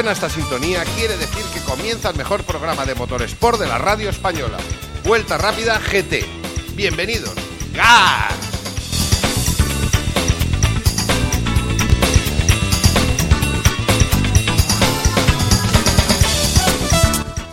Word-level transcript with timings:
suena 0.00 0.12
esta 0.12 0.30
sintonía 0.30 0.82
quiere 0.96 1.14
decir 1.18 1.44
que 1.52 1.60
comienza 1.60 2.08
el 2.08 2.16
mejor 2.16 2.42
programa 2.44 2.86
de 2.86 2.94
motorsport 2.94 3.60
de 3.60 3.68
la 3.68 3.76
radio 3.76 4.08
española. 4.08 4.56
Vuelta 5.04 5.36
rápida 5.36 5.78
GT. 5.78 6.24
Bienvenidos. 6.74 7.34
¡Gas! 7.74 8.32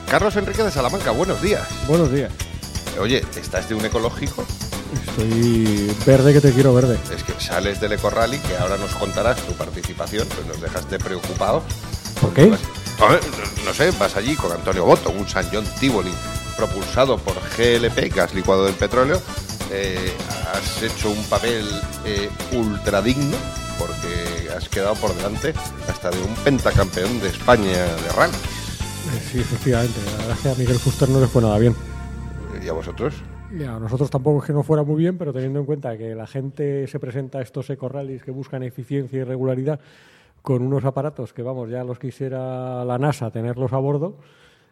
Carlos 0.10 0.34
Enrique 0.38 0.64
de 0.64 0.72
Salamanca, 0.72 1.12
buenos 1.12 1.42
días. 1.42 1.68
Buenos 1.86 2.14
días. 2.14 2.32
Oye, 2.98 3.26
¿estás 3.36 3.68
de 3.68 3.76
un 3.76 3.84
ecológico? 3.84 4.46
Estoy 5.06 5.94
verde 6.06 6.32
que 6.32 6.40
te 6.40 6.54
quiero 6.54 6.74
verde. 6.74 6.98
Es 7.14 7.26
que 7.26 7.34
sales 7.42 7.82
del 7.82 7.92
Eco 7.92 8.10
Rally, 8.10 8.38
que 8.38 8.56
ahora 8.56 8.78
nos 8.78 8.94
contarás 8.94 9.38
tu 9.42 9.52
participación, 9.52 10.26
pues 10.30 10.48
nos 10.48 10.62
dejaste 10.62 10.98
preocupados. 10.98 11.64
¿Por 12.22 12.34
qué? 12.34 12.46
Vas- 12.48 12.62
a 13.00 13.12
ver, 13.12 13.20
no, 13.66 13.74
sé, 13.74 13.92
vas 14.00 14.16
allí 14.16 14.36
con 14.36 14.52
Antonio 14.52 14.84
Boto, 14.86 15.12
un 15.12 15.28
San 15.28 15.46
John 15.52 15.66
Tivoli 15.80 16.12
propulsado 16.56 17.18
por 17.20 17.36
GLP, 17.56 18.10
gas 18.16 18.34
licuado 18.34 18.66
del 18.66 18.74
petróleo. 18.74 19.22
Eh, 19.72 20.12
has 20.54 20.82
hecho 20.82 21.12
un 21.12 21.24
papel 21.26 21.66
eh, 22.06 22.30
ultra 22.54 23.02
digno 23.02 23.36
porque 23.78 24.50
has 24.56 24.68
quedado 24.70 24.96
por 24.96 25.14
delante 25.14 25.54
hasta 25.88 26.10
de 26.10 26.20
un 26.22 26.34
pentacampeón 26.38 27.20
de 27.20 27.28
España 27.30 27.68
de 27.72 28.10
rally. 28.16 28.34
Eh, 28.34 29.22
Sí, 29.32 29.40
efectivamente. 29.40 30.00
La 30.06 30.18
verdad 30.18 30.32
es 30.36 30.40
que 30.42 30.50
a 30.50 30.56
Miguel 30.56 30.80
Fuster 30.80 31.10
no 31.10 31.20
le 31.20 31.28
fue 31.28 31.42
nada 31.42 31.58
bien. 31.60 31.76
¿Y 32.64 32.68
a 32.68 32.74
vosotros? 32.74 33.14
Y 33.58 33.64
a 33.64 33.78
nosotros 33.80 34.10
tampoco 34.10 34.40
es 34.42 34.46
que 34.48 34.54
no 34.54 34.64
fuera 34.64 34.84
muy 34.84 34.96
bien, 34.98 35.18
pero 35.18 35.32
teniendo 35.32 35.60
en 35.60 35.66
cuenta 35.66 35.98
que 35.98 36.16
la 36.16 36.28
gente 36.28 36.88
se 36.88 37.00
presenta 37.00 37.38
a 37.40 37.42
estos 37.42 37.70
eco-rallies 37.70 38.24
que 38.24 38.32
buscan 38.32 38.64
eficiencia 38.64 39.20
y 39.20 39.24
regularidad 39.24 39.80
con 40.48 40.62
unos 40.62 40.86
aparatos 40.86 41.34
que, 41.34 41.42
vamos, 41.44 41.70
ya 41.70 41.84
los 41.84 42.00
quisiera 42.00 42.86
la 42.86 42.98
NASA 42.98 43.30
tenerlos 43.32 43.74
a 43.74 43.78
bordo. 43.80 44.16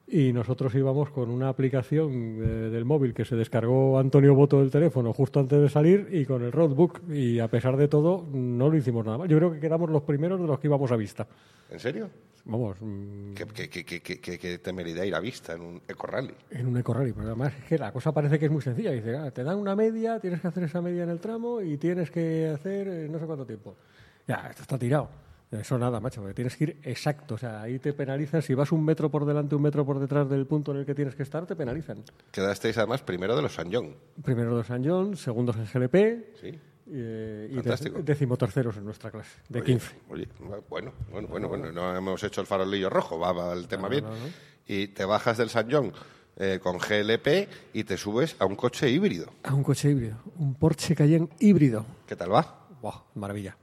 Y 0.08 0.32
nosotros 0.32 0.74
íbamos 0.76 1.10
con 1.10 1.30
una 1.30 1.50
aplicación 1.50 2.12
eh, 2.40 2.70
del 2.72 2.86
móvil 2.86 3.14
que 3.14 3.26
se 3.26 3.36
descargó 3.36 4.00
Antonio 4.00 4.34
Boto 4.36 4.62
del 4.62 4.72
teléfono 4.72 5.12
justo 5.12 5.42
antes 5.42 5.60
de 5.60 5.68
salir 5.68 6.08
y 6.14 6.24
con 6.26 6.44
el 6.44 6.54
roadbook. 6.54 7.02
Y 7.12 7.40
a 7.40 7.50
pesar 7.50 7.76
de 7.76 7.90
todo, 7.90 8.24
no 8.32 8.70
lo 8.70 8.78
hicimos 8.78 9.04
nada 9.04 9.18
mal. 9.18 9.28
Yo 9.28 9.38
creo 9.38 9.52
que 9.52 9.60
quedamos 9.60 9.90
los 9.90 10.04
primeros 10.04 10.40
de 10.40 10.48
los 10.48 10.60
que 10.60 10.68
íbamos 10.68 10.90
a 10.94 10.96
vista. 10.96 11.28
¿En 11.70 11.80
serio? 11.80 12.10
Vamos, 12.46 12.78
mm, 12.80 13.34
¿Qué, 13.34 13.46
qué, 13.48 13.68
qué, 13.70 13.84
qué, 13.84 14.00
qué- 14.02 14.22
qué- 14.22 14.38
qué 14.40 14.58
temeridad 14.60 15.04
ir 15.04 15.16
a 15.16 15.20
vista 15.20 15.52
en 15.56 15.62
un 15.62 15.82
Eco 15.90 16.08
Rally? 16.08 16.36
En 16.52 16.68
un 16.68 16.78
eco-rally, 16.78 17.12
pero 17.12 17.26
además 17.28 17.52
es 17.58 17.66
que 17.66 17.78
la 17.78 17.92
cosa 17.92 18.14
parece 18.14 18.38
que 18.40 18.46
es 18.46 18.52
muy 18.52 18.62
sencilla. 18.62 18.92
Dice, 18.92 19.18
ah, 19.18 19.30
te 19.32 19.44
dan 19.44 19.58
una 19.58 19.76
media, 19.76 20.20
tienes 20.22 20.40
que 20.40 20.48
hacer 20.48 20.64
esa 20.64 20.82
media 20.82 21.04
en 21.04 21.10
el 21.10 21.20
tramo 21.20 21.60
y 21.62 21.76
tienes 21.78 22.10
que 22.12 22.48
hacer 22.54 22.88
eh, 22.88 23.08
no 23.10 23.18
sé 23.20 23.26
cuánto 23.26 23.46
tiempo. 23.46 23.76
Ya, 24.28 24.48
esto 24.52 24.62
está 24.62 24.78
tirado. 24.78 25.10
Eso 25.52 25.78
nada, 25.78 26.00
macho, 26.00 26.22
porque 26.22 26.34
tienes 26.34 26.56
que 26.58 26.64
ir 26.66 26.78
exacto. 26.84 27.36
O 27.36 27.38
sea, 27.38 27.62
ahí 27.62 27.80
te 27.80 27.94
penalizan. 27.94 28.42
Si 28.42 28.54
vas 28.54 28.72
un 28.72 28.84
metro 28.84 29.10
por 29.10 29.26
delante, 29.26 29.56
un 29.56 29.62
metro 29.62 29.86
por 29.86 30.00
detrás 30.00 30.28
del 30.30 30.46
punto 30.48 30.72
en 30.72 30.80
el 30.80 30.86
que 30.86 30.96
tienes 30.96 31.16
que 31.16 31.24
estar, 31.24 31.46
te 31.46 31.56
penalizan. 31.56 32.04
Quedasteis 32.32 32.78
además 32.78 33.02
primero 33.04 33.36
de 33.36 33.42
los 33.44 33.54
San 33.54 33.72
John. 33.72 33.96
Primero 34.24 34.58
de 34.58 34.64
San 34.64 34.84
John, 34.86 35.16
segundos 35.16 35.56
en 35.56 35.66
GLP 35.66 35.96
Sí. 36.42 36.60
eh, 36.92 37.50
y 37.52 38.02
decimoterceros 38.02 38.76
en 38.78 38.86
nuestra 38.86 39.12
clase, 39.12 39.40
de 39.48 39.64
15. 39.64 39.96
Oye, 40.10 40.28
bueno, 40.70 40.92
bueno, 41.12 41.28
bueno, 41.28 41.48
bueno, 41.48 41.72
no 41.72 41.96
hemos 41.96 42.24
hecho 42.24 42.42
el 42.42 42.48
farolillo 42.48 42.90
rojo, 42.90 43.18
va, 43.20 43.32
va 43.32 43.54
el 43.54 43.68
tema 43.68 43.88
bien. 43.88 44.04
Y 44.68 44.88
te 44.90 45.06
bajas 45.06 45.38
del 45.38 45.50
San 45.50 45.68
John 45.72 45.94
eh, 46.38 46.60
con 46.62 46.80
GLP 46.80 47.48
y 47.74 47.84
te 47.86 47.98
subes 47.98 48.36
a 48.40 48.46
un 48.46 48.56
coche 48.56 48.90
híbrido. 48.90 49.32
A 49.44 49.54
un 49.54 49.64
coche 49.64 49.92
híbrido, 49.92 50.18
un 50.38 50.56
Porsche 50.56 50.96
Cayenne 50.96 51.30
híbrido. 51.40 51.86
¿Qué 52.08 52.16
tal 52.16 52.34
va? 52.34 52.68
¡Wow! 52.82 52.94
Maravilla. 53.14 53.56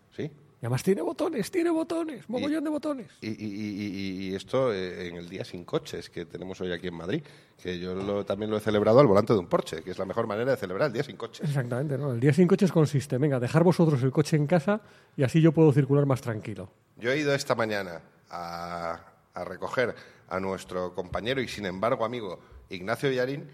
Además 0.62 0.84
tiene 0.84 1.02
botones, 1.02 1.50
tiene 1.50 1.70
botones, 1.70 2.28
mogollón 2.28 2.62
de 2.62 2.70
botones. 2.70 3.10
Y, 3.20 3.30
y- 3.30 3.34
y- 3.34 4.26
y- 4.28 4.30
y 4.30 4.34
esto 4.36 4.72
eh, 4.72 5.08
en 5.08 5.16
el 5.16 5.28
día 5.28 5.44
sin 5.44 5.64
coches 5.64 6.08
que 6.08 6.24
tenemos 6.24 6.60
hoy 6.60 6.70
aquí 6.72 6.86
en 6.86 6.94
Madrid, 6.94 7.20
que 7.60 7.80
yo 7.80 7.96
lo- 7.96 8.24
también 8.24 8.48
lo 8.48 8.56
he 8.56 8.60
celebrado 8.60 9.00
al 9.00 9.08
volante 9.08 9.32
de 9.32 9.40
un 9.40 9.48
Porsche, 9.48 9.82
que 9.82 9.90
es 9.90 9.98
la 9.98 10.04
mejor 10.04 10.28
manera 10.28 10.52
de 10.52 10.56
celebrar 10.56 10.86
el 10.86 10.92
día 10.92 11.02
sin 11.02 11.16
coches. 11.16 11.48
Exactamente, 11.48 11.98
¿no? 11.98 12.12
El 12.12 12.20
día 12.20 12.32
sin 12.32 12.46
coches 12.46 12.70
consiste, 12.70 13.18
venga, 13.18 13.40
dejar 13.40 13.64
vosotros 13.64 14.00
el 14.04 14.12
coche 14.12 14.36
en 14.36 14.46
casa 14.46 14.80
y 15.16 15.24
así 15.24 15.40
yo 15.40 15.50
puedo 15.50 15.72
circular 15.72 16.06
más 16.06 16.20
tranquilo. 16.20 16.70
Yo 16.96 17.10
he 17.10 17.18
ido 17.18 17.34
esta 17.34 17.56
mañana 17.56 18.00
a, 18.30 19.00
a 19.34 19.44
recoger 19.44 19.96
a 20.28 20.38
nuestro 20.38 20.94
compañero 20.94 21.42
y 21.42 21.48
sin 21.48 21.66
embargo 21.66 22.04
amigo 22.04 22.38
Ignacio 22.70 23.10
Yarín 23.10 23.48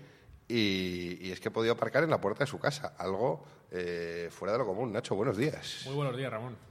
y, 0.47 1.17
y 1.27 1.31
es 1.33 1.41
que 1.41 1.49
he 1.49 1.51
podido 1.51 1.73
aparcar 1.73 2.05
en 2.05 2.11
la 2.11 2.21
puerta 2.21 2.45
de 2.45 2.51
su 2.51 2.59
casa, 2.59 2.95
algo 2.99 3.47
eh, 3.71 4.29
fuera 4.31 4.53
de 4.53 4.59
lo 4.59 4.67
común. 4.67 4.93
Nacho, 4.93 5.15
buenos 5.15 5.39
días. 5.39 5.85
Muy 5.87 5.95
buenos 5.95 6.15
días, 6.15 6.31
Ramón. 6.31 6.68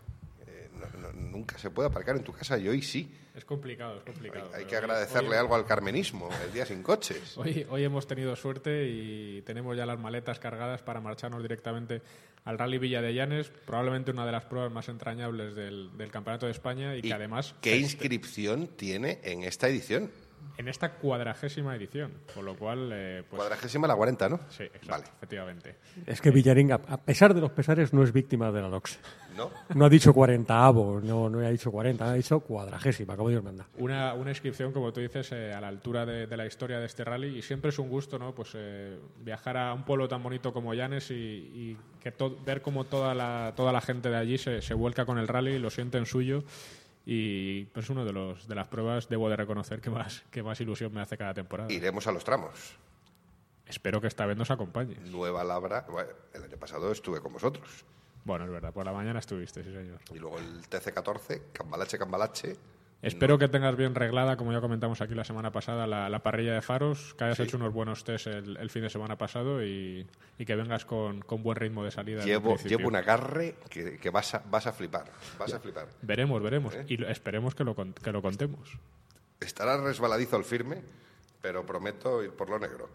No- 0.99 1.11
nunca 1.13 1.57
se 1.57 1.69
puede 1.69 1.89
aparcar 1.89 2.15
en 2.15 2.23
tu 2.23 2.31
casa 2.33 2.57
y 2.57 2.67
hoy 2.67 2.81
sí. 2.81 3.11
Es 3.35 3.45
complicado, 3.45 3.97
es 3.97 4.03
complicado. 4.03 4.49
Hay 4.55 4.65
que 4.65 4.75
agradecerle 4.75 5.29
hoy, 5.31 5.35
algo 5.37 5.55
al 5.55 5.65
carmenismo, 5.65 6.29
el 6.45 6.51
día 6.53 6.65
sin 6.65 6.81
coches. 6.81 7.37
Hoy, 7.37 7.65
hoy 7.69 7.83
hemos 7.83 8.07
tenido 8.07 8.35
suerte 8.35 8.87
y 8.89 9.41
tenemos 9.43 9.77
ya 9.77 9.85
las 9.85 9.99
maletas 9.99 10.39
cargadas 10.39 10.81
para 10.81 11.01
marcharnos 11.01 11.41
directamente 11.41 12.01
al 12.45 12.57
Rally 12.57 12.77
Villa 12.77 13.01
de 13.01 13.13
Llanes, 13.13 13.49
probablemente 13.65 14.11
una 14.11 14.25
de 14.25 14.31
las 14.31 14.45
pruebas 14.45 14.71
más 14.71 14.87
entrañables 14.89 15.53
del, 15.53 15.95
del 15.97 16.11
Campeonato 16.11 16.45
de 16.45 16.53
España 16.53 16.95
y, 16.95 16.99
¿Y 16.99 17.01
que 17.03 17.13
además 17.13 17.53
¿Qué 17.61 17.77
inscripción 17.77 18.67
tiene 18.67 19.19
en 19.23 19.43
esta 19.43 19.67
edición? 19.67 20.09
En 20.57 20.67
esta 20.67 20.93
cuadragésima 20.93 21.75
edición, 21.75 22.13
con 22.33 22.43
lo 22.45 22.55
cual, 22.55 22.89
eh, 22.91 23.23
pues 23.29 23.37
Cuadragésima 23.39 23.87
la 23.87 23.95
40, 23.95 24.29
¿no? 24.29 24.39
sí, 24.49 24.63
exacto, 24.63 24.87
Vale. 24.89 25.03
efectivamente. 25.17 25.75
Es 26.05 26.19
que 26.19 26.31
Villarín, 26.31 26.71
a 26.71 26.75
a 26.75 26.97
pesar 26.97 27.33
de 27.35 27.41
los 27.41 27.51
pesares, 27.51 27.93
no 27.93 28.01
es 28.03 28.11
víctima 28.11 28.51
de 28.51 28.61
la 28.61 28.67
LOX. 28.69 28.97
¿No? 29.35 29.51
No 29.75 29.85
ha 29.85 29.89
dicho 29.89 30.11
40 30.15 30.65
avo, 30.65 30.99
no, 30.99 31.29
no 31.29 31.45
ha 31.45 31.49
dicho 31.51 31.71
40, 31.71 32.03
ha 32.09 32.13
dicho 32.13 32.39
cuadragésima, 32.39 33.15
como 33.15 33.29
Dios 33.29 33.43
manda. 33.43 33.67
Una, 33.77 34.15
una 34.15 34.31
inscripción, 34.31 34.71
como 34.71 34.91
tú 34.91 34.99
dices, 34.99 35.31
eh, 35.31 35.53
a 35.53 35.61
la 35.61 35.67
altura 35.67 36.07
de, 36.07 36.25
de 36.25 36.37
la 36.37 36.47
historia 36.47 36.79
de 36.79 36.87
este 36.87 37.03
rally 37.03 37.37
y 37.37 37.41
siempre 37.43 37.69
es 37.69 37.77
un 37.77 37.87
gusto, 37.87 38.17
¿no? 38.17 38.33
Pues 38.33 38.53
eh, 38.55 38.97
viajar 39.19 39.57
a 39.57 39.73
un 39.73 39.83
pueblo 39.85 40.07
tan 40.07 40.23
bonito 40.23 40.51
como 40.51 40.73
Llanes 40.73 41.11
y, 41.11 41.13
y 41.13 41.77
que 42.01 42.11
to- 42.11 42.35
ver 42.43 42.63
cómo 42.63 42.85
toda 42.85 43.13
la, 43.13 43.53
toda 43.55 43.71
la 43.71 43.81
gente 43.81 44.09
de 44.09 44.15
allí 44.17 44.39
se, 44.39 44.63
se 44.63 44.73
vuelca 44.73 45.05
con 45.05 45.19
el 45.19 45.27
rally 45.27 45.51
y 45.51 45.59
lo 45.59 45.69
siente 45.69 45.99
en 45.99 46.07
suyo 46.07 46.43
y 47.09 47.63
pues 47.67 47.85
es 47.85 47.89
una 47.89 48.03
de, 48.03 48.11
los, 48.11 48.49
de 48.49 48.53
las 48.55 48.67
pruebas, 48.67 49.07
debo 49.07 49.29
de 49.29 49.37
reconocer, 49.37 49.79
que 49.79 49.89
más, 49.89 50.25
que 50.29 50.43
más 50.43 50.59
ilusión 50.59 50.93
me 50.93 50.99
hace 50.99 51.17
cada 51.17 51.33
temporada. 51.33 51.71
Iremos 51.71 52.05
a 52.05 52.11
los 52.11 52.25
tramos. 52.25 52.75
Espero 53.65 54.01
que 54.01 54.07
esta 54.07 54.25
vez 54.25 54.35
nos 54.35 54.51
acompañe. 54.51 54.97
Nueva 55.05 55.45
Labra. 55.45 55.85
Bueno, 55.89 56.09
el 56.33 56.43
año 56.43 56.57
pasado 56.57 56.91
estuve 56.91 57.21
con 57.21 57.31
vosotros. 57.31 57.85
Bueno, 58.25 58.43
es 58.43 58.51
verdad, 58.51 58.73
por 58.73 58.85
la 58.85 58.91
mañana 58.91 59.19
estuviste, 59.19 59.63
sí 59.63 59.71
señor. 59.71 60.01
Y 60.13 60.19
luego 60.19 60.37
el 60.37 60.63
TC14, 60.63 61.43
Cambalache, 61.53 61.97
Cambalache. 61.97 62.57
Espero 63.01 63.37
que 63.37 63.47
tengas 63.47 63.75
bien 63.75 63.93
reglada, 63.93 64.37
como 64.37 64.51
ya 64.51 64.59
comentamos 64.59 65.01
aquí 65.01 65.13
la 65.13 65.23
semana 65.23 65.51
pasada, 65.51 65.85
la, 65.85 66.09
la 66.09 66.23
parrilla 66.23 66.53
de 66.53 66.61
faros, 66.61 67.13
que 67.13 67.25
hayas 67.25 67.39
hecho 67.39 67.57
unos 67.57 67.71
buenos 67.71 68.03
test 68.03 68.25
el, 68.27 68.57
el 68.57 68.69
fin 68.71 68.81
de 68.81 68.89
semana 68.89 69.17
pasado 69.17 69.63
y, 69.63 70.07
y 70.39 70.45
que 70.45 70.55
vengas 70.55 70.83
con, 70.83 71.21
con 71.21 71.43
buen 71.43 71.57
ritmo 71.57 71.83
de 71.83 71.91
salida. 71.91 72.23
Llevo, 72.23 72.57
llevo 72.57 72.87
un 72.87 72.95
agarre 72.95 73.55
que, 73.69 73.99
que 73.99 74.09
vas, 74.09 74.33
a, 74.33 74.43
vas 74.49 74.65
a 74.65 74.73
flipar. 74.73 75.05
Vas 75.37 75.53
a 75.53 75.59
flipar. 75.59 75.87
Veremos, 76.01 76.41
veremos. 76.41 76.73
¿Eh? 76.73 76.85
Y 76.87 77.03
esperemos 77.05 77.53
que 77.53 77.63
lo, 77.63 77.75
que 77.75 78.11
lo 78.11 78.21
contemos. 78.21 78.77
Estará 79.39 79.77
resbaladizo 79.77 80.35
al 80.35 80.43
firme, 80.43 80.81
pero 81.41 81.65
prometo 81.65 82.23
ir 82.23 82.31
por 82.31 82.49
lo 82.49 82.57
negro. 82.57 82.89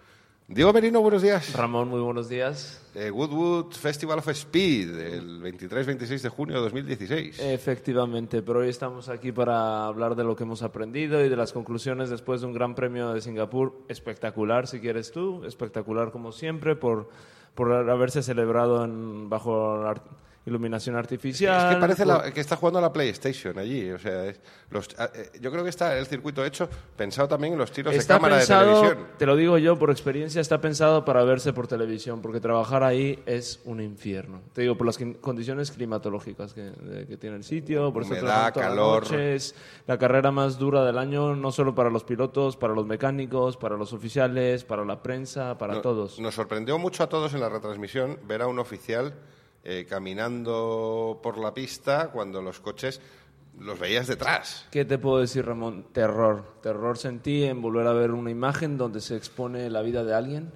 Diego 0.49 0.73
Merino, 0.73 1.01
buenos 1.01 1.23
días. 1.23 1.55
Ramón, 1.55 1.89
muy 1.89 2.01
buenos 2.01 2.29
días. 2.29 2.79
Eh, 2.95 3.11
Woodwood 3.11 3.73
Festival 3.73 4.19
of 4.19 4.29
Speed, 4.29 4.99
el 4.99 5.41
23-26 5.43 6.21
de 6.21 6.29
junio 6.29 6.57
de 6.57 6.63
2016. 6.63 7.41
Efectivamente, 7.41 8.43
pero 8.43 8.59
hoy 8.59 8.69
estamos 8.69 9.09
aquí 9.09 9.33
para 9.33 9.87
hablar 9.87 10.15
de 10.15 10.25
lo 10.25 10.37
que 10.37 10.43
hemos 10.43 10.63
aprendido 10.63 11.25
y 11.25 11.31
de 11.31 11.37
las 11.37 11.55
conclusiones 11.55 12.11
después 12.11 12.43
de 12.43 12.49
un 12.49 12.53
gran 12.53 12.75
premio 12.75 13.15
de 13.15 13.23
Singapur 13.23 13.79
espectacular, 13.89 14.67
si 14.67 14.81
quieres 14.81 15.11
tú, 15.11 15.43
espectacular 15.47 16.11
como 16.11 16.33
siempre, 16.33 16.77
por, 16.77 17.09
por 17.55 17.73
haberse 17.73 18.23
celebrado 18.23 18.85
en- 18.85 19.31
bajo 19.31 19.83
la 19.83 20.03
iluminación 20.45 20.97
artificial. 20.97 21.69
Es 21.71 21.75
que 21.77 21.81
parece 21.81 22.05
la- 22.05 22.33
que 22.33 22.41
está 22.41 22.57
jugando 22.57 22.79
a 22.79 22.83
la 22.83 22.93
PlayStation 22.93 23.59
allí. 23.59 23.91
O 23.93 23.99
sea, 23.99 24.27
es- 24.27 24.41
los- 24.71 24.89
ah, 24.99 25.09
eh, 25.15 25.31
yo 25.41 25.51
creo 25.53 25.63
que 25.63 25.71
está 25.71 25.97
el 25.97 26.07
circuito 26.07 26.45
hecho 26.45 26.69
pensado 26.97 27.29
también 27.29 27.53
en 27.53 27.59
los 27.61 27.71
tiros 27.71 27.95
Está 27.95 28.15
de 28.15 28.19
cámara 28.19 28.37
pensado, 28.39 28.67
de 28.67 28.75
televisión. 28.89 29.09
te 29.19 29.27
lo 29.27 29.37
digo 29.37 29.59
yo 29.59 29.79
por 29.79 29.91
experiencia, 29.91 30.41
está 30.41 30.61
pensado 30.61 31.05
para 31.05 31.23
verse 31.25 31.53
por 31.53 31.69
televisión, 31.69 32.21
porque 32.23 32.41
trabajar 32.41 32.83
ahí 32.83 33.23
es 33.27 33.61
un 33.65 33.81
infierno. 33.81 34.41
Te 34.53 34.63
digo, 34.63 34.77
por 34.77 34.87
las 34.87 34.99
condiciones 35.21 35.71
climatológicas 35.71 36.53
que, 36.55 36.63
de- 36.63 37.07
que 37.07 37.17
tiene 37.17 37.37
el 37.37 37.45
sitio, 37.45 37.93
por 37.93 38.03
Humedad, 38.03 38.53
calor. 38.53 39.05
noche, 39.05 39.35
es 39.37 39.55
la 39.87 39.97
carrera 39.99 40.33
más 40.33 40.59
dura 40.59 40.85
del 40.85 40.99
año, 40.99 41.37
no 41.37 41.53
solo 41.53 41.75
para 41.75 41.89
los 41.91 42.03
pilotos, 42.03 42.57
para 42.57 42.75
los 42.75 42.87
mecánicos, 42.87 43.57
para 43.57 43.77
los 43.77 43.93
oficiales, 43.93 44.65
para 44.65 44.85
la 44.85 45.03
prensa, 45.03 45.57
para 45.57 45.75
No- 45.75 45.81
todos. 45.83 46.19
Nos 46.19 46.35
sorprendió 46.35 46.79
mucho 46.79 47.05
a 47.05 47.09
todos 47.09 47.33
en 47.35 47.41
la 47.41 47.49
retransmisión 47.49 48.19
ver 48.27 48.43
a 48.43 48.47
un 48.49 48.59
oficial 48.59 49.15
eh, 49.65 49.87
caminando 49.89 51.21
por 51.23 51.39
la 51.39 51.55
pista 51.55 52.11
cuando 52.11 52.43
los 52.43 52.61
coches 52.61 53.01
los 53.59 53.79
veías 53.79 54.07
detrás. 54.07 54.67
¿Qué 54.71 54.85
te 54.85 54.99
puedo 54.99 55.19
decir, 55.19 55.45
Ramón? 55.45 55.87
Terror. 55.93 56.61
Terror 56.63 56.97
sentí 56.97 57.45
en 57.45 57.61
volver 57.61 57.87
a 57.87 57.93
ver 57.93 58.13
una 58.13 58.31
imagen 58.31 58.79
donde 58.79 59.01
se 59.01 59.17
expone 59.17 59.69
la 59.71 59.83
vida 59.83 60.05
de 60.05 60.15
alguien. 60.15 60.51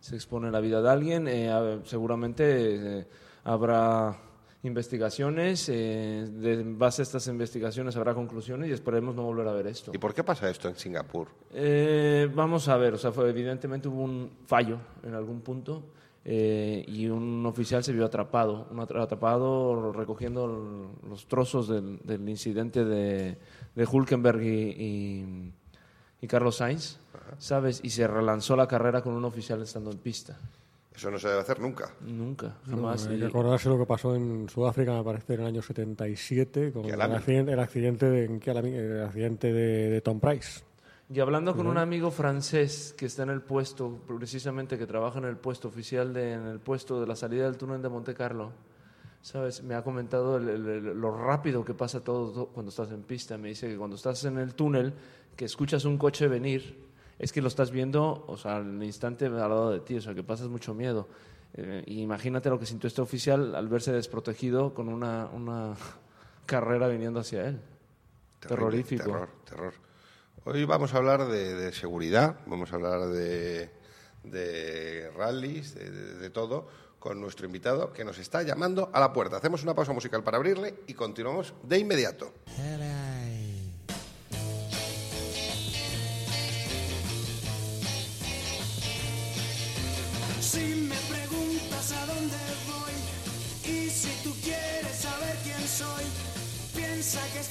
Se 0.00 0.16
expone 0.16 0.50
la 0.50 0.60
vida 0.60 0.82
de 0.82 0.90
alguien. 0.90 1.28
eh, 1.28 1.80
seguramente 1.84 2.98
eh, 3.00 3.06
habrá 3.44 4.16
investigaciones, 4.64 5.68
eh, 5.68 6.26
de 6.30 6.52
en 6.52 6.78
base 6.78 7.02
a 7.02 7.04
estas 7.04 7.26
investigaciones 7.26 7.96
habrá 7.96 8.14
conclusiones 8.14 8.70
y 8.70 8.72
esperemos 8.72 9.14
no 9.14 9.22
volver 9.24 9.48
a 9.48 9.52
ver 9.52 9.66
esto. 9.66 9.90
¿Y 9.92 9.98
por 9.98 10.14
qué 10.14 10.22
pasa 10.22 10.48
esto 10.48 10.68
en 10.68 10.76
Singapur? 10.76 11.28
Eh, 11.52 12.30
vamos 12.32 12.68
a 12.68 12.76
ver, 12.76 12.94
o 12.94 12.98
sea, 12.98 13.10
fue, 13.10 13.28
evidentemente 13.28 13.88
hubo 13.88 14.02
un 14.02 14.30
fallo 14.46 14.78
en 15.02 15.14
algún 15.14 15.40
punto 15.40 15.82
eh, 16.24 16.84
y 16.86 17.08
un 17.08 17.44
oficial 17.46 17.82
se 17.82 17.92
vio 17.92 18.04
atrapado, 18.04 18.68
un 18.70 18.78
atra- 18.78 19.02
atrapado 19.02 19.92
recogiendo 19.92 20.46
los 21.08 21.26
trozos 21.26 21.68
del, 21.68 21.98
del 22.04 22.28
incidente 22.28 22.84
de, 22.84 23.36
de 23.74 23.84
Hulkenberg 23.90 24.40
y, 24.42 24.48
y- 24.78 25.52
y 26.20 26.26
Carlos 26.28 26.56
Sainz, 26.58 26.98
¿sabes? 27.38 27.80
Y 27.82 27.90
se 27.90 28.06
relanzó 28.06 28.54
la 28.54 28.68
carrera 28.68 29.02
con 29.02 29.14
un 29.14 29.24
oficial 29.24 29.60
estando 29.62 29.90
en 29.90 29.98
pista. 29.98 30.38
Eso 30.94 31.10
no 31.10 31.18
se 31.18 31.26
debe 31.26 31.40
hacer 31.40 31.58
nunca. 31.58 31.90
Nunca, 32.02 32.58
No, 32.66 32.76
jamás. 32.76 33.06
hay 33.08 33.16
Y- 33.16 33.20
que 33.20 33.26
acordarse 33.26 33.68
lo 33.68 33.78
que 33.78 33.86
pasó 33.86 34.14
en 34.14 34.48
Sudáfrica, 34.48 34.92
me 34.94 35.02
parece, 35.02 35.34
en 35.34 35.40
el 35.40 35.46
año 35.46 35.62
77, 35.62 36.70
con 36.72 36.84
el 36.84 37.00
accidente, 37.00 37.52
el 37.52 37.58
accidente, 37.58 38.08
de, 38.10 38.24
el 38.26 39.02
accidente 39.02 39.52
de, 39.52 39.90
de 39.90 40.00
Tom 40.02 40.20
Price. 40.20 40.62
Y 41.12 41.20
hablando 41.20 41.54
con 41.54 41.66
un 41.66 41.76
amigo 41.78 42.10
francés 42.10 42.94
que 42.96 43.06
está 43.06 43.24
en 43.24 43.30
el 43.30 43.42
puesto, 43.42 43.98
precisamente 44.06 44.78
que 44.78 44.86
trabaja 44.86 45.18
en 45.18 45.26
el 45.26 45.36
puesto 45.36 45.68
oficial, 45.68 46.14
de, 46.14 46.32
en 46.32 46.46
el 46.46 46.58
puesto 46.60 47.00
de 47.00 47.06
la 47.06 47.16
salida 47.16 47.44
del 47.44 47.56
túnel 47.58 47.82
de 47.82 47.88
Monte 47.90 48.14
Carlo, 48.14 48.52
¿sabes? 49.20 49.62
Me 49.62 49.74
ha 49.74 49.82
comentado 49.82 50.38
el- 50.38 50.48
el- 50.48 50.66
el- 50.68 50.84
lo 51.00 51.14
rápido 51.14 51.64
que 51.64 51.74
pasa 51.74 52.00
todo, 52.00 52.30
todo 52.32 52.46
cuando 52.46 52.70
estás 52.70 52.90
en 52.92 53.02
pista. 53.02 53.36
Me 53.36 53.48
dice 53.48 53.68
que 53.68 53.76
cuando 53.76 53.96
estás 53.96 54.24
en 54.24 54.38
el 54.38 54.54
túnel, 54.54 54.94
que 55.36 55.44
escuchas 55.44 55.84
un 55.84 55.98
coche 55.98 56.28
venir, 56.28 56.78
es 57.18 57.30
que 57.30 57.42
lo 57.42 57.48
estás 57.48 57.70
viendo, 57.70 58.24
o 58.26 58.36
sea, 58.38 58.56
al 58.56 58.82
instante 58.82 59.26
al 59.26 59.36
lado 59.36 59.70
de 59.70 59.80
ti, 59.80 59.96
o 59.96 60.00
sea, 60.00 60.14
que 60.14 60.22
pasas 60.22 60.48
mucho 60.48 60.72
miedo. 60.72 61.08
Eh, 61.54 61.84
imagínate 61.88 62.48
lo 62.48 62.58
que 62.58 62.64
sintió 62.64 62.88
este 62.88 63.02
oficial 63.02 63.54
al 63.54 63.68
verse 63.68 63.92
desprotegido 63.92 64.72
con 64.72 64.88
una, 64.88 65.28
una 65.34 65.74
carrera 66.46 66.88
viniendo 66.88 67.20
hacia 67.20 67.48
él. 67.48 67.60
Terrible, 68.40 68.56
Terrorífico. 68.56 69.04
Terror, 69.04 69.28
terror. 69.44 69.74
Hoy 70.44 70.64
vamos 70.64 70.92
a 70.92 70.96
hablar 70.96 71.28
de, 71.28 71.72
seguridad, 71.72 72.34
vamos 72.46 72.72
a 72.72 72.74
hablar 72.74 73.06
de, 73.06 73.70
rallies, 75.16 75.76
de, 75.76 76.30
todo, 76.30 76.66
con 76.98 77.20
nuestro 77.20 77.46
invitado 77.46 77.92
que 77.92 78.04
nos 78.04 78.18
está 78.18 78.42
llamando 78.42 78.90
a 78.92 78.98
la 78.98 79.12
puerta. 79.12 79.36
Hacemos 79.36 79.62
una 79.62 79.72
pausa 79.72 79.92
musical 79.92 80.24
para 80.24 80.38
abrirle 80.38 80.80
y 80.88 80.94
continuamos 80.94 81.54
de 81.62 81.78
inmediato. 81.78 82.32
Si 90.40 90.74
me 90.74 90.96
preguntas 91.08 91.92
a 91.92 92.06
dónde 92.06 92.36
voy 92.66 93.72
y 93.72 93.88
si 93.88 94.10
tú 94.24 94.34
quieres 94.42 94.96
saber 94.96 95.36
quién 95.44 95.68
soy, 95.68 96.04
piensa 96.74 97.20
que 97.32 97.38
es 97.38 97.48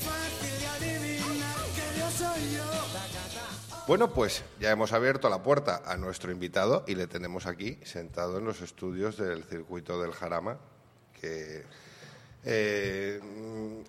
Bueno, 3.91 4.13
pues 4.13 4.45
ya 4.57 4.71
hemos 4.71 4.93
abierto 4.93 5.29
la 5.29 5.43
puerta 5.43 5.81
a 5.85 5.97
nuestro 5.97 6.31
invitado 6.31 6.85
y 6.87 6.95
le 6.95 7.07
tenemos 7.07 7.45
aquí 7.45 7.77
sentado 7.83 8.37
en 8.37 8.45
los 8.45 8.61
estudios 8.61 9.17
del 9.17 9.43
circuito 9.43 10.01
del 10.01 10.13
Jarama, 10.13 10.59
que 11.19 11.65
eh, 12.45 13.19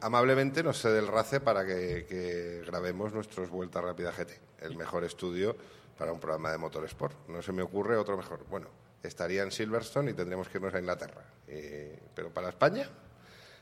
amablemente 0.01 0.65
nos 0.65 0.81
cede 0.81 0.99
el 0.99 1.07
RACE 1.07 1.39
para 1.39 1.65
que, 1.65 2.65
grabemos 2.67 3.13
nuestros 3.13 3.49
Vuelta 3.49 3.81
Rápida 3.81 4.11
GT, 4.11 4.41
el 4.63 4.77
mejor 4.77 5.05
estudio 5.05 5.57
para 5.97 6.11
un 6.11 6.19
programa 6.19 6.51
de 6.51 6.59
motorsport. 6.59 7.29
No 7.29 7.41
se 7.41 7.53
me 7.53 7.63
ocurre 7.63 7.97
otro 7.97 8.17
mejor. 8.17 8.45
Bueno, 8.51 8.67
estaría 9.05 9.45
en 9.45 9.53
Silverstone 9.53 10.11
y 10.11 10.15
tendríamos 10.15 10.49
que 10.49 10.59
irnos 10.59 10.75
a 10.75 10.81
Inglaterra. 10.81 11.23
Eh, 11.47 11.97
pero 12.13 12.31
para 12.31 12.49
España, 12.49 12.91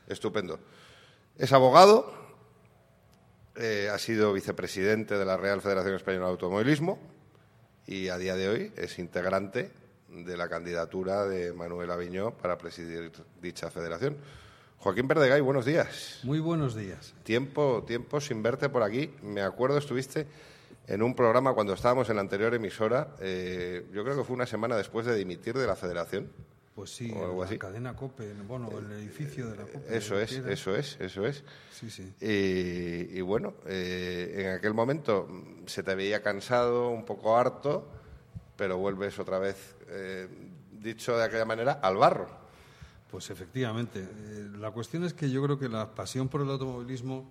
estupendo. 0.07 0.57
Es 1.37 1.53
abogado, 1.53 2.20
eh, 3.55 3.89
ha 3.91 3.97
sido 3.97 4.33
vicepresidente 4.33 5.17
de 5.17 5.25
la 5.25 5.37
Real 5.37 5.61
Federación 5.61 5.95
Española 5.95 6.25
de 6.25 6.31
Automovilismo 6.31 6.99
y 7.87 8.09
a 8.09 8.17
día 8.17 8.35
de 8.35 8.49
hoy 8.49 8.71
es 8.77 8.99
integrante 8.99 9.71
de 10.09 10.37
la 10.37 10.49
candidatura 10.49 11.25
de 11.25 11.53
Manuel 11.53 11.91
Aviñó 11.91 12.31
para 12.31 12.57
presidir 12.57 13.11
dicha 13.41 13.69
federación. 13.71 14.17
Joaquín 14.77 15.07
Verdegay, 15.07 15.41
buenos 15.41 15.65
días. 15.65 16.19
Muy 16.23 16.39
buenos 16.39 16.75
días. 16.75 17.13
Tiempo, 17.23 17.83
tiempo 17.85 18.19
sin 18.19 18.41
verte 18.41 18.67
por 18.69 18.83
aquí. 18.83 19.13
Me 19.21 19.41
acuerdo, 19.41 19.77
estuviste 19.77 20.25
en 20.87 21.03
un 21.03 21.13
programa 21.13 21.53
cuando 21.53 21.73
estábamos 21.73 22.09
en 22.09 22.15
la 22.15 22.21
anterior 22.21 22.53
emisora. 22.53 23.15
eh, 23.19 23.85
yo 23.93 24.03
creo 24.03 24.17
que 24.17 24.23
fue 24.23 24.35
una 24.35 24.47
semana 24.47 24.75
después 24.75 25.05
de 25.05 25.15
dimitir 25.15 25.53
de 25.55 25.67
la 25.67 25.75
federación. 25.75 26.31
Pues 26.81 26.95
sí, 26.95 27.11
O 27.11 27.19
algo 27.25 27.33
en 27.33 27.39
la 27.41 27.45
así. 27.45 27.57
cadena 27.59 27.95
COPE, 27.95 28.31
en- 28.31 28.47
bueno, 28.47 28.67
el 28.75 28.91
edificio 28.93 29.47
de 29.51 29.55
la 29.55 29.63
COPE. 29.65 29.95
Eso 29.97 30.15
de 30.15 30.23
es, 30.23 30.31
eso 30.31 30.75
es, 30.75 30.97
eso 30.99 31.27
es. 31.27 31.43
Sí, 31.71 31.91
sí. 31.91 32.11
Y, 32.19 33.19
y 33.19 33.21
bueno, 33.21 33.53
eh, 33.67 34.33
en 34.47 34.47
aquel 34.57 34.73
momento 34.73 35.27
mm, 35.29 35.67
se 35.67 35.83
te 35.83 35.93
veía 35.93 36.23
cansado, 36.23 36.89
un 36.89 37.05
poco 37.05 37.37
harto, 37.37 37.87
pero 38.57 38.79
vuelves 38.79 39.19
otra 39.19 39.37
vez, 39.37 39.75
eh, 39.89 40.27
dicho 40.71 41.15
de 41.15 41.23
aquella 41.23 41.45
manera, 41.45 41.73
al 41.83 41.97
barro. 41.97 42.27
Pues 43.11 43.29
efectivamente. 43.29 43.99
Eh, 43.99 44.49
la 44.57 44.71
cuestión 44.71 45.03
es 45.03 45.13
que 45.13 45.29
yo 45.29 45.43
creo 45.43 45.59
que 45.59 45.69
la 45.69 45.93
pasión 45.93 46.29
por 46.29 46.41
el 46.41 46.49
automovilismo 46.49 47.29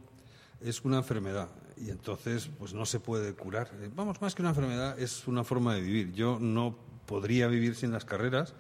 es 0.61 0.85
una 0.85 0.99
enfermedad 0.99 1.49
y 1.77 1.91
entonces 1.91 2.49
pues 2.57 2.73
no 2.73 2.87
se 2.87 3.01
puede 3.01 3.35
curar. 3.35 3.69
Eh, 3.81 3.91
Vamos, 3.97 4.21
más 4.23 4.37
que 4.37 4.43
una 4.43 4.51
enfermedad, 4.51 4.97
es 5.01 5.27
una 5.27 5.43
forma 5.43 5.75
de 5.75 5.81
vivir. 5.81 6.13
Yo 6.13 6.39
no 6.41 6.77
podría 7.07 7.49
vivir 7.49 7.75
sin 7.75 7.91
las 7.91 8.05
carreras 8.05 8.55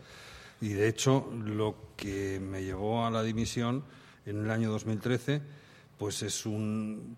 y 0.60 0.70
de 0.70 0.88
hecho 0.88 1.30
lo 1.44 1.76
que 1.96 2.40
me 2.40 2.62
llevó 2.62 3.06
a 3.06 3.10
la 3.10 3.22
dimisión 3.22 3.84
en 4.26 4.44
el 4.44 4.50
año 4.50 4.70
2013 4.70 5.42
pues 6.00 6.22
es 6.22 6.46
un 6.46 7.16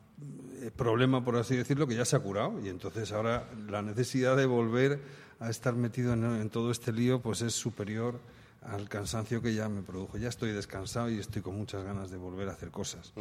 eh, 0.61 0.71
problema, 0.75 1.25
por 1.25 1.37
así 1.37 1.57
decirlo, 1.57 1.87
que 1.87 1.95
ya 1.95 2.05
se 2.05 2.17
ha 2.17 2.19
curado 2.19 2.61
y 2.61 2.69
entonces 2.69 3.13
ahora 3.13 3.49
la 3.69 3.81
necesidad 3.81 4.37
de 4.37 4.47
volver 4.47 5.01
a 5.39 5.51
estar 5.51 5.75
metido 5.75 6.13
en, 6.15 6.51
todo 6.51 6.73
este 6.73 6.93
lío 6.93 7.21
pues 7.21 7.43
es 7.43 7.55
superior 7.55 8.19
al 8.63 8.89
cansancio 8.89 9.41
que 9.41 9.55
ya 9.55 9.69
me 9.69 9.83
produjo. 9.83 10.19
Ya 10.19 10.29
estoy 10.29 10.51
descansado 10.51 11.11
y 11.11 11.19
estoy 11.19 11.43
con 11.43 11.57
muchas 11.57 11.85
ganas 11.85 12.11
de 12.11 12.17
volver 12.17 12.49
a 12.49 12.53
hacer 12.53 12.71
cosas. 12.71 13.13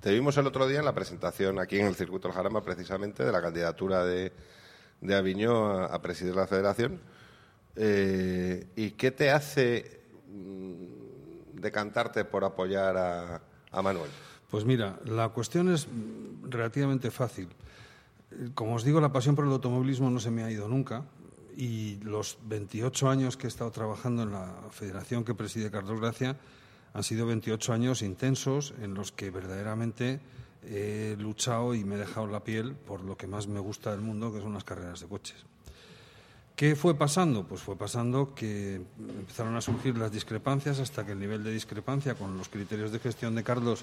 Te 0.00 0.10
vimos 0.10 0.38
el 0.38 0.46
otro 0.46 0.66
día 0.66 0.78
en 0.78 0.84
la 0.84 0.94
presentación 0.94 1.58
aquí 1.58 1.78
en 1.78 1.86
el 1.86 1.96
Circuito 1.96 2.28
del 2.28 2.34
Jarama, 2.34 2.62
precisamente, 2.62 3.22
de 3.22 3.32
la 3.32 3.42
candidatura 3.42 4.04
de, 4.04 4.32
de 5.00 5.14
Aviñó 5.14 5.70
a, 5.70 5.86
a 5.86 6.00
presidir 6.02 6.34
la 6.34 6.46
federación. 6.46 7.00
Eh, 7.82 8.66
¿Y 8.76 8.90
qué 8.90 9.10
te 9.10 9.30
hace 9.30 10.02
mm, 10.28 11.58
decantarte 11.58 12.26
por 12.26 12.44
apoyar 12.44 12.94
a, 12.98 13.40
a 13.70 13.82
Manuel? 13.82 14.10
Pues 14.50 14.66
mira, 14.66 15.00
la 15.06 15.30
cuestión 15.30 15.72
es 15.72 15.88
relativamente 16.42 17.10
fácil. 17.10 17.48
Como 18.52 18.74
os 18.74 18.84
digo, 18.84 19.00
la 19.00 19.12
pasión 19.12 19.34
por 19.34 19.46
el 19.46 19.52
automovilismo 19.52 20.10
no 20.10 20.20
se 20.20 20.30
me 20.30 20.44
ha 20.44 20.50
ido 20.50 20.68
nunca 20.68 21.04
y 21.56 21.96
los 22.02 22.36
28 22.44 23.08
años 23.08 23.38
que 23.38 23.46
he 23.46 23.48
estado 23.48 23.70
trabajando 23.70 24.24
en 24.24 24.32
la 24.32 24.52
federación 24.70 25.24
que 25.24 25.34
preside 25.34 25.70
Carlos 25.70 26.00
Gracia 26.00 26.36
han 26.92 27.02
sido 27.02 27.24
28 27.26 27.72
años 27.72 28.02
intensos 28.02 28.74
en 28.82 28.92
los 28.92 29.10
que 29.10 29.30
verdaderamente 29.30 30.20
he 30.64 31.16
luchado 31.18 31.74
y 31.74 31.84
me 31.84 31.94
he 31.94 31.98
dejado 31.98 32.26
la 32.26 32.44
piel 32.44 32.74
por 32.74 33.02
lo 33.02 33.16
que 33.16 33.26
más 33.26 33.48
me 33.48 33.60
gusta 33.60 33.90
del 33.92 34.02
mundo, 34.02 34.32
que 34.32 34.40
son 34.40 34.52
las 34.52 34.64
carreras 34.64 35.00
de 35.00 35.06
coches. 35.06 35.46
¿Qué 36.60 36.76
fue 36.76 36.94
pasando? 36.94 37.44
Pues 37.48 37.62
fue 37.62 37.74
pasando 37.74 38.34
que 38.34 38.74
empezaron 38.98 39.56
a 39.56 39.62
surgir 39.62 39.96
las 39.96 40.12
discrepancias 40.12 40.78
hasta 40.78 41.06
que 41.06 41.12
el 41.12 41.18
nivel 41.18 41.42
de 41.42 41.50
discrepancia 41.52 42.14
con 42.16 42.36
los 42.36 42.50
criterios 42.50 42.92
de 42.92 42.98
gestión 42.98 43.34
de 43.34 43.42
Carlos, 43.42 43.82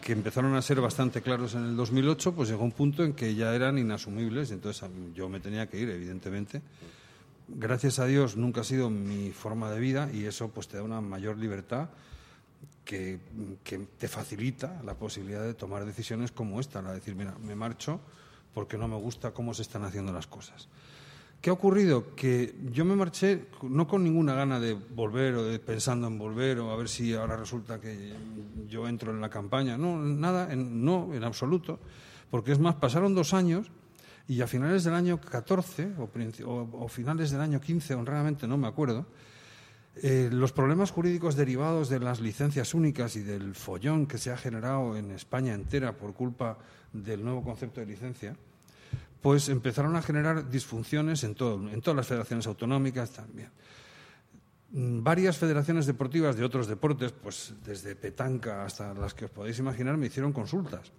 que 0.00 0.12
empezaron 0.12 0.54
a 0.54 0.62
ser 0.62 0.80
bastante 0.80 1.22
claros 1.22 1.56
en 1.56 1.64
el 1.64 1.74
2008, 1.76 2.32
pues 2.36 2.48
llegó 2.50 2.62
un 2.62 2.70
punto 2.70 3.02
en 3.02 3.14
que 3.14 3.34
ya 3.34 3.52
eran 3.52 3.78
inasumibles. 3.78 4.52
Entonces 4.52 4.84
a 4.84 4.88
mí- 4.88 5.10
yo 5.12 5.28
me 5.28 5.40
tenía 5.40 5.68
que 5.68 5.80
ir, 5.80 5.90
evidentemente. 5.90 6.62
Gracias 7.48 7.98
a 7.98 8.06
Dios 8.06 8.36
nunca 8.36 8.60
ha 8.60 8.64
sido 8.64 8.90
mi 8.90 9.32
forma 9.32 9.72
de 9.72 9.80
vida 9.80 10.08
y 10.14 10.26
eso 10.26 10.50
pues 10.50 10.68
te 10.68 10.76
da 10.76 10.84
una 10.84 11.00
mayor 11.00 11.36
libertad 11.36 11.88
que, 12.84 13.18
que 13.64 13.78
te 13.98 14.06
facilita 14.06 14.80
la 14.84 14.94
posibilidad 14.94 15.42
de 15.42 15.54
tomar 15.54 15.84
decisiones 15.84 16.30
como 16.30 16.60
esta, 16.60 16.80
la 16.80 16.90
de 16.90 17.00
decir, 17.00 17.16
mira, 17.16 17.34
me 17.44 17.56
marcho 17.56 17.98
porque 18.54 18.78
no 18.78 18.86
me 18.86 18.94
gusta 18.98 19.32
cómo 19.32 19.52
se 19.52 19.62
están 19.62 19.82
haciendo 19.82 20.12
las 20.12 20.28
cosas. 20.28 20.68
¿Qué 21.44 21.50
ha 21.50 21.52
ocurrido? 21.52 22.14
Que 22.16 22.54
yo 22.72 22.86
me 22.86 22.96
marché 22.96 23.48
no 23.60 23.86
con 23.86 24.02
ninguna 24.02 24.32
gana 24.32 24.58
de 24.58 24.72
volver 24.72 25.34
o 25.34 25.44
de 25.44 25.58
pensando 25.58 26.06
en 26.06 26.16
volver 26.16 26.58
o 26.58 26.70
a 26.72 26.76
ver 26.76 26.88
si 26.88 27.12
ahora 27.12 27.36
resulta 27.36 27.78
que 27.78 28.14
yo 28.66 28.88
entro 28.88 29.12
en 29.12 29.20
la 29.20 29.28
campaña. 29.28 29.76
No, 29.76 29.98
nada, 30.00 30.50
en- 30.50 30.82
no, 30.82 31.12
en 31.12 31.22
absoluto. 31.22 31.80
Porque 32.30 32.52
es 32.52 32.58
más, 32.58 32.76
pasaron 32.76 33.14
dos 33.14 33.34
años 33.34 33.70
y 34.26 34.40
a 34.40 34.46
finales 34.46 34.84
del 34.84 34.94
año 34.94 35.20
14 35.20 35.92
o, 36.46 36.88
finales 36.88 37.30
del 37.30 37.42
año 37.42 37.60
15, 37.60 37.92
honradamente 37.94 38.48
no 38.48 38.56
me 38.56 38.66
acuerdo, 38.66 39.04
eh, 39.96 40.30
los 40.32 40.52
problemas 40.52 40.92
jurídicos 40.92 41.36
derivados 41.36 41.90
de 41.90 42.00
las 42.00 42.22
licencias 42.22 42.72
únicas 42.72 43.16
y 43.16 43.22
del 43.22 43.54
follón 43.54 44.06
que 44.06 44.16
se 44.16 44.30
ha 44.30 44.38
generado 44.38 44.96
en 44.96 45.10
España 45.10 45.52
entera 45.52 45.92
por 45.98 46.14
culpa 46.14 46.56
del 46.94 47.22
nuevo 47.22 47.42
concepto 47.42 47.80
de 47.80 47.86
licencia, 47.86 48.34
pues 49.24 49.48
empezaron 49.48 49.96
a 49.96 50.02
generar 50.02 50.50
disfunciones 50.50 51.24
en, 51.24 51.34
todo, 51.34 51.54
en 51.70 51.80
todas 51.80 51.96
las 51.96 52.06
federaciones 52.06 52.46
autonómicas 52.46 53.10
también. 53.10 53.48
Mm, 54.72 55.02
Varias 55.02 55.38
federaciones 55.38 55.86
deportivas 55.86 56.36
de 56.36 56.44
otros 56.44 56.66
deportes, 56.66 57.12
pues 57.12 57.54
desde 57.64 57.96
petanca 57.96 58.66
hasta 58.66 58.92
las 58.92 59.14
que 59.14 59.24
os 59.24 59.30
podéis 59.30 59.58
imaginar, 59.58 59.96
me 59.96 60.08
hicieron 60.08 60.34
consultas. 60.34 60.92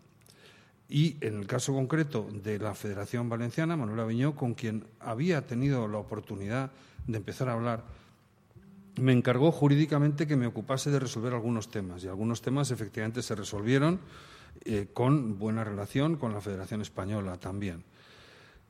Y 0.90 1.18
en 1.22 1.38
el 1.38 1.46
caso 1.46 1.72
concreto 1.74 2.28
de 2.32 2.58
la 2.58 2.74
Federación 2.74 3.30
Valenciana, 3.30 3.78
Manuel 3.78 4.00
Aviñó, 4.00 4.36
con 4.36 4.56
quien 4.56 4.88
había 5.00 5.46
tenido 5.46 5.88
la 5.88 6.00
oportunidad 6.00 6.72
de 7.06 7.18
empezar 7.18 7.48
a 7.50 7.54
hablar, 7.54 7.84
me 9.00 9.14
encargó 9.14 9.52
jurídicamente 9.52 10.26
que 10.26 10.36
me 10.36 10.48
ocupase 10.48 10.90
de 10.90 11.00
resolver 11.00 11.34
algunos 11.34 11.70
temas. 11.70 12.04
Y 12.04 12.08
algunos 12.08 12.42
temas 12.42 12.72
efectivamente 12.72 13.22
se 13.22 13.36
resolvieron 13.36 14.00
eh, 14.64 14.88
con 14.92 15.38
buena 15.38 15.64
relación 15.64 16.16
con 16.16 16.34
la 16.34 16.42
Federación 16.42 16.82
Española 16.82 17.38
también. 17.38 17.84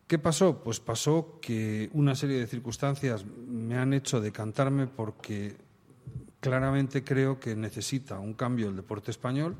¿Qué 0.07 0.19
pasó? 0.19 0.61
Pues 0.61 0.79
pasó 0.79 1.39
que 1.41 1.89
una 1.93 2.13
serie 2.13 2.37
de 2.37 2.45
circunstancias 2.45 3.25
me 3.25 3.75
han 3.75 3.91
hecho 3.91 4.21
decantarme 4.21 4.85
porque 4.85 5.57
claramente 6.39 7.03
creo 7.03 7.39
que 7.39 7.55
necesita 7.55 8.19
un 8.19 8.35
cambio 8.35 8.69
el 8.69 8.75
deporte 8.75 9.09
español, 9.09 9.55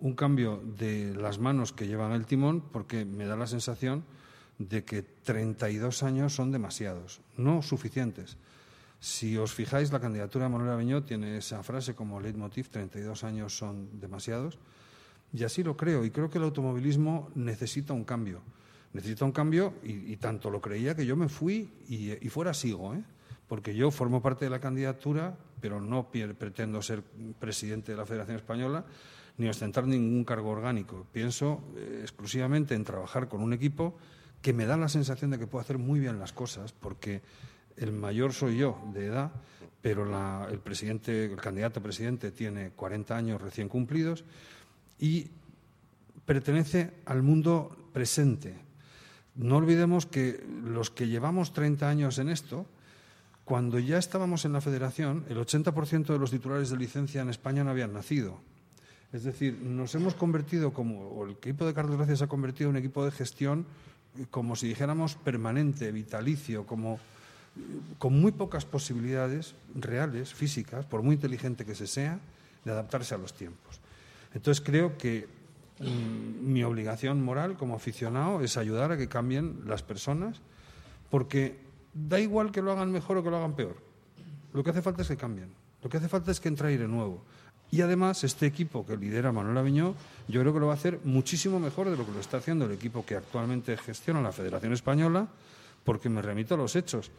un 0.00 0.14
cambio 0.14 0.62
de 0.78 1.14
las 1.14 1.38
manos 1.38 1.74
que 1.74 1.86
llevan 1.86 2.12
el 2.12 2.24
timón, 2.24 2.62
porque 2.72 3.04
me 3.04 3.26
da 3.26 3.36
la 3.36 3.46
sensación 3.46 4.04
de 4.58 4.82
que 4.82 5.02
32 5.02 6.02
años 6.04 6.34
son 6.34 6.52
demasiados, 6.52 7.20
no 7.36 7.60
suficientes. 7.60 8.38
Si 8.98 9.36
os 9.36 9.52
fijáis, 9.52 9.92
la 9.92 10.00
candidatura 10.00 10.46
de 10.46 10.52
Manuel 10.52 10.72
Aviñó 10.72 11.04
tiene 11.04 11.36
esa 11.36 11.62
frase 11.62 11.94
como 11.94 12.18
leitmotiv, 12.18 12.70
32 12.70 13.24
años 13.24 13.54
son 13.54 14.00
demasiados, 14.00 14.58
y 15.34 15.44
así 15.44 15.62
lo 15.62 15.76
creo, 15.76 16.02
y 16.06 16.10
creo 16.10 16.30
que 16.30 16.38
el 16.38 16.44
automovilismo 16.44 17.30
necesita 17.34 17.92
un 17.92 18.04
cambio. 18.04 18.40
Necesita 18.96 19.26
un 19.26 19.32
cambio, 19.32 19.74
y, 19.82 20.16
tanto 20.16 20.48
lo 20.50 20.62
creía 20.62 20.94
que 20.94 21.04
yo 21.04 21.16
me 21.16 21.28
fui 21.28 21.68
y, 21.86 22.28
fuera 22.30 22.54
sigo, 22.54 22.94
¿eh? 22.94 23.02
porque 23.46 23.74
yo 23.74 23.90
formo 23.90 24.22
parte 24.22 24.46
de 24.46 24.50
la 24.50 24.58
candidatura, 24.58 25.36
pero 25.60 25.82
no 25.82 26.08
pretendo 26.10 26.80
ser 26.80 27.02
presidente 27.38 27.92
de 27.92 27.98
la 27.98 28.06
Federación 28.06 28.38
Española 28.38 28.86
ni 29.36 29.48
ostentar 29.48 29.86
ningún 29.86 30.24
cargo 30.24 30.48
orgánico. 30.48 31.06
Pienso 31.12 31.62
eh, 31.76 31.98
exclusivamente 32.00 32.74
en 32.74 32.84
trabajar 32.84 33.28
con 33.28 33.42
un 33.42 33.52
equipo 33.52 33.98
que 34.40 34.54
me 34.54 34.64
da 34.64 34.78
la 34.78 34.88
sensación 34.88 35.30
de 35.30 35.38
que 35.38 35.46
puedo 35.46 35.60
hacer 35.60 35.76
muy 35.76 36.00
bien 36.00 36.18
las 36.18 36.32
cosas, 36.32 36.72
porque 36.72 37.20
el 37.76 37.92
mayor 37.92 38.32
soy 38.32 38.56
yo 38.56 38.80
de 38.94 39.08
edad, 39.08 39.30
pero 39.82 40.06
el 40.48 40.58
presidente, 40.60 41.26
el 41.26 41.36
candidato 41.36 41.80
a 41.80 41.82
presidente 41.82 42.32
tiene 42.32 42.70
40 42.70 43.14
años 43.14 43.42
recién 43.42 43.68
cumplidos 43.68 44.24
y 44.98 45.28
pertenece 46.24 46.94
al 47.04 47.22
mundo 47.22 47.90
presente. 47.92 48.65
No 49.36 49.56
olvidemos 49.56 50.06
que 50.06 50.42
los 50.64 50.90
que 50.90 51.08
llevamos 51.08 51.52
30 51.52 51.88
años 51.88 52.18
en 52.18 52.28
esto, 52.28 52.66
cuando 53.44 53.78
ya 53.78 53.98
estábamos 53.98 54.44
en 54.44 54.52
la 54.52 54.60
federación, 54.60 55.24
el 55.28 55.38
80% 55.38 56.06
de 56.06 56.18
los 56.18 56.30
titulares 56.30 56.70
de 56.70 56.76
licencia 56.76 57.22
en 57.22 57.28
España 57.28 57.62
no 57.62 57.70
habían 57.70 57.92
nacido. 57.92 58.40
Es 59.12 59.24
decir, 59.24 59.58
nos 59.62 59.94
hemos 59.94 60.14
convertido 60.14 60.72
como, 60.72 61.24
el 61.24 61.32
equipo 61.32 61.64
de 61.64 61.74
Carlos 61.74 61.96
Gracia 61.96 62.16
se 62.16 62.24
ha 62.24 62.28
convertido 62.28 62.70
en 62.70 62.76
un 62.76 62.80
equipo 62.80 63.04
de 63.04 63.12
gestión, 63.12 63.66
eh, 64.18 64.26
como 64.30 64.56
si 64.56 64.68
dijéramos 64.68 65.14
permanente, 65.14 65.92
vitalicio, 65.92 66.66
como 66.66 66.94
eh, 66.94 66.98
con 67.98 68.18
muy 68.18 68.32
pocas 68.32 68.64
posibilidades 68.64 69.54
reales, 69.74 70.34
físicas, 70.34 70.84
por 70.86 71.02
muy 71.02 71.14
inteligente 71.14 71.64
que 71.64 71.74
se 71.74 71.86
sea, 71.86 72.18
de 72.64 72.72
adaptarse 72.72 73.14
a 73.14 73.18
los 73.18 73.32
tiempos. 73.32 73.80
Entonces 74.34 74.64
creo 74.64 74.98
que 74.98 75.28
mi 75.80 76.64
obligación 76.64 77.22
moral 77.22 77.56
como 77.56 77.74
aficionado 77.74 78.40
es 78.40 78.56
ayudar 78.56 78.92
a 78.92 78.96
que 78.96 79.08
cambien 79.08 79.62
las 79.66 79.82
personas, 79.82 80.40
porque 81.10 81.58
da 81.92 82.20
igual 82.20 82.50
que 82.50 82.62
lo 82.62 82.72
hagan 82.72 82.92
mejor 82.92 83.18
o 83.18 83.22
que 83.22 83.30
lo 83.30 83.36
hagan 83.36 83.54
peor. 83.54 83.76
Lo 84.52 84.64
que 84.64 84.70
hace 84.70 84.82
falta 84.82 85.02
es 85.02 85.08
que 85.08 85.16
cambien. 85.16 85.50
Lo 85.82 85.90
que 85.90 85.98
hace 85.98 86.08
falta 86.08 86.30
es 86.30 86.40
que 86.40 86.48
entre 86.48 86.68
aire 86.68 86.88
nuevo. 86.88 87.22
Y 87.70 87.80
además, 87.80 88.22
este 88.24 88.46
equipo 88.46 88.86
que 88.86 88.96
lidera 88.96 89.32
Manuel 89.32 89.58
Aviñó, 89.58 89.94
yo 90.28 90.40
creo 90.40 90.52
que 90.52 90.60
lo 90.60 90.66
va 90.66 90.72
a 90.72 90.76
hacer 90.76 91.00
muchísimo 91.04 91.58
mejor 91.58 91.90
de 91.90 91.96
lo 91.96 92.06
que 92.06 92.12
lo 92.12 92.20
está 92.20 92.38
haciendo 92.38 92.64
el 92.64 92.72
equipo 92.72 93.04
que 93.04 93.16
actualmente 93.16 93.76
gestiona 93.76 94.22
la 94.22 94.32
Federación 94.32 94.72
Española, 94.72 95.26
porque 95.84 96.08
me 96.08 96.22
remito 96.22 96.54
a 96.54 96.58
los 96.58 96.76
hechos. 96.76 97.10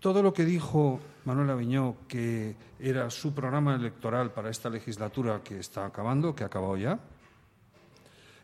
Todo 0.00 0.22
lo 0.22 0.32
que 0.32 0.46
dijo 0.46 0.98
Manuel 1.26 1.50
Aviñó, 1.50 1.96
que 2.08 2.56
era 2.78 3.10
su 3.10 3.34
programa 3.34 3.74
electoral 3.74 4.32
para 4.32 4.48
esta 4.48 4.70
legislatura 4.70 5.42
que 5.44 5.58
está 5.58 5.84
acabando, 5.84 6.34
que 6.34 6.42
ha 6.42 6.46
acabado 6.46 6.76
ya, 6.78 6.98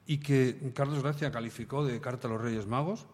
y 0.06 0.18
que 0.18 0.72
Carlos 0.74 1.02
Gracia 1.02 1.30
calificó 1.30 1.84
de 1.84 2.00
Carta 2.00 2.28
a 2.28 2.30
los 2.30 2.40
Reyes 2.40 2.66
Magos, 2.66 3.06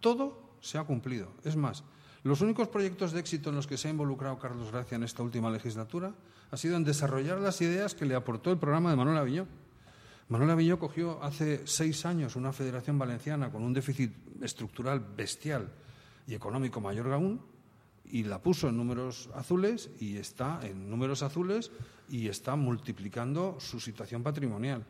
todo 0.00 0.56
se 0.60 0.78
ha 0.78 0.84
cumplido. 0.84 1.30
Es 1.44 1.56
más, 1.56 1.84
los 2.22 2.40
únicos 2.40 2.68
proyectos 2.68 3.12
de 3.12 3.20
éxito 3.20 3.50
en 3.50 3.56
los 3.56 3.66
que 3.66 3.76
se 3.76 3.88
ha 3.88 3.90
involucrado 3.90 4.38
Carlos 4.38 4.72
Gracia 4.72 4.96
en 4.96 5.04
esta 5.04 5.22
última 5.22 5.50
legislatura 5.50 6.14
ha 6.50 6.56
sido 6.56 6.76
en 6.76 6.84
desarrollar 6.84 7.38
las 7.38 7.60
ideas 7.60 7.94
que 7.94 8.06
le 8.06 8.14
aportó 8.14 8.50
el 8.50 8.58
programa 8.58 8.90
de 8.90 8.96
Manuel 8.96 9.18
Aviñó. 9.18 9.46
Manuel 10.28 10.50
Aviñó 10.50 10.78
cogió 10.78 11.22
hace 11.22 11.66
seis 11.66 12.04
años 12.06 12.36
una 12.36 12.52
federación 12.52 12.98
valenciana 12.98 13.50
con 13.50 13.62
un 13.62 13.72
déficit 13.72 14.12
estructural 14.42 15.00
bestial 15.00 15.70
y 16.26 16.34
económico 16.34 16.80
mayor 16.80 17.12
aún 17.12 17.40
y 18.10 18.24
la 18.24 18.42
puso 18.42 18.68
en 18.68 18.76
números 18.76 19.28
azules 19.34 19.90
y 20.00 20.16
está 20.16 20.60
en 20.62 20.88
números 20.90 21.22
azules 21.22 21.70
y 22.08 22.28
está 22.28 22.56
multiplicando 22.56 23.58
su 23.60 23.80
situación 23.80 24.22
patrimonial. 24.22 24.84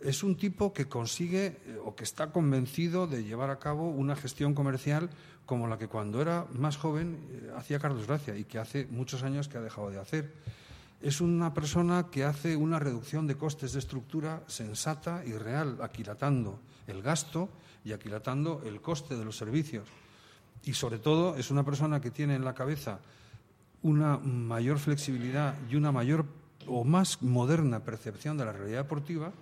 Es 0.00 0.22
un 0.22 0.36
tipo 0.36 0.72
que 0.72 0.88
consigue 0.88 1.46
eh, 1.46 1.78
o 1.84 1.96
que 1.96 2.04
está 2.04 2.30
convencido 2.30 3.06
de 3.06 3.24
llevar 3.24 3.50
a 3.50 3.58
cabo 3.58 3.88
una 3.88 4.14
gestión 4.14 4.54
comercial 4.54 5.08
como 5.46 5.68
la 5.68 5.78
que 5.78 5.88
cuando 5.88 6.20
era 6.20 6.46
más 6.52 6.76
joven 6.76 7.18
eh, 7.30 7.50
hacía 7.56 7.78
Carlos 7.78 8.06
Gracia 8.06 8.36
y 8.36 8.44
que 8.44 8.58
hace 8.58 8.86
muchos 8.90 9.22
años 9.22 9.48
que 9.48 9.58
ha 9.58 9.62
dejado 9.62 9.90
de 9.90 9.98
hacer. 9.98 10.34
Es 11.00 11.20
una 11.20 11.54
persona 11.54 12.08
que 12.10 12.24
hace 12.24 12.56
una 12.56 12.78
reducción 12.78 13.26
de 13.26 13.36
costes 13.36 13.72
de 13.72 13.78
estructura 13.78 14.42
sensata 14.46 15.22
y 15.24 15.32
real, 15.32 15.78
aquilatando 15.80 16.60
el 16.86 17.02
gasto 17.02 17.48
y 17.84 17.92
aquilatando 17.92 18.62
el 18.64 18.80
coste 18.80 19.16
de 19.16 19.24
los 19.24 19.36
servicios. 19.36 19.88
Y 20.64 20.72
sobre 20.74 20.98
todo 20.98 21.36
es 21.36 21.50
una 21.50 21.64
persona 21.64 22.00
que 22.00 22.10
tiene 22.10 22.34
en 22.34 22.44
la 22.44 22.54
cabeza 22.54 23.00
una 23.82 24.18
mayor 24.18 24.78
flexibilidad 24.78 25.54
y 25.70 25.76
una 25.76 25.92
mayor 25.92 26.26
o 26.66 26.82
más 26.82 27.22
moderna 27.22 27.84
percepción 27.84 28.36
de 28.36 28.44
la 28.44 28.52
realidad 28.52 28.82
deportiva 28.82 29.32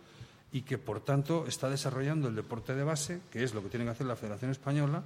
y 0.55 0.63
que, 0.63 0.79
por 0.79 1.01
tanto, 1.05 1.47
está 1.49 1.69
desarrollando 1.69 2.29
el 2.29 2.37
deporte 2.37 2.77
de 2.77 2.85
base, 2.85 3.21
que 3.29 3.43
es 3.43 3.53
lo 3.55 3.63
que 3.63 3.69
tiene 3.69 3.85
que 3.87 3.91
hacer 3.91 4.07
la 4.07 4.15
Federación 4.15 4.53
Española, 4.53 5.03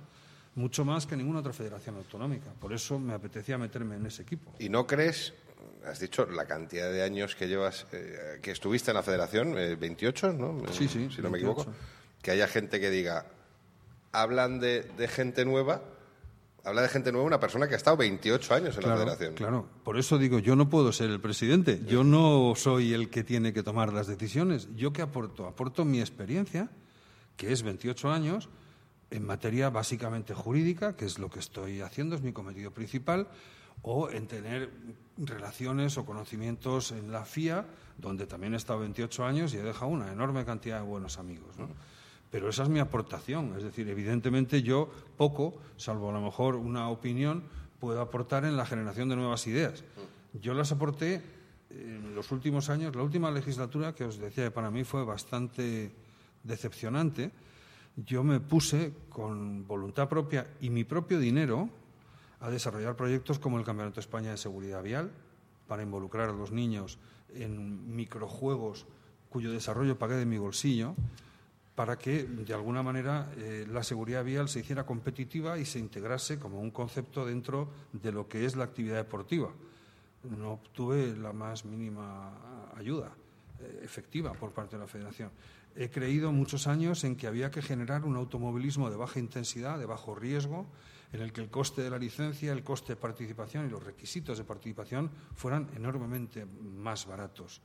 mucho 0.56 0.84
más 0.84 1.06
que 1.06 1.16
ninguna 1.16 1.38
otra 1.40 1.54
federación 1.54 1.96
autonómica. 1.96 2.52
Por 2.60 2.74
eso 2.74 2.98
me 2.98 3.14
apetecía 3.14 3.56
meterme 3.56 3.96
en 3.96 4.04
ese 4.04 4.22
equipo. 4.22 4.52
¿Y 4.58 4.68
no 4.68 4.86
crees, 4.86 5.32
has 5.86 6.00
dicho 6.00 6.26
la 6.26 6.44
cantidad 6.44 6.92
de 6.92 7.02
años 7.02 7.34
que 7.34 7.48
llevas, 7.48 7.86
eh, 7.92 8.40
que 8.42 8.50
estuviste 8.50 8.90
en 8.90 8.96
la 8.96 9.02
federación, 9.02 9.56
eh, 9.56 9.74
28, 9.74 10.34
¿no? 10.34 10.62
Sí, 10.70 10.86
sí, 10.86 11.08
Si 11.10 11.22
no 11.22 11.30
me 11.30 11.38
28. 11.38 11.38
equivoco, 11.38 11.66
que 12.20 12.30
haya 12.30 12.46
gente 12.46 12.78
que 12.78 12.90
diga, 12.90 13.24
hablan 14.12 14.60
de, 14.60 14.82
de 14.82 15.08
gente 15.08 15.46
nueva, 15.46 15.80
habla 16.68 16.82
de 16.82 16.88
gente 16.88 17.10
nueva 17.12 17.26
una 17.26 17.40
persona 17.40 17.66
que 17.66 17.74
ha 17.74 17.76
estado 17.76 17.96
28 17.96 18.54
años 18.54 18.76
en 18.76 18.88
la 18.88 18.96
federación. 18.96 19.34
claro. 19.34 19.66
Por 19.82 19.98
eso 19.98 20.18
digo, 20.18 20.38
yo 20.38 20.54
no 20.54 20.68
puedo 20.68 20.92
ser 20.92 21.10
el 21.10 21.20
presidente. 21.20 21.80
Yo 21.86 22.04
no 22.04 22.54
soy 22.56 22.92
el 22.92 23.10
que 23.10 23.24
tiene 23.24 23.52
que 23.52 23.62
tomar 23.62 23.92
las 23.92 24.06
decisiones. 24.06 24.68
¿Yo 24.76 24.92
qué 24.92 25.02
aporto? 25.02 25.46
Aporto 25.46 25.84
mi 25.84 26.00
experiencia, 26.00 26.68
que 27.36 27.52
es 27.52 27.62
28 27.62 28.10
años, 28.10 28.48
en 29.10 29.24
materia 29.24 29.70
básicamente 29.70 30.34
jurídica, 30.34 30.94
que 30.96 31.06
es 31.06 31.18
lo 31.18 31.30
que 31.30 31.38
estoy 31.38 31.80
haciendo, 31.80 32.16
es 32.16 32.22
mi 32.22 32.32
cometido 32.32 32.70
principal, 32.70 33.28
o 33.82 34.10
en 34.10 34.26
tener 34.26 34.70
relaciones 35.16 35.96
o 35.96 36.04
conocimientos 36.04 36.92
en 36.92 37.10
la 37.10 37.24
FIA, 37.24 37.64
donde 37.96 38.26
también 38.26 38.54
he 38.54 38.56
estado 38.56 38.80
28 38.80 39.24
años 39.24 39.54
y 39.54 39.56
he 39.56 39.62
dejado 39.62 39.90
una 39.90 40.12
enorme 40.12 40.44
cantidad 40.44 40.80
de 40.80 40.86
buenos 40.86 41.18
amigos. 41.18 41.56
¿no? 41.58 41.68
Pero 42.30 42.48
esa 42.48 42.64
es 42.64 42.68
mi 42.68 42.78
aportación. 42.78 43.54
Es 43.56 43.62
decir, 43.62 43.88
evidentemente 43.88 44.62
yo 44.62 44.90
poco, 45.16 45.56
salvo 45.76 46.10
a 46.10 46.12
lo 46.12 46.20
mejor 46.20 46.56
una 46.56 46.88
opinión, 46.88 47.44
puedo 47.80 48.00
aportar 48.00 48.44
en 48.44 48.56
la 48.56 48.66
generación 48.66 49.08
de 49.08 49.16
nuevas 49.16 49.46
ideas. 49.46 49.84
Yo 50.34 50.52
las 50.54 50.72
aporté 50.72 51.22
en 51.70 52.14
los 52.14 52.32
últimos 52.32 52.70
años, 52.70 52.94
la 52.96 53.02
última 53.02 53.30
legislatura 53.30 53.94
que 53.94 54.04
os 54.04 54.18
decía 54.18 54.44
que 54.44 54.50
para 54.50 54.70
mí 54.70 54.84
fue 54.84 55.04
bastante 55.04 55.92
decepcionante. 56.42 57.30
Yo 57.96 58.22
me 58.22 58.40
puse 58.40 58.92
con 59.08 59.66
voluntad 59.66 60.08
propia 60.08 60.46
y 60.60 60.70
mi 60.70 60.84
propio 60.84 61.18
dinero 61.18 61.68
a 62.40 62.50
desarrollar 62.50 62.94
proyectos 62.94 63.38
como 63.38 63.58
el 63.58 63.64
Campeonato 63.64 63.96
de 63.96 64.00
España 64.00 64.30
de 64.30 64.36
Seguridad 64.36 64.82
Vial, 64.82 65.10
para 65.66 65.82
involucrar 65.82 66.30
a 66.30 66.32
los 66.32 66.52
niños 66.52 66.98
en 67.34 67.94
microjuegos 67.94 68.86
cuyo 69.28 69.52
desarrollo 69.52 69.98
pagué 69.98 70.16
de 70.16 70.24
mi 70.24 70.38
bolsillo, 70.38 70.94
para 71.78 71.96
que 71.96 72.24
de 72.24 72.52
alguna 72.52 72.82
manera 72.82 73.30
eh, 73.36 73.64
la 73.70 73.84
seguridad 73.84 74.24
vial 74.24 74.48
se 74.48 74.58
hiciera 74.58 74.84
competitiva 74.84 75.56
y 75.58 75.64
se 75.64 75.78
integrase 75.78 76.36
como 76.36 76.58
un 76.58 76.72
concepto 76.72 77.24
dentro 77.24 77.70
de 77.92 78.10
lo 78.10 78.26
que 78.26 78.44
es 78.44 78.56
la 78.56 78.64
actividad 78.64 78.96
deportiva. 78.96 79.52
No 80.24 80.54
obtuve 80.54 81.16
la 81.16 81.32
más 81.32 81.64
mínima 81.64 82.72
ayuda 82.76 83.12
eh, 83.60 83.82
efectiva 83.84 84.32
por 84.32 84.50
parte 84.50 84.74
de 84.74 84.82
la 84.82 84.88
Federación. 84.88 85.30
he 85.76 85.88
creído 85.88 86.32
muchos 86.32 86.66
años 86.66 87.04
en 87.04 87.14
que 87.14 87.28
había 87.28 87.52
que 87.52 87.62
generar 87.62 88.04
un 88.04 88.16
automovilismo 88.16 88.90
de 88.90 88.96
baja 88.96 89.20
intensidad, 89.20 89.78
de 89.78 89.86
bajo 89.86 90.16
riesgo, 90.16 90.66
en 91.12 91.20
el 91.20 91.32
que 91.32 91.42
el 91.42 91.48
coste 91.48 91.82
de 91.82 91.90
la 91.90 91.98
licencia, 92.00 92.50
el 92.50 92.64
coste 92.64 92.94
de 92.94 93.00
participación 93.00 93.66
y 93.66 93.70
los 93.70 93.84
requisitos 93.84 94.36
de 94.36 94.42
participación 94.42 95.12
fueran 95.36 95.68
enormemente 95.76 96.44
más 96.44 97.06
baratos. 97.06 97.60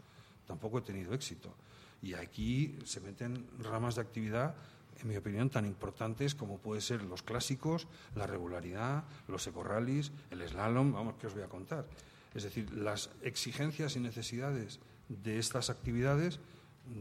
Tampoco 0.45 0.77
he 0.77 0.81
tenido 0.81 1.15
éxito. 1.15 1.55
Y 2.03 2.15
aquí 2.15 2.77
se 2.83 2.99
meten 2.99 3.47
ramas 3.59 3.95
de 3.95 4.01
actividad, 4.01 4.55
en 5.01 5.07
mi 5.07 5.15
opinión, 5.15 5.49
tan 5.49 5.65
importantes 5.65 6.35
como 6.35 6.57
pueden 6.57 6.81
ser 6.81 7.01
los 7.01 7.23
clásicos, 7.23 7.87
la 8.13 8.27
regularidad, 8.27 9.05
los 9.29 9.47
ecorrallies, 9.47 10.11
el 10.29 10.47
slalom, 10.47 10.91
vamos, 10.91 11.15
¿qué 11.19 11.27
os 11.27 11.33
voy 11.33 11.43
a 11.43 11.47
contar? 11.47 11.87
Es 12.35 12.43
decir, 12.43 12.71
las 12.73 13.09
exigencias 13.21 13.95
y 13.95 14.01
necesidades 14.01 14.79
de 15.07 15.39
estas 15.39 15.69
actividades 15.69 16.39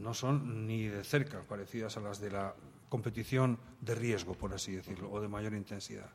no 0.01 0.13
son 0.13 0.65
ni 0.67 0.87
de 0.87 1.03
cerca 1.03 1.41
parecidas 1.41 1.97
a 1.97 2.01
las 2.01 2.19
de 2.21 2.31
la 2.31 2.55
competición 2.87 3.59
de 3.81 3.95
riesgo, 3.95 4.35
por 4.35 4.53
así 4.53 4.71
decirlo, 4.71 5.11
o 5.11 5.19
de 5.19 5.27
mayor 5.27 5.53
intensidad. 5.53 6.09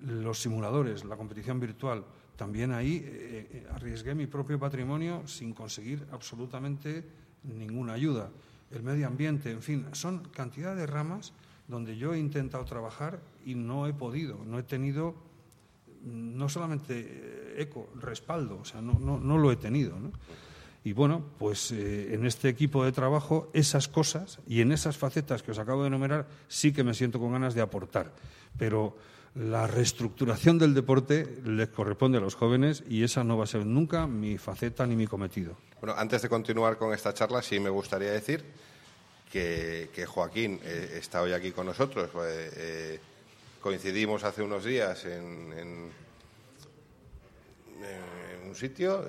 Los 0.00 0.42
simuladores, 0.42 1.04
la 1.04 1.16
competición 1.16 1.60
virtual, 1.60 2.04
también 2.36 2.72
ahí 2.72 2.96
eh, 3.04 3.48
eh, 3.52 3.66
arriesgué 3.72 4.14
mi 4.14 4.26
propio 4.26 4.58
patrimonio 4.58 5.26
sin 5.26 5.54
conseguir 5.54 6.04
absolutamente 6.10 7.21
ninguna 7.44 7.94
ayuda. 7.94 8.30
El 8.70 8.82
medio 8.82 9.06
ambiente, 9.06 9.50
en 9.50 9.62
fin, 9.62 9.86
son 9.92 10.20
cantidad 10.30 10.74
de 10.74 10.86
ramas 10.86 11.32
donde 11.68 11.96
yo 11.96 12.14
he 12.14 12.18
intentado 12.18 12.64
trabajar 12.64 13.20
y 13.44 13.54
no 13.54 13.86
he 13.86 13.92
podido, 13.92 14.38
no 14.46 14.58
he 14.58 14.62
tenido 14.62 15.14
mm, 16.04 16.36
no 16.36 16.48
solamente 16.48 17.00
eh, 17.00 17.54
eco, 17.58 17.88
respaldo, 18.00 18.58
o 18.60 18.64
sea, 18.64 18.80
no, 18.80 18.98
no, 18.98 19.18
no 19.18 19.38
lo 19.38 19.52
he 19.52 19.56
tenido. 19.56 19.96
Y 20.84 20.92
bueno, 20.92 21.22
pues 21.38 21.70
eh, 21.70 22.14
en 22.14 22.26
este 22.26 22.48
equipo 22.48 22.84
de 22.84 22.92
trabajo 22.92 23.50
esas 23.52 23.88
cosas 23.88 24.40
y 24.46 24.60
en 24.60 24.72
esas 24.72 24.96
facetas 24.96 25.42
que 25.42 25.52
os 25.52 25.58
acabo 25.58 25.82
de 25.82 25.88
enumerar 25.88 26.26
sí 26.48 26.72
que 26.72 26.82
me 26.82 26.94
siento 26.94 27.20
con 27.20 27.32
ganas 27.32 27.54
de 27.54 27.60
aportar. 27.60 28.12
Pero 28.58 28.96
la 29.34 29.66
reestructuración 29.66 30.58
del 30.58 30.74
deporte 30.74 31.40
les 31.44 31.68
corresponde 31.68 32.18
a 32.18 32.20
los 32.20 32.34
jóvenes 32.34 32.84
y 32.86 33.02
esa 33.02 33.24
no 33.24 33.38
va 33.38 33.44
a 33.44 33.46
ser 33.46 33.64
nunca 33.64 34.06
mi 34.06 34.36
faceta 34.36 34.86
ni 34.86 34.94
mi 34.94 35.06
cometido. 35.06 35.56
Bueno, 35.80 35.94
antes 35.96 36.22
de 36.22 36.28
continuar 36.28 36.76
con 36.76 36.92
esta 36.92 37.14
charla, 37.14 37.40
sí 37.40 37.58
me 37.58 37.70
gustaría 37.70 38.12
decir 38.12 38.44
que, 39.30 40.04
Joaquín 40.06 40.60
eh, 40.62 40.98
está 40.98 41.22
hoy 41.22 41.32
aquí 41.32 41.52
con 41.52 41.66
nosotros. 41.66 42.10
Eh, 42.14 42.50
eh, 42.56 43.00
coincidimos 43.60 44.22
hace 44.24 44.42
unos 44.42 44.64
días 44.64 45.04
en, 45.06 45.52
en, 45.56 46.02
un 48.46 48.54
sitio, 48.54 49.06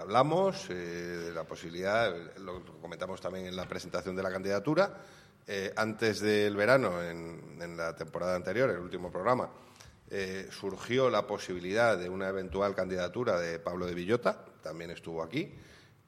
hablamos 0.00 0.68
de 0.68 1.32
la 1.32 1.44
posibilidad, 1.44 2.14
lo 2.40 2.62
comentamos 2.82 3.18
también 3.18 3.46
en 3.46 3.56
la 3.56 3.66
presentación 3.66 4.14
de 4.14 4.22
la 4.22 4.30
candidatura. 4.30 4.98
Eh, 5.46 5.72
antes 5.76 6.20
del 6.20 6.56
verano, 6.56 7.02
en, 7.02 7.76
la 7.76 7.94
temporada 7.94 8.36
anterior, 8.36 8.70
el 8.70 8.78
último 8.78 9.10
programa, 9.10 9.50
eh, 10.10 10.48
surgió 10.50 11.10
la 11.10 11.26
posibilidad 11.26 11.96
de 11.98 12.08
una 12.08 12.28
eventual 12.28 12.74
candidatura 12.74 13.38
de 13.38 13.58
Pablo 13.58 13.86
de 13.86 13.94
Villota, 13.94 14.44
también 14.62 14.90
estuvo 14.90 15.22
aquí, 15.22 15.54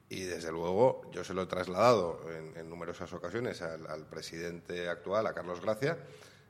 y 0.09 0.21
desde 0.21 0.51
luego 0.51 1.09
yo 1.11 1.23
se 1.23 1.33
lo 1.33 1.43
he 1.43 1.45
trasladado 1.47 2.21
en, 2.55 2.69
numerosas 2.69 3.11
ocasiones 3.13 3.61
al, 3.61 3.87
al, 3.87 4.05
presidente 4.05 4.87
actual, 4.87 5.25
a 5.27 5.33
Carlos 5.33 5.61
Gracia, 5.61 5.97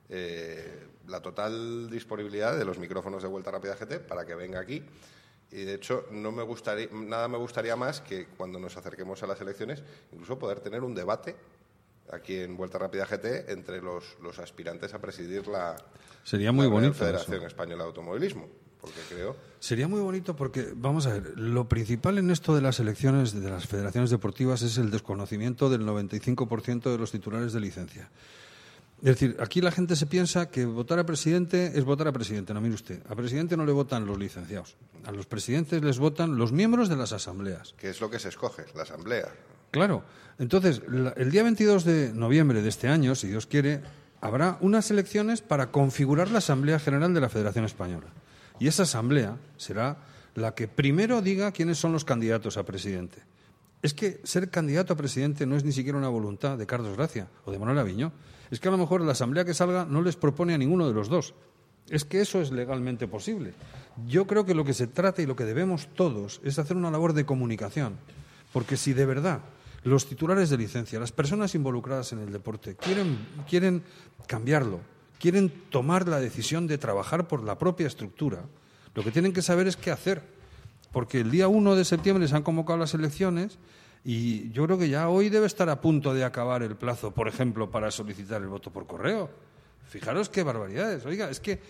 eh, 0.08 0.86
la 1.08 1.20
total 1.20 1.88
disponibilidad 1.90 2.56
de 2.56 2.64
los 2.64 2.78
micrófonos 2.78 3.22
de 3.22 3.28
Vuelta 3.28 3.50
Rápida 3.50 3.74
GT 3.74 4.00
para 4.00 4.24
que 4.24 4.34
venga 4.34 4.60
aquí. 4.60 4.82
Y 5.50 5.64
de 5.64 5.74
hecho, 5.74 6.06
no 6.10 6.32
me 6.32 6.42
gustaría, 6.42 6.88
nada 6.92 7.28
me 7.28 7.38
gustaría 7.38 7.76
más 7.76 8.00
que 8.00 8.26
cuando 8.26 8.58
nos 8.58 8.76
acerquemos 8.76 9.22
a 9.22 9.26
las 9.26 9.40
elecciones, 9.40 9.82
incluso 10.12 10.38
poder 10.38 10.60
tener 10.60 10.82
un 10.82 10.94
debate 10.94 11.36
aquí 12.12 12.36
en 12.36 12.56
Vuelta 12.56 12.78
Rápida 12.78 13.06
GT 13.06 13.50
entre 13.50 13.80
los, 13.80 14.16
los 14.22 14.38
aspirantes 14.38 14.94
a 14.94 15.00
presidir 15.00 15.46
la, 15.48 15.76
Sería 16.24 16.52
muy 16.52 16.66
la 16.66 16.72
bonito 16.72 16.94
Federación 16.94 17.38
eso. 17.38 17.46
Española 17.46 17.84
de 17.84 17.88
Automovilismo. 17.88 18.48
Porque 18.80 19.00
creo. 19.08 19.36
Sería 19.60 19.88
muy 19.88 20.00
bonito 20.00 20.36
porque, 20.36 20.72
vamos 20.74 21.06
a 21.06 21.14
ver, 21.14 21.38
lo 21.38 21.68
principal 21.68 22.18
en 22.18 22.30
esto 22.30 22.54
de 22.54 22.60
las 22.60 22.80
elecciones 22.80 23.32
de 23.32 23.48
las 23.48 23.66
federaciones 23.66 24.10
deportivas 24.10 24.60
es 24.60 24.76
el 24.76 24.90
desconocimiento 24.90 25.70
del 25.70 25.86
95% 25.86 26.90
de 26.90 26.98
los 26.98 27.10
titulares 27.10 27.54
de 27.54 27.60
licencia. 27.60 28.10
Es 28.98 29.20
decir, 29.20 29.36
aquí 29.40 29.60
la 29.60 29.70
gente 29.70 29.96
se 29.96 30.06
piensa 30.06 30.50
que 30.50 30.66
votar 30.66 30.98
a 30.98 31.04
presidente 31.06 31.72
es 31.74 31.84
votar 31.84 32.08
a 32.08 32.12
presidente. 32.12 32.52
No, 32.54 32.60
mire 32.60 32.74
usted, 32.74 33.00
a 33.08 33.14
presidente 33.14 33.56
no 33.56 33.64
le 33.64 33.72
votan 33.72 34.06
los 34.06 34.18
licenciados. 34.18 34.76
A 35.04 35.12
los 35.12 35.26
presidentes 35.26 35.82
les 35.82 35.98
votan 35.98 36.36
los 36.36 36.52
miembros 36.52 36.88
de 36.88 36.96
las 36.96 37.12
asambleas. 37.12 37.74
que 37.78 37.88
es 37.90 38.00
lo 38.00 38.10
que 38.10 38.18
se 38.18 38.28
escoge, 38.28 38.64
la 38.74 38.82
asamblea. 38.82 39.32
Claro. 39.74 40.04
Entonces, 40.38 40.82
el 41.16 41.32
día 41.32 41.42
22 41.42 41.82
de 41.82 42.12
noviembre 42.14 42.62
de 42.62 42.68
este 42.68 42.86
año, 42.86 43.16
si 43.16 43.26
Dios 43.26 43.46
quiere, 43.46 43.80
habrá 44.20 44.56
unas 44.60 44.88
elecciones 44.92 45.42
para 45.42 45.72
configurar 45.72 46.30
la 46.30 46.38
Asamblea 46.38 46.78
General 46.78 47.12
de 47.12 47.20
la 47.20 47.28
Federación 47.28 47.64
Española. 47.64 48.06
Y 48.60 48.68
esa 48.68 48.84
asamblea 48.84 49.36
será 49.56 49.96
la 50.36 50.54
que 50.54 50.68
primero 50.68 51.22
diga 51.22 51.50
quiénes 51.50 51.76
son 51.76 51.92
los 51.92 52.04
candidatos 52.04 52.56
a 52.56 52.62
presidente. 52.62 53.18
Es 53.82 53.94
que 53.94 54.20
ser 54.22 54.48
candidato 54.48 54.92
a 54.92 54.96
presidente 54.96 55.44
no 55.44 55.56
es 55.56 55.64
ni 55.64 55.72
siquiera 55.72 55.98
una 55.98 56.08
voluntad 56.08 56.56
de 56.56 56.66
Carlos 56.66 56.96
Gracia 56.96 57.26
o 57.44 57.50
de 57.50 57.58
Manuel 57.58 57.80
Aviñó. 57.80 58.12
Es 58.52 58.60
que 58.60 58.68
a 58.68 58.70
lo 58.70 58.78
mejor 58.78 59.00
la 59.00 59.10
asamblea 59.10 59.44
que 59.44 59.54
salga 59.54 59.86
no 59.86 60.02
les 60.02 60.14
propone 60.14 60.54
a 60.54 60.58
ninguno 60.58 60.86
de 60.86 60.94
los 60.94 61.08
dos. 61.08 61.34
Es 61.88 62.04
que 62.04 62.20
eso 62.20 62.40
es 62.40 62.52
legalmente 62.52 63.08
posible. 63.08 63.54
Yo 64.06 64.28
creo 64.28 64.46
que 64.46 64.54
lo 64.54 64.64
que 64.64 64.72
se 64.72 64.86
trata 64.86 65.20
y 65.20 65.26
lo 65.26 65.34
que 65.34 65.44
debemos 65.44 65.88
todos 65.96 66.40
es 66.44 66.60
hacer 66.60 66.76
una 66.76 66.92
labor 66.92 67.12
de 67.12 67.26
comunicación. 67.26 67.96
Porque 68.54 68.76
si 68.76 68.92
de 68.92 69.04
verdad 69.04 69.40
los 69.84 70.06
titulares 70.06 70.50
de 70.50 70.58
licencia, 70.58 70.98
las 70.98 71.12
personas 71.12 71.54
involucradas 71.54 72.12
en 72.12 72.18
el 72.18 72.32
deporte, 72.32 72.74
quieren, 72.74 73.18
quieren 73.48 73.82
cambiarlo, 74.26 74.80
quieren 75.18 75.50
tomar 75.70 76.08
la 76.08 76.20
decisión 76.20 76.66
de 76.66 76.78
trabajar 76.78 77.28
por 77.28 77.44
la 77.44 77.58
propia 77.58 77.86
estructura, 77.86 78.44
lo 78.94 79.02
que 79.02 79.10
tienen 79.10 79.32
que 79.32 79.42
saber 79.42 79.66
es 79.66 79.76
qué 79.76 79.90
hacer. 79.90 80.22
Porque 80.92 81.20
el 81.20 81.30
día 81.30 81.48
1 81.48 81.74
de 81.74 81.84
septiembre 81.84 82.28
se 82.28 82.36
han 82.36 82.44
convocado 82.44 82.78
las 82.78 82.94
elecciones 82.94 83.58
y 84.04 84.50
yo 84.52 84.64
creo 84.66 84.78
que 84.78 84.88
ya 84.88 85.08
hoy 85.08 85.28
debe 85.28 85.46
estar 85.46 85.68
a 85.68 85.80
punto 85.80 86.14
de 86.14 86.24
acabar 86.24 86.62
el 86.62 86.76
plazo, 86.76 87.10
por 87.10 87.26
ejemplo, 87.26 87.70
para 87.70 87.90
solicitar 87.90 88.40
el 88.40 88.48
voto 88.48 88.70
por 88.70 88.86
correo. 88.86 89.28
Fijaros 89.88 90.28
qué 90.28 90.44
barbaridades. 90.44 91.04
Oiga, 91.04 91.28
es 91.30 91.40
que 91.40 91.60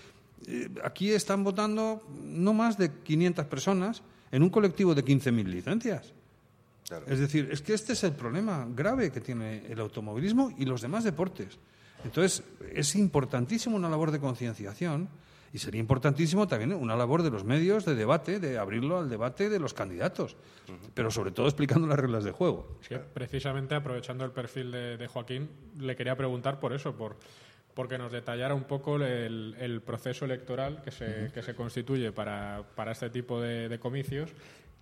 eh, 0.47 0.69
aquí 0.85 1.11
están 1.11 1.43
votando 1.43 2.03
no 2.23 2.53
más 2.53 2.77
de 2.77 2.91
500 2.91 3.47
personas 3.47 4.03
en 4.31 4.43
un 4.43 4.51
colectivo 4.51 4.95
de 4.95 5.03
15.000 5.03 5.45
licencias. 5.45 6.13
Claro. 6.87 7.07
Es 7.09 7.19
decir, 7.19 7.49
es 7.51 7.63
que 7.63 7.75
este 7.75 7.95
es 7.95 8.05
el 8.05 8.13
problema 8.13 8.67
grave 8.69 9.11
que 9.11 9.21
tiene 9.21 9.67
el 9.69 9.81
automovilismo 9.81 10.55
y 10.59 10.65
los 10.65 10.83
demás 10.83 11.05
deportes. 11.05 11.59
Entonces, 12.05 12.43
es 12.73 12.95
importantísimo 12.97 13.77
una 13.77 13.89
labor 13.89 14.11
de 14.11 14.21
concienciación 14.21 15.09
y 15.55 15.59
sería 15.59 15.81
importantísimo 15.81 16.49
también 16.49 16.75
una 16.75 16.97
labor 16.97 17.23
de 17.23 17.31
los 17.31 17.45
medios 17.45 17.85
de 17.85 17.95
debate, 17.95 18.41
de 18.41 18.59
abrirlo 18.59 18.99
al 18.99 19.09
debate 19.09 19.49
de 19.49 19.61
los 19.61 19.73
candidatos, 19.73 20.37
pero 20.95 21.11
sobre 21.11 21.31
todo 21.31 21.47
explicando 21.47 21.87
las 21.87 21.99
reglas 21.99 22.25
de 22.25 22.33
juego. 22.33 22.77
Es 22.83 22.89
que 22.89 22.99
precisamente 22.99 23.75
aprovechando 23.75 24.25
el 24.25 24.33
perfil 24.33 24.73
de, 24.73 24.97
de 24.97 25.07
Joaquín, 25.07 25.49
le 25.79 25.95
quería 25.95 26.17
preguntar 26.17 26.59
por 26.59 26.73
eso, 26.73 26.97
por 26.97 27.17
porque 27.75 27.99
nos 27.99 28.13
detallara 28.13 28.55
un 28.55 28.65
poco 28.65 28.97
el, 28.97 29.57
el 29.59 29.83
proceso 29.83 30.25
electoral 30.25 30.81
que 30.83 30.91
se, 30.91 31.31
que 31.35 31.43
se 31.43 31.55
constituye 31.55 32.13
para, 32.13 32.63
para 32.75 32.93
este 32.93 33.11
tipo 33.11 33.41
de, 33.41 33.69
de 33.69 33.79
comicios, 33.81 34.31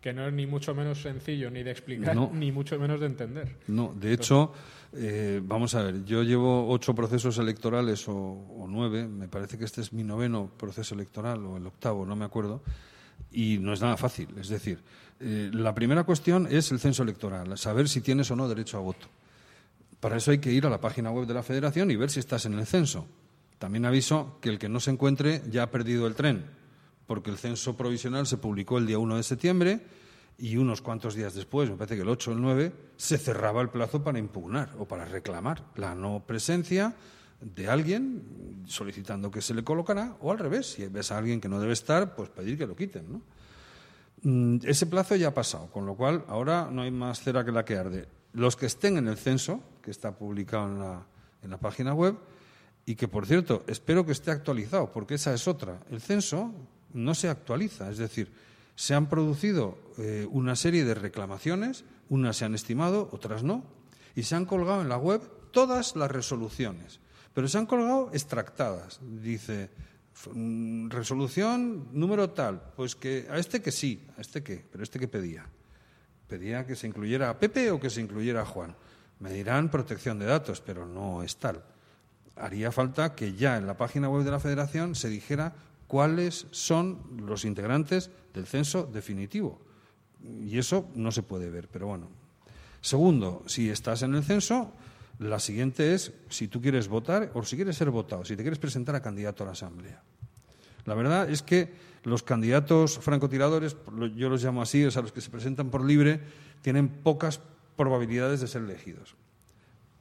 que 0.02 0.12
no 0.12 0.26
es 0.26 0.32
ni 0.34 0.46
mucho 0.46 0.74
menos 0.74 1.00
sencillo 1.00 1.50
ni 1.50 1.62
de 1.62 1.70
explicar, 1.70 2.14
No. 2.14 2.30
ni 2.34 2.50
mucho 2.52 2.78
menos 2.78 3.00
de 3.00 3.06
entender. 3.06 3.56
No, 3.68 3.94
de 3.98 4.12
hecho, 4.12 4.52
eh, 4.92 5.40
vamos 5.42 5.74
a 5.76 5.82
ver, 5.84 6.04
yo 6.04 6.22
llevo 6.24 6.68
ocho 6.68 6.92
procesos 6.94 7.38
electorales 7.38 8.06
o, 8.08 8.14
o 8.14 8.66
nueve, 8.68 9.06
me 9.06 9.28
parece 9.28 9.56
que 9.56 9.64
este 9.64 9.80
es 9.80 9.92
mi 9.92 10.02
noveno 10.02 10.50
proceso 10.58 10.94
electoral 10.96 11.46
o 11.46 11.56
el 11.56 11.66
octavo, 11.66 12.04
no 12.04 12.16
me 12.16 12.24
acuerdo, 12.24 12.62
y 13.30 13.58
no 13.58 13.72
es 13.72 13.80
nada 13.80 13.96
fácil. 13.96 14.28
Es 14.40 14.48
decir, 14.48 14.80
eh, 15.20 15.50
la 15.54 15.72
primera 15.74 16.02
cuestión 16.04 16.48
es 16.50 16.72
el 16.72 16.80
censo 16.80 17.04
electoral, 17.04 17.56
saber 17.56 17.88
si 17.88 18.00
tienes 18.00 18.28
o 18.32 18.36
no 18.36 18.48
derecho 18.48 18.76
a 18.78 18.80
voto. 18.80 19.06
Para 20.00 20.16
eso 20.16 20.32
hay 20.32 20.38
que 20.38 20.50
ir 20.50 20.66
a 20.66 20.70
la 20.70 20.80
página 20.80 21.12
web 21.12 21.26
de 21.28 21.34
la 21.34 21.44
Federación 21.44 21.92
y 21.92 21.96
ver 21.96 22.10
si 22.10 22.18
estás 22.18 22.44
en 22.46 22.54
el 22.58 22.66
censo. 22.66 23.06
También 23.60 23.84
aviso 23.84 24.38
que 24.40 24.48
el 24.48 24.58
que 24.58 24.68
no 24.68 24.80
se 24.80 24.90
encuentre 24.90 25.42
ya 25.48 25.62
ha 25.62 25.70
perdido 25.70 26.08
el 26.08 26.16
tren, 26.16 26.44
porque 27.06 27.30
el 27.30 27.38
censo 27.38 27.76
provisional 27.76 28.26
se 28.26 28.36
publicó 28.36 28.78
el 28.78 28.86
día 28.86 28.98
1 28.98 29.16
de 29.16 29.22
septiembre 29.22 29.80
y 30.38 30.56
unos 30.56 30.80
cuantos 30.80 31.14
días 31.14 31.34
después, 31.34 31.70
me 31.70 31.76
parece 31.76 31.96
que 31.96 32.02
el 32.02 32.08
8 32.08 32.30
o 32.30 32.34
el 32.34 32.40
9, 32.40 32.72
se 32.96 33.18
cerraba 33.18 33.62
el 33.62 33.68
plazo 33.68 34.02
para 34.02 34.18
impugnar 34.18 34.70
o 34.78 34.86
para 34.86 35.04
reclamar 35.04 35.64
la 35.76 35.94
no 35.94 36.24
presencia 36.26 36.94
de 37.40 37.68
alguien 37.68 38.64
solicitando 38.66 39.30
que 39.30 39.42
se 39.42 39.54
le 39.54 39.64
colocara 39.64 40.16
o 40.20 40.30
al 40.30 40.38
revés, 40.38 40.72
si 40.72 40.86
ves 40.86 41.10
a 41.12 41.18
alguien 41.18 41.40
que 41.40 41.48
no 41.48 41.60
debe 41.60 41.72
estar, 41.72 42.14
pues 42.14 42.28
pedir 42.30 42.56
que 42.56 42.66
lo 42.66 42.76
quiten. 42.76 43.22
Mm, 44.22 44.58
Ese 44.64 44.86
plazo 44.86 45.16
ya 45.16 45.28
ha 45.28 45.34
pasado, 45.34 45.66
con 45.70 45.84
lo 45.86 45.94
cual 45.96 46.24
ahora 46.28 46.68
no 46.70 46.82
hay 46.82 46.90
más 46.90 47.20
cera 47.20 47.44
que 47.44 47.52
la 47.52 47.64
que 47.64 47.76
arde. 47.76 48.06
Los 48.32 48.56
que 48.56 48.66
estén 48.66 48.96
en 48.96 49.08
el 49.08 49.18
censo, 49.18 49.60
que 49.82 49.90
está 49.90 50.16
publicado 50.16 50.68
en 50.68 50.78
la, 50.78 51.06
en 51.42 51.50
la 51.50 51.58
página 51.58 51.92
web, 51.92 52.16
y 52.86 52.94
que, 52.96 53.06
por 53.08 53.26
cierto, 53.26 53.62
espero 53.66 54.04
que 54.04 54.12
esté 54.12 54.30
actualizado, 54.30 54.90
porque 54.90 55.14
esa 55.14 55.32
es 55.34 55.46
otra. 55.46 55.80
El 55.90 56.00
censo 56.00 56.52
no 56.94 57.14
se 57.14 57.28
actualiza, 57.28 57.90
es 57.90 57.98
decir, 57.98 58.32
se 58.74 58.94
han 58.94 59.08
producido 59.08 59.78
eh, 59.98 60.26
una 60.30 60.56
serie 60.56 60.84
de 60.84 60.94
reclamaciones, 60.94 61.84
unas 62.08 62.36
se 62.36 62.44
han 62.44 62.54
estimado, 62.54 63.08
otras 63.12 63.42
no, 63.42 63.64
Y 64.14 64.24
se 64.24 64.34
han 64.34 64.44
colgado 64.44 64.82
en 64.82 64.90
la 64.90 64.98
web 64.98 65.22
todas 65.52 65.96
las 65.96 66.10
resoluciones, 66.10 67.00
pero 67.32 67.48
se 67.48 67.56
han 67.56 67.66
colgado 67.66 68.10
extractadas. 68.12 69.00
Dice, 69.00 69.70
mm, 70.34 70.90
resolución 70.90 71.88
número 71.92 72.30
tal, 72.30 72.60
pues 72.76 72.94
que 72.94 73.26
a 73.30 73.38
este 73.38 73.62
que 73.62 73.72
sí, 73.72 74.06
a 74.18 74.20
este 74.20 74.42
qué, 74.42 74.64
pero 74.70 74.84
este 74.84 74.98
que 74.98 75.08
pedía. 75.08 75.46
Pedía 76.28 76.66
que 76.66 76.76
se 76.76 76.86
incluyera 76.86 77.30
a 77.30 77.38
Pepe 77.38 77.70
o 77.70 77.80
que 77.80 77.88
se 77.88 78.00
incluyera 78.00 78.42
a 78.42 78.46
Juan. 78.46 78.74
Me 79.20 79.32
dirán 79.32 79.70
protección 79.70 80.18
de 80.18 80.26
datos, 80.26 80.60
pero 80.60 80.86
no 80.86 81.22
es 81.22 81.36
tal. 81.36 81.62
Haría 82.36 82.72
falta 82.72 83.14
que 83.14 83.34
ya 83.34 83.56
en 83.56 83.66
la 83.66 83.76
página 83.76 84.08
web 84.08 84.24
de 84.24 84.30
la 84.30 84.40
Federación 84.40 84.94
se 84.94 85.08
dijera 85.08 85.54
cuáles 85.92 86.46
son 86.52 86.96
los 87.26 87.44
integrantes 87.44 88.10
del 88.32 88.46
censo 88.46 88.88
definitivo. 88.90 89.60
Y 90.40 90.56
eso 90.56 90.88
no 90.94 91.12
se 91.12 91.22
puede 91.22 91.50
ver, 91.50 91.68
pero 91.70 91.88
bueno. 91.88 92.08
Segundo, 92.80 93.42
si 93.44 93.68
estás 93.68 94.00
en 94.00 94.14
el 94.14 94.24
censo, 94.24 94.72
la 95.18 95.38
siguiente 95.38 95.92
es 95.92 96.14
si 96.30 96.48
tú 96.48 96.62
quieres 96.62 96.88
votar 96.88 97.30
o 97.34 97.42
si 97.44 97.56
quieres 97.56 97.76
ser 97.76 97.90
votado, 97.90 98.24
si 98.24 98.36
te 98.36 98.42
quieres 98.42 98.58
presentar 98.58 98.94
a 98.94 99.02
candidato 99.02 99.42
a 99.42 99.46
la 99.48 99.52
Asamblea. 99.52 100.02
La 100.86 100.94
verdad 100.94 101.28
es 101.28 101.42
que 101.42 101.74
los 102.04 102.22
candidatos 102.22 102.98
francotiradores, 102.98 103.76
yo 104.16 104.30
los 104.30 104.42
llamo 104.42 104.62
así, 104.62 104.82
o 104.86 104.90
sea, 104.90 105.02
los 105.02 105.12
que 105.12 105.20
se 105.20 105.28
presentan 105.28 105.68
por 105.68 105.84
libre, 105.84 106.20
tienen 106.62 106.88
pocas 106.88 107.38
probabilidades 107.76 108.40
de 108.40 108.46
ser 108.48 108.62
elegidos 108.62 109.14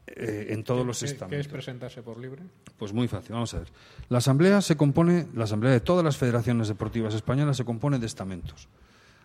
eh, 0.08 0.48
en 0.50 0.64
todos 0.64 0.86
los 0.86 0.98
¿Qué- 1.00 1.02
¿Qué 1.02 1.06
es 1.06 1.12
estamentos. 1.14 1.48
presentarse 1.48 2.02
por 2.02 2.18
libre? 2.20 2.44
Pues 2.78 2.92
muy 2.94 3.08
fácil, 3.08 3.34
vamos 3.34 3.54
a 3.54 3.60
ver. 3.60 3.68
La 4.10 4.18
asamblea 4.18 4.62
se 4.62 4.76
compone, 4.76 5.28
la 5.36 5.44
asamblea 5.46 5.72
de 5.72 5.80
todas 5.80 6.04
las 6.04 6.18
federaciones 6.18 6.68
deportivas 6.68 7.14
españolas 7.14 7.58
se 7.58 7.66
compone 7.66 8.00
de 8.00 8.06
estamentos. 8.08 8.68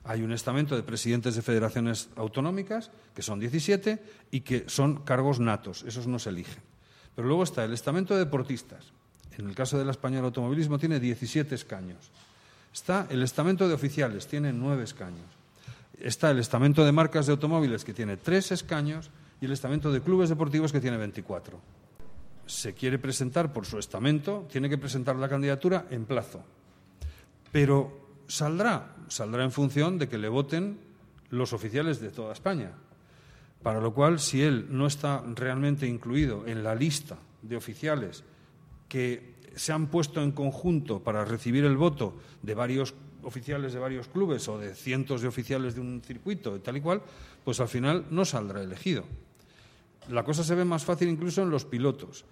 Hay 0.05 0.23
un 0.23 0.31
estamento 0.33 0.77
de 0.77 0.83
presidentes 0.85 1.35
de 1.35 1.43
federaciones 1.43 2.09
autonómicas, 2.15 2.91
que 3.15 3.23
son 3.23 3.41
17, 3.41 3.99
y 4.31 4.41
que 4.43 4.65
son 4.69 5.03
cargos 5.03 5.41
natos, 5.41 5.83
esos 5.83 6.07
no 6.07 6.19
se 6.21 6.29
eligen. 6.31 6.63
Pero 7.17 7.27
luego 7.27 7.43
está 7.43 7.65
el 7.65 7.73
estamento 7.73 8.15
de 8.15 8.21
deportistas. 8.21 8.93
En 9.37 9.49
el 9.49 9.55
caso 9.55 9.79
del 9.79 9.89
español 9.91 10.25
automovilismo 10.27 10.79
tiene 10.79 11.01
17 11.01 11.55
escaños. 11.55 12.11
Está 12.73 13.07
el 13.11 13.23
estamento 13.23 13.67
de 13.67 13.75
oficiales, 13.75 14.27
tiene 14.29 14.53
9 14.53 14.85
escaños. 14.85 15.27
Está 15.99 16.31
el 16.31 16.39
estamento 16.39 16.85
de 16.85 16.93
marcas 16.93 17.27
de 17.27 17.33
automóviles, 17.33 17.85
que 17.85 17.93
tiene 17.95 18.17
3 18.17 18.53
escaños, 18.53 19.11
y 19.41 19.47
el 19.47 19.53
estamento 19.53 19.93
de 19.93 20.01
clubes 20.01 20.29
deportivos, 20.29 20.73
que 20.73 20.81
tiene 20.81 20.97
24 20.97 21.61
se 22.47 22.75
quiere 22.75 22.99
presentar 22.99 23.53
por 23.53 23.67
su 23.67 23.79
estamento, 23.79 24.47
tiene 24.51 24.69
que 24.69 24.79
presentar 24.79 25.17
la 25.17 25.29
candidatura 25.29 25.87
en 25.91 26.05
plazo. 26.05 26.43
Pero 27.53 28.23
saldrá, 28.29 28.95
saldrá 29.09 29.45
en 29.45 29.53
función 29.53 29.99
de 29.99 30.09
que 30.09 30.19
le 30.19 30.29
voten 30.29 30.79
los 31.31 31.53
oficiales 31.53 32.01
de 32.01 32.11
toda 32.11 32.33
España. 32.33 32.73
Para 33.63 33.81
lo 33.81 33.93
cual, 33.93 34.21
si 34.21 34.43
él 34.43 34.67
no 34.71 34.87
está 34.87 35.25
realmente 35.35 35.87
incluido 35.87 36.47
en 36.47 36.63
la 36.63 36.75
lista 36.75 37.19
de 37.43 37.57
oficiales 37.57 38.23
que 38.89 39.35
se 39.57 39.73
han 39.73 39.89
puesto 39.89 40.23
en 40.23 40.33
conjunto 40.33 41.03
para 41.03 41.25
recibir 41.25 41.65
el 41.65 41.77
voto 41.77 42.17
de 42.43 42.55
varios 42.55 42.95
oficiales 43.23 43.73
de 43.73 43.81
varios 43.81 44.07
clubes 44.07 44.47
o 44.47 44.59
de 44.59 44.77
cientos 44.77 45.21
de 45.21 45.27
oficiales 45.27 45.75
de 45.75 45.81
un 45.81 46.01
circuito 46.01 46.55
y 46.55 46.61
tal 46.61 46.77
y 46.77 46.81
cual, 46.81 47.03
pues 47.45 47.59
al 47.59 47.67
final 47.67 48.07
no 48.11 48.25
saldrá 48.25 48.63
elegido. 48.63 49.03
La 50.11 50.23
cosa 50.25 50.45
se 50.45 50.55
ve 50.55 50.65
más 50.65 50.85
fácil 50.85 51.09
incluso 51.09 51.43
en 51.43 51.51
los 51.51 51.65
pilotos. 51.65 52.25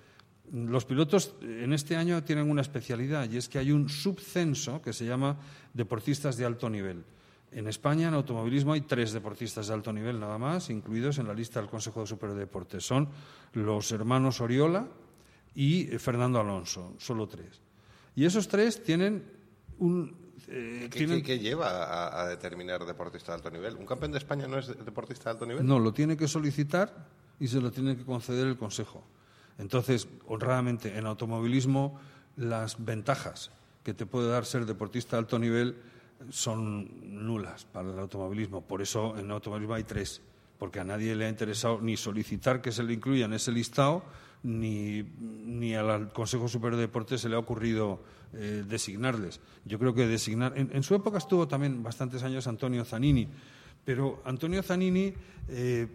Los 0.53 0.85
pilotos 0.85 1.35
eh, 1.43 1.63
en 1.65 1.73
este 1.73 1.97
año 1.97 2.23
tienen 2.23 2.49
una 2.51 2.61
especialidad 2.61 3.29
y 3.31 3.37
es 3.39 3.49
que 3.49 3.59
hay 3.59 3.73
un 3.73 3.89
subcenso 3.89 4.81
que 4.83 4.93
se 4.93 5.05
llama 5.07 5.37
deportistas 5.73 6.37
de 6.37 6.45
alto 6.45 6.69
nivel. 6.71 7.05
En 7.51 7.69
España, 7.69 8.09
en 8.09 8.15
automovilismo, 8.15 8.73
hay 8.73 8.81
tres 8.83 9.13
deportistas 9.13 9.69
de 9.69 9.75
alto 9.75 9.93
nivel 9.93 10.19
nada 10.19 10.39
más, 10.39 10.71
incluidos 10.71 11.19
en 11.19 11.27
la 11.29 11.35
lista 11.35 11.61
del 11.61 11.69
Consejo 11.71 12.05
Superior 12.07 12.37
de 12.37 12.45
Deportes. 12.47 12.85
Son 12.85 13.09
los 13.53 13.91
hermanos 13.93 14.41
Oriola 14.41 14.87
y 15.55 15.93
eh, 15.95 15.99
Fernando 15.99 16.41
Alonso, 16.41 16.95
solo 16.99 17.27
tres. 17.29 17.61
Y 18.17 18.25
esos 18.25 18.47
tres 18.49 18.83
tienen 18.83 19.25
un... 19.79 20.33
eh, 20.49 20.89
¿Qué, 20.91 20.99
tienen- 20.99 21.23
qué- 21.23 21.23
qué 21.23 21.39
lleva 21.39 21.85
a, 21.85 22.23
a 22.23 22.29
determinar 22.29 22.85
deportista 22.85 23.33
de 23.33 23.37
alto 23.37 23.51
nivel? 23.51 23.77
¿Un 23.77 23.87
campeón 23.87 24.13
de 24.13 24.19
España 24.19 24.47
no 24.49 24.59
es 24.59 24.69
deportista 24.85 25.25
de 25.25 25.31
alto 25.31 25.47
nivel? 25.47 25.65
No, 25.67 25.79
lo 25.79 25.93
tiene 25.93 26.17
que 26.17 26.27
solicitar 26.29 27.09
y 27.41 27.49
se 27.49 27.61
lo 27.61 27.71
tiene 27.71 27.97
que 27.97 28.05
conceder 28.05 28.47
el 28.47 28.57
Consejo. 28.57 29.05
Entonces, 29.59 30.09
honradamente, 30.27 30.97
en 30.99 31.07
automovilismo, 31.07 31.99
las 32.37 32.85
ventajas 32.85 33.51
que 33.83 33.95
te 33.95 34.07
puede 34.07 34.29
dar 34.29 34.45
ser 34.45 34.67
deportista 34.67 35.17
de 35.17 35.21
alto 35.21 35.39
nivel 35.39 35.77
son 36.31 36.89
nulas 37.27 37.65
para 37.67 37.91
el 37.91 37.99
automovilismo. 37.99 38.63
Por 38.63 38.83
eso 38.83 39.17
en 39.19 39.31
automovilismo 39.31 39.75
hay 39.75 39.85
tres, 39.85 40.23
porque 40.59 40.81
a 40.81 40.85
nadie 40.85 41.15
le 41.15 41.27
ha 41.27 41.29
interesado 41.29 41.81
ni 41.81 41.97
solicitar 41.97 42.63
que 42.63 42.73
se 42.73 42.83
le 42.83 42.95
incluya 42.95 43.27
en 43.27 43.35
ese 43.35 43.53
listado, 43.53 44.05
ni, 44.43 45.03
ni 45.03 45.75
al 45.75 46.13
Consejo 46.13 46.49
Superior 46.49 46.77
de 46.77 46.87
Deportes 46.87 47.21
se 47.21 47.29
le 47.29 47.37
ha 47.37 47.39
ocurrido 47.39 48.01
eh, 48.35 48.65
designarles. 48.67 49.41
Yo 49.65 49.79
creo 49.79 49.95
que 49.95 50.07
designar. 50.07 50.55
En, 50.57 50.83
su 50.83 50.95
época 50.95 51.19
estuvo 51.19 51.47
también 51.49 51.83
bastantes 51.83 52.23
años 52.23 52.47
Antonio 52.47 52.85
Zanini, 52.85 53.29
pero 53.85 54.23
Antonio 54.25 54.63
Zanini 54.63 55.15
eh, 55.49 55.89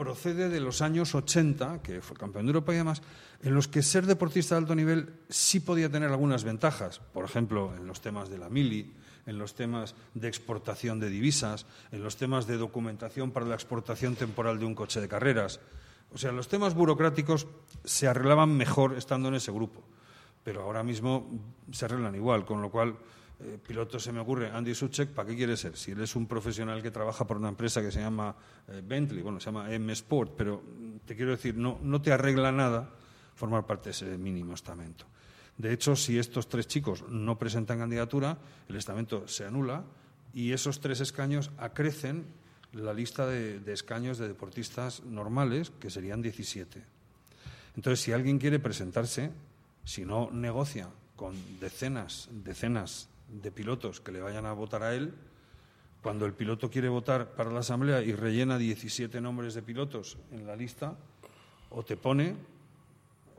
procede 0.00 0.48
de 0.48 0.60
los 0.60 0.80
años 0.80 1.14
80, 1.14 1.82
que 1.82 2.00
fue 2.00 2.16
campeón 2.16 2.46
de 2.46 2.50
Europa 2.52 2.72
y 2.72 2.78
demás, 2.78 3.02
en 3.42 3.54
los 3.54 3.68
que 3.68 3.82
ser 3.82 4.06
deportista 4.06 4.54
de 4.54 4.62
alto 4.62 4.74
nivel 4.74 5.12
sí 5.28 5.60
podía 5.60 5.90
tener 5.90 6.08
algunas 6.08 6.42
ventajas. 6.42 7.00
Por 7.12 7.26
ejemplo, 7.26 7.76
en 7.76 7.86
los 7.86 8.00
temas 8.00 8.30
de 8.30 8.38
la 8.38 8.48
mili, 8.48 8.94
en 9.26 9.36
los 9.36 9.54
temas 9.54 9.94
de 10.14 10.26
exportación 10.26 11.00
de 11.00 11.10
divisas, 11.10 11.66
en 11.92 12.02
los 12.02 12.16
temas 12.16 12.46
de 12.46 12.56
documentación 12.56 13.30
para 13.30 13.44
la 13.44 13.54
exportación 13.54 14.16
temporal 14.16 14.58
de 14.58 14.64
un 14.64 14.74
coche 14.74 15.02
de 15.02 15.08
carreras. 15.08 15.60
O 16.14 16.16
sea, 16.16 16.32
los 16.32 16.48
temas 16.48 16.72
burocráticos 16.72 17.46
se 17.84 18.08
arreglaban 18.08 18.56
mejor 18.56 18.96
estando 18.96 19.28
en 19.28 19.34
ese 19.34 19.52
grupo, 19.52 19.82
pero 20.42 20.62
ahora 20.62 20.82
mismo 20.82 21.28
se 21.72 21.84
arreglan 21.84 22.14
igual, 22.14 22.46
con 22.46 22.62
lo 22.62 22.70
cual, 22.70 22.96
eh, 23.42 23.58
piloto 23.66 23.98
se 23.98 24.12
me 24.12 24.20
ocurre, 24.20 24.50
Andy 24.50 24.74
Suchek, 24.74 25.10
¿para 25.10 25.28
qué 25.28 25.36
quiere 25.36 25.56
ser? 25.56 25.76
Si 25.76 25.92
él 25.92 26.00
es 26.02 26.14
un 26.14 26.26
profesional 26.26 26.82
que 26.82 26.90
trabaja 26.90 27.26
por 27.26 27.38
una 27.38 27.48
empresa 27.48 27.80
que 27.80 27.90
se 27.90 28.00
llama 28.00 28.34
eh, 28.68 28.82
Bentley, 28.84 29.22
bueno, 29.22 29.40
se 29.40 29.46
llama 29.46 29.72
M 29.72 29.92
Sport, 29.92 30.34
pero 30.36 30.62
mm, 30.62 31.06
te 31.06 31.16
quiero 31.16 31.30
decir, 31.30 31.56
no, 31.56 31.78
no 31.82 32.02
te 32.02 32.12
arregla 32.12 32.52
nada 32.52 32.90
formar 33.34 33.66
parte 33.66 33.84
de 33.84 33.90
ese 33.92 34.18
mínimo 34.18 34.54
estamento. 34.54 35.06
De 35.56 35.72
hecho, 35.72 35.96
si 35.96 36.18
estos 36.18 36.48
tres 36.48 36.66
chicos 36.66 37.04
no 37.08 37.38
presentan 37.38 37.78
candidatura, 37.78 38.38
el 38.68 38.76
estamento 38.76 39.26
se 39.26 39.46
anula 39.46 39.84
y 40.34 40.52
esos 40.52 40.80
tres 40.80 41.00
escaños 41.00 41.50
acrecen 41.58 42.26
la 42.72 42.94
lista 42.94 43.26
de, 43.26 43.58
de 43.58 43.72
escaños 43.72 44.18
de 44.18 44.28
deportistas 44.28 45.02
normales, 45.04 45.70
que 45.80 45.90
serían 45.90 46.22
17. 46.22 46.82
Entonces, 47.76 48.00
si 48.00 48.12
alguien 48.12 48.38
quiere 48.38 48.58
presentarse, 48.58 49.30
si 49.84 50.04
no 50.04 50.30
negocia 50.30 50.88
con 51.16 51.34
decenas, 51.60 52.28
decenas 52.32 53.09
de 53.30 53.50
pilotos 53.50 54.00
que 54.00 54.12
le 54.12 54.20
vayan 54.20 54.46
a 54.46 54.52
votar 54.52 54.82
a 54.82 54.94
él, 54.94 55.14
cuando 56.02 56.26
el 56.26 56.32
piloto 56.32 56.70
quiere 56.70 56.88
votar 56.88 57.34
para 57.34 57.50
la 57.50 57.60
Asamblea 57.60 58.02
y 58.02 58.12
rellena 58.12 58.58
17 58.58 59.20
nombres 59.20 59.54
de 59.54 59.62
pilotos 59.62 60.18
en 60.32 60.46
la 60.46 60.56
lista, 60.56 60.96
o 61.70 61.84
te 61.84 61.96
pone, 61.96 62.36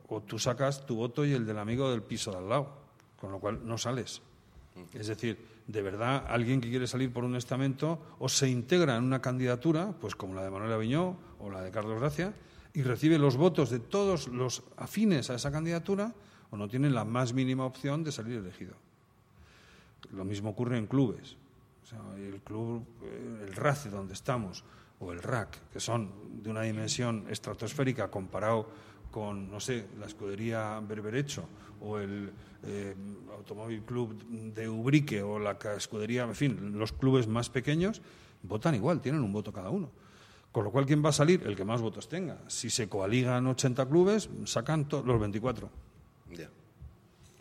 o 0.08 0.20
tú 0.20 0.38
sacas 0.38 0.86
tu 0.86 0.96
voto 0.96 1.24
y 1.24 1.32
el 1.32 1.46
del 1.46 1.58
amigo 1.58 1.90
del 1.90 2.02
piso 2.02 2.30
de 2.30 2.38
al 2.38 2.48
lado, 2.48 2.72
con 3.18 3.32
lo 3.32 3.40
cual 3.40 3.66
no 3.66 3.78
sales. 3.78 4.22
Es 4.94 5.08
decir, 5.08 5.38
de 5.66 5.82
verdad, 5.82 6.24
alguien 6.28 6.60
que 6.60 6.70
quiere 6.70 6.86
salir 6.86 7.12
por 7.12 7.24
un 7.24 7.36
estamento 7.36 8.16
o 8.18 8.28
se 8.28 8.48
integra 8.48 8.96
en 8.96 9.04
una 9.04 9.20
candidatura, 9.20 9.92
pues 10.00 10.14
como 10.14 10.34
la 10.34 10.42
de 10.42 10.50
Manuel 10.50 10.72
Aviñó 10.72 11.18
o 11.38 11.50
la 11.50 11.62
de 11.62 11.70
Carlos 11.70 12.00
Gracia, 12.00 12.34
y 12.74 12.82
recibe 12.82 13.18
los 13.18 13.36
votos 13.36 13.70
de 13.70 13.80
todos 13.80 14.28
los 14.28 14.62
afines 14.76 15.28
a 15.30 15.34
esa 15.34 15.52
candidatura, 15.52 16.14
o 16.50 16.56
no 16.56 16.68
tiene 16.68 16.90
la 16.90 17.04
más 17.04 17.32
mínima 17.32 17.64
opción 17.64 18.04
de 18.04 18.12
salir 18.12 18.38
elegido. 18.38 18.74
Lo 20.10 20.24
mismo 20.24 20.50
ocurre 20.50 20.78
en 20.78 20.86
clubes. 20.86 21.36
O 21.82 21.86
sea, 21.86 22.00
el 22.16 22.40
club, 22.42 22.84
eh, 23.02 23.46
el 23.46 23.54
RACE 23.54 23.90
donde 23.90 24.14
estamos, 24.14 24.64
o 25.00 25.12
el 25.12 25.22
RAC, 25.22 25.70
que 25.72 25.80
son 25.80 26.10
de 26.42 26.50
una 26.50 26.62
dimensión 26.62 27.26
estratosférica 27.28 28.10
comparado 28.10 28.68
con, 29.10 29.50
no 29.50 29.60
sé, 29.60 29.86
la 29.98 30.06
escudería 30.06 30.80
Berberecho 30.80 31.44
o 31.80 31.98
el 31.98 32.30
eh, 32.62 32.94
Automóvil 33.36 33.82
Club 33.82 34.22
de 34.54 34.68
Ubrique 34.68 35.22
o 35.22 35.38
la 35.38 35.58
escudería, 35.76 36.22
en 36.22 36.34
fin, 36.34 36.78
los 36.78 36.92
clubes 36.92 37.26
más 37.26 37.50
pequeños 37.50 38.00
votan 38.42 38.74
igual, 38.74 39.00
tienen 39.00 39.22
un 39.22 39.32
voto 39.32 39.52
cada 39.52 39.70
uno. 39.70 39.90
Con 40.52 40.64
lo 40.64 40.70
cual, 40.70 40.84
¿quién 40.84 41.02
va 41.02 41.08
a 41.08 41.12
salir? 41.12 41.42
El 41.46 41.56
que 41.56 41.64
más 41.64 41.80
votos 41.80 42.08
tenga. 42.08 42.38
Si 42.46 42.68
se 42.68 42.88
coaligan 42.88 43.46
80 43.46 43.88
clubes, 43.88 44.28
sacan 44.44 44.86
los 44.90 45.20
24 45.20 45.70
Ya. 46.30 46.50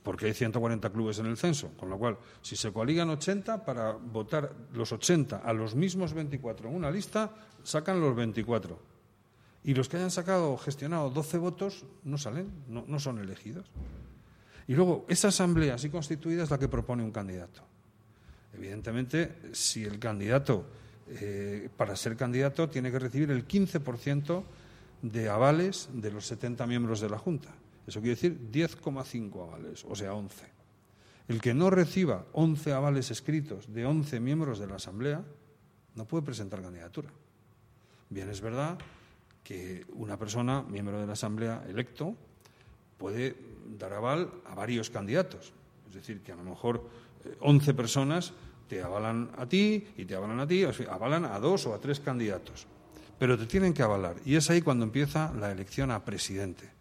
Porque 0.03 0.25
hay 0.27 0.33
140 0.33 0.89
clubes 0.89 1.19
en 1.19 1.27
el 1.27 1.37
censo, 1.37 1.71
con 1.77 1.89
lo 1.89 1.97
cual, 1.97 2.17
si 2.41 2.55
se 2.55 2.71
coaligan 2.71 3.09
80 3.09 3.63
para 3.63 3.91
votar 3.91 4.51
los 4.73 4.91
80 4.91 5.37
a 5.37 5.53
los 5.53 5.75
mismos 5.75 6.13
24 6.13 6.69
en 6.69 6.75
una 6.75 6.89
lista, 6.89 7.31
sacan 7.63 7.99
los 7.99 8.15
24. 8.15 8.79
Y 9.63 9.75
los 9.75 9.87
que 9.87 9.97
hayan 9.97 10.09
sacado 10.09 10.53
o 10.53 10.57
gestionado 10.57 11.11
12 11.11 11.37
votos 11.37 11.85
no 12.03 12.17
salen, 12.17 12.49
no, 12.67 12.99
son 12.99 13.19
elegidos. 13.19 13.67
Y 14.67 14.73
luego, 14.73 15.05
esa 15.07 15.27
asamblea 15.27 15.75
así 15.75 15.89
constituida 15.89 16.43
es 16.43 16.49
la 16.49 16.57
que 16.57 16.67
propone 16.67 17.03
un 17.03 17.11
candidato. 17.11 17.61
Evidentemente, 18.53 19.37
si 19.51 19.83
el 19.83 19.99
candidato, 19.99 20.65
eh, 21.09 21.69
para 21.77 21.95
ser 21.95 22.17
candidato, 22.17 22.69
tiene 22.69 22.91
que 22.91 22.97
recibir 22.97 23.29
el 23.29 23.47
15% 23.47 24.43
de 25.03 25.29
avales 25.29 25.89
de 25.93 26.11
los 26.11 26.25
70 26.25 26.65
miembros 26.65 26.99
de 26.99 27.09
la 27.09 27.19
Junta. 27.19 27.49
Eso 27.88 28.00
quiere 28.00 28.15
decir 28.15 28.38
10,5 28.52 29.48
avales, 29.48 29.86
o 29.88 29.96
sea, 29.96 30.13
11. 30.13 30.46
El 31.28 31.41
que 31.41 31.54
no 31.54 31.70
reciba 31.70 32.26
11 32.34 32.74
avales 32.74 33.12
escritos 33.12 33.74
de 33.74 33.86
11 33.86 34.20
miembros 34.20 34.60
de 34.60 34.67
la 34.67 34.76
Asamblea 34.76 35.24
no 35.96 36.06
puede 36.06 36.24
presentar 36.24 36.62
candidatura. 36.62 37.10
Bien, 38.10 38.30
es 38.30 38.41
verdad 38.41 38.78
que 39.44 39.86
una 39.94 40.17
persona, 40.17 40.62
miembro 40.63 41.00
de 41.00 41.08
la 41.08 41.13
Asamblea 41.13 41.63
electo, 41.67 42.15
puede 42.98 43.36
dar 43.80 43.94
aval 43.94 44.30
a 44.46 44.56
varios 44.56 44.89
candidatos. 44.89 45.54
Es 45.88 45.96
decir, 45.96 46.22
que 46.22 46.32
a 46.32 46.36
lo 46.36 46.44
mejor 46.44 46.88
eh, 47.26 47.36
11 47.39 47.74
personas 47.74 48.34
te 48.67 48.82
avalan 48.82 49.32
a 49.38 49.46
ti 49.48 49.88
y 49.98 50.06
te 50.06 50.15
avalan 50.15 50.39
a 50.39 50.48
ti, 50.48 50.63
o 50.63 50.72
avalan 50.89 51.26
a 51.26 51.39
dos 51.39 51.65
o 51.67 51.74
a 51.74 51.80
tres 51.80 52.00
candidatos. 52.00 52.67
Pero 53.20 53.38
te 53.38 53.46
tienen 53.46 53.74
que 53.74 53.84
avalar. 53.84 54.15
Y 54.26 54.36
es 54.36 54.50
ahí 54.50 54.62
cuando 54.62 54.86
empieza 54.86 55.34
la 55.34 55.52
elección 55.52 55.91
a 55.91 56.04
presidente. 56.04 56.81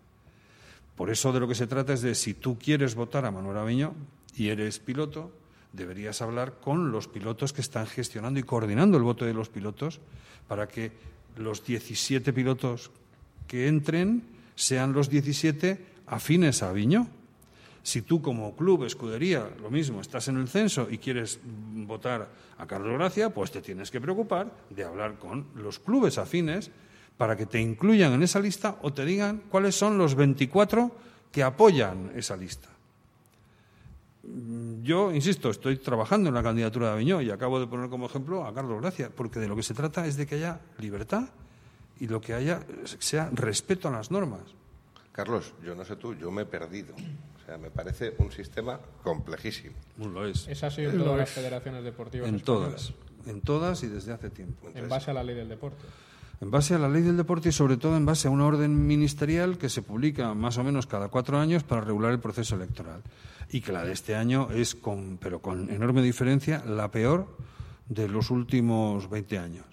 Por 1.00 1.08
eso 1.08 1.32
de 1.32 1.40
lo 1.40 1.48
que 1.48 1.54
se 1.54 1.66
trata 1.66 1.94
es 1.94 2.02
de 2.02 2.14
si 2.14 2.34
tú 2.34 2.58
quieres 2.58 2.94
votar 2.94 3.24
a 3.24 3.30
Manuel 3.30 3.56
Aviño 3.56 3.94
y 4.36 4.48
eres 4.48 4.80
piloto, 4.80 5.32
deberías 5.72 6.20
hablar 6.20 6.60
con 6.60 6.92
los 6.92 7.08
pilotos 7.08 7.54
que 7.54 7.62
están 7.62 7.86
gestionando 7.86 8.38
y 8.38 8.42
coordinando 8.42 8.98
el 8.98 9.02
voto 9.02 9.24
de 9.24 9.32
los 9.32 9.48
pilotos 9.48 9.98
para 10.46 10.68
que 10.68 10.92
los 11.38 11.64
17 11.64 12.34
pilotos 12.34 12.90
que 13.46 13.66
entren 13.66 14.24
sean 14.54 14.92
los 14.92 15.08
17 15.08 15.86
afines 16.06 16.62
a 16.62 16.68
Aviño. 16.68 17.08
Si 17.82 18.02
tú 18.02 18.20
como 18.20 18.54
club, 18.54 18.84
escudería, 18.84 19.48
lo 19.58 19.70
mismo, 19.70 20.02
estás 20.02 20.28
en 20.28 20.36
el 20.36 20.48
censo 20.48 20.86
y 20.90 20.98
quieres 20.98 21.40
votar 21.42 22.28
a 22.58 22.66
Carlos 22.66 22.92
Gracia, 22.92 23.30
pues 23.30 23.50
te 23.50 23.62
tienes 23.62 23.90
que 23.90 24.02
preocupar 24.02 24.54
de 24.68 24.84
hablar 24.84 25.18
con 25.18 25.46
los 25.54 25.78
clubes 25.78 26.18
afines 26.18 26.70
para 27.20 27.36
que 27.36 27.44
te 27.44 27.60
incluyan 27.60 28.14
en 28.14 28.22
esa 28.22 28.40
lista 28.40 28.78
o 28.80 28.94
te 28.94 29.04
digan 29.04 29.42
cuáles 29.50 29.74
son 29.74 29.98
los 29.98 30.14
24 30.14 30.90
que 31.30 31.42
apoyan 31.42 32.12
esa 32.16 32.34
lista. 32.34 32.70
Yo, 34.82 35.12
insisto, 35.12 35.50
estoy 35.50 35.76
trabajando 35.76 36.30
en 36.30 36.34
la 36.34 36.42
candidatura 36.42 36.86
de 36.86 36.92
Aviñó 36.94 37.20
y 37.20 37.30
acabo 37.30 37.60
de 37.60 37.66
poner 37.66 37.90
como 37.90 38.06
ejemplo 38.06 38.46
a 38.46 38.54
Carlos 38.54 38.80
Gracia, 38.80 39.10
porque 39.14 39.38
de 39.38 39.48
lo 39.48 39.54
que 39.54 39.62
se 39.62 39.74
trata 39.74 40.06
es 40.06 40.16
de 40.16 40.26
que 40.26 40.36
haya 40.36 40.60
libertad 40.78 41.28
y 42.00 42.06
lo 42.06 42.22
que 42.22 42.32
haya 42.32 42.62
sea 42.98 43.28
respeto 43.34 43.88
a 43.88 43.90
las 43.90 44.10
normas. 44.10 44.40
Carlos, 45.12 45.52
yo 45.62 45.74
no 45.74 45.84
sé 45.84 45.96
tú, 45.96 46.14
yo 46.14 46.30
me 46.30 46.42
he 46.42 46.46
perdido. 46.46 46.94
O 46.94 47.44
sea, 47.44 47.58
me 47.58 47.70
parece 47.70 48.14
un 48.16 48.32
sistema 48.32 48.80
complejísimo. 49.02 49.76
Lo 49.98 50.24
es. 50.24 50.48
Es 50.48 50.64
así 50.64 50.84
en 50.84 50.96
todas 50.96 51.18
las 51.18 51.28
federaciones 51.28 51.84
deportivas. 51.84 52.30
En 52.30 52.36
españolas, 52.36 52.94
todas, 52.94 53.26
en 53.26 53.40
todas 53.42 53.82
y 53.82 53.88
desde 53.88 54.14
hace 54.14 54.30
tiempo. 54.30 54.70
En 54.74 54.88
base 54.88 55.10
a 55.10 55.12
la 55.12 55.22
ley 55.22 55.36
del 55.36 55.50
deporte. 55.50 55.84
En 56.40 56.50
base 56.50 56.74
a 56.74 56.78
la 56.78 56.88
ley 56.88 57.02
del 57.02 57.18
deporte 57.18 57.50
y 57.50 57.52
sobre 57.52 57.76
todo 57.76 57.96
en 57.98 58.06
base 58.06 58.26
a 58.26 58.30
una 58.30 58.46
orden 58.46 58.86
ministerial 58.86 59.58
que 59.58 59.68
se 59.68 59.82
publica 59.82 60.32
más 60.32 60.56
o 60.56 60.64
menos 60.64 60.86
cada 60.86 61.08
cuatro 61.08 61.38
años 61.38 61.64
para 61.64 61.82
regular 61.82 62.12
el 62.12 62.18
proceso 62.18 62.54
electoral. 62.54 63.02
Y 63.50 63.60
que 63.60 63.72
la 63.72 63.84
de 63.84 63.92
este 63.92 64.16
año 64.16 64.48
es, 64.50 64.74
con, 64.74 65.18
pero 65.20 65.40
con 65.40 65.68
enorme 65.70 66.00
diferencia, 66.00 66.64
la 66.64 66.90
peor 66.90 67.26
de 67.88 68.08
los 68.08 68.30
últimos 68.30 69.10
20 69.10 69.38
años. 69.38 69.66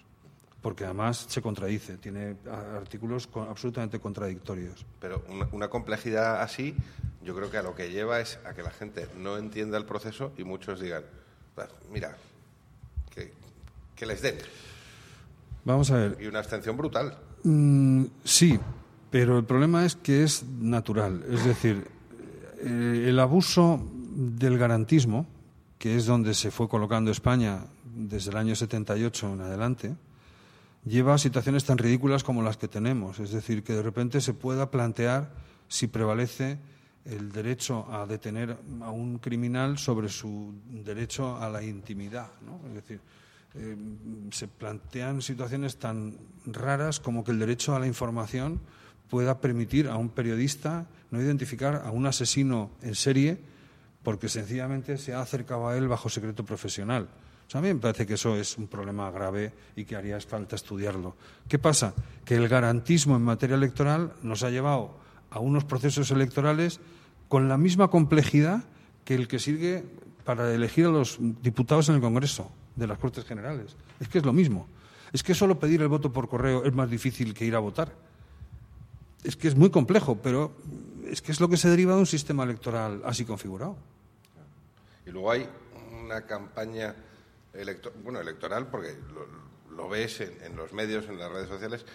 Porque 0.62 0.84
además 0.84 1.28
se 1.30 1.42
contradice, 1.42 1.98
tiene 1.98 2.36
artículos 2.76 3.30
absolutamente 3.34 4.00
contradictorios. 4.00 4.86
Pero 5.00 5.24
una, 5.30 5.48
una 5.54 5.70
complejidad 5.70 6.42
así, 6.42 6.76
yo 7.24 7.34
creo 7.34 7.50
que 7.50 7.58
a 7.58 7.64
lo 7.64 7.76
que 7.76 7.92
lleva 7.92 8.20
es 8.20 8.40
a 8.46 8.54
que 8.54 8.64
la 8.64 8.72
gente 8.72 9.08
no 9.18 9.38
entienda 9.38 9.78
el 9.78 9.86
proceso 9.86 10.34
y 10.38 10.44
muchos 10.44 10.82
digan, 10.82 11.04
"Pues, 11.56 11.70
mira, 11.94 12.18
que, 13.14 13.32
que 13.96 14.06
les 14.06 14.22
den. 14.22 14.36
Vamos 15.68 15.92
a 15.92 15.98
ver, 15.98 16.18
Y 16.22 16.28
una 16.28 16.40
abstención 16.40 16.78
brutal. 16.78 17.18
Mm, 17.44 18.06
sí, 18.24 18.58
pero 19.12 19.38
el 19.38 19.44
problema 19.44 19.86
es 19.86 19.98
que 19.98 20.24
es 20.24 20.46
natural. 20.46 21.26
Es 21.30 21.44
decir, 21.44 21.86
eh, 22.60 23.08
el 23.10 23.20
abuso 23.20 23.86
del 24.16 24.58
garantismo, 24.58 25.28
que 25.78 25.98
es 25.98 26.06
donde 26.06 26.36
se 26.36 26.52
fue 26.52 26.70
colocando 26.70 27.12
España 27.12 27.66
desde 27.84 28.32
el 28.32 28.38
año 28.38 28.56
78 28.56 29.34
en 29.34 29.42
adelante, 29.42 29.96
lleva 30.86 31.16
a 31.16 31.18
situaciones 31.18 31.66
tan 31.66 31.78
ridículas 31.78 32.24
como 32.24 32.42
las 32.42 32.56
que 32.56 32.70
tenemos. 32.70 33.20
Es 33.20 33.32
decir, 33.32 33.62
que 33.62 33.74
de 33.74 33.84
repente 33.84 34.22
se 34.22 34.34
pueda 34.34 34.72
plantear 34.72 35.34
si 35.68 35.88
prevalece 35.88 36.60
el 37.04 37.34
derecho 37.34 37.86
a 37.92 38.06
detener 38.06 38.58
a 38.80 38.92
un 38.92 39.18
criminal 39.18 39.78
sobre 39.78 40.08
su 40.08 40.54
derecho 40.70 41.36
a 41.36 41.50
la 41.50 41.62
intimidad. 41.62 42.32
¿no? 42.46 42.66
Es 42.70 42.76
decir, 42.76 43.02
eh, 43.58 43.76
se 44.32 44.48
plantean 44.48 45.22
situaciones 45.22 45.78
tan 45.78 46.18
raras 46.46 47.00
como 47.00 47.24
que 47.24 47.32
el 47.32 47.40
derecho 47.40 47.76
a 47.76 47.80
la 47.80 47.88
información 47.88 48.60
pueda 49.10 49.40
permitir 49.40 49.88
a 49.88 49.96
un 49.96 50.10
periodista 50.10 50.86
no 51.12 51.22
identificar 51.22 51.84
a 51.86 51.92
un 51.92 52.06
asesino 52.06 52.72
en 52.82 52.96
serie 52.96 53.40
porque 54.04 54.30
sencillamente 54.30 54.98
se 54.98 55.14
ha 55.14 55.22
acercado 55.22 55.68
a 55.68 55.78
él 55.78 55.88
bajo 55.88 56.10
secreto 56.10 56.46
profesional. 56.46 57.08
O 57.54 57.58
a 57.58 57.62
mí 57.62 57.74
me 57.74 57.80
parece 57.80 58.06
que 58.06 58.16
eso 58.16 58.36
es 58.36 58.58
un 58.58 58.68
problema 58.68 59.10
grave 59.10 59.54
y 59.76 59.86
que 59.86 59.96
haría 59.96 60.20
falta 60.20 60.56
estudiarlo. 60.56 61.16
¿Qué 61.48 61.58
pasa? 61.58 61.94
Que 62.26 62.36
el 62.36 62.48
garantismo 62.48 63.16
en 63.16 63.24
materia 63.24 63.56
electoral 63.56 64.14
nos 64.22 64.44
ha 64.44 64.50
llevado 64.50 64.98
a 65.30 65.40
unos 65.40 65.64
procesos 65.64 66.12
electorales 66.12 66.80
con 67.28 67.48
la 67.50 67.58
misma 67.58 67.88
complejidad 67.88 68.66
que 69.06 69.16
el 69.16 69.28
que 69.28 69.40
sigue 69.40 69.84
para 70.26 70.54
elegir 70.54 70.86
a 70.86 70.90
los 70.90 71.18
diputados 71.42 71.88
en 71.90 71.96
el 71.96 72.02
Congreso 72.02 72.52
de 72.78 72.88
las 72.88 72.98
Cortes 72.98 73.26
Generales. 73.26 73.76
Es 74.00 74.08
que 74.08 74.20
es 74.20 74.26
lo 74.26 74.32
mismo. 74.32 74.68
Es 75.12 75.24
que 75.24 75.34
solo 75.34 75.60
pedir 75.60 75.82
el 75.82 75.88
voto 75.90 76.14
por 76.14 76.30
correo 76.30 76.64
es 76.64 76.74
más 76.74 76.90
difícil 76.90 77.34
que 77.34 77.44
ir 77.46 77.56
a 77.56 77.60
votar. 77.60 77.92
Es 79.24 79.36
que 79.36 79.48
es 79.48 79.56
muy 79.56 79.70
complejo, 79.70 80.18
pero 80.22 80.52
es 81.06 81.22
que 81.22 81.32
es 81.32 81.40
lo 81.42 81.50
que 81.50 81.58
se 81.58 81.70
deriva 81.70 81.94
de 81.96 82.00
un 82.00 82.06
sistema 82.06 82.44
electoral 82.44 83.02
así 83.06 83.26
configurado. 83.26 83.76
Y 85.06 85.10
luego 85.12 85.32
hay 85.32 85.48
una 86.04 86.26
campaña 86.26 86.96
electo- 87.54 87.92
bueno, 88.04 88.20
electoral, 88.20 88.68
porque 88.68 88.96
lo, 89.76 89.90
ves 89.90 90.22
en 90.22 90.56
los 90.56 90.72
medios, 90.74 91.08
en 91.08 91.18
las 91.18 91.32
redes 91.32 91.48
sociales, 91.50 91.86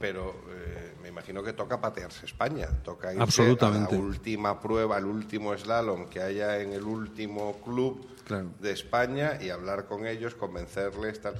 pero 0.00 0.34
eh, 0.50 0.94
me 1.02 1.08
imagino 1.08 1.42
que 1.42 1.52
toca 1.52 1.78
patearse 1.80 2.24
España, 2.26 2.66
toca 2.82 3.12
irse 3.12 3.22
Absolutamente. 3.22 3.94
a 3.94 3.98
la 3.98 4.04
última 4.04 4.58
prueba, 4.58 4.96
al 4.96 5.04
último 5.04 5.56
slalom 5.56 6.06
que 6.08 6.20
haya 6.22 6.58
en 6.60 6.72
el 6.72 6.82
último 6.82 7.60
club 7.62 8.06
Claro. 8.26 8.48
de 8.60 8.72
España 8.72 9.38
y 9.40 9.50
hablar 9.50 9.86
con 9.86 10.06
ellos, 10.06 10.34
convencerles, 10.34 11.20
tal. 11.20 11.34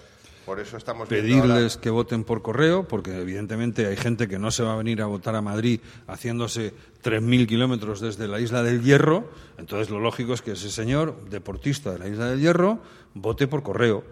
Por 0.44 0.58
eso 0.58 0.76
estamos 0.76 1.08
pedirles 1.08 1.76
que 1.76 1.90
voten 1.90 2.24
por 2.24 2.42
correo, 2.42 2.88
porque 2.88 3.20
evidentemente 3.20 3.86
hay 3.86 3.96
gente 3.96 4.26
que 4.26 4.38
no 4.38 4.50
se 4.50 4.62
va 4.64 4.72
a 4.72 4.76
venir 4.76 5.00
a 5.00 5.06
votar 5.06 5.36
a 5.36 5.42
Madrid 5.42 5.80
haciéndose 6.08 6.72
3.000 7.04 7.46
kilómetros 7.46 8.00
desde 8.00 8.26
la 8.26 8.40
isla 8.40 8.62
del 8.62 8.82
Hierro. 8.82 9.30
Entonces 9.58 9.90
lo 9.90 10.00
lógico 10.00 10.32
es 10.34 10.42
que 10.42 10.52
ese 10.52 10.70
señor, 10.70 11.28
deportista 11.30 11.92
de 11.92 11.98
la 12.00 12.08
isla 12.08 12.26
del 12.30 12.40
Hierro, 12.40 12.80
vote 13.14 13.46
por 13.46 13.62
correo. 13.62 14.02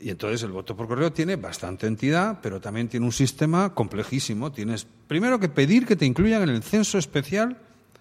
Y 0.00 0.08
entonces 0.08 0.42
el 0.42 0.50
voto 0.50 0.74
por 0.74 0.88
correo 0.88 1.12
tiene 1.12 1.36
bastante 1.36 1.86
entidad, 1.86 2.38
pero 2.40 2.58
también 2.58 2.88
tiene 2.88 3.04
un 3.04 3.12
sistema 3.12 3.74
complejísimo. 3.74 4.50
Tienes 4.50 4.86
primero 5.06 5.38
que 5.38 5.50
pedir 5.50 5.86
que 5.86 5.94
te 5.94 6.06
incluyan 6.06 6.42
en 6.42 6.48
el 6.48 6.62
censo 6.62 6.96
especial 6.96 7.58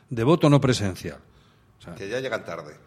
de 0.10 0.24
voto 0.24 0.50
no 0.50 0.62
presencial. 0.62 1.20
que 1.98 2.08
ya 2.08 2.22
llegan 2.22 2.46
tarde. 2.46 2.78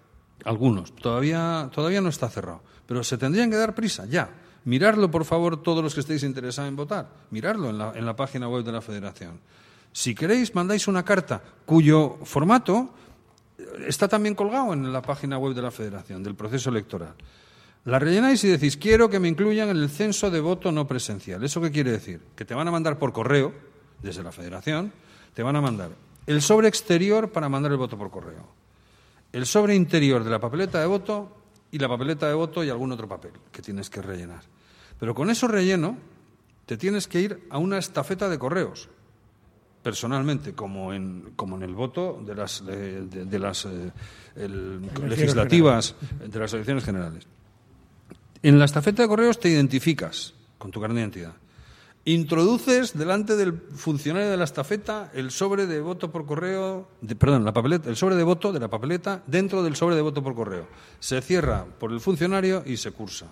Algunos. 0.44 0.96
Todavía, 0.96 1.70
todavía 1.75 2.01
no 2.01 2.09
está 2.09 2.31
cerrado. 2.31 2.62
Pero 2.87 3.05
se 3.05 3.18
tendrían 3.18 3.51
que 3.51 3.57
dar 3.57 3.75
prisa, 3.75 4.07
ya. 4.07 4.31
Mirarlo, 4.64 5.11
por 5.11 5.27
favor, 5.27 5.62
todos 5.62 5.85
los 5.85 5.92
que 5.92 6.01
estéis 6.01 6.22
interesados 6.22 6.70
en 6.70 6.77
votar. 6.77 7.09
Mirarlo 7.31 7.68
en 7.68 7.79
la, 7.79 7.92
en 7.94 8.07
la 8.07 8.16
página 8.16 8.48
web 8.48 8.64
de 8.64 8.72
la 8.72 8.81
Federación. 8.81 9.40
Si 9.92 10.14
queréis, 10.14 10.55
mandáis 10.55 10.88
una 10.88 11.05
carta 11.05 11.42
cuyo 11.66 12.18
formato 12.25 12.94
está 13.87 14.09
también 14.09 14.35
colgado 14.35 14.72
en 14.72 14.90
la 14.90 15.03
página 15.03 15.37
web 15.37 15.55
de 15.55 15.62
la 15.62 15.70
Federación, 15.70 16.22
del 16.22 16.35
proceso 16.35 16.70
electoral. 16.70 17.14
La 17.85 17.99
rellenáis 17.99 18.42
y 18.45 18.49
decís, 18.49 18.77
quiero 18.77 19.11
que 19.11 19.18
me 19.18 19.29
incluyan 19.29 19.68
en 19.68 19.77
el 19.77 19.90
censo 19.90 20.31
de 20.31 20.40
voto 20.40 20.71
no 20.71 20.87
presencial. 20.87 21.42
¿Eso 21.42 21.61
qué 21.61 21.71
quiere 21.73 21.90
decir? 21.90 22.21
Que 22.37 22.45
te 22.45 22.55
van 22.55 22.68
a 22.68 22.71
mandar 22.71 22.99
por 22.99 23.12
correo, 23.12 23.53
desde 24.03 24.23
la 24.23 24.31
Federación, 24.33 24.92
te 25.35 25.42
van 25.42 25.57
a 25.57 25.61
mandar 25.61 25.90
el 26.27 26.40
sobre 26.42 26.68
exterior 26.68 27.33
para 27.33 27.49
mandar 27.49 27.73
el 27.73 27.79
voto 27.79 27.99
por 27.99 28.11
correo 28.11 28.47
el 29.33 29.47
sobre 29.47 29.75
interior 29.75 30.23
de 30.23 30.31
la 30.31 30.38
papeleta 30.38 30.79
de 30.79 30.87
voto 30.87 31.35
y 31.71 31.79
la 31.79 31.88
papeleta 31.88 32.29
de 32.29 32.35
voto 32.35 32.62
y 32.62 32.68
algún 32.68 32.92
otro 32.92 33.09
papel 33.09 33.33
que 33.51 33.62
tienes 33.62 33.88
que 33.88 34.03
rellenar. 34.03 34.42
Pero 35.01 35.14
con 35.14 35.31
eso 35.31 35.49
relleno 35.49 35.97
te 36.66 36.77
tienes 36.77 37.09
que 37.09 37.21
ir 37.23 37.47
a 37.49 37.57
una 37.57 37.79
estafeta 37.79 38.29
de 38.29 38.38
correos, 38.38 38.90
personalmente, 39.83 40.53
como 40.53 40.92
en, 40.92 41.33
como 41.35 41.57
en 41.57 41.62
el 41.62 41.75
voto 41.75 42.23
de 42.25 42.35
las, 42.35 42.64
de, 42.66 43.38
las 43.38 43.64
eh, 43.64 43.90
el- 44.37 44.83
legislativas, 45.09 45.95
de 46.29 46.38
las 46.38 46.53
elecciones 46.53 46.85
generales. 46.85 47.27
En 48.43 48.59
la 48.59 48.65
estafeta 48.65 49.03
de 49.03 49.09
correos 49.09 49.39
te 49.39 49.49
identificas 49.49 50.35
con 50.59 50.73
tu 50.73 50.81
carnet 50.81 50.97
de 50.97 51.21
identidad. 51.21 51.35
Introduces 52.05 52.99
delante 52.99 53.37
del 53.37 53.53
funcionario 53.53 54.29
de 54.29 54.37
la 54.37 54.43
estafeta 54.43 55.13
el 55.15 55.31
sobre 55.31 55.69
de 55.69 55.81
voto 55.81 56.11
por 56.11 56.27
correo, 56.27 56.89
perdón, 57.17 57.45
la 57.45 57.53
papeleta, 57.53 57.89
el 57.89 57.95
sobre 57.95 58.17
de 58.17 58.25
voto 58.25 58.53
de 58.53 58.59
la 58.59 58.67
papeleta 58.67 59.23
dentro 59.29 59.63
del 59.63 59.77
sobre 59.77 59.95
de 59.95 60.03
voto 60.03 60.25
por 60.25 60.35
correo. 60.35 60.67
Se 60.99 61.23
cierra 61.23 61.65
por 61.65 61.93
el 61.93 62.01
funcionario 62.01 62.65
y 62.67 62.77
se 62.79 62.91
cursa. 62.91 63.27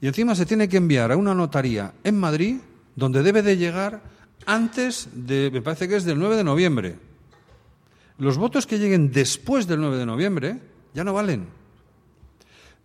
Y 0.00 0.06
encima 0.06 0.36
se 0.36 0.46
tiene 0.46 0.68
que 0.68 0.76
enviar 0.76 1.10
a 1.10 1.16
una 1.16 1.34
notaría 1.34 1.94
en 2.04 2.16
Madrid 2.16 2.58
donde 2.94 3.24
debe 3.24 3.42
de 3.42 3.56
llegar 3.56 4.00
antes 4.46 5.08
de, 5.12 5.50
me 5.52 5.60
parece 5.60 5.88
que 5.88 5.96
es 5.96 6.04
del 6.04 6.20
9 6.20 6.36
de 6.36 6.44
noviembre. 6.44 6.98
Los 8.18 8.38
votos 8.38 8.68
que 8.68 8.78
lleguen 8.78 9.10
después 9.10 9.66
del 9.66 9.80
9 9.80 9.96
de 9.96 10.06
noviembre 10.06 10.60
ya 10.94 11.02
no 11.02 11.12
valen. 11.12 11.59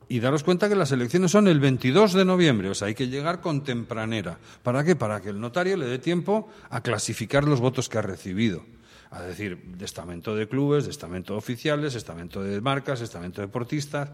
Y 0.07 0.19
daros 0.19 0.43
cuenta 0.43 0.69
que 0.69 0.75
las 0.75 0.91
elecciones 0.91 1.31
son 1.31 1.47
el 1.47 1.59
22 1.59 2.13
de 2.13 2.25
noviembre, 2.25 2.69
o 2.69 2.75
sea, 2.75 2.87
hay 2.89 2.93
que 2.95 3.07
llegar 3.07 3.41
con 3.41 3.63
tempranera. 3.63 4.37
¿Para 4.61 4.83
qué? 4.83 4.95
Para 4.95 5.19
que 5.21 5.29
el 5.29 5.39
notario 5.39 5.77
le 5.77 5.87
dé 5.87 5.97
tiempo 5.97 6.47
a 6.69 6.81
clasificar 6.81 7.43
los 7.43 7.59
votos 7.59 7.89
que 7.89 7.97
ha 7.97 8.01
recibido. 8.03 8.63
A 9.09 9.21
decir, 9.23 9.57
estamento 9.81 10.35
de 10.35 10.47
clubes, 10.47 10.87
estamento 10.87 11.33
de 11.33 11.39
oficiales, 11.39 11.95
estamento 11.95 12.43
de 12.43 12.61
marcas, 12.61 13.01
estamento 13.01 13.41
de 13.41 13.47
deportistas. 13.47 14.09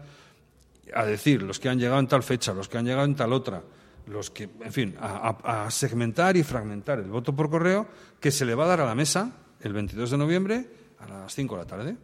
A 0.94 1.04
decir, 1.04 1.42
los 1.42 1.58
que 1.60 1.68
han 1.68 1.78
llegado 1.78 2.00
en 2.00 2.06
tal 2.08 2.22
fecha, 2.22 2.52
los 2.54 2.68
que 2.68 2.78
han 2.78 2.86
llegado 2.86 3.04
en 3.04 3.14
tal 3.14 3.32
otra. 3.32 3.62
Los 4.06 4.30
que, 4.30 4.48
en 4.60 4.72
fin, 4.72 4.96
a, 5.00 5.64
a- 5.64 5.70
segmentar 5.70 6.36
y 6.36 6.42
fragmentar 6.42 6.98
el 7.00 7.10
voto 7.10 7.34
por 7.36 7.50
correo 7.50 7.86
que 8.18 8.30
se 8.30 8.44
le 8.44 8.54
va 8.54 8.64
a 8.64 8.68
dar 8.68 8.80
a 8.80 8.86
la 8.86 8.94
mesa 8.94 9.32
el 9.60 9.72
22 9.72 10.10
de 10.10 10.18
noviembre 10.18 10.66
a 11.00 11.06
las 11.08 11.34
5 11.34 11.54
de 11.56 11.60
la 11.62 11.66
tarde 11.66 11.96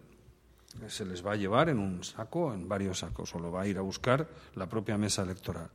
se 0.88 1.04
les 1.04 1.24
va 1.24 1.32
a 1.32 1.36
llevar 1.36 1.68
en 1.68 1.78
un 1.78 2.04
saco, 2.04 2.52
en 2.52 2.68
varios 2.68 3.00
sacos, 3.00 3.34
o 3.34 3.38
lo 3.38 3.50
va 3.50 3.62
a 3.62 3.66
ir 3.66 3.78
a 3.78 3.82
buscar 3.82 4.28
la 4.54 4.68
propia 4.68 4.98
mesa 4.98 5.22
electoral. 5.22 5.70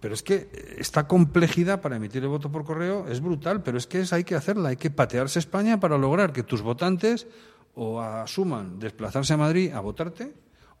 Pero 0.00 0.14
es 0.14 0.22
que 0.22 0.48
esta 0.78 1.06
complejidad 1.06 1.80
para 1.80 1.96
emitir 1.96 2.22
el 2.22 2.28
voto 2.28 2.50
por 2.50 2.64
correo 2.64 3.06
es 3.08 3.20
brutal, 3.20 3.62
pero 3.62 3.78
es 3.78 3.86
que 3.86 4.04
hay 4.10 4.24
que 4.24 4.34
hacerla, 4.34 4.70
hay 4.70 4.76
que 4.76 4.90
patearse 4.90 5.38
España 5.38 5.78
para 5.78 5.98
lograr 5.98 6.32
que 6.32 6.42
tus 6.42 6.62
votantes 6.62 7.26
o 7.74 8.00
asuman 8.00 8.78
desplazarse 8.78 9.34
a 9.34 9.36
Madrid 9.36 9.72
a 9.72 9.80
votarte 9.80 10.32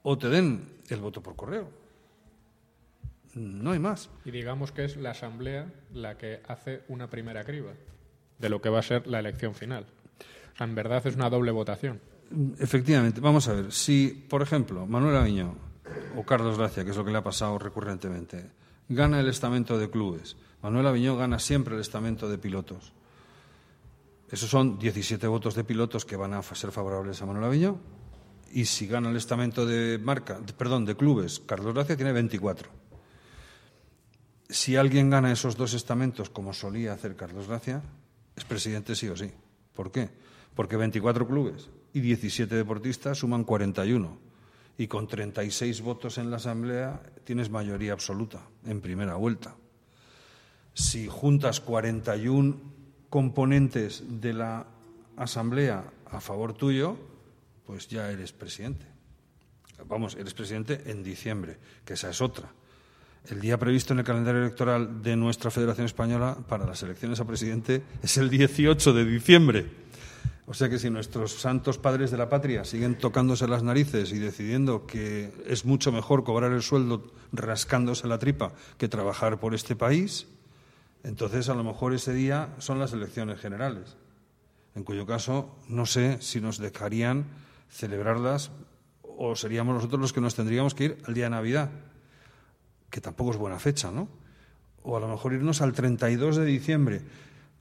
o 0.02 0.18
te 0.18 0.28
den 0.28 0.80
el 0.88 1.00
voto 1.00 1.22
por 1.22 1.36
correo. 1.36 1.68
No 3.34 3.72
hay 3.72 3.78
más. 3.78 4.10
Y 4.24 4.30
digamos 4.30 4.72
que 4.72 4.84
es 4.84 4.96
la 4.96 5.10
Asamblea 5.10 5.72
la 5.92 6.16
que 6.16 6.40
hace 6.46 6.82
una 6.88 7.10
primera 7.10 7.44
criba 7.44 7.72
de 8.38 8.48
lo 8.48 8.60
que 8.60 8.68
va 8.68 8.78
a 8.78 8.82
ser 8.82 9.06
la 9.06 9.18
elección 9.18 9.54
final. 9.54 9.86
En 10.58 10.74
verdad 10.74 11.04
es 11.06 11.16
una 11.16 11.30
doble 11.30 11.50
votación. 11.50 12.00
Efectivamente, 12.58 13.20
vamos 13.20 13.48
a 13.48 13.52
ver, 13.52 13.72
si, 13.72 14.08
por 14.28 14.42
ejemplo, 14.42 14.86
Manuel 14.86 15.16
Aviño 15.16 15.54
o 16.16 16.24
Carlos 16.24 16.58
Gracia, 16.58 16.84
que 16.84 16.90
es 16.90 16.96
lo 16.96 17.04
que 17.04 17.12
le 17.12 17.18
ha 17.18 17.22
pasado 17.22 17.58
recurrentemente, 17.58 18.50
gana 18.88 19.20
el 19.20 19.28
estamento 19.28 19.78
de 19.78 19.90
clubes, 19.90 20.36
Manuel 20.62 20.86
Aviño 20.86 21.16
gana 21.16 21.38
siempre 21.38 21.74
el 21.74 21.80
estamento 21.80 22.28
de 22.28 22.38
pilotos. 22.38 22.92
Esos 24.30 24.48
son 24.48 24.78
17 24.78 25.26
votos 25.26 25.54
de 25.54 25.62
pilotos 25.62 26.04
que 26.04 26.16
van 26.16 26.32
a 26.32 26.42
ser 26.42 26.72
favorables 26.72 27.20
a 27.20 27.26
Manuel 27.26 27.44
Aviño. 27.44 27.78
Y 28.50 28.64
si 28.64 28.86
gana 28.86 29.10
el 29.10 29.16
estamento 29.16 29.66
de 29.66 29.98
marca, 29.98 30.40
perdón, 30.56 30.86
de 30.86 30.96
clubes, 30.96 31.40
Carlos 31.40 31.74
Gracia 31.74 31.96
tiene 31.96 32.12
24. 32.12 32.70
Si 34.48 34.76
alguien 34.76 35.10
gana 35.10 35.30
esos 35.30 35.56
dos 35.56 35.74
estamentos, 35.74 36.30
como 36.30 36.54
solía 36.54 36.94
hacer 36.94 37.14
Carlos 37.14 37.46
Gracia, 37.46 37.82
es 38.34 38.44
presidente 38.44 38.94
sí 38.94 39.08
o 39.08 39.16
sí. 39.16 39.30
¿Por 39.74 39.92
qué? 39.92 40.08
Porque 40.54 40.76
24 40.76 41.26
clubes 41.26 41.68
y 41.94 42.00
17 42.00 42.54
deportistas 42.54 43.18
suman 43.18 43.44
41. 43.44 44.18
Y 44.76 44.88
con 44.88 45.06
36 45.06 45.80
votos 45.80 46.18
en 46.18 46.30
la 46.30 46.36
Asamblea 46.36 47.00
tienes 47.22 47.48
mayoría 47.48 47.92
absoluta 47.92 48.42
en 48.66 48.80
primera 48.80 49.14
vuelta. 49.14 49.54
Si 50.74 51.06
juntas 51.06 51.60
41 51.60 52.56
componentes 53.08 54.02
de 54.20 54.32
la 54.32 54.66
Asamblea 55.16 55.84
a 56.10 56.20
favor 56.20 56.54
tuyo, 56.54 56.96
pues 57.64 57.86
ya 57.86 58.10
eres 58.10 58.32
presidente. 58.32 58.84
Vamos, 59.86 60.16
eres 60.16 60.34
presidente 60.34 60.82
en 60.86 61.04
diciembre, 61.04 61.58
que 61.84 61.94
esa 61.94 62.10
es 62.10 62.20
otra. 62.20 62.50
El 63.30 63.40
día 63.40 63.56
previsto 63.56 63.92
en 63.92 64.00
el 64.00 64.04
calendario 64.04 64.42
electoral 64.42 65.00
de 65.02 65.14
nuestra 65.14 65.52
Federación 65.52 65.86
Española 65.86 66.36
para 66.48 66.66
las 66.66 66.82
elecciones 66.82 67.20
a 67.20 67.24
presidente 67.24 67.82
es 68.02 68.16
el 68.18 68.28
18 68.28 68.92
de 68.92 69.04
diciembre. 69.04 69.83
O 70.46 70.52
sea 70.52 70.68
que 70.68 70.78
si 70.78 70.90
nuestros 70.90 71.32
santos 71.32 71.78
padres 71.78 72.10
de 72.10 72.18
la 72.18 72.28
patria 72.28 72.64
siguen 72.64 72.98
tocándose 72.98 73.48
las 73.48 73.62
narices 73.62 74.12
y 74.12 74.18
decidiendo 74.18 74.86
que 74.86 75.32
es 75.46 75.64
mucho 75.64 75.90
mejor 75.90 76.22
cobrar 76.22 76.52
el 76.52 76.62
sueldo 76.62 77.10
rascándose 77.32 78.06
la 78.06 78.18
tripa 78.18 78.52
que 78.76 78.88
trabajar 78.88 79.40
por 79.40 79.54
este 79.54 79.74
país, 79.74 80.26
entonces 81.02 81.48
a 81.48 81.54
lo 81.54 81.64
mejor 81.64 81.94
ese 81.94 82.12
día 82.12 82.54
son 82.58 82.78
las 82.78 82.92
elecciones 82.92 83.40
generales. 83.40 83.96
En 84.74 84.84
cuyo 84.84 85.06
caso 85.06 85.56
no 85.68 85.86
sé 85.86 86.18
si 86.20 86.40
nos 86.40 86.58
dejarían 86.58 87.24
celebrarlas 87.70 88.50
o 89.02 89.36
seríamos 89.36 89.76
nosotros 89.76 90.00
los 90.00 90.12
que 90.12 90.20
nos 90.20 90.34
tendríamos 90.34 90.74
que 90.74 90.84
ir 90.84 90.98
al 91.06 91.14
día 91.14 91.24
de 91.24 91.30
Navidad 91.30 91.70
que 92.94 93.00
tampoco 93.00 93.32
es 93.32 93.36
buena 93.36 93.58
fecha, 93.58 93.90
¿no? 93.90 94.06
O 94.84 94.96
a 94.96 95.00
lo 95.00 95.08
mejor 95.08 95.32
irnos 95.32 95.60
al 95.62 95.72
32 95.72 96.36
de 96.36 96.44
diciembre. 96.44 97.02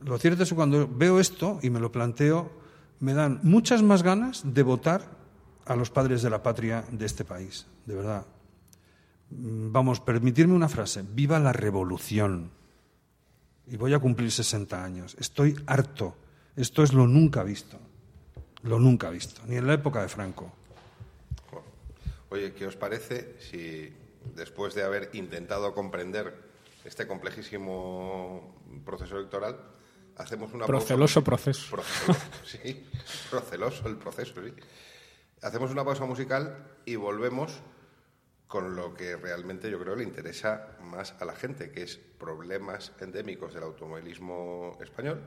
Lo 0.02 0.20
cierto 0.20 0.44
es 0.44 0.50
que 0.50 0.56
cuando 0.56 0.88
veo 0.88 1.20
esto 1.20 1.58
y 1.64 1.72
me 1.72 1.80
lo 1.80 1.92
planteo, 1.92 2.52
me 3.04 3.14
dan 3.14 3.42
muchas 3.44 3.84
más 3.84 4.02
ganas 4.02 4.42
de 4.46 4.64
votar 4.64 5.02
a 5.66 5.76
los 5.76 5.90
padres 5.90 6.22
de 6.22 6.30
la 6.30 6.42
patria 6.42 6.86
de 6.90 7.06
este 7.06 7.26
país, 7.26 7.68
de 7.86 7.96
verdad. 7.96 8.26
Mm, 9.30 9.74
Vamos, 9.74 10.00
permitirme 10.00 10.54
una 10.54 10.70
frase, 10.70 11.04
viva 11.04 11.38
la 11.38 11.52
revolución. 11.52 12.50
Y 13.68 13.76
voy 13.76 13.94
a 13.94 14.00
cumplir 14.00 14.32
60 14.32 14.82
años. 14.82 15.18
Estoy 15.20 15.54
harto. 15.68 16.16
Esto 16.56 16.82
es 16.82 16.94
lo 16.94 17.06
nunca 17.06 17.44
visto. 17.44 17.78
Lo 18.62 18.80
nunca 18.80 19.10
visto, 19.10 19.42
ni 19.48 19.58
en 19.58 19.68
la 19.68 19.74
época 19.74 20.02
de 20.02 20.08
Franco. 20.08 20.54
Oye, 22.30 22.54
¿qué 22.54 22.68
os 22.68 22.78
parece 22.78 23.36
si 23.40 23.94
después 24.34 24.76
de 24.76 24.84
haber 24.84 25.10
intentado 25.12 25.74
comprender 25.74 26.34
este 26.86 27.06
complejísimo 27.06 28.56
proceso 28.86 29.18
electoral, 29.18 29.60
hacemos 30.18 30.54
una 30.54 30.66
pausa 30.66 30.80
Proceloso 30.80 31.20
musical? 31.22 31.24
proceso. 31.24 31.76
Proceloso, 31.76 32.22
sí, 32.46 32.90
proceloso 33.30 33.88
el 33.88 33.98
proceso, 33.98 34.34
sí. 34.44 34.54
Hacemos 35.42 35.72
una 35.72 35.84
pausa 35.84 36.06
musical 36.06 36.78
y 36.86 36.96
volvemos 36.96 37.62
con 38.48 38.76
lo 38.76 38.94
que 38.94 39.16
realmente 39.16 39.70
yo 39.72 39.80
creo 39.80 39.96
le 39.96 40.04
interesa 40.04 40.78
más 40.82 41.16
a 41.20 41.26
la 41.26 41.34
gente, 41.34 41.72
que 41.72 41.82
es 41.84 41.98
problemas 41.98 42.92
endémicos 43.00 43.54
del 43.54 43.64
automovilismo 43.64 44.78
español 44.82 45.22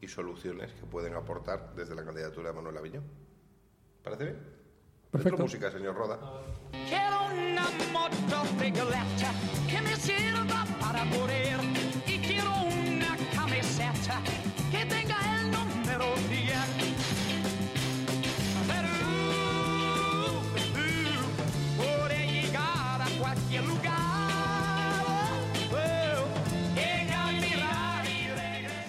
y 0.00 0.08
soluciones 0.08 0.72
que 0.72 0.84
pueden 0.84 1.14
aportar 1.14 1.72
desde 1.74 1.94
la 1.94 2.04
candidatura 2.04 2.48
de 2.50 2.56
Manuel 2.56 2.76
Aviñón. 2.76 3.04
¿Parece 4.02 4.24
bien? 4.24 4.36
Perfecto. 5.10 5.30
Dentro 5.30 5.44
música, 5.44 5.70
señor 5.70 5.94
Roda. 5.94 6.18
Quiero 6.88 7.26
una 7.32 7.68
moto 7.92 8.44
figuretta 8.58 9.32
que 9.70 9.80
me 9.80 9.96
sirva 9.96 10.66
para 10.80 11.08
correr 11.10 11.44
y 11.46 11.46
quiero 11.48 11.60
una 11.62 11.73
que 14.04 14.84
tenga 14.84 15.16
el 15.40 15.50
número 15.50 16.04
10. 16.28 16.52
Pero, 18.68 18.88
uh, 20.28 20.42
podré 21.78 22.42
llegar 22.42 23.00
a 23.00 23.08
cualquier 23.18 23.64
lugar. 23.64 24.28
Regresar. 26.74 28.04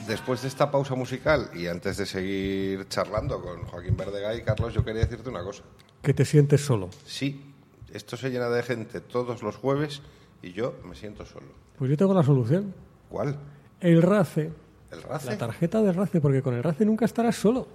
Después 0.05 0.41
de 0.41 0.49
esta 0.49 0.69
pausa 0.69 0.95
musical 0.95 1.49
y 1.53 1.67
antes 1.67 1.95
de 1.95 2.05
seguir 2.05 2.87
charlando 2.89 3.41
con 3.41 3.63
Joaquín 3.63 3.95
Verdegay, 3.95 4.43
Carlos, 4.43 4.73
yo 4.73 4.83
quería 4.83 5.03
decirte 5.03 5.29
una 5.29 5.43
cosa. 5.43 5.63
Que 6.01 6.13
te 6.13 6.25
sientes 6.25 6.59
solo. 6.59 6.89
Sí, 7.05 7.53
esto 7.93 8.17
se 8.17 8.29
llena 8.31 8.49
de 8.49 8.63
gente 8.63 8.99
todos 8.99 9.41
los 9.41 9.55
jueves 9.55 10.01
y 10.41 10.51
yo 10.51 10.75
me 10.83 10.93
siento 10.93 11.25
solo. 11.25 11.47
Pues 11.77 11.89
yo 11.89 11.95
tengo 11.95 12.13
la 12.13 12.23
solución. 12.23 12.73
¿Cuál? 13.09 13.37
El 13.79 14.01
RACE. 14.01 14.64
¿El 14.91 15.01
RACE? 15.03 15.27
La 15.31 15.37
tarjeta 15.37 15.81
de 15.81 15.91
RACE, 15.91 16.21
porque 16.21 16.41
con 16.41 16.53
el 16.53 16.63
RACE 16.63 16.85
nunca 16.85 17.05
estarás 17.05 17.35
solo. 17.35 17.67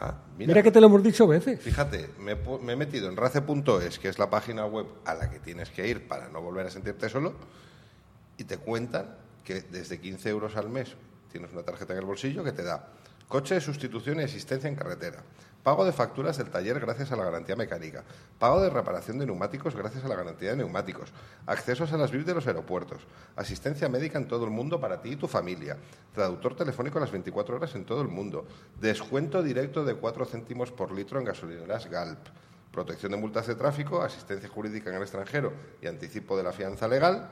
Ah, 0.00 0.16
Mira, 0.36 0.48
mira, 0.48 0.62
que 0.62 0.72
te 0.72 0.80
lo 0.80 0.86
hemos 0.88 1.02
dicho 1.02 1.26
veces. 1.28 1.60
Fíjate, 1.60 2.10
me, 2.18 2.34
me 2.62 2.72
he 2.72 2.76
metido 2.76 3.08
en 3.08 3.16
race.es, 3.16 3.98
que 3.98 4.08
es 4.08 4.18
la 4.18 4.28
página 4.30 4.66
web 4.66 4.86
a 5.04 5.14
la 5.14 5.30
que 5.30 5.38
tienes 5.38 5.70
que 5.70 5.86
ir 5.86 6.08
para 6.08 6.28
no 6.28 6.40
volver 6.42 6.66
a 6.66 6.70
sentirte 6.70 7.08
solo, 7.08 7.34
y 8.36 8.44
te 8.44 8.56
cuentan 8.58 9.14
que 9.44 9.60
desde 9.60 10.00
15 10.00 10.28
euros 10.30 10.56
al 10.56 10.68
mes 10.70 10.88
tienes 11.30 11.52
una 11.52 11.62
tarjeta 11.62 11.92
en 11.92 12.00
el 12.00 12.04
bolsillo 12.04 12.42
que 12.42 12.52
te 12.52 12.62
da 12.62 12.88
coche 13.28 13.54
de 13.54 13.60
sustitución 13.60 14.20
y 14.20 14.24
asistencia 14.24 14.68
en 14.68 14.74
carretera, 14.76 15.22
pago 15.62 15.84
de 15.84 15.92
facturas 15.92 16.38
del 16.38 16.50
taller 16.50 16.80
gracias 16.80 17.12
a 17.12 17.16
la 17.16 17.24
garantía 17.24 17.56
mecánica, 17.56 18.02
pago 18.38 18.60
de 18.60 18.70
reparación 18.70 19.18
de 19.18 19.26
neumáticos 19.26 19.76
gracias 19.76 20.04
a 20.04 20.08
la 20.08 20.16
garantía 20.16 20.50
de 20.50 20.56
neumáticos, 20.56 21.12
accesos 21.46 21.92
a 21.92 21.96
las 21.96 22.10
VIP 22.10 22.26
de 22.26 22.34
los 22.34 22.46
aeropuertos, 22.46 23.02
asistencia 23.36 23.88
médica 23.88 24.18
en 24.18 24.26
todo 24.26 24.44
el 24.44 24.50
mundo 24.50 24.80
para 24.80 25.00
ti 25.00 25.10
y 25.10 25.16
tu 25.16 25.28
familia, 25.28 25.76
traductor 26.12 26.56
telefónico 26.56 26.98
las 26.98 27.12
24 27.12 27.56
horas 27.56 27.74
en 27.74 27.84
todo 27.84 28.02
el 28.02 28.08
mundo, 28.08 28.46
descuento 28.80 29.42
directo 29.42 29.84
de 29.84 29.94
4 29.94 30.24
céntimos 30.26 30.72
por 30.72 30.92
litro 30.92 31.18
en 31.18 31.26
gasolineras 31.26 31.88
Galp, 31.88 32.18
protección 32.72 33.12
de 33.12 33.18
multas 33.18 33.46
de 33.46 33.54
tráfico, 33.54 34.02
asistencia 34.02 34.48
jurídica 34.48 34.90
en 34.90 34.96
el 34.96 35.02
extranjero 35.02 35.52
y 35.80 35.86
anticipo 35.86 36.36
de 36.36 36.42
la 36.42 36.52
fianza 36.52 36.88
legal, 36.88 37.28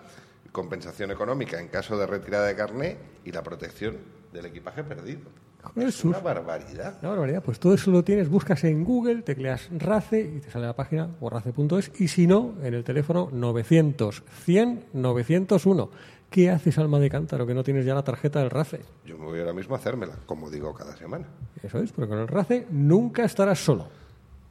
compensación 0.53 1.11
económica 1.11 1.59
en 1.61 1.68
caso 1.68 1.97
de 1.97 2.07
retirada 2.07 2.47
de 2.47 2.57
carné 2.57 2.99
y 3.24 3.33
la 3.33 3.43
protección 3.43 3.99
del 4.33 4.47
equipaje 4.47 4.85
perdido. 4.85 5.49
Es 5.76 5.84
Jesús. 5.84 6.11
una 6.11 6.20
barbaridad. 6.20 6.98
Una 7.00 7.11
barbaridad. 7.11 7.42
Pues 7.42 7.58
todo 7.61 7.74
eso 7.74 7.90
lo 7.90 8.02
tienes, 8.02 8.28
buscas 8.28 8.64
en 8.64 8.84
Google, 8.84 9.22
tecleas 9.22 9.68
RACE 9.70 10.20
y 10.20 10.40
te 10.40 10.50
sale 10.50 10.66
la 10.66 10.74
página 10.76 11.11
o 11.20 11.30
race.es 11.30 11.92
y 12.00 12.08
si 12.08 12.26
no, 12.26 12.54
en 12.62 12.74
el 12.74 12.84
teléfono 12.84 13.28
900 13.32 14.22
100 14.44 14.84
901 14.92 15.90
¿Qué 16.30 16.48
haces, 16.48 16.78
alma 16.78 17.00
de 17.00 17.11
cántaro, 17.11 17.44
que 17.44 17.54
no 17.54 17.64
tienes 17.64 17.84
ya 17.84 17.92
la 17.92 18.04
tarjeta 18.04 18.38
del 18.38 18.50
RACE? 18.50 18.82
Yo 19.04 19.18
me 19.18 19.24
voy 19.24 19.40
ahora 19.40 19.52
mismo 19.52 19.74
a 19.74 19.78
hacérmela, 19.78 20.14
como 20.26 20.48
digo 20.48 20.72
cada 20.72 20.96
semana. 20.96 21.26
Eso 21.61 21.80
es, 21.80 21.90
porque 21.90 22.08
con 22.08 22.20
el 22.20 22.28
RACE 22.28 22.68
nunca 22.70 23.24
estarás 23.24 23.58
solo. 23.58 23.88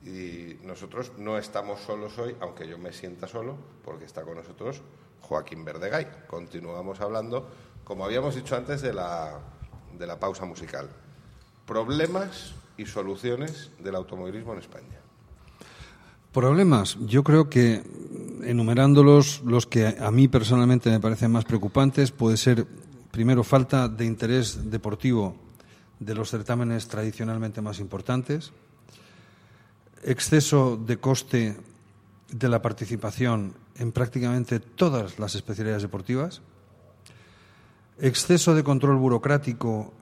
Y 0.03 0.57
nosotros 0.65 1.13
no 1.17 1.37
estamos 1.37 1.79
solos 1.79 2.17
hoy, 2.17 2.35
aunque 2.41 2.67
yo 2.67 2.77
me 2.77 2.91
sienta 2.91 3.27
solo, 3.27 3.55
porque 3.85 4.03
está 4.03 4.23
con 4.23 4.35
nosotros 4.35 4.81
Joaquín 5.21 5.63
Verdegay. 5.63 6.25
Continuamos 6.27 6.99
hablando, 6.99 7.47
como 7.85 8.03
habíamos 8.03 8.35
dicho 8.35 8.57
antes, 8.57 8.81
de 8.81 8.91
la, 8.91 9.39
de 9.99 10.07
la 10.07 10.19
pausa 10.19 10.45
musical. 10.45 10.89
Problemas 11.67 12.55
y 12.77 12.85
soluciones 12.85 13.69
del 13.83 13.95
automovilismo 13.95 14.53
en 14.53 14.59
España. 14.59 14.97
Problemas, 16.31 16.97
yo 17.01 17.23
creo 17.23 17.49
que 17.49 17.83
enumerándolos, 18.43 19.41
los 19.43 19.67
que 19.67 19.87
a 19.99 20.09
mí 20.11 20.27
personalmente 20.27 20.89
me 20.89 20.99
parecen 20.99 21.31
más 21.31 21.43
preocupantes, 21.43 22.11
puede 22.11 22.37
ser, 22.37 22.65
primero, 23.11 23.43
falta 23.43 23.89
de 23.89 24.05
interés 24.05 24.71
deportivo 24.71 25.35
de 25.99 26.15
los 26.15 26.29
certámenes 26.29 26.87
tradicionalmente 26.87 27.61
más 27.61 27.79
importantes, 27.79 28.53
exceso 30.03 30.77
de 30.77 30.97
coste 30.97 31.57
de 32.31 32.47
la 32.47 32.61
participación 32.61 33.53
en 33.75 33.91
prácticamente 33.91 34.59
todas 34.59 35.19
las 35.19 35.35
especialidades 35.35 35.81
deportivas, 35.81 36.41
exceso 38.01 38.55
de 38.55 38.63
control 38.63 38.97
burocrático 38.97 39.93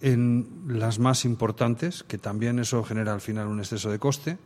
en 0.00 0.48
las 0.66 0.98
más 0.98 1.24
importantes, 1.24 2.02
que 2.02 2.18
también 2.18 2.58
eso 2.58 2.82
genera 2.84 3.12
al 3.12 3.20
final 3.20 3.48
un 3.48 3.60
exceso 3.60 3.90
de 3.90 3.98
coste, 3.98 4.38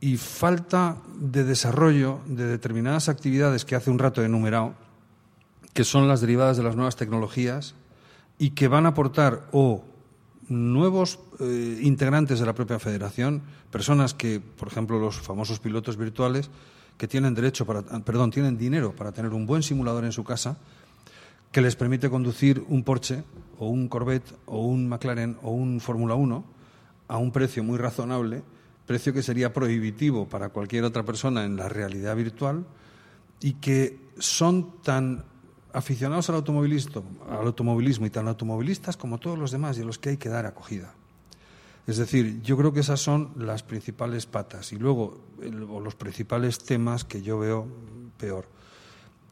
y 0.00 0.16
falta 0.16 0.96
de 1.18 1.44
desarrollo 1.44 2.20
de 2.26 2.46
determinadas 2.46 3.08
actividades 3.08 3.64
que 3.64 3.74
hace 3.74 3.90
un 3.90 3.98
rato 3.98 4.22
he 4.22 4.26
enumerado, 4.26 4.74
que 5.74 5.84
son 5.84 6.08
las 6.08 6.20
derivadas 6.20 6.56
de 6.56 6.62
las 6.62 6.76
nuevas 6.76 6.96
tecnologías 6.96 7.74
y 8.38 8.50
que 8.50 8.68
van 8.68 8.86
a 8.86 8.90
aportar 8.90 9.48
o 9.52 9.84
nuevos 10.48 11.18
eh, 11.40 11.80
integrantes 11.82 12.40
de 12.40 12.46
la 12.46 12.54
propia 12.54 12.78
federación, 12.78 13.42
personas 13.70 14.14
que, 14.14 14.40
por 14.40 14.68
ejemplo, 14.68 14.98
los 14.98 15.20
famosos 15.20 15.58
pilotos 15.58 15.96
virtuales, 15.96 16.50
que 16.96 17.08
tienen 17.08 17.34
derecho 17.34 17.66
para, 17.66 17.82
perdón, 17.82 18.30
tienen 18.30 18.56
dinero 18.56 18.94
para 18.94 19.12
tener 19.12 19.32
un 19.32 19.46
buen 19.46 19.62
simulador 19.62 20.04
en 20.04 20.12
su 20.12 20.24
casa, 20.24 20.58
que 21.52 21.60
les 21.60 21.76
permite 21.76 22.10
conducir 22.10 22.64
un 22.68 22.84
Porsche 22.84 23.24
o 23.58 23.68
un 23.68 23.88
Corvette 23.88 24.34
o 24.46 24.64
un 24.66 24.88
McLaren 24.88 25.36
o 25.42 25.50
un 25.50 25.80
Fórmula 25.80 26.14
1 26.14 26.44
a 27.08 27.16
un 27.16 27.32
precio 27.32 27.64
muy 27.64 27.78
razonable 27.78 28.42
precio 28.88 29.12
que 29.12 29.22
sería 29.22 29.52
prohibitivo 29.52 30.26
para 30.26 30.48
cualquier 30.48 30.82
otra 30.84 31.04
persona 31.04 31.44
en 31.44 31.56
la 31.56 31.68
realidad 31.68 32.16
virtual 32.16 32.64
y 33.38 33.52
que 33.54 34.00
son 34.18 34.80
tan 34.82 35.24
aficionados 35.74 36.30
al 36.30 36.36
automovilismo, 36.36 37.04
al 37.28 37.46
automovilismo 37.46 38.06
y 38.06 38.10
tan 38.10 38.26
automovilistas 38.26 38.96
como 38.96 39.18
todos 39.18 39.38
los 39.38 39.50
demás 39.50 39.76
y 39.76 39.82
a 39.82 39.84
los 39.84 39.98
que 39.98 40.08
hay 40.08 40.16
que 40.16 40.30
dar 40.30 40.46
acogida. 40.46 40.94
Es 41.86 41.98
decir, 41.98 42.40
yo 42.42 42.56
creo 42.56 42.72
que 42.72 42.80
esas 42.80 42.98
son 42.98 43.32
las 43.36 43.62
principales 43.62 44.24
patas 44.24 44.72
y 44.72 44.76
luego 44.76 45.20
el, 45.42 45.62
o 45.64 45.80
los 45.80 45.94
principales 45.94 46.58
temas 46.58 47.04
que 47.04 47.20
yo 47.20 47.38
veo 47.38 47.68
peor. 48.16 48.46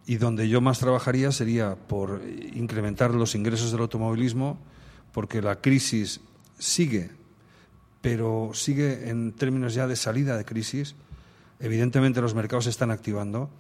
Y 0.06 0.16
donde 0.16 0.48
yo 0.48 0.60
más 0.60 0.78
trabajaría 0.78 1.32
sería 1.32 1.74
por 1.74 2.22
incrementar 2.54 3.12
los 3.12 3.34
ingresos 3.34 3.72
del 3.72 3.80
automovilismo, 3.80 4.58
porque 5.12 5.42
la 5.42 5.60
crisis 5.60 6.20
sigue 6.58 7.10
pero 8.06 8.50
sigue 8.54 9.10
en 9.10 9.32
términos 9.32 9.74
ya 9.74 9.88
de 9.88 9.96
salida 9.96 10.36
de 10.36 10.44
crisis. 10.44 10.94
Evidentemente 11.58 12.20
los 12.20 12.36
mercados 12.36 12.62
se 12.62 12.70
están 12.70 12.92
activando 12.92 13.50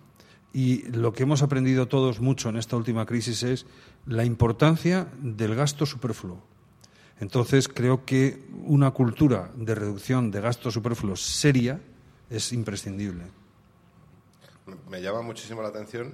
y 0.52 0.84
lo 0.92 1.12
que 1.12 1.24
hemos 1.24 1.42
aprendido 1.42 1.88
todos 1.88 2.20
mucho 2.20 2.50
en 2.50 2.56
esta 2.56 2.76
última 2.76 3.06
crisis 3.06 3.42
es 3.42 3.66
la 4.06 4.24
importancia 4.24 5.08
del 5.18 5.56
gasto 5.56 5.84
superfluo. 5.84 6.40
Entonces 7.18 7.66
creo 7.66 8.04
que 8.04 8.46
una 8.64 8.92
cultura 8.92 9.50
de 9.56 9.74
reducción 9.74 10.30
de 10.30 10.40
gasto 10.40 10.70
superfluo 10.70 11.16
seria 11.16 11.80
es 12.30 12.52
imprescindible. 12.52 13.24
Me 14.88 15.02
llama 15.02 15.22
muchísimo 15.22 15.60
la 15.60 15.70
atención 15.70 16.12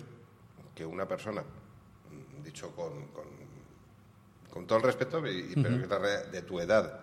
que 0.74 0.84
una 0.84 1.06
persona, 1.06 1.42
dicho 2.44 2.74
con, 2.74 3.06
con, 3.08 3.24
con 4.50 4.66
todo 4.66 4.78
el 4.78 4.84
respeto, 4.84 5.26
y, 5.26 5.54
pero 5.54 5.88
que 5.88 6.30
de 6.30 6.42
tu 6.42 6.60
edad, 6.60 7.00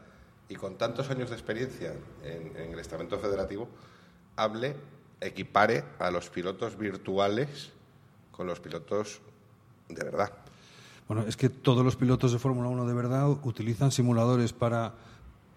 y 0.48 0.56
con 0.56 0.78
tantos 0.78 1.10
años 1.10 1.30
de 1.30 1.36
experiencia 1.36 1.94
en, 2.24 2.56
en, 2.56 2.74
el 2.74 2.80
estamento 2.80 3.20
federativo, 3.20 3.68
hable, 4.36 4.76
equipare 5.22 5.84
a 6.00 6.10
los 6.12 6.30
pilotos 6.30 6.78
virtuales 6.78 7.72
con 8.32 8.48
los 8.48 8.60
pilotos 8.60 9.20
de 9.90 10.04
verdad. 10.04 10.32
Bueno, 11.08 11.24
es 11.28 11.36
que 11.36 11.50
todos 11.50 11.84
los 11.84 11.96
pilotos 11.96 12.32
de 12.32 12.40
Fórmula 12.40 12.70
1 12.70 12.86
de 12.86 12.94
verdad 12.94 13.28
utilizan 13.44 13.92
simuladores 13.92 14.54
para 14.54 14.94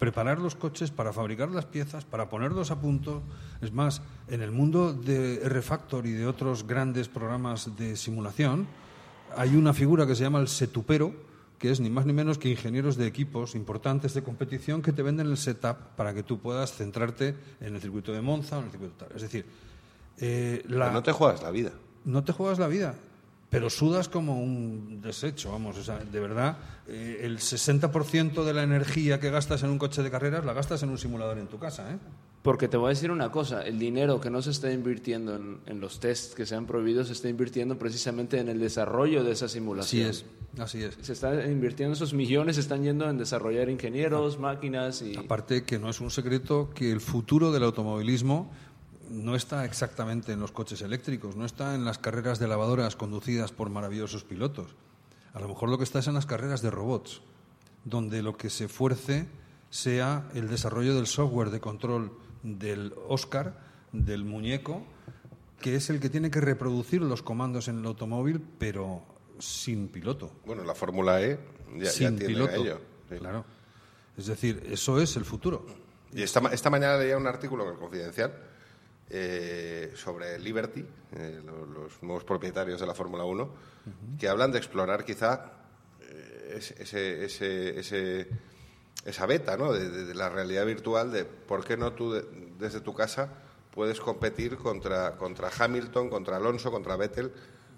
preparar 0.02 0.40
los 0.40 0.56
coches, 0.56 0.90
para 0.90 1.12
fabricar 1.12 1.52
las 1.52 1.64
piezas, 1.64 2.04
para 2.04 2.28
ponerlos 2.28 2.72
a 2.72 2.80
punto. 2.80 3.22
Es 3.60 3.70
más, 3.70 4.02
en 4.26 4.42
el 4.42 4.50
mundo 4.50 4.92
de 4.92 5.36
R-Factor 5.44 6.06
y 6.06 6.10
de 6.10 6.26
otros 6.26 6.66
grandes 6.66 7.06
programas 7.06 7.76
de 7.78 7.94
simulación, 7.94 8.66
hay 9.36 9.54
una 9.54 9.72
figura 9.72 10.04
que 10.04 10.16
se 10.16 10.24
llama 10.24 10.40
el 10.40 10.48
setupero, 10.48 11.14
que 11.56 11.70
es 11.70 11.78
ni 11.78 11.88
más 11.88 12.04
ni 12.04 12.12
menos 12.12 12.36
que 12.36 12.48
ingenieros 12.48 12.96
de 12.96 13.06
equipos 13.06 13.54
importantes 13.54 14.12
de 14.12 14.24
competición 14.24 14.82
que 14.82 14.90
te 14.90 15.02
venden 15.02 15.28
el 15.28 15.36
setup 15.36 15.76
para 15.94 16.12
que 16.12 16.24
tú 16.24 16.40
puedas 16.40 16.72
centrarte 16.72 17.36
en 17.60 17.76
el 17.76 17.80
circuito 17.80 18.12
de 18.12 18.22
Monza 18.22 18.56
o 18.56 18.58
en 18.58 18.64
el 18.64 18.70
circuito 18.72 18.94
tal. 19.04 19.12
Es 19.14 19.22
decir, 19.22 19.46
eh, 20.18 20.64
la, 20.66 20.90
no 20.90 21.04
te 21.04 21.12
juegas 21.12 21.44
la 21.44 21.52
vida. 21.52 21.70
No 22.04 22.24
te 22.24 22.32
juegas 22.32 22.58
la 22.58 22.66
vida, 22.66 22.96
pero 23.52 23.68
sudas 23.68 24.08
como 24.08 24.42
un 24.42 25.02
desecho, 25.02 25.52
vamos. 25.52 25.76
O 25.76 25.84
sea, 25.84 25.98
de 25.98 26.20
verdad, 26.20 26.56
eh, 26.88 27.20
el 27.20 27.36
60% 27.36 28.44
de 28.44 28.54
la 28.54 28.62
energía 28.62 29.20
que 29.20 29.28
gastas 29.28 29.62
en 29.62 29.68
un 29.68 29.76
coche 29.76 30.02
de 30.02 30.10
carreras 30.10 30.42
la 30.46 30.54
gastas 30.54 30.82
en 30.82 30.88
un 30.88 30.96
simulador 30.96 31.36
en 31.36 31.48
tu 31.48 31.58
casa, 31.58 31.92
¿eh? 31.92 31.98
Porque 32.40 32.66
te 32.66 32.78
voy 32.78 32.86
a 32.86 32.88
decir 32.88 33.10
una 33.10 33.30
cosa, 33.30 33.60
el 33.60 33.78
dinero 33.78 34.22
que 34.22 34.30
no 34.30 34.40
se 34.40 34.52
está 34.52 34.72
invirtiendo 34.72 35.36
en, 35.36 35.58
en, 35.66 35.80
los 35.80 36.00
tests 36.00 36.34
que 36.34 36.46
se 36.46 36.56
han 36.56 36.64
prohibido 36.64 37.04
se 37.04 37.12
está 37.12 37.28
invirtiendo 37.28 37.78
precisamente 37.78 38.40
en 38.40 38.48
el 38.48 38.58
desarrollo 38.58 39.22
de 39.22 39.32
esa 39.32 39.48
simulación. 39.48 40.08
Así 40.08 40.24
es, 40.24 40.58
así 40.58 40.82
es. 40.82 40.96
Se 41.02 41.12
están 41.12 41.52
invirtiendo 41.52 41.92
esos 41.92 42.14
millones, 42.14 42.56
se 42.56 42.62
están 42.62 42.82
yendo 42.82 43.08
en 43.08 43.18
desarrollar 43.18 43.68
ingenieros, 43.68 44.36
Ah. 44.38 44.40
máquinas 44.40 45.02
y... 45.02 45.14
Aparte 45.14 45.64
que 45.64 45.78
no 45.78 45.90
es 45.90 46.00
un 46.00 46.10
secreto 46.10 46.70
que 46.74 46.90
el 46.90 47.02
futuro 47.02 47.52
del 47.52 47.64
automovilismo 47.64 48.50
no 49.10 49.34
está 49.34 49.64
exactamente 49.64 50.32
en 50.32 50.40
los 50.40 50.52
coches 50.52 50.82
eléctricos, 50.82 51.36
no 51.36 51.44
está 51.44 51.74
en 51.74 51.84
las 51.84 51.98
carreras 51.98 52.38
de 52.38 52.48
lavadoras 52.48 52.96
conducidas 52.96 53.52
por 53.52 53.70
maravillosos 53.70 54.24
pilotos. 54.24 54.74
A 55.34 55.40
lo 55.40 55.48
mejor 55.48 55.68
lo 55.68 55.78
que 55.78 55.84
está 55.84 56.00
es 56.00 56.06
en 56.06 56.14
las 56.14 56.26
carreras 56.26 56.62
de 56.62 56.70
robots, 56.70 57.22
donde 57.84 58.22
lo 58.22 58.36
que 58.36 58.50
se 58.50 58.68
fuerce 58.68 59.26
sea 59.70 60.28
el 60.34 60.48
desarrollo 60.48 60.94
del 60.94 61.06
software 61.06 61.50
de 61.50 61.60
control 61.60 62.12
del 62.42 62.94
Oscar, 63.08 63.58
del 63.92 64.24
muñeco, 64.24 64.82
que 65.60 65.76
es 65.76 65.90
el 65.90 66.00
que 66.00 66.10
tiene 66.10 66.30
que 66.30 66.40
reproducir 66.40 67.02
los 67.02 67.22
comandos 67.22 67.68
en 67.68 67.78
el 67.78 67.86
automóvil, 67.86 68.42
pero 68.58 69.02
sin 69.38 69.88
piloto. 69.88 70.32
Bueno, 70.44 70.64
la 70.64 70.74
Fórmula 70.74 71.22
E 71.22 71.38
ya, 71.78 71.90
sin 71.90 72.18
ya 72.18 72.26
piloto. 72.26 72.54
ello. 72.54 72.80
Sí. 73.08 73.16
Claro. 73.16 73.44
Es 74.16 74.26
decir, 74.26 74.62
eso 74.70 75.00
es 75.00 75.16
el 75.16 75.24
futuro. 75.24 75.64
Y 76.12 76.22
esta, 76.22 76.40
esta 76.52 76.68
mañana 76.68 76.98
leía 76.98 77.16
un 77.16 77.26
artículo 77.26 77.64
en 77.64 77.72
el 77.72 77.78
Confidencial 77.78 78.32
eh, 79.14 79.92
sobre 79.94 80.38
Liberty, 80.38 80.82
eh, 81.12 81.42
los, 81.44 82.02
nuevos 82.02 82.24
propietarios 82.24 82.80
de 82.80 82.86
la 82.86 82.94
Fórmula 82.94 83.24
1, 83.24 83.42
uh 83.42 83.46
-huh. 83.46 84.18
que 84.18 84.26
hablan 84.26 84.50
de 84.50 84.56
explorar 84.58 85.04
quizá 85.04 85.52
eh, 86.00 86.58
ese, 86.58 87.24
ese, 87.24 87.78
ese, 87.78 88.28
esa 89.04 89.26
beta 89.26 89.58
¿no? 89.58 89.70
de, 89.70 90.14
la 90.14 90.30
realidad 90.30 90.64
virtual, 90.64 91.12
de 91.12 91.26
por 91.26 91.62
qué 91.62 91.76
no 91.76 91.92
tú 91.92 92.12
de, 92.12 92.24
desde 92.58 92.80
tu 92.80 92.94
casa 92.94 93.28
puedes 93.70 94.00
competir 94.00 94.56
contra, 94.56 95.16
contra 95.18 95.50
Hamilton, 95.58 96.08
contra 96.08 96.38
Alonso, 96.38 96.70
contra 96.70 96.96
Vettel. 96.96 97.32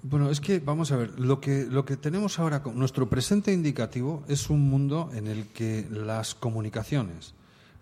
Bueno, 0.04 0.30
es 0.30 0.40
que, 0.40 0.60
vamos 0.60 0.92
a 0.92 0.96
ver, 0.96 1.18
lo 1.18 1.40
que, 1.40 1.66
lo 1.68 1.84
que 1.84 1.96
tenemos 1.96 2.38
ahora, 2.38 2.62
nuestro 2.74 3.08
presente 3.08 3.52
indicativo 3.52 4.22
es 4.28 4.50
un 4.50 4.68
mundo 4.68 5.10
en 5.14 5.26
el 5.26 5.48
que 5.48 5.84
las 5.90 6.36
comunicaciones, 6.36 7.34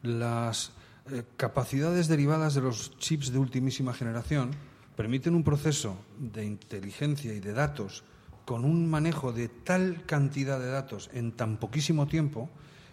las 0.03 0.73
eh, 1.11 1.25
capacidades 1.37 2.09
derivadas 2.09 2.55
de 2.55 2.61
los 2.61 2.97
chips 2.99 3.33
de 3.33 3.39
ultimísima 3.39 3.93
generación 3.93 4.53
permiten 4.97 5.35
un 5.35 5.43
proceso 5.43 5.97
de 6.19 6.45
inteligencia 6.45 7.33
y 7.35 7.41
de 7.41 7.53
datos 7.53 8.05
con 8.45 8.65
un 8.65 8.89
manejo 8.89 9.33
de 9.33 9.49
tal 9.49 10.05
cantidad 10.07 10.61
de 10.61 10.71
datos 10.71 11.11
en 11.13 11.33
tan 11.33 11.57
poquísimo 11.57 12.07
tiempo 12.07 12.51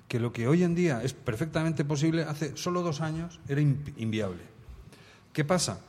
que 0.07 0.19
lo 0.19 0.33
que 0.33 0.47
hoy 0.47 0.63
en 0.63 0.75
día 0.75 1.03
es 1.03 1.13
perfectamente 1.13 1.85
posible 1.85 2.23
hace 2.23 2.57
solo 2.57 2.81
dos 2.81 3.01
años 3.01 3.39
era 3.47 3.61
inviable. 3.61 4.41
¿Qué 5.33 5.45
pasa? 5.45 5.81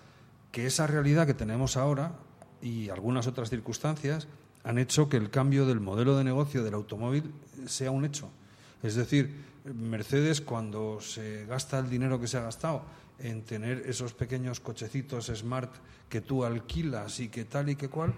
Que 0.53 0.67
esa 0.67 0.87
realidad 0.87 1.27
que 1.27 1.35
tenemos 1.35 1.77
ahora 1.77 2.13
y 2.61 2.91
algunas 2.91 3.27
otras 3.27 3.49
circunstancias 3.49 4.29
han 4.63 4.79
hecho 4.79 5.09
que 5.09 5.17
el 5.17 5.31
cambio 5.31 5.65
del 5.65 5.81
modelo 5.81 6.19
de 6.19 6.25
negocio 6.25 6.63
del 6.63 6.75
automóvil 6.75 7.33
sea 7.67 7.91
un 7.91 8.05
hecho. 8.05 8.29
Es 8.83 8.95
decir, 8.95 9.50
Mercedes 9.65 10.41
cuando 10.41 11.01
se 11.01 11.45
gasta 11.47 11.79
el 11.79 11.91
dinero 11.91 12.21
que 12.21 12.27
se 12.27 12.39
ha 12.39 12.43
gastado 12.43 12.83
en 13.19 13.43
tener 13.43 13.85
esos 13.87 14.15
pequeños 14.15 14.61
cochecitos 14.61 15.27
smart 15.35 15.71
que 16.09 16.21
tú 16.23 16.45
alquilas 16.45 17.21
y 17.21 17.29
que 17.29 17.45
tal 17.45 17.69
y 17.69 17.77
que 17.77 17.89
cual, 17.89 18.15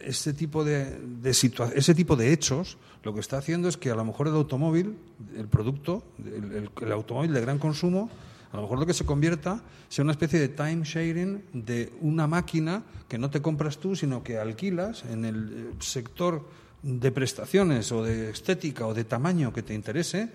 ese 0.00 0.32
tipo 0.32 0.64
de, 0.64 0.98
situa- 1.32 1.72
ese 1.74 1.94
tipo 1.94 2.16
de 2.16 2.32
hechos 2.32 2.78
lo 3.02 3.12
que 3.14 3.20
está 3.20 3.38
haciendo 3.38 3.68
es 3.68 3.76
que 3.76 3.90
a 3.90 3.94
lo 3.94 4.04
mejor 4.04 4.28
el 4.28 4.34
automóvil, 4.34 4.96
el 5.36 5.48
producto, 5.48 6.02
el, 6.24 6.52
el- 6.52 6.70
el 6.80 6.92
automóvil 6.92 7.32
de 7.32 7.40
gran 7.40 7.58
consumo, 7.58 8.10
a 8.52 8.56
lo 8.56 8.62
mejor 8.62 8.78
lo 8.80 8.86
que 8.86 8.94
se 8.94 9.04
convierta 9.06 9.62
sea 9.88 10.02
una 10.02 10.12
especie 10.12 10.40
de 10.40 10.48
time 10.48 10.80
sharing 10.84 11.44
de 11.52 11.92
una 12.00 12.26
máquina 12.26 12.82
que 13.08 13.18
no 13.18 13.30
te 13.30 13.40
compras 13.42 13.78
tú, 13.78 13.94
sino 13.94 14.22
que 14.24 14.38
alquilas 14.38 15.04
en 15.04 15.24
el 15.24 15.52
eh, 15.52 15.74
sector 15.80 16.48
de 16.82 17.12
prestaciones 17.12 17.92
o 17.92 18.02
de 18.02 18.30
estética 18.30 18.86
o 18.86 18.94
de 18.94 19.04
tamaño 19.04 19.52
que 19.52 19.62
te 19.62 19.74
interese 19.74 20.28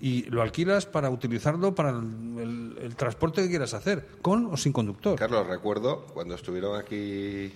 y 0.00 0.22
lo 0.30 0.42
alquilas 0.42 0.86
para 0.86 1.10
utilizarlo 1.10 1.74
para 1.74 1.90
el, 1.90 2.76
el- 2.82 2.94
transporte 2.96 3.42
que 3.42 3.48
quieras 3.48 3.74
hacer, 3.74 4.06
con 4.22 4.46
o 4.46 4.56
sin 4.56 4.72
conductor. 4.72 5.18
Carlos, 5.18 5.46
recuerdo 5.46 6.06
cuando 6.14 6.34
estuvieron 6.34 6.78
aquí 6.78 7.52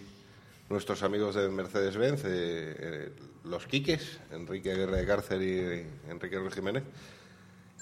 nuestros 0.68 1.02
amigos 1.02 1.34
de 1.34 1.48
Mercedes-Benz, 1.48 2.24
eh, 2.24 2.28
eh, 2.28 3.12
los 3.44 3.66
Quiques, 3.66 4.18
Enrique 4.32 4.72
Aguirre 4.72 4.96
de 4.98 5.06
Cárcer 5.06 5.42
y 5.42 6.10
Enrique 6.10 6.38
Ruiz 6.38 6.54
Jiménez. 6.54 6.82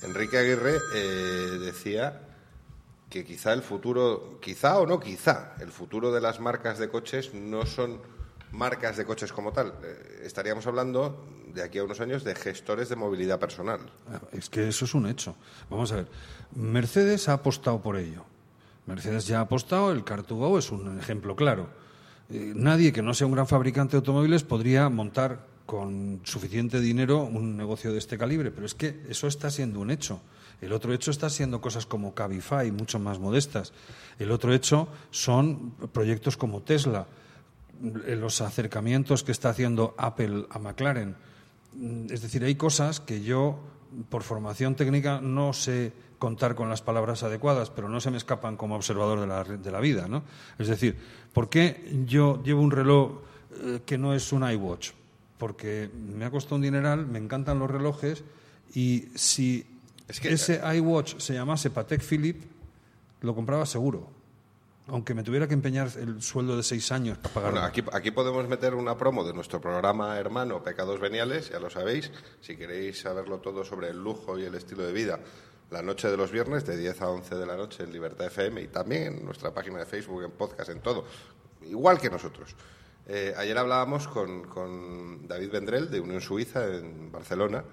Enrique 0.02 0.36
Aguirre 0.38 0.76
eh, 0.94 1.58
decía 1.60 2.20
que 3.08 3.24
quizá 3.24 3.52
el 3.52 3.62
futuro, 3.62 4.38
quizá 4.42 4.78
o 4.78 4.86
no 4.86 4.98
quizá, 5.00 5.54
el 5.60 5.70
futuro 5.70 6.12
de 6.12 6.20
las 6.20 6.40
marcas 6.40 6.78
de 6.78 6.88
coches 6.88 7.32
no 7.34 7.66
son 7.66 7.98
marcas 8.52 8.96
de 8.96 9.04
coches 9.04 9.32
como 9.32 9.52
tal. 9.52 9.74
Eh, 9.82 10.22
estaríamos 10.24 10.66
hablando 10.66 11.24
de 11.54 11.62
aquí 11.62 11.78
a 11.78 11.84
unos 11.84 12.00
años 12.00 12.24
de 12.24 12.34
gestores 12.34 12.88
de 12.88 12.96
movilidad 12.96 13.38
personal. 13.38 13.80
Ah, 14.10 14.20
Es 14.32 14.48
que 14.48 14.68
eso 14.68 14.84
es 14.84 14.94
un 14.94 15.06
hecho. 15.06 15.34
Vamos 15.68 15.92
a 15.92 15.96
ver. 15.96 16.08
Mercedes 16.54 17.28
ha 17.28 17.34
apostado 17.34 17.80
por 17.80 17.96
ello. 17.96 18.24
Mercedes 18.86 19.26
ya 19.26 19.38
ha 19.38 19.42
apostado, 19.42 19.92
el 19.92 20.04
Car2Go 20.04 20.58
es 20.58 20.70
un 20.72 20.98
ejemplo 20.98 21.36
claro. 21.36 21.68
Eh, 22.30 22.52
nadie 22.54 22.92
que 22.92 23.02
no 23.02 23.14
sea 23.14 23.26
un 23.26 23.34
gran 23.34 23.46
fabricante 23.46 23.92
de 23.92 23.98
automóviles 23.98 24.42
podría 24.42 24.88
montar 24.88 25.46
con 25.66 26.20
suficiente 26.24 26.80
dinero 26.80 27.22
un 27.22 27.56
negocio 27.56 27.92
de 27.92 27.98
este 27.98 28.18
calibre, 28.18 28.50
pero 28.50 28.66
es 28.66 28.74
que 28.74 29.02
eso 29.08 29.28
está 29.28 29.50
siendo 29.50 29.78
un 29.78 29.90
hecho. 29.92 30.20
El 30.60 30.72
otro 30.72 30.92
hecho 30.92 31.10
está 31.12 31.30
siendo 31.30 31.60
cosas 31.60 31.86
como 31.86 32.14
Cabify, 32.14 32.70
mucho 32.72 32.98
más 32.98 33.18
modestas. 33.20 33.72
El 34.18 34.32
otro 34.32 34.52
hecho 34.52 34.88
son 35.10 35.70
proyectos 35.92 36.36
como 36.36 36.60
Tesla, 36.62 37.06
los 37.80 38.40
acercamientos 38.40 39.22
que 39.24 39.32
está 39.32 39.50
haciendo 39.50 39.94
Apple 39.98 40.46
a 40.50 40.58
McLaren. 40.58 41.16
Mm, 41.74 42.06
Es 42.12 42.22
decir, 42.22 42.44
hay 42.44 42.54
cosas 42.56 43.00
que 43.00 43.22
yo, 43.22 43.58
por 44.08 44.22
formación 44.22 44.74
técnica, 44.76 45.20
no 45.20 45.52
sé 45.52 45.92
contar 46.18 46.54
con 46.54 46.68
las 46.68 46.82
palabras 46.82 47.22
adecuadas, 47.22 47.70
pero 47.70 47.88
no 47.88 48.00
se 48.00 48.10
me 48.10 48.18
escapan 48.18 48.56
como 48.58 48.76
observador 48.76 49.20
de 49.20 49.26
la, 49.26 49.42
de 49.44 49.70
la 49.70 49.80
vida. 49.80 50.06
¿no? 50.08 50.22
Es 50.58 50.68
decir, 50.68 50.96
¿por 51.32 51.48
qué 51.48 52.02
yo 52.06 52.42
llevo 52.42 52.60
un 52.60 52.70
reloj 52.70 53.22
eh, 53.62 53.80
que 53.86 53.96
no 53.96 54.12
es 54.14 54.30
un 54.32 54.48
iWatch? 54.48 54.90
Porque 55.38 55.88
me 55.94 56.26
ha 56.26 56.30
costado 56.30 56.56
un 56.56 56.62
dineral, 56.62 57.06
me 57.06 57.18
encantan 57.18 57.58
los 57.58 57.70
relojes 57.70 58.22
y 58.74 59.08
si 59.14 59.64
Es 60.08 60.20
que- 60.20 60.32
ese 60.32 60.60
iWatch 60.76 61.16
se 61.18 61.32
llamase 61.32 61.70
Patek 61.70 62.02
Philippe, 62.02 62.46
lo 63.22 63.34
compraba 63.34 63.64
seguro. 63.64 64.10
Aunque 64.90 65.14
me 65.14 65.22
tuviera 65.22 65.46
que 65.46 65.54
empeñar 65.54 65.88
el 65.98 66.20
sueldo 66.20 66.56
de 66.56 66.62
seis 66.62 66.90
años 66.90 67.16
para 67.18 67.34
pagarlo. 67.34 67.60
Bueno, 67.60 67.66
aquí, 67.66 67.84
aquí 67.92 68.10
podemos 68.10 68.46
meter 68.48 68.74
una 68.74 68.96
promo 68.96 69.24
de 69.24 69.32
nuestro 69.32 69.60
programa 69.60 70.18
hermano 70.18 70.62
Pecados 70.64 70.98
Veniales, 70.98 71.50
ya 71.50 71.60
lo 71.60 71.70
sabéis. 71.70 72.10
Si 72.40 72.56
queréis 72.56 73.00
saberlo 73.00 73.38
todo 73.38 73.64
sobre 73.64 73.90
el 73.90 74.02
lujo 74.02 74.38
y 74.38 74.44
el 74.44 74.54
estilo 74.56 74.84
de 74.84 74.92
vida, 74.92 75.20
la 75.70 75.82
noche 75.82 76.08
de 76.08 76.16
los 76.16 76.32
viernes, 76.32 76.66
de 76.66 76.76
10 76.76 77.02
a 77.02 77.10
11 77.10 77.34
de 77.36 77.46
la 77.46 77.56
noche 77.56 77.84
en 77.84 77.92
Libertad 77.92 78.26
FM 78.26 78.62
y 78.62 78.66
también 78.66 79.18
en 79.18 79.24
nuestra 79.24 79.54
página 79.54 79.78
de 79.78 79.86
Facebook, 79.86 80.24
en 80.24 80.32
podcast, 80.32 80.70
en 80.70 80.80
todo. 80.80 81.04
Igual 81.62 82.00
que 82.00 82.10
nosotros. 82.10 82.56
Eh, 83.06 83.32
ayer 83.36 83.56
hablábamos 83.56 84.08
con, 84.08 84.44
con 84.44 85.26
David 85.28 85.50
Vendrell 85.52 85.90
de 85.90 86.00
Unión 86.00 86.20
Suiza 86.20 86.66
en 86.66 87.12
Barcelona 87.12 87.64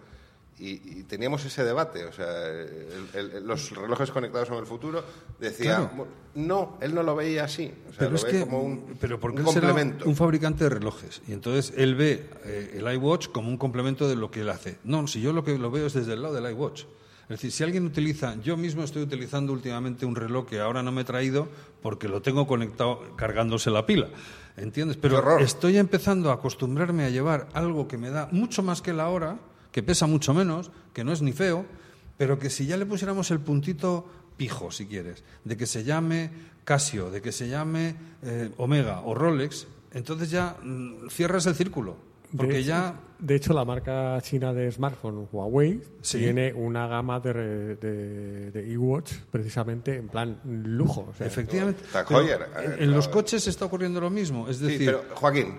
y, 0.60 1.00
y 1.00 1.04
teníamos 1.04 1.46
ese 1.46 1.64
debate. 1.64 2.06
O 2.06 2.12
sea, 2.14 2.48
el- 2.50 3.32
el- 3.34 3.48
los 3.48 3.72
relojes 3.72 4.10
conectados 4.12 4.50
con 4.50 4.58
el 4.58 4.66
futuro 4.66 5.04
decía, 5.40 5.78
Claro. 5.78 5.92
"Bueno, 5.96 6.12
no, 6.36 6.78
él 6.82 6.96
no 6.96 7.04
lo 7.04 7.16
veía 7.16 7.44
así. 7.44 7.72
O 7.88 7.90
sea, 7.90 8.00
pero 8.00 8.10
lo 8.12 8.16
es 8.18 8.24
ve 8.24 8.32
que, 8.32 8.40
como 8.42 8.62
un, 8.62 8.98
pero 9.00 9.20
porque 9.20 9.42
un 9.42 9.48
será 9.54 9.68
complemento. 9.70 10.06
un 10.10 10.16
fabricante 10.16 10.64
de 10.64 10.70
relojes 10.72 11.22
y 11.28 11.34
entonces 11.34 11.74
él 11.78 11.96
ve 11.96 12.30
eh, 12.46 12.80
el 12.84 12.94
iWatch 12.96 13.28
como 13.30 13.50
un 13.50 13.58
complemento 13.58 14.08
de 14.10 14.16
lo 14.16 14.32
que 14.32 14.42
él 14.42 14.50
hace. 14.50 14.78
No, 14.84 15.08
si 15.08 15.22
yo 15.22 15.34
lo 15.34 15.44
que 15.44 15.58
lo 15.58 15.70
veo 15.72 15.88
es 15.88 15.94
desde 15.94 16.14
el 16.14 16.22
lado 16.22 16.34
del 16.36 16.52
iWatch. 16.52 16.84
Es 17.24 17.30
decir, 17.42 17.52
si 17.52 17.62
alguien 17.64 17.86
utiliza, 17.86 18.36
yo 18.42 18.56
mismo 18.56 18.84
estoy 18.84 19.02
utilizando 19.04 19.52
últimamente 19.52 20.06
un 20.06 20.16
reloj 20.16 20.48
que 20.48 20.62
ahora 20.62 20.82
no 20.82 20.94
me 20.94 21.02
he 21.02 21.04
traído 21.04 21.50
porque 21.82 22.08
lo 22.08 22.22
tengo 22.22 22.48
conectado 22.48 23.02
cargándose 23.18 23.70
la 23.70 23.86
pila. 23.86 24.08
¿Entiendes? 24.56 24.96
Pero 24.98 25.38
estoy 25.38 25.78
empezando 25.78 26.32
a 26.32 26.36
acostumbrarme 26.36 27.04
a 27.04 27.10
llevar 27.10 27.48
algo 27.54 27.88
que 27.88 27.98
me 27.98 28.10
da 28.12 28.30
mucho 28.32 28.64
más 28.64 28.82
que 28.82 28.94
la 28.94 29.10
hora, 29.10 29.38
que 29.78 29.84
pesa 29.84 30.08
mucho 30.08 30.34
menos, 30.34 30.72
que 30.92 31.04
no 31.04 31.14
es 31.14 31.22
ni 31.22 31.34
feo, 31.34 31.64
pero 32.18 32.40
que 32.40 32.50
si 32.50 32.66
ya 32.66 32.78
le 32.78 32.88
pusiéramos 32.88 33.30
el 33.30 33.40
puntito 33.40 34.08
pijo, 34.36 34.72
si 34.72 34.88
quieres, 34.88 35.24
de 35.44 35.56
que 35.56 35.68
se 35.68 35.84
llame 35.84 36.32
Casio, 36.64 37.12
de 37.12 37.22
que 37.22 37.32
se 37.32 37.48
llame 37.48 37.94
eh, 38.24 38.50
Omega 38.58 39.02
o 39.02 39.14
Rolex, 39.14 39.68
entonces 39.94 40.32
ya 40.32 40.58
mm, 40.64 41.10
cierras 41.12 41.46
el 41.46 41.54
círculo. 41.54 41.96
Porque 42.36 42.54
de, 42.54 42.64
ya. 42.64 43.00
De 43.20 43.36
hecho, 43.36 43.54
la 43.54 43.66
marca 43.66 44.20
china 44.22 44.52
de 44.52 44.72
smartphone, 44.72 45.28
Huawei, 45.32 45.80
Sí. 46.02 46.18
tiene 46.18 46.54
una 46.54 46.88
gama 46.88 47.20
de, 47.20 47.34
re- 47.34 47.76
de, 47.76 48.50
de 48.52 48.74
e-watch 48.74 49.14
precisamente 49.30 49.96
en 49.96 50.08
plan 50.08 50.40
lujo. 50.44 51.08
o 51.12 51.14
sea, 51.16 51.28
Efectivamente. 51.28 51.84
En, 52.10 52.72
eh, 52.72 52.76
en 52.80 52.92
los 52.94 53.08
coches 53.10 53.46
está 53.46 53.66
ocurriendo 53.66 54.02
lo 54.02 54.10
mismo. 54.10 54.50
Es 54.50 54.58
Sí, 54.58 54.64
decir, 54.66 54.86
pero 54.88 55.04
Joaquín, 55.14 55.56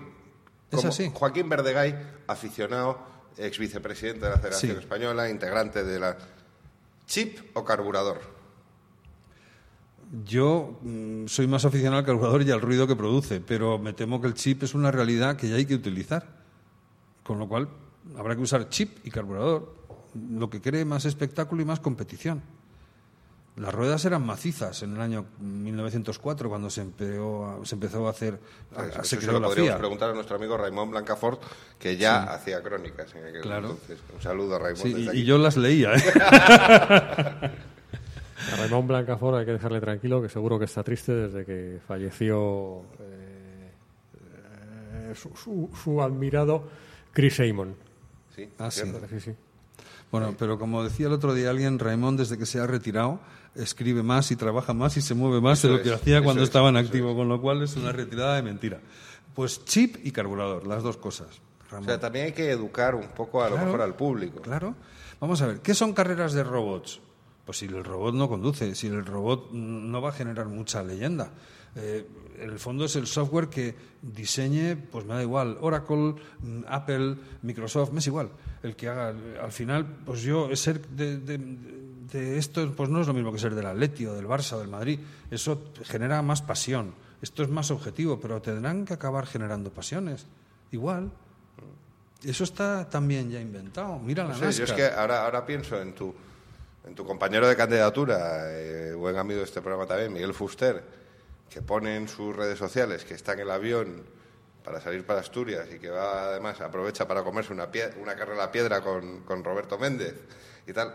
Es 0.71 0.83
así. 0.83 1.09
Joaquín 1.13 1.47
Verdegay, 1.47 1.95
aficionado, 2.27 3.17
ex 3.37 3.57
vicepresidente 3.57 4.25
de 4.25 4.31
la 4.31 4.37
Federación 4.37 4.73
Sí. 4.73 4.79
Española, 4.79 5.29
integrante 5.29 5.83
de 5.83 5.99
la 5.99 6.17
chip 7.05 7.39
o 7.53 7.63
carburador. 7.63 8.19
Yo 10.25 10.79
mm, 10.81 11.27
soy 11.27 11.47
más 11.47 11.65
aficionado 11.65 11.99
al 11.99 12.05
carburador 12.05 12.41
y 12.41 12.51
al 12.51 12.61
ruido 12.61 12.87
que 12.87 12.95
produce, 12.95 13.41
pero 13.41 13.77
me 13.77 13.93
temo 13.93 14.19
que 14.19 14.27
el 14.27 14.33
chip 14.33 14.63
es 14.63 14.73
una 14.73 14.91
realidad 14.91 15.35
que 15.35 15.47
ya 15.49 15.55
hay 15.55 15.65
que 15.65 15.75
utilizar. 15.75 16.39
Con 17.23 17.37
lo 17.37 17.47
cual, 17.47 17.69
habrá 18.17 18.35
que 18.35 18.41
usar 18.41 18.69
chip 18.69 19.05
y 19.05 19.11
carburador, 19.11 19.75
lo 20.31 20.49
que 20.49 20.61
cree 20.61 20.83
más 20.83 21.05
espectáculo 21.05 21.61
y 21.61 21.65
más 21.65 21.79
competición. 21.79 22.41
Las 23.59 23.73
ruedas 23.73 24.05
eran 24.05 24.25
macizas 24.25 24.81
en 24.83 24.95
el 24.95 25.01
año 25.01 25.25
1904, 25.41 26.47
cuando 26.49 26.69
se, 26.69 26.79
empezó 26.81 27.45
a, 27.45 27.65
se 27.65 27.75
empezó 27.75 28.07
a 28.07 28.11
hacer, 28.11 28.39
a- 28.75 28.83
Eso, 28.85 28.91
se 28.93 28.99
eso 29.01 29.03
se 29.03 29.17
creó 29.17 29.31
lo 29.33 29.39
la 29.41 29.47
podríamos 29.47 29.71
FIA. 29.71 29.77
preguntar 29.77 30.09
a 30.11 30.13
nuestro 30.13 30.35
amigo 30.37 30.57
Raymond 30.57 30.91
Blancafort, 30.91 31.41
que 31.77 31.97
ya 31.97 32.23
hacía 32.23 32.61
crónicas 32.63 33.13
en 33.15 33.25
aquel 33.25 33.41
Claro. 33.41 33.71
entonces. 33.71 33.99
Un 34.15 34.21
saludo 34.21 34.55
a 34.55 34.59
Raymond 34.59 34.81
Sí, 34.83 34.89
desde 34.93 35.03
y, 35.03 35.07
aquí. 35.09 35.17
y 35.19 35.25
yo 35.25 35.37
las 35.37 35.57
leía. 35.57 35.91
¿eh? 35.93 36.03
A 38.53 38.55
Raymond 38.55 38.87
Blancafort 38.87 39.37
hay 39.39 39.45
que 39.45 39.51
dejarle 39.51 39.81
tranquilo, 39.81 40.21
que 40.21 40.29
seguro 40.29 40.57
que 40.57 40.65
está 40.65 40.81
triste 40.81 41.11
desde 41.13 41.43
que 41.45 41.79
falleció 41.85 42.83
eh, 42.99 43.71
eh, 44.93 45.13
su, 45.15 45.35
su- 45.35 45.69
su 45.83 46.01
admirado 46.01 46.63
Chris 47.11 47.39
Amon. 47.41 47.75
Sí, 48.35 48.49
Ah. 48.57 48.71
Sí, 48.71 48.83
sí. 49.19 49.33
Bueno, 50.11 50.33
pero 50.39 50.57
como 50.57 50.83
decía 50.83 51.07
el 51.07 51.13
otro 51.13 51.33
día 51.33 51.49
alguien, 51.49 51.77
Raymond, 51.77 52.17
desde 52.19 52.37
que 52.37 52.45
se 52.45 52.59
ha 52.59 52.65
retirado, 52.65 53.19
escribe 53.55 54.03
más 54.03 54.31
y 54.31 54.35
trabaja 54.35 54.73
más 54.73 54.95
y 54.97 55.01
se 55.01 55.13
mueve 55.15 55.41
más 55.41 55.61
de 55.61 55.69
lo 55.69 55.81
que 55.81 55.89
es, 55.89 55.95
hacía 55.95 56.21
cuando 56.23 56.43
es, 56.43 56.49
estaba 56.49 56.69
en 56.69 56.77
eso 56.77 56.85
activo, 56.87 57.15
con 57.15 57.27
lo 57.29 57.41
cual 57.41 57.61
es 57.63 57.75
una 57.75 57.91
retirada 57.91 58.35
de 58.35 58.41
mentira. 58.43 58.79
Pues 59.35 59.63
chip 59.65 59.97
y 60.03 60.11
carburador, 60.11 60.65
las 60.67 60.83
dos 60.83 60.97
cosas. 60.97 61.27
O 61.71 61.83
sea, 61.83 61.99
también 61.99 62.25
hay 62.25 62.31
que 62.31 62.49
educar 62.49 62.95
un 62.95 63.09
poco 63.09 63.43
a 63.43 63.49
lo 63.49 63.57
mejor 63.57 63.81
al 63.81 63.95
público. 63.95 64.41
Claro. 64.41 64.75
Vamos 65.19 65.41
a 65.41 65.47
ver, 65.47 65.59
¿qué 65.61 65.73
son 65.75 65.93
carreras 65.93 66.33
de 66.33 66.43
robots? 66.43 66.99
Pues 67.45 67.57
si 67.59 67.65
el 67.65 67.83
robot 67.83 68.15
no 68.15 68.27
conduce, 68.29 68.73
si 68.75 68.87
el 68.87 69.05
robot 69.05 69.51
no 69.51 70.01
va 70.01 70.09
a 70.09 70.13
generar 70.13 70.47
mucha 70.47 70.81
leyenda. 70.83 71.31
Eh, 71.75 72.07
en 72.39 72.49
el 72.49 72.57
fondo 72.59 72.85
es 72.85 72.95
el 72.95 73.05
software 73.05 73.47
que 73.49 73.75
diseñe, 74.01 74.75
pues 74.75 75.05
me 75.05 75.13
da 75.13 75.21
igual, 75.21 75.57
Oracle, 75.61 76.15
mm, 76.41 76.61
Apple, 76.67 77.15
Microsoft, 77.43 77.91
me 77.91 77.99
es 77.99 78.07
igual. 78.07 78.29
El 78.63 78.75
que 78.75 78.87
haga, 78.87 79.13
al 79.43 79.51
final, 79.51 79.85
pues 80.05 80.21
yo, 80.21 80.55
ser 80.55 80.87
de, 80.87 81.17
de- 81.19 81.37
de 81.37 81.88
esto, 82.13 82.71
pues 82.75 82.89
no 82.89 83.01
es 83.01 83.07
lo 83.07 83.13
mismo 83.13 83.31
que 83.31 83.39
ser 83.39 83.55
del 83.55 83.65
Atleti 83.65 84.05
o 84.05 84.13
del 84.13 84.27
Barça 84.27 84.53
o 84.53 84.59
del 84.59 84.67
Madrid. 84.67 84.99
Eso 85.31 85.61
genera 85.83 86.21
más 86.21 86.41
pasión. 86.41 86.93
Esto 87.21 87.43
es 87.43 87.49
más 87.49 87.69
objetivo, 87.71 88.19
pero 88.19 88.41
tendrán 88.41 88.85
que 88.85 88.93
acabar 88.93 89.25
generando 89.25 89.69
pasiones. 89.71 90.25
Igual. 90.71 91.11
Eso 92.23 92.43
está 92.43 92.89
también 92.89 93.29
ya 93.31 93.39
inventado. 93.39 93.97
Mira 93.99 94.23
la 94.23 94.29
No 94.29 94.35
sé, 94.35 94.41
yo 94.43 94.49
es 94.49 94.59
NASCAR. 94.59 94.75
que 94.77 94.95
ahora, 94.95 95.23
ahora 95.25 95.45
pienso 95.45 95.81
en 95.81 95.93
tu, 95.93 96.13
en 96.85 96.95
tu 96.95 97.05
compañero 97.05 97.47
de 97.47 97.55
candidatura, 97.55 98.51
eh, 98.51 98.93
buen 98.93 99.17
amigo 99.17 99.39
de 99.39 99.45
este 99.45 99.61
programa 99.61 99.85
también, 99.87 100.11
Miguel 100.13 100.33
Fuster, 100.33 100.83
que 101.49 101.61
pone 101.61 101.95
en 101.95 102.07
sus 102.07 102.35
redes 102.35 102.59
sociales 102.59 103.05
que 103.05 103.13
está 103.13 103.33
en 103.33 103.39
el 103.39 103.51
avión 103.51 104.03
para 104.63 104.81
salir 104.81 105.05
para 105.05 105.21
Asturias 105.21 105.67
y 105.73 105.79
que 105.79 105.89
va 105.89 106.25
además 106.25 106.59
aprovecha 106.61 107.07
para 107.07 107.23
comerse 107.23 107.53
una, 107.53 107.71
pie- 107.71 107.93
una 108.01 108.15
carrera 108.15 108.43
a 108.45 108.51
piedra 108.51 108.81
con, 108.81 109.21
con 109.21 109.43
Roberto 109.43 109.77
Méndez 109.79 110.13
y 110.67 110.73
tal. 110.73 110.93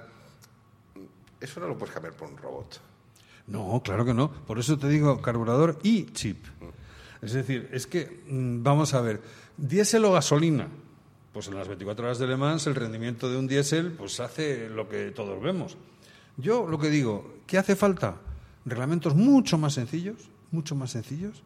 Eso 1.44 1.60
no 1.60 1.68
lo 1.68 1.76
puedes 1.76 1.92
cambiar 1.92 2.14
por 2.14 2.30
un 2.30 2.38
robot. 2.38 2.80
No, 3.48 3.82
claro 3.84 4.06
que 4.06 4.14
no. 4.14 4.30
Por 4.30 4.58
eso 4.58 4.78
te 4.78 4.88
digo 4.88 5.20
carburador 5.20 5.78
y 5.82 6.06
chip. 6.06 6.42
Es 7.20 7.34
decir, 7.34 7.68
es 7.70 7.86
que, 7.86 8.22
mm, 8.28 8.62
vamos 8.62 8.94
a 8.94 9.02
ver, 9.02 9.20
diésel 9.58 10.06
o 10.06 10.12
gasolina. 10.12 10.68
Pues 11.34 11.48
en 11.48 11.56
las 11.56 11.68
24 11.68 12.06
horas 12.06 12.18
de 12.18 12.26
Le 12.26 12.38
Mans 12.38 12.66
el 12.66 12.74
rendimiento 12.74 13.28
de 13.28 13.36
un 13.36 13.46
diésel 13.46 13.92
pues 13.92 14.20
hace 14.20 14.70
lo 14.70 14.88
que 14.88 15.10
todos 15.10 15.42
vemos. 15.42 15.76
Yo 16.38 16.66
lo 16.66 16.78
que 16.78 16.88
digo, 16.88 17.34
¿qué 17.46 17.58
hace 17.58 17.76
falta? 17.76 18.16
Reglamentos 18.64 19.14
mucho 19.14 19.58
más 19.58 19.74
sencillos, 19.74 20.30
mucho 20.50 20.74
más 20.74 20.92
sencillos 20.92 21.42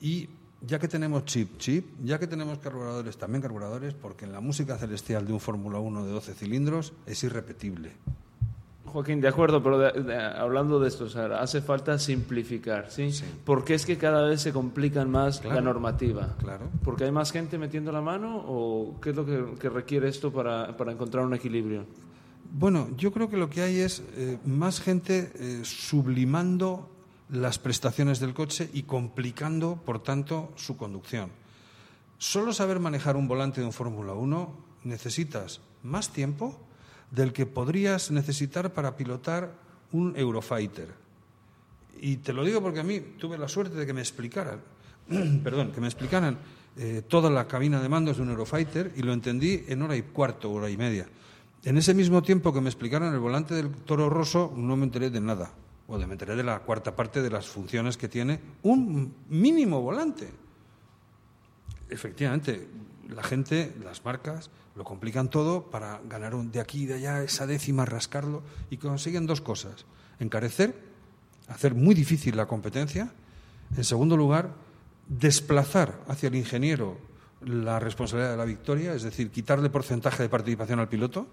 y 0.00 0.28
ya 0.66 0.80
que 0.80 0.88
tenemos 0.88 1.24
chip, 1.24 1.56
chip, 1.58 1.86
ya 2.02 2.18
que 2.18 2.26
tenemos 2.26 2.58
carburadores, 2.58 3.16
también 3.16 3.42
carburadores, 3.42 3.94
porque 3.94 4.24
en 4.24 4.32
la 4.32 4.40
música 4.40 4.76
celestial 4.76 5.24
de 5.24 5.32
un 5.32 5.40
Fórmula 5.40 5.78
1 5.78 6.04
de 6.04 6.10
12 6.10 6.34
cilindros 6.34 6.92
es 7.06 7.22
irrepetible. 7.22 7.92
Joaquín, 8.90 9.20
de 9.20 9.28
acuerdo, 9.28 9.62
pero 9.62 9.78
de- 9.78 10.02
de- 10.02 10.16
hablando 10.16 10.78
de 10.80 10.88
esto, 10.88 11.04
o 11.04 11.08
sea, 11.08 11.26
hace 11.40 11.60
falta 11.62 11.98
simplificar, 11.98 12.90
¿sí? 12.90 13.10
Porque 13.44 13.74
es 13.74 13.86
que 13.86 13.96
cada 13.98 14.22
vez 14.28 14.40
se 14.42 14.52
complican 14.52 15.10
más 15.10 15.36
la 15.44 15.50
Claro. 15.50 15.62
normativa. 15.62 16.36
Claro. 16.38 16.66
¿Porque 16.84 17.04
hay 17.04 17.12
más 17.12 17.32
gente 17.32 17.58
metiendo 17.58 17.90
la 17.92 18.00
mano 18.00 18.42
o 18.46 19.00
qué 19.00 19.10
es 19.10 19.16
lo 19.16 19.24
que, 19.24 19.44
que 19.58 19.68
requiere 19.68 20.08
esto 20.08 20.32
para, 20.32 20.76
para 20.76 20.92
encontrar 20.92 21.24
un 21.24 21.34
equilibrio? 21.34 21.84
Bueno, 22.52 22.88
yo 22.96 23.12
creo 23.12 23.30
que 23.30 23.36
lo 23.36 23.48
que 23.48 23.62
hay 23.62 23.78
es 23.80 24.02
eh, 24.16 24.38
más 24.44 24.80
gente 24.80 25.30
eh, 25.36 25.60
sublimando 25.64 26.88
las 27.28 27.58
prestaciones 27.60 28.18
del 28.18 28.34
coche 28.34 28.68
y 28.72 28.82
complicando, 28.82 29.76
por 29.84 30.02
tanto, 30.02 30.50
su 30.56 30.76
conducción. 30.76 31.30
Solo 32.18 32.52
saber 32.52 32.80
manejar 32.80 33.16
un 33.16 33.28
volante 33.28 33.60
de 33.60 33.66
un 33.66 33.72
Fórmula 33.72 34.14
1 34.14 34.52
necesitas 34.84 35.60
más 35.82 36.12
tiempo 36.12 36.58
del 37.10 37.32
que 37.32 37.46
podrías 37.46 38.10
necesitar 38.10 38.72
para 38.72 38.96
pilotar 38.96 39.52
un 39.92 40.16
Eurofighter. 40.16 40.88
Y 42.00 42.18
te 42.18 42.32
lo 42.32 42.44
digo 42.44 42.62
porque 42.62 42.80
a 42.80 42.84
mí 42.84 43.00
tuve 43.18 43.36
la 43.36 43.48
suerte 43.48 43.76
de 43.76 43.86
que 43.86 43.92
me 43.92 44.00
explicaran, 44.00 44.60
perdón, 45.44 45.72
que 45.72 45.80
me 45.80 45.86
explicaran 45.88 46.38
eh, 46.76 47.02
toda 47.06 47.28
la 47.28 47.46
cabina 47.46 47.82
de 47.82 47.88
mandos 47.88 48.16
de 48.16 48.22
un 48.22 48.30
Eurofighter 48.30 48.92
y 48.96 49.02
lo 49.02 49.12
entendí 49.12 49.64
en 49.68 49.82
hora 49.82 49.96
y 49.96 50.02
cuarto, 50.02 50.50
hora 50.50 50.70
y 50.70 50.76
media. 50.76 51.06
En 51.62 51.76
ese 51.76 51.92
mismo 51.92 52.22
tiempo 52.22 52.54
que 52.54 52.60
me 52.60 52.70
explicaran 52.70 53.12
el 53.12 53.20
volante 53.20 53.54
del 53.54 53.70
Toro 53.70 54.08
Rosso, 54.08 54.52
no 54.56 54.76
me 54.76 54.84
enteré 54.84 55.10
de 55.10 55.20
nada. 55.20 55.52
O 55.88 55.98
de, 55.98 56.06
me 56.06 56.12
enteré 56.12 56.36
de 56.36 56.44
la 56.44 56.60
cuarta 56.60 56.94
parte 56.94 57.20
de 57.20 57.30
las 57.30 57.48
funciones 57.48 57.96
que 57.96 58.08
tiene 58.08 58.40
un 58.62 59.12
mínimo 59.28 59.82
volante. 59.82 60.30
Efectivamente, 61.90 62.68
la 63.10 63.22
gente, 63.22 63.74
las 63.84 64.04
marcas, 64.04 64.50
lo 64.76 64.84
complican 64.84 65.28
todo 65.30 65.70
para 65.70 66.00
ganar 66.08 66.34
un- 66.34 66.50
de 66.52 66.60
aquí 66.60 66.82
y 66.82 66.86
de 66.86 66.94
allá 66.94 67.22
esa 67.22 67.46
décima, 67.46 67.84
rascarlo, 67.84 68.42
y 68.70 68.76
consiguen 68.76 69.26
dos 69.26 69.40
cosas. 69.40 69.84
Encarecer, 70.18 70.74
hacer 71.48 71.74
muy 71.74 71.94
difícil 71.94 72.36
la 72.36 72.46
competencia. 72.46 73.12
En 73.76 73.84
segundo 73.84 74.16
lugar, 74.16 74.54
desplazar 75.08 76.00
hacia 76.08 76.28
el 76.28 76.36
ingeniero 76.36 76.98
la 77.42 77.78
responsabilidad 77.80 78.32
de 78.32 78.36
la 78.36 78.44
victoria, 78.44 78.94
es 78.94 79.02
decir, 79.02 79.30
quitarle 79.30 79.70
porcentaje 79.70 80.22
de 80.22 80.28
participación 80.28 80.78
al 80.78 80.88
piloto. 80.88 81.26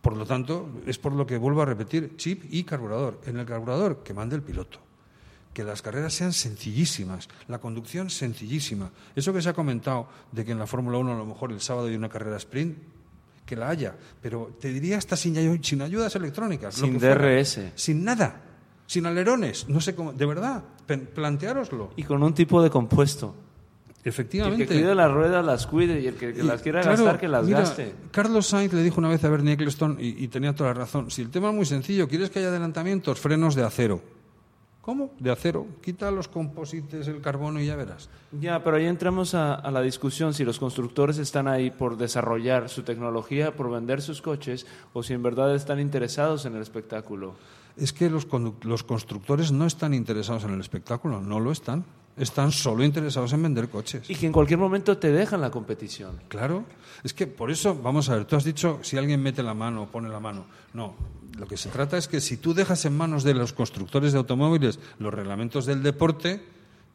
Por 0.00 0.16
lo 0.16 0.24
tanto, 0.24 0.70
es 0.86 0.98
por 0.98 1.12
lo 1.12 1.26
que 1.26 1.36
vuelvo 1.36 1.62
a 1.62 1.66
repetir, 1.66 2.16
chip 2.16 2.44
y 2.48 2.64
carburador. 2.64 3.20
En 3.26 3.36
el 3.36 3.44
carburador, 3.44 4.02
que 4.02 4.14
mande 4.14 4.36
el 4.36 4.42
piloto. 4.42 4.78
Que 5.52 5.64
las 5.64 5.82
carreras 5.82 6.14
sean 6.14 6.32
sencillísimas, 6.32 7.28
la 7.48 7.58
conducción 7.58 8.08
sencillísima. 8.08 8.90
Eso 9.16 9.32
que 9.32 9.42
se 9.42 9.48
ha 9.48 9.52
comentado 9.52 10.08
de 10.30 10.44
que 10.44 10.52
en 10.52 10.58
la 10.60 10.66
Fórmula 10.66 10.98
1 10.98 11.12
a 11.12 11.16
lo 11.18 11.26
mejor 11.26 11.50
el 11.52 11.60
sábado 11.60 11.88
hay 11.88 11.96
una 11.96 12.08
carrera 12.08 12.36
sprint, 12.36 12.78
que 13.44 13.56
la 13.56 13.68
haya, 13.68 13.96
pero 14.22 14.56
te 14.60 14.72
diría 14.72 14.96
hasta 14.96 15.16
sin, 15.16 15.36
ay- 15.36 15.58
sin 15.62 15.82
ayudas 15.82 16.14
electrónicas. 16.14 16.78
lo 16.78 16.86
Sin 16.86 17.00
fuera. 17.00 17.14
DRS. 17.16 17.60
Sin 17.74 18.04
nada. 18.04 18.42
Sin 18.86 19.06
alerones. 19.06 19.68
No 19.68 19.80
sé 19.80 19.94
cómo. 19.96 20.12
De 20.12 20.24
verdad, 20.24 20.62
planteároslo. 21.14 21.90
Y 21.96 22.04
con 22.04 22.22
un 22.22 22.32
tipo 22.34 22.62
de 22.62 22.70
compuesto. 22.70 23.34
Que 24.02 24.08
el 24.08 24.12
Efectivamente. 24.14 24.66
que 24.66 24.74
cuide 24.80 24.94
las 24.94 25.10
ruedas 25.12 25.44
las 25.44 25.66
cuide 25.66 26.00
y 26.00 26.06
el 26.06 26.14
que, 26.14 26.32
que 26.32 26.40
Y, 26.40 26.42
las 26.44 26.62
quiera 26.62 26.80
claro, 26.80 26.96
gastar 27.04 27.20
que 27.20 27.28
las 27.28 27.44
mira, 27.44 27.60
gaste. 27.60 27.92
Carlos 28.12 28.46
Sainz 28.46 28.72
le 28.72 28.82
dijo 28.82 28.98
una 28.98 29.08
vez 29.08 29.22
a 29.24 29.28
Bernie 29.28 29.54
Ecclestone, 29.54 30.02
y, 30.02 30.24
y 30.24 30.28
tenía 30.28 30.54
toda 30.54 30.70
la 30.70 30.74
razón, 30.74 31.10
si 31.10 31.20
el 31.22 31.28
tema 31.30 31.50
es 31.50 31.54
muy 31.54 31.66
sencillo, 31.66 32.08
quieres 32.08 32.30
que 32.30 32.38
haya 32.38 32.48
adelantamientos, 32.48 33.18
frenos 33.20 33.54
de 33.56 33.64
acero. 33.64 34.00
¿Cómo? 34.90 35.12
De 35.20 35.30
acero. 35.30 35.68
Quita 35.84 36.10
los 36.10 36.26
composites, 36.26 37.06
el 37.06 37.20
carbono 37.20 37.60
y 37.60 37.66
ya 37.66 37.76
verás. 37.76 38.08
Ya, 38.32 38.64
pero 38.64 38.76
ahí 38.76 38.86
entramos 38.86 39.36
a, 39.36 39.54
a 39.54 39.70
la 39.70 39.82
discusión 39.82 40.34
si 40.34 40.44
los 40.44 40.58
constructores 40.58 41.18
están 41.18 41.46
ahí 41.46 41.70
por 41.70 41.96
desarrollar 41.96 42.68
su 42.68 42.82
tecnología, 42.82 43.54
por 43.54 43.70
vender 43.70 44.02
sus 44.02 44.20
coches, 44.20 44.66
o 44.92 45.04
si 45.04 45.12
en 45.12 45.22
verdad 45.22 45.54
están 45.54 45.78
interesados 45.78 46.44
en 46.44 46.56
el 46.56 46.62
espectáculo. 46.62 47.36
Es 47.76 47.92
que 47.92 48.10
los, 48.10 48.26
los 48.62 48.82
constructores 48.82 49.52
no 49.52 49.64
están 49.64 49.94
interesados 49.94 50.42
en 50.42 50.54
el 50.54 50.60
espectáculo, 50.60 51.20
no 51.20 51.38
lo 51.38 51.52
están. 51.52 51.84
Están 52.16 52.50
solo 52.50 52.82
interesados 52.82 53.32
en 53.32 53.44
vender 53.44 53.68
coches. 53.68 54.10
Y 54.10 54.16
que 54.16 54.26
en 54.26 54.32
cualquier 54.32 54.58
momento 54.58 54.98
te 54.98 55.12
dejan 55.12 55.40
la 55.40 55.52
competición. 55.52 56.18
Claro, 56.26 56.64
es 57.04 57.14
que 57.14 57.28
por 57.28 57.52
eso, 57.52 57.76
vamos 57.80 58.08
a 58.10 58.16
ver, 58.16 58.24
tú 58.24 58.34
has 58.34 58.42
dicho 58.42 58.80
si 58.82 58.98
alguien 58.98 59.22
mete 59.22 59.44
la 59.44 59.54
mano 59.54 59.84
o 59.84 59.86
pone 59.86 60.08
la 60.08 60.18
mano. 60.18 60.46
No, 60.74 60.94
lo 61.38 61.46
que 61.46 61.56
se 61.56 61.68
trata 61.68 61.96
es 61.96 62.08
que 62.08 62.20
si 62.20 62.36
tú 62.36 62.54
dejas 62.54 62.84
en 62.84 62.96
manos 62.96 63.24
de 63.24 63.34
los 63.34 63.52
constructores 63.52 64.12
de 64.12 64.18
automóviles 64.18 64.78
los 64.98 65.12
reglamentos 65.12 65.66
del 65.66 65.82
deporte, 65.82 66.42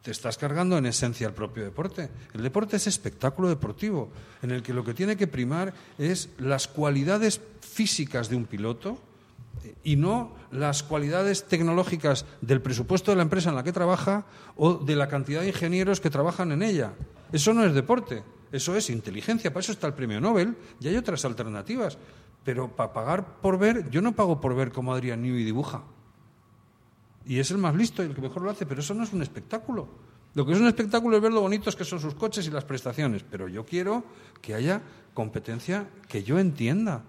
te 0.02 0.10
estás 0.10 0.38
cargando 0.38 0.78
en 0.78 0.86
esencia 0.86 1.26
el 1.26 1.34
propio 1.34 1.64
deporte. 1.64 2.10
El 2.32 2.42
deporte 2.42 2.76
es 2.76 2.86
espectáculo 2.86 3.48
deportivo, 3.48 4.10
en 4.42 4.52
el 4.52 4.62
que 4.62 4.72
lo 4.72 4.84
que 4.84 4.94
tiene 4.94 5.16
que 5.16 5.26
primar 5.26 5.74
es 5.98 6.28
las 6.38 6.68
cualidades 6.68 7.40
físicas 7.60 8.28
de 8.28 8.36
un 8.36 8.44
piloto 8.44 8.98
y 9.82 9.96
no 9.96 10.32
las 10.52 10.82
cualidades 10.82 11.48
tecnológicas 11.48 12.24
del 12.40 12.60
presupuesto 12.60 13.10
de 13.10 13.16
la 13.16 13.22
empresa 13.22 13.50
en 13.50 13.56
la 13.56 13.64
que 13.64 13.72
trabaja 13.72 14.26
o 14.56 14.74
de 14.74 14.94
la 14.96 15.08
cantidad 15.08 15.40
de 15.40 15.48
ingenieros 15.48 16.00
que 16.00 16.10
trabajan 16.10 16.52
en 16.52 16.62
ella. 16.62 16.92
Eso 17.32 17.52
no 17.52 17.64
es 17.64 17.74
deporte, 17.74 18.22
eso 18.52 18.76
es 18.76 18.90
inteligencia, 18.90 19.50
para 19.50 19.60
eso 19.60 19.72
está 19.72 19.88
el 19.88 19.94
premio 19.94 20.20
Nobel 20.20 20.54
y 20.80 20.88
hay 20.88 20.96
otras 20.96 21.24
alternativas. 21.24 21.98
Pero 22.46 22.68
para 22.68 22.92
pagar 22.92 23.40
por 23.42 23.58
ver, 23.58 23.90
yo 23.90 24.00
no 24.00 24.14
pago 24.14 24.40
por 24.40 24.54
ver 24.54 24.70
cómo 24.70 24.94
Adrián 24.94 25.20
Newey 25.20 25.42
dibuja. 25.44 25.82
Y 27.26 27.40
es 27.40 27.50
el 27.50 27.58
más 27.58 27.74
listo 27.74 28.04
y 28.04 28.06
el 28.06 28.14
que 28.14 28.20
mejor 28.20 28.42
lo 28.42 28.50
hace, 28.50 28.64
pero 28.66 28.80
eso 28.80 28.94
no 28.94 29.02
es 29.02 29.12
un 29.12 29.20
espectáculo. 29.20 29.88
Lo 30.34 30.46
que 30.46 30.52
es 30.52 30.60
un 30.60 30.68
espectáculo 30.68 31.16
es 31.16 31.22
ver 31.22 31.32
lo 31.32 31.40
bonitos 31.40 31.74
que 31.74 31.84
son 31.84 31.98
sus 31.98 32.14
coches 32.14 32.46
y 32.46 32.50
las 32.52 32.64
prestaciones, 32.64 33.24
pero 33.28 33.48
yo 33.48 33.66
quiero 33.66 34.04
que 34.40 34.54
haya 34.54 34.80
competencia 35.12 35.88
que 36.08 36.22
yo 36.22 36.38
entienda. 36.38 37.02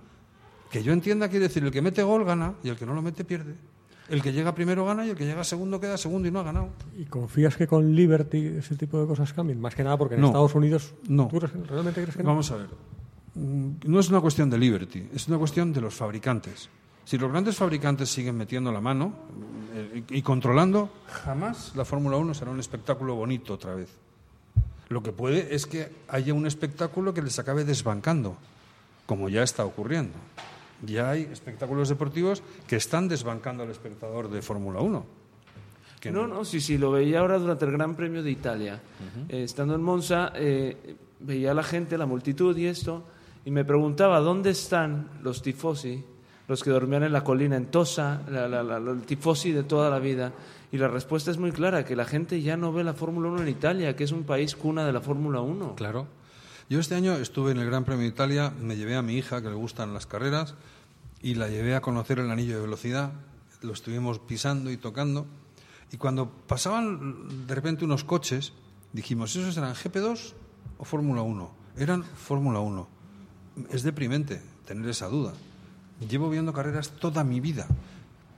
Que 0.72 0.82
yo 0.82 0.92
entienda 0.92 1.30
quiere 1.30 1.48
decir 1.48 1.64
el 1.64 1.70
que 1.72 1.84
mete 1.84 2.02
gol 2.02 2.26
gana 2.26 2.56
y 2.64 2.70
el 2.70 2.76
que 2.76 2.88
no 2.88 2.96
lo 2.96 3.04
mete 3.04 3.24
pierde. 3.24 3.56
El 4.10 4.24
que 4.24 4.34
llega 4.34 4.56
primero 4.56 4.86
gana 4.86 5.06
y 5.06 5.12
el 5.12 5.16
que 5.16 5.26
llega 5.26 5.44
segundo 5.44 5.80
queda 5.80 5.98
segundo 5.98 6.28
y 6.28 6.32
no 6.32 6.40
ha 6.40 6.44
ganado. 6.44 6.70
¿Y 6.98 7.06
confías 7.06 7.56
que 7.56 7.68
con 7.68 7.94
Liberty 7.94 8.56
ese 8.58 8.76
tipo 8.76 9.00
de 9.00 9.06
cosas 9.06 9.34
cambien? 9.34 9.62
Más 9.62 9.76
que 9.76 9.84
nada 9.84 9.98
porque 9.98 10.16
en 10.16 10.22
No. 10.22 10.28
Estados 10.28 10.56
Unidos... 10.56 10.96
No. 11.08 11.28
¿Tú 11.28 11.40
realmente 11.40 12.02
crees 12.02 12.18
que 12.18 12.24
no? 12.24 12.30
Vamos 12.30 12.50
a 12.50 12.56
ver. 12.56 12.70
Mm, 13.38 13.72
No 13.86 14.00
es 14.00 14.10
una 14.10 14.20
cuestión 14.22 14.50
de 14.50 14.58
Liberty, 14.58 15.08
es 15.14 15.28
una 15.28 15.38
cuestión 15.38 15.72
de 15.72 15.82
los 15.82 15.94
fabricantes. 15.94 16.70
Si 17.06 17.18
los 17.18 17.32
grandes 17.32 17.56
fabricantes 17.56 18.10
siguen 18.10 18.36
metiendo 18.36 18.72
la 18.72 18.82
mano 18.82 19.14
eh, 19.74 20.04
y 20.10 20.22
controlando, 20.22 20.90
jamás 21.08 21.74
la 21.76 21.86
Fórmula 21.86 22.18
1 22.18 22.34
será 22.34 22.52
un 22.52 22.60
espectáculo 22.60 23.16
bonito 23.16 23.54
otra 23.54 23.76
vez. 23.76 23.90
Lo 24.90 25.02
que 25.04 25.12
puede 25.12 25.54
es 25.54 25.66
que 25.66 25.90
haya 26.10 26.34
un 26.34 26.46
espectáculo 26.48 27.14
que 27.14 27.22
les 27.22 27.38
acabe 27.40 27.64
desbancando, 27.64 28.36
como 29.06 29.30
ya 29.30 29.44
está 29.44 29.64
ocurriendo. 29.66 30.16
Ya 30.86 31.10
hay 31.12 31.24
espectáculos 31.32 31.90
deportivos 31.90 32.44
que 32.68 32.76
están 32.76 33.08
desbancando 33.08 33.64
al 33.64 33.70
espectador 33.72 34.30
de 34.30 34.42
Fórmula 34.42 34.80
1. 34.82 35.06
Que 36.00 36.12
No, 36.12 36.28
no, 36.28 36.46
sí, 36.46 36.62
sí, 36.62 36.78
lo 36.78 36.92
veía 36.92 37.20
ahora 37.20 37.40
durante 37.40 37.66
el 37.66 37.72
Gran 37.72 37.96
Premio 37.96 38.22
de 38.22 38.32
Italia. 38.32 38.82
Eh, 39.30 39.44
estando 39.44 39.76
en 39.76 39.82
Monza, 39.82 40.32
eh, 40.36 40.96
veía 41.20 41.52
a 41.52 41.54
la 41.54 41.64
gente, 41.64 41.98
la 41.98 42.06
multitud 42.06 42.56
y 42.58 42.68
esto, 42.68 43.04
y 43.48 43.52
me 43.52 43.64
preguntaba 43.64 44.20
dónde 44.20 44.50
están 44.50 45.08
los 45.24 45.42
tifosi, 45.42 46.04
los 46.50 46.62
que 46.66 46.70
dormían 46.70 47.04
en 47.04 47.14
la 47.14 47.24
colina, 47.24 47.56
en 47.56 47.68
Tosa, 47.68 48.22
la- 48.30 48.78
el 48.78 49.04
tifosi 49.04 49.54
de 49.54 49.64
toda 49.64 49.90
la 49.90 50.00
vida. 50.00 50.34
Y 50.70 50.78
la 50.78 50.90
respuesta 50.90 51.32
es 51.32 51.38
muy 51.38 51.54
clara, 51.54 51.86
que 51.86 51.96
la 51.96 52.04
gente 52.04 52.42
ya 52.42 52.58
no 52.58 52.74
ve 52.74 52.84
la 52.84 52.94
Fórmula 52.94 53.30
1 53.30 53.44
en 53.44 53.48
Italia, 53.48 53.96
que 53.96 54.04
es 54.04 54.12
un 54.12 54.24
país 54.26 54.54
cuna 54.58 54.86
de 54.86 54.92
la 54.92 55.00
Fórmula 55.00 55.40
1. 55.40 55.76
Claro. 55.76 56.08
Yo 56.70 56.82
este 56.82 56.96
año 56.96 57.14
estuve 57.14 57.52
en 57.52 57.60
el 57.60 57.68
Gran 57.68 57.86
Premio 57.86 58.02
de 58.04 58.10
Italia, 58.10 58.52
me 58.62 58.76
llevé 58.76 58.98
a 58.98 59.02
mi 59.02 59.14
hija 59.16 59.42
que 59.42 59.48
le 59.48 59.56
gustan 59.56 59.94
las 59.94 60.08
carreras 60.08 60.56
y 61.22 61.36
la 61.36 61.48
llevé 61.48 61.74
a 61.74 61.80
conocer 61.80 62.20
el 62.20 62.30
anillo 62.30 62.56
de 62.58 62.62
velocidad. 62.64 63.14
Lo 63.62 63.72
estuvimos 63.72 64.20
pisando 64.20 64.72
y 64.72 64.76
tocando. 64.76 65.26
Y 65.94 65.96
cuando 65.96 66.30
pasaban 66.30 67.48
de 67.48 67.56
repente 67.56 67.86
unos 67.86 68.04
coches, 68.04 68.52
dijimos, 68.92 69.34
¿esos 69.38 69.56
eran 69.56 69.74
GP2 69.74 70.34
o 70.80 70.84
Fórmula 70.84 71.22
1? 71.22 71.50
Eran 71.78 72.04
Fórmula 72.04 72.60
1. 72.60 72.97
Es 73.72 73.84
deprimente 73.84 74.42
tener 74.66 74.90
esa 74.90 75.08
duda. 75.08 75.34
Llevo 76.08 76.30
viendo 76.30 76.54
carreras 76.54 76.92
toda 76.92 77.24
mi 77.24 77.40
vida. 77.40 77.68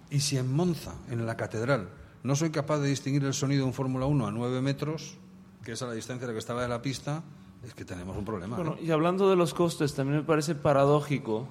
Y 0.10 0.22
si 0.22 0.38
en 0.38 0.52
Monza, 0.52 0.94
en 1.10 1.26
la 1.26 1.36
catedral, 1.38 1.90
no 2.24 2.36
soy 2.36 2.50
capaz 2.52 2.80
de 2.80 2.88
distinguir 2.90 3.24
el 3.26 3.34
sonido 3.34 3.62
de 3.62 3.68
un 3.68 3.74
Fórmula 3.74 4.06
1 4.06 4.28
a 4.28 4.32
9 4.32 4.62
metros, 4.62 5.18
que 5.64 5.74
es 5.74 5.82
a 5.82 5.88
la 5.88 5.94
distancia 5.94 6.26
a 6.26 6.28
la 6.30 6.34
que 6.34 6.40
estaba 6.40 6.62
de 6.62 6.68
la 6.70 6.82
pista, 6.82 7.22
es 7.66 7.74
que 7.74 7.84
tenemos 7.86 8.16
un 8.18 8.26
problema. 8.26 8.56
Bueno, 8.56 8.76
¿no? 8.80 8.82
y 8.82 8.92
hablando 8.92 9.30
de 9.30 9.36
los 9.36 9.54
costes, 9.54 9.94
también 9.94 10.20
me 10.20 10.24
parece 10.26 10.56
paradójico 10.56 11.48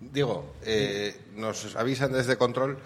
Diego, 0.00 0.52
eh, 0.62 1.18
nos 1.36 1.74
avisan 1.76 2.12
desde 2.12 2.36
control 2.36 2.78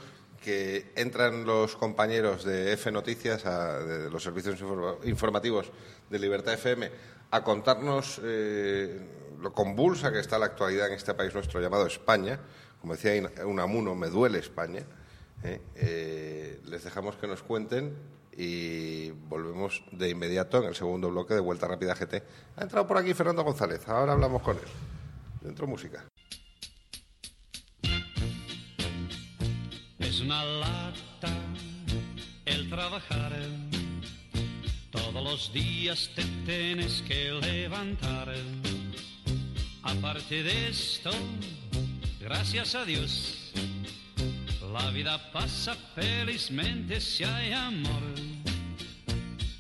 que 0.43 0.93
entran 0.95 1.45
los 1.45 1.75
compañeros 1.77 2.45
de 2.45 2.73
F 2.73 2.91
Noticias, 2.93 3.45
a- 3.47 3.81
de 3.81 4.09
los 4.11 4.23
servicios 4.23 4.59
informa- 4.61 4.95
informativos 5.05 5.71
de 6.09 6.19
Libertad 6.21 6.55
FM, 6.55 6.91
a 7.33 7.43
contarnos 7.45 8.21
eh, 8.23 9.01
lo 9.41 9.53
convulsa 9.53 10.13
que 10.13 10.21
está 10.21 10.39
la 10.39 10.47
actualidad 10.47 10.89
en 10.89 10.95
este 10.95 11.15
país 11.15 11.35
nuestro 11.35 11.61
llamado 11.61 11.87
España. 11.87 12.39
Como 12.81 12.95
decía 12.95 13.13
Unamuno, 13.45 13.95
me 13.95 14.09
duele 14.09 14.39
España. 14.39 14.83
¿eh? 15.43 15.61
Eh, 15.75 16.61
les 16.67 16.85
dejamos 16.85 17.17
que 17.17 17.27
nos 17.27 17.43
cuenten 17.43 17.97
y 18.37 19.11
volvemos 19.11 19.83
de 19.93 20.11
inmediato 20.11 20.59
en 20.59 20.69
el 20.69 20.75
segundo 20.75 21.11
bloque 21.11 21.35
de 21.35 21.41
Vuelta 21.41 21.69
Rápida 21.69 21.95
GT. 21.95 22.23
Ha 22.57 22.63
entrado 22.63 22.87
por 22.87 22.99
aquí 22.99 23.13
Fernando 23.15 23.43
González, 23.43 23.87
ahora 23.89 24.13
hablamos 24.13 24.43
con 24.43 24.57
él. 24.57 24.63
Dentro 25.41 25.67
música. 25.67 26.05
Es 29.99 30.21
una 30.21 30.45
lata 30.45 31.29
el 32.45 32.69
trabajar. 32.69 33.33
Todos 34.91 35.25
los 35.25 35.53
días 35.53 36.11
te 36.15 36.25
tienes 36.45 37.03
que 37.03 37.31
levantar. 37.33 38.35
Aparte 39.83 40.43
de 40.43 40.69
esto, 40.69 41.11
gracias 42.21 42.75
a 42.75 42.85
Dios, 42.85 43.53
la 44.73 44.91
vida 44.91 45.33
pasa 45.33 45.75
felizmente 45.95 47.01
si 47.01 47.25
hay 47.25 47.53
amor. 47.53 48.03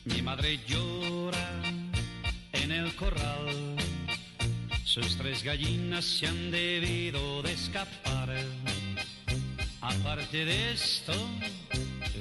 Mi 0.04 0.20
madre 0.20 0.60
llora 0.68 1.62
en 2.52 2.70
el 2.70 2.94
corral. 2.96 3.76
Sus 4.84 5.16
tres 5.16 5.42
gallinas 5.42 6.04
se 6.04 6.26
han 6.26 6.50
debido 6.50 7.42
de 7.42 7.52
escapar. 7.52 8.28
Aparte 9.80 10.44
de 10.44 10.72
esto, 10.72 11.14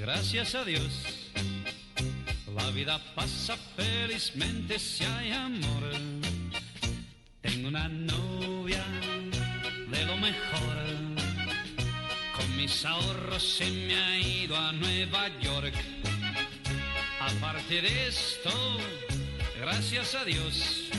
gracias 0.00 0.54
a 0.54 0.64
Dios, 0.64 1.04
la 2.56 2.70
vida 2.70 2.98
pasa 3.14 3.56
felizmente 3.76 4.78
si 4.78 5.04
hay 5.04 5.32
amor. 5.32 6.39
Tengo 7.50 7.66
una 7.66 7.88
novia 7.88 8.84
de 9.90 10.06
lo 10.06 10.16
mejor. 10.18 10.76
Con 12.36 12.56
mis 12.56 12.84
ahorros 12.84 13.42
se 13.42 13.68
me 13.68 13.96
ha 13.96 14.18
ido 14.18 14.56
a 14.56 14.70
Nueva 14.70 15.26
York. 15.40 15.74
Aparte 17.20 17.82
de 17.82 18.06
esto, 18.06 18.52
gracias 19.60 20.14
a 20.14 20.24
Dios, 20.24 20.90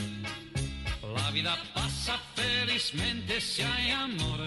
la 1.14 1.30
vida 1.30 1.56
pasa 1.72 2.20
felizmente 2.34 3.40
si 3.40 3.62
hay 3.62 3.90
amor. 3.90 4.40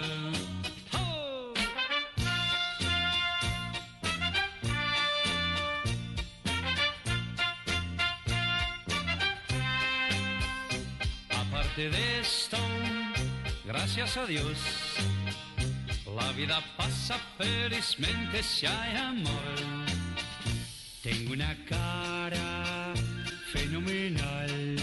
Gracias 13.75 14.15
a 14.15 14.25
Dios, 14.25 14.57
la 16.15 16.31
vida 16.31 16.63
pasa 16.77 17.19
felizmente 17.37 18.41
si 18.41 18.65
hay 18.65 18.95
amor. 18.95 19.55
Tengo 21.03 21.33
una 21.33 21.53
cara 21.65 22.93
fenomenal, 23.51 24.77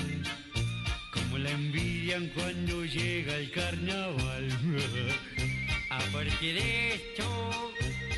como 1.11 1.38
la 1.38 1.51
envidian 1.53 2.28
cuando 2.34 2.84
llega 2.84 3.34
el 3.36 3.51
carnaval. 3.51 4.49
Aparte 5.90 6.53
de 6.53 6.95
esto, 6.95 7.72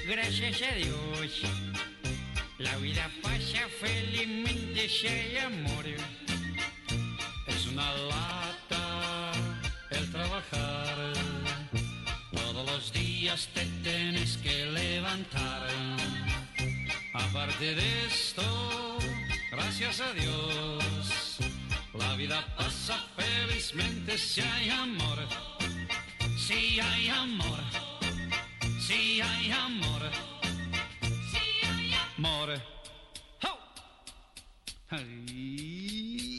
gracias 0.09 0.61
a 0.63 0.75
Dios, 0.75 1.43
la 2.59 2.77
vida 2.79 3.09
pasa 3.23 3.61
felizmente 3.81 4.89
si 4.89 5.07
hay 5.07 5.37
amor. 5.39 5.87
Es 7.47 7.67
una 7.69 7.93
el 7.93 8.44
Todos 12.33 12.67
los 12.67 12.93
días 12.93 13.49
te 13.55 13.65
tienes 13.83 14.37
que 14.39 14.67
levantar. 14.67 15.69
Aparte 17.13 17.75
de 17.75 18.07
esto, 18.07 18.99
gracias 19.51 20.01
a 20.01 20.13
Dios, 20.13 21.39
la 21.95 22.15
vida 22.17 22.45
pasa 22.57 22.99
felizmente 23.17 24.19
si 24.19 24.41
hay 24.41 24.71
amor. 24.71 25.19
Si 26.37 26.81
hay 26.81 27.09
amor. 27.09 27.61
Si 28.79 29.21
hay 29.21 29.51
amor. 29.51 30.03
Si 31.31 31.67
hay 31.67 31.95
amor. 32.17 32.61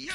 Yo. 0.06 0.14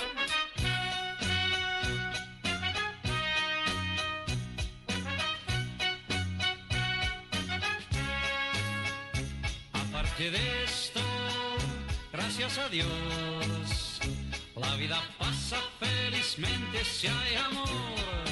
Aparte 10.21 10.39
de 10.39 10.65
esto, 10.65 11.01
gracias 12.13 12.59
a 12.59 12.69
Dios, 12.69 14.01
la 14.55 14.77
vida 14.77 15.01
pasa 15.19 15.57
felizmente 15.79 16.85
si 16.85 17.07
hay 17.07 17.37
amor. 17.37 18.27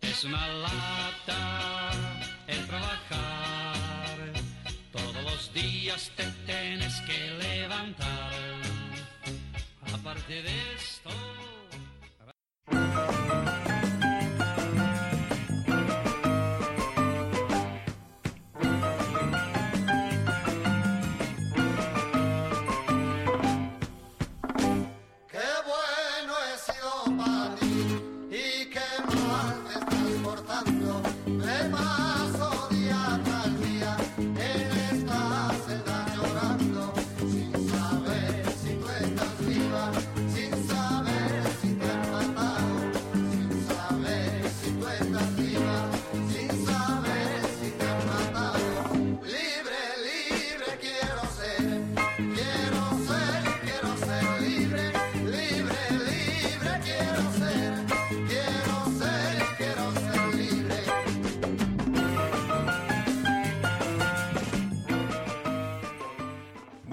Es 0.00 0.24
una 0.24 0.48
lata 0.48 1.90
el 2.46 2.66
trabajar, 2.66 4.32
todos 4.90 5.22
los 5.22 5.52
días 5.52 6.10
te 6.16 6.24
tienes 6.46 6.98
que 7.02 7.30
levantar. 7.32 8.32
Aparte 9.92 10.42
de 10.42 10.74
esto... 10.76 11.10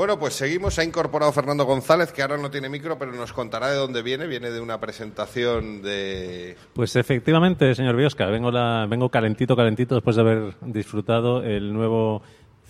Bueno, 0.08 0.22
pues 0.22 0.36
seguimos. 0.36 0.74
Se 0.74 0.80
ha 0.80 0.84
incorporado 0.86 1.34
Fernando 1.34 1.66
González, 1.66 2.14
que 2.14 2.22
ahora 2.22 2.38
no 2.38 2.50
tiene 2.50 2.70
micro, 2.70 2.98
pero 2.98 3.12
nos 3.12 3.34
contará 3.34 3.72
de 3.72 3.76
dónde 3.76 4.02
viene. 4.02 4.26
Viene 4.26 4.52
de 4.52 4.62
una 4.62 4.80
presentación 4.80 5.82
de... 5.82 6.56
Pues 6.72 6.96
efectivamente, 6.96 7.76
señor 7.76 7.98
Biosca, 7.98 8.28
vengo, 8.28 8.50
la, 8.50 8.88
vengo 8.90 9.10
calentito, 9.10 9.58
calentito 9.58 9.96
después 9.96 10.16
de 10.16 10.22
haber 10.22 10.56
disfrutado 10.62 11.44
el 11.44 11.74
nuevo 11.74 12.22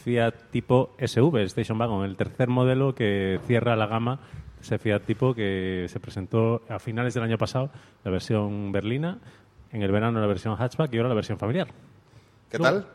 Fiat 0.04 0.34
tipo 0.50 0.96
SV, 0.98 1.44
Station 1.44 1.80
Wagon, 1.80 2.06
el 2.06 2.18
tercer 2.18 2.48
modelo 2.48 2.96
que 2.96 3.40
cierra 3.46 3.76
la 3.76 3.86
gama, 3.86 4.20
ese 4.60 4.80
Fiat 4.80 5.04
tipo 5.04 5.36
que 5.36 5.86
se 5.90 6.00
presentó 6.00 6.64
a 6.68 6.80
finales 6.80 7.14
del 7.14 7.22
año 7.22 7.38
pasado, 7.38 7.70
la 8.04 8.10
versión 8.10 8.72
berlina, 8.72 9.20
en 9.72 9.84
el 9.84 9.92
verano 9.92 10.20
la 10.20 10.26
versión 10.26 10.56
hatchback 10.56 10.92
y 10.92 10.98
ahora 10.98 11.10
la 11.10 11.16
versión 11.16 11.38
familiar. 11.38 11.68
¿Qué 12.50 12.58
tal? 12.58 12.88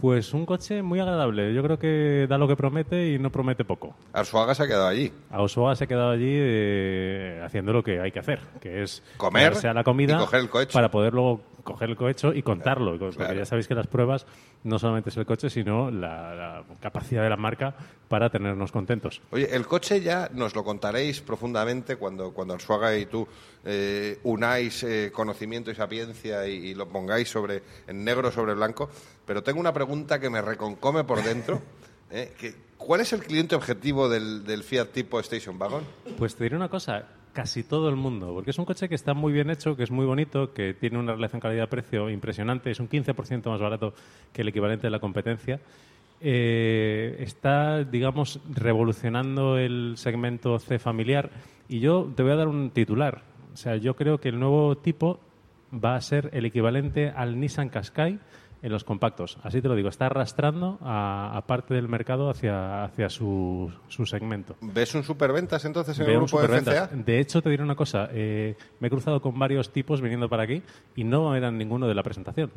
Pues 0.00 0.32
un 0.32 0.46
coche 0.46 0.82
muy 0.82 0.98
agradable. 0.98 1.52
Yo 1.52 1.62
creo 1.62 1.78
que 1.78 2.26
da 2.28 2.38
lo 2.38 2.48
que 2.48 2.56
promete 2.56 3.10
y 3.12 3.18
no 3.18 3.30
promete 3.30 3.64
poco. 3.64 3.94
Arzuaga 4.12 4.54
se 4.54 4.62
ha 4.62 4.66
quedado 4.66 4.88
allí. 4.88 5.12
Ausoa 5.30 5.76
se 5.76 5.84
ha 5.84 5.86
quedado 5.86 6.10
allí 6.10 6.32
eh, 6.32 7.42
haciendo 7.44 7.72
lo 7.72 7.82
que 7.82 8.00
hay 8.00 8.10
que 8.10 8.18
hacer, 8.18 8.40
que 8.60 8.82
es 8.82 9.02
Comer 9.18 9.54
a 9.66 9.74
la 9.74 9.84
comida 9.84 10.14
y 10.14 10.18
coger 10.18 10.40
el 10.40 10.48
cohecho. 10.48 10.72
para 10.72 10.90
poder 10.90 11.12
luego 11.12 11.42
coger 11.64 11.90
el 11.90 11.96
cohecho 11.96 12.32
y 12.32 12.42
contarlo. 12.42 12.98
Porque 12.98 13.36
ya 13.36 13.44
sabéis 13.44 13.68
que 13.68 13.74
las 13.74 13.86
pruebas 13.86 14.26
no 14.64 14.78
solamente 14.78 15.10
es 15.10 15.16
el 15.16 15.26
coche, 15.26 15.50
sino 15.50 15.90
la, 15.90 16.34
la 16.34 16.64
capacidad 16.80 17.22
de 17.22 17.28
la 17.30 17.36
marca 17.36 17.74
para 18.08 18.30
tenernos 18.30 18.72
contentos. 18.72 19.20
Oye, 19.30 19.54
el 19.54 19.66
coche 19.66 20.00
ya 20.00 20.30
nos 20.32 20.54
lo 20.54 20.64
contaréis 20.64 21.20
profundamente 21.20 21.96
cuando, 21.96 22.32
cuando 22.32 22.54
Arzuaga 22.54 22.96
y 22.96 23.06
tú 23.06 23.26
eh, 23.64 24.18
unáis 24.24 24.82
eh, 24.82 25.10
conocimiento 25.12 25.70
y 25.70 25.74
sapiencia 25.74 26.46
y, 26.46 26.68
y 26.68 26.74
lo 26.74 26.88
pongáis 26.88 27.28
sobre 27.28 27.62
en 27.86 28.04
negro 28.04 28.30
sobre 28.30 28.54
blanco. 28.54 28.90
pero 29.26 29.42
tengo 29.42 29.60
una 29.60 29.72
pregunta 29.72 30.18
que 30.18 30.30
me 30.30 30.42
reconcome 30.42 31.04
por 31.04 31.22
dentro. 31.22 31.60
¿eh? 32.10 32.32
que, 32.38 32.54
¿Cuál 32.76 33.02
es 33.02 33.12
el 33.12 33.20
cliente 33.20 33.54
objetivo 33.54 34.08
del, 34.08 34.44
del 34.44 34.62
Fiat 34.62 34.86
tipo 34.86 35.20
Station 35.20 35.56
Wagon? 35.58 35.84
Pues 36.16 36.34
te 36.34 36.44
diré 36.44 36.56
una 36.56 36.70
cosa, 36.70 37.04
casi 37.32 37.62
todo 37.62 37.88
el 37.88 37.96
mundo, 37.96 38.32
porque 38.32 38.50
es 38.50 38.58
un 38.58 38.64
coche 38.64 38.88
que 38.88 38.94
está 38.94 39.12
muy 39.12 39.32
bien 39.32 39.50
hecho, 39.50 39.76
que 39.76 39.82
es 39.82 39.90
muy 39.90 40.06
bonito, 40.06 40.52
que 40.54 40.74
tiene 40.74 40.98
una 40.98 41.12
relación 41.12 41.40
calidad-precio 41.40 42.08
impresionante, 42.08 42.70
es 42.70 42.80
un 42.80 42.88
15% 42.88 43.50
más 43.50 43.60
barato 43.60 43.94
que 44.32 44.42
el 44.42 44.48
equivalente 44.48 44.86
de 44.86 44.90
la 44.90 44.98
competencia. 44.98 45.60
Eh, 46.22 47.16
está, 47.20 47.84
digamos, 47.84 48.40
revolucionando 48.50 49.56
el 49.56 49.94
segmento 49.96 50.58
C 50.58 50.78
familiar 50.78 51.30
y 51.68 51.80
yo 51.80 52.12
te 52.14 52.22
voy 52.22 52.32
a 52.32 52.36
dar 52.36 52.48
un 52.48 52.70
titular. 52.70 53.22
O 53.60 53.62
sea, 53.62 53.76
yo 53.76 53.94
creo 53.94 54.18
que 54.20 54.30
el 54.30 54.40
nuevo 54.40 54.78
tipo 54.78 55.20
va 55.72 55.94
a 55.94 56.00
ser 56.00 56.30
el 56.32 56.46
equivalente 56.46 57.10
al 57.14 57.38
Nissan 57.38 57.68
Qashqai 57.68 58.18
en 58.62 58.72
los 58.72 58.84
compactos. 58.84 59.36
Así 59.42 59.60
te 59.60 59.68
lo 59.68 59.74
digo, 59.74 59.90
está 59.90 60.06
arrastrando 60.06 60.78
a, 60.80 61.36
a 61.36 61.46
parte 61.46 61.74
del 61.74 61.86
mercado 61.86 62.30
hacia, 62.30 62.84
hacia 62.84 63.10
su, 63.10 63.70
su 63.88 64.06
segmento. 64.06 64.56
¿Ves 64.62 64.94
un 64.94 65.02
superventas 65.02 65.62
entonces 65.66 65.98
en 65.98 66.06
Veo 66.06 66.20
el 66.20 66.26
grupo 66.26 66.40
de. 66.40 66.60
FCA? 66.62 66.86
De 66.86 67.20
hecho, 67.20 67.42
te 67.42 67.50
diré 67.50 67.62
una 67.62 67.74
cosa. 67.76 68.08
eh, 68.12 68.56
me 68.80 68.88
he 68.88 68.90
cruzado 68.90 69.20
con 69.20 69.38
varios 69.38 69.70
tipos 69.70 70.00
viniendo 70.00 70.30
para 70.30 70.44
aquí 70.44 70.62
y 70.96 71.04
no 71.04 71.36
eran 71.36 71.58
ninguno 71.58 71.86
de 71.86 71.94
la 71.94 72.02
presentación. 72.02 72.50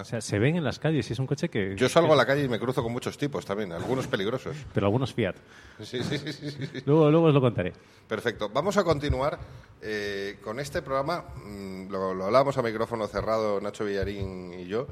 O 0.00 0.04
sea, 0.04 0.20
se 0.20 0.38
ven 0.38 0.56
en 0.56 0.64
las 0.64 0.78
calles 0.78 1.08
y 1.10 1.12
es 1.12 1.18
un 1.18 1.26
coche 1.26 1.48
que... 1.48 1.74
Yo 1.76 1.88
salgo 1.88 2.12
a 2.12 2.16
la 2.16 2.26
calle 2.26 2.44
y 2.44 2.48
me 2.48 2.58
cruzo 2.58 2.82
con 2.82 2.92
muchos 2.92 3.16
tipos 3.18 3.44
también, 3.44 3.72
algunos 3.72 4.06
peligrosos. 4.06 4.56
Pero 4.72 4.86
algunos 4.86 5.12
Fiat. 5.14 5.36
Sí, 5.82 6.02
sí, 6.02 6.18
sí, 6.18 6.32
sí, 6.32 6.50
sí. 6.50 6.68
Luego, 6.86 7.10
luego 7.10 7.26
os 7.26 7.34
lo 7.34 7.40
contaré. 7.40 7.72
Perfecto. 8.08 8.48
Vamos 8.48 8.76
a 8.76 8.84
continuar 8.84 9.38
eh, 9.82 10.38
con 10.42 10.60
este 10.60 10.82
programa. 10.82 11.24
mm, 11.44 11.88
Lo, 11.90 12.14
lo 12.14 12.24
hablábamos 12.26 12.56
a 12.58 12.62
micrófono 12.62 13.06
cerrado 13.08 13.60
Nacho 13.60 13.84
Villarín 13.84 14.54
y 14.54 14.66
yo. 14.66 14.86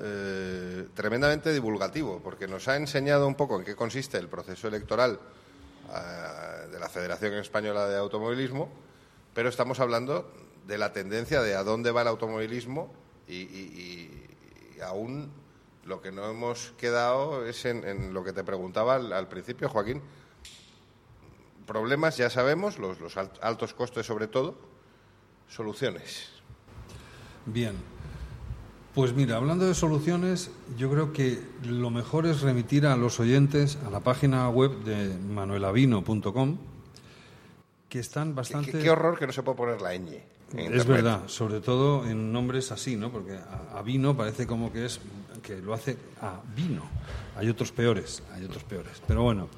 eh, 0.00 0.86
tremendamente 0.94 1.52
divulgativo, 1.52 2.20
porque 2.22 2.48
nos 2.48 2.66
ha 2.68 2.76
enseñado 2.76 3.26
un 3.28 3.34
poco 3.36 3.58
en 3.58 3.64
qué 3.64 3.74
consiste 3.76 4.18
el 4.18 4.28
proceso 4.28 4.66
electoral 4.68 5.20
ah, 5.90 6.62
de 6.70 6.78
la 6.80 6.88
Federación 6.88 7.34
Española 7.34 7.86
de 7.88 7.96
Automovilismo, 7.98 8.68
pero 9.34 9.48
estamos 9.48 9.78
hablando 9.80 10.30
de 10.66 10.78
la 10.78 10.92
tendencia 10.92 11.42
de 11.42 11.54
a 11.54 11.62
dónde 11.62 11.90
va 11.92 12.02
el 12.02 12.08
automovilismo 12.08 12.92
y 13.28 14.23
aún 14.80 15.30
lo 15.84 16.00
que 16.00 16.10
no 16.12 16.28
hemos 16.30 16.72
quedado 16.78 17.44
es 17.46 17.64
en, 17.66 17.84
en 17.86 18.14
lo 18.14 18.24
que 18.24 18.32
te 18.32 18.42
preguntaba 18.44 18.94
al- 18.96 19.12
al 19.12 19.28
principio, 19.28 19.68
Joaquín 19.68 20.00
problemas 21.66 22.16
ya 22.16 22.28
sabemos, 22.30 22.78
los, 22.78 23.00
los 23.00 23.16
al- 23.16 23.32
altos 23.40 23.72
costes 23.74 24.04
sobre 24.06 24.26
todo, 24.26 24.54
soluciones. 25.48 26.28
Bien. 27.46 27.74
Pues 28.94 29.12
mira, 29.12 29.36
hablando 29.36 29.66
de 29.66 29.74
soluciones, 29.74 30.50
yo 30.76 30.90
creo 30.90 31.12
que 31.12 31.42
lo 31.64 31.90
mejor 31.90 32.26
es 32.26 32.42
remitir 32.42 32.86
a 32.86 32.96
los 32.96 33.18
oyentes 33.18 33.76
a 33.86 33.90
la 33.90 34.00
página 34.00 34.48
web 34.50 34.70
de 34.84 35.08
manuelavino.com, 35.18 36.58
que 37.88 37.98
están 37.98 38.34
bastante... 38.34 38.70
qué- 38.72 38.78
qué 38.80 38.90
horror 38.90 39.18
que 39.18 39.26
no 39.26 39.32
se 39.32 39.42
puede 39.42 39.56
poner 39.56 39.80
la 39.82 39.94
ñ. 39.96 40.20
Es 40.56 40.86
verdad, 40.86 41.26
sobre 41.26 41.60
todo 41.60 42.06
en 42.06 42.32
nombres 42.32 42.70
así, 42.72 42.96
¿no? 42.96 43.10
Porque 43.10 43.36
a, 43.36 43.78
a 43.78 43.82
vino 43.82 44.16
parece 44.16 44.46
como 44.46 44.72
que 44.72 44.86
es 44.86 45.00
que 45.42 45.60
lo 45.60 45.74
hace 45.74 45.96
a 46.20 46.40
vino. 46.56 46.82
Hay 47.36 47.48
otros 47.48 47.72
peores, 47.72 48.22
hay 48.32 48.44
otros 48.44 48.64
peores. 48.64 49.02
Pero 49.06 49.22
bueno, 49.22 49.48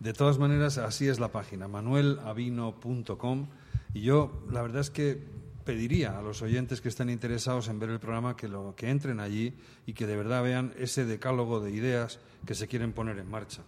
de 0.00 0.12
todas 0.12 0.38
maneras 0.38 0.78
así 0.78 1.08
es 1.08 1.18
la 1.18 1.28
página, 1.28 1.68
manuelavino.com 1.68 3.46
y 3.94 4.00
yo 4.02 4.44
la 4.50 4.62
verdad 4.62 4.80
es 4.80 4.90
que 4.90 5.18
pediría 5.64 6.18
a 6.18 6.22
los 6.22 6.42
oyentes 6.42 6.80
que 6.80 6.88
estén 6.88 7.08
interesados 7.08 7.68
en 7.68 7.78
ver 7.78 7.90
el 7.90 7.98
programa 7.98 8.36
que 8.36 8.48
lo 8.48 8.74
que 8.76 8.90
entren 8.90 9.18
allí 9.18 9.54
y 9.86 9.94
que 9.94 10.06
de 10.06 10.16
verdad 10.16 10.42
vean 10.42 10.74
ese 10.78 11.04
decálogo 11.06 11.60
de 11.60 11.70
ideas 11.70 12.18
que 12.46 12.54
se 12.54 12.68
quieren 12.68 12.92
poner 12.92 13.18
en 13.18 13.30
marcha. 13.30 13.62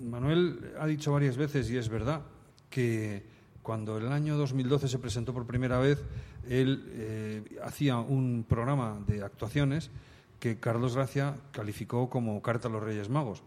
Manuel 0.00 0.72
ha 0.78 0.86
dicho 0.86 1.12
varias 1.12 1.36
veces, 1.36 1.70
y 1.70 1.76
es 1.76 1.88
verdad, 1.88 2.22
que 2.70 3.24
cuando 3.64 3.98
el 3.98 4.12
año 4.12 4.36
2012 4.36 4.86
se 4.86 4.98
presentó 5.00 5.32
por 5.32 5.44
primera 5.46 5.78
vez, 5.80 6.00
él 6.48 6.84
eh, 6.92 7.58
hacía 7.64 7.96
un 7.98 8.44
programa 8.48 9.00
de 9.08 9.24
actuaciones 9.24 9.90
que 10.38 10.60
Carlos 10.60 10.94
Gracia 10.94 11.34
calificó 11.50 12.08
como 12.08 12.40
Carta 12.42 12.68
a 12.68 12.70
los 12.70 12.82
Reyes 12.82 13.08
Magos. 13.08 13.42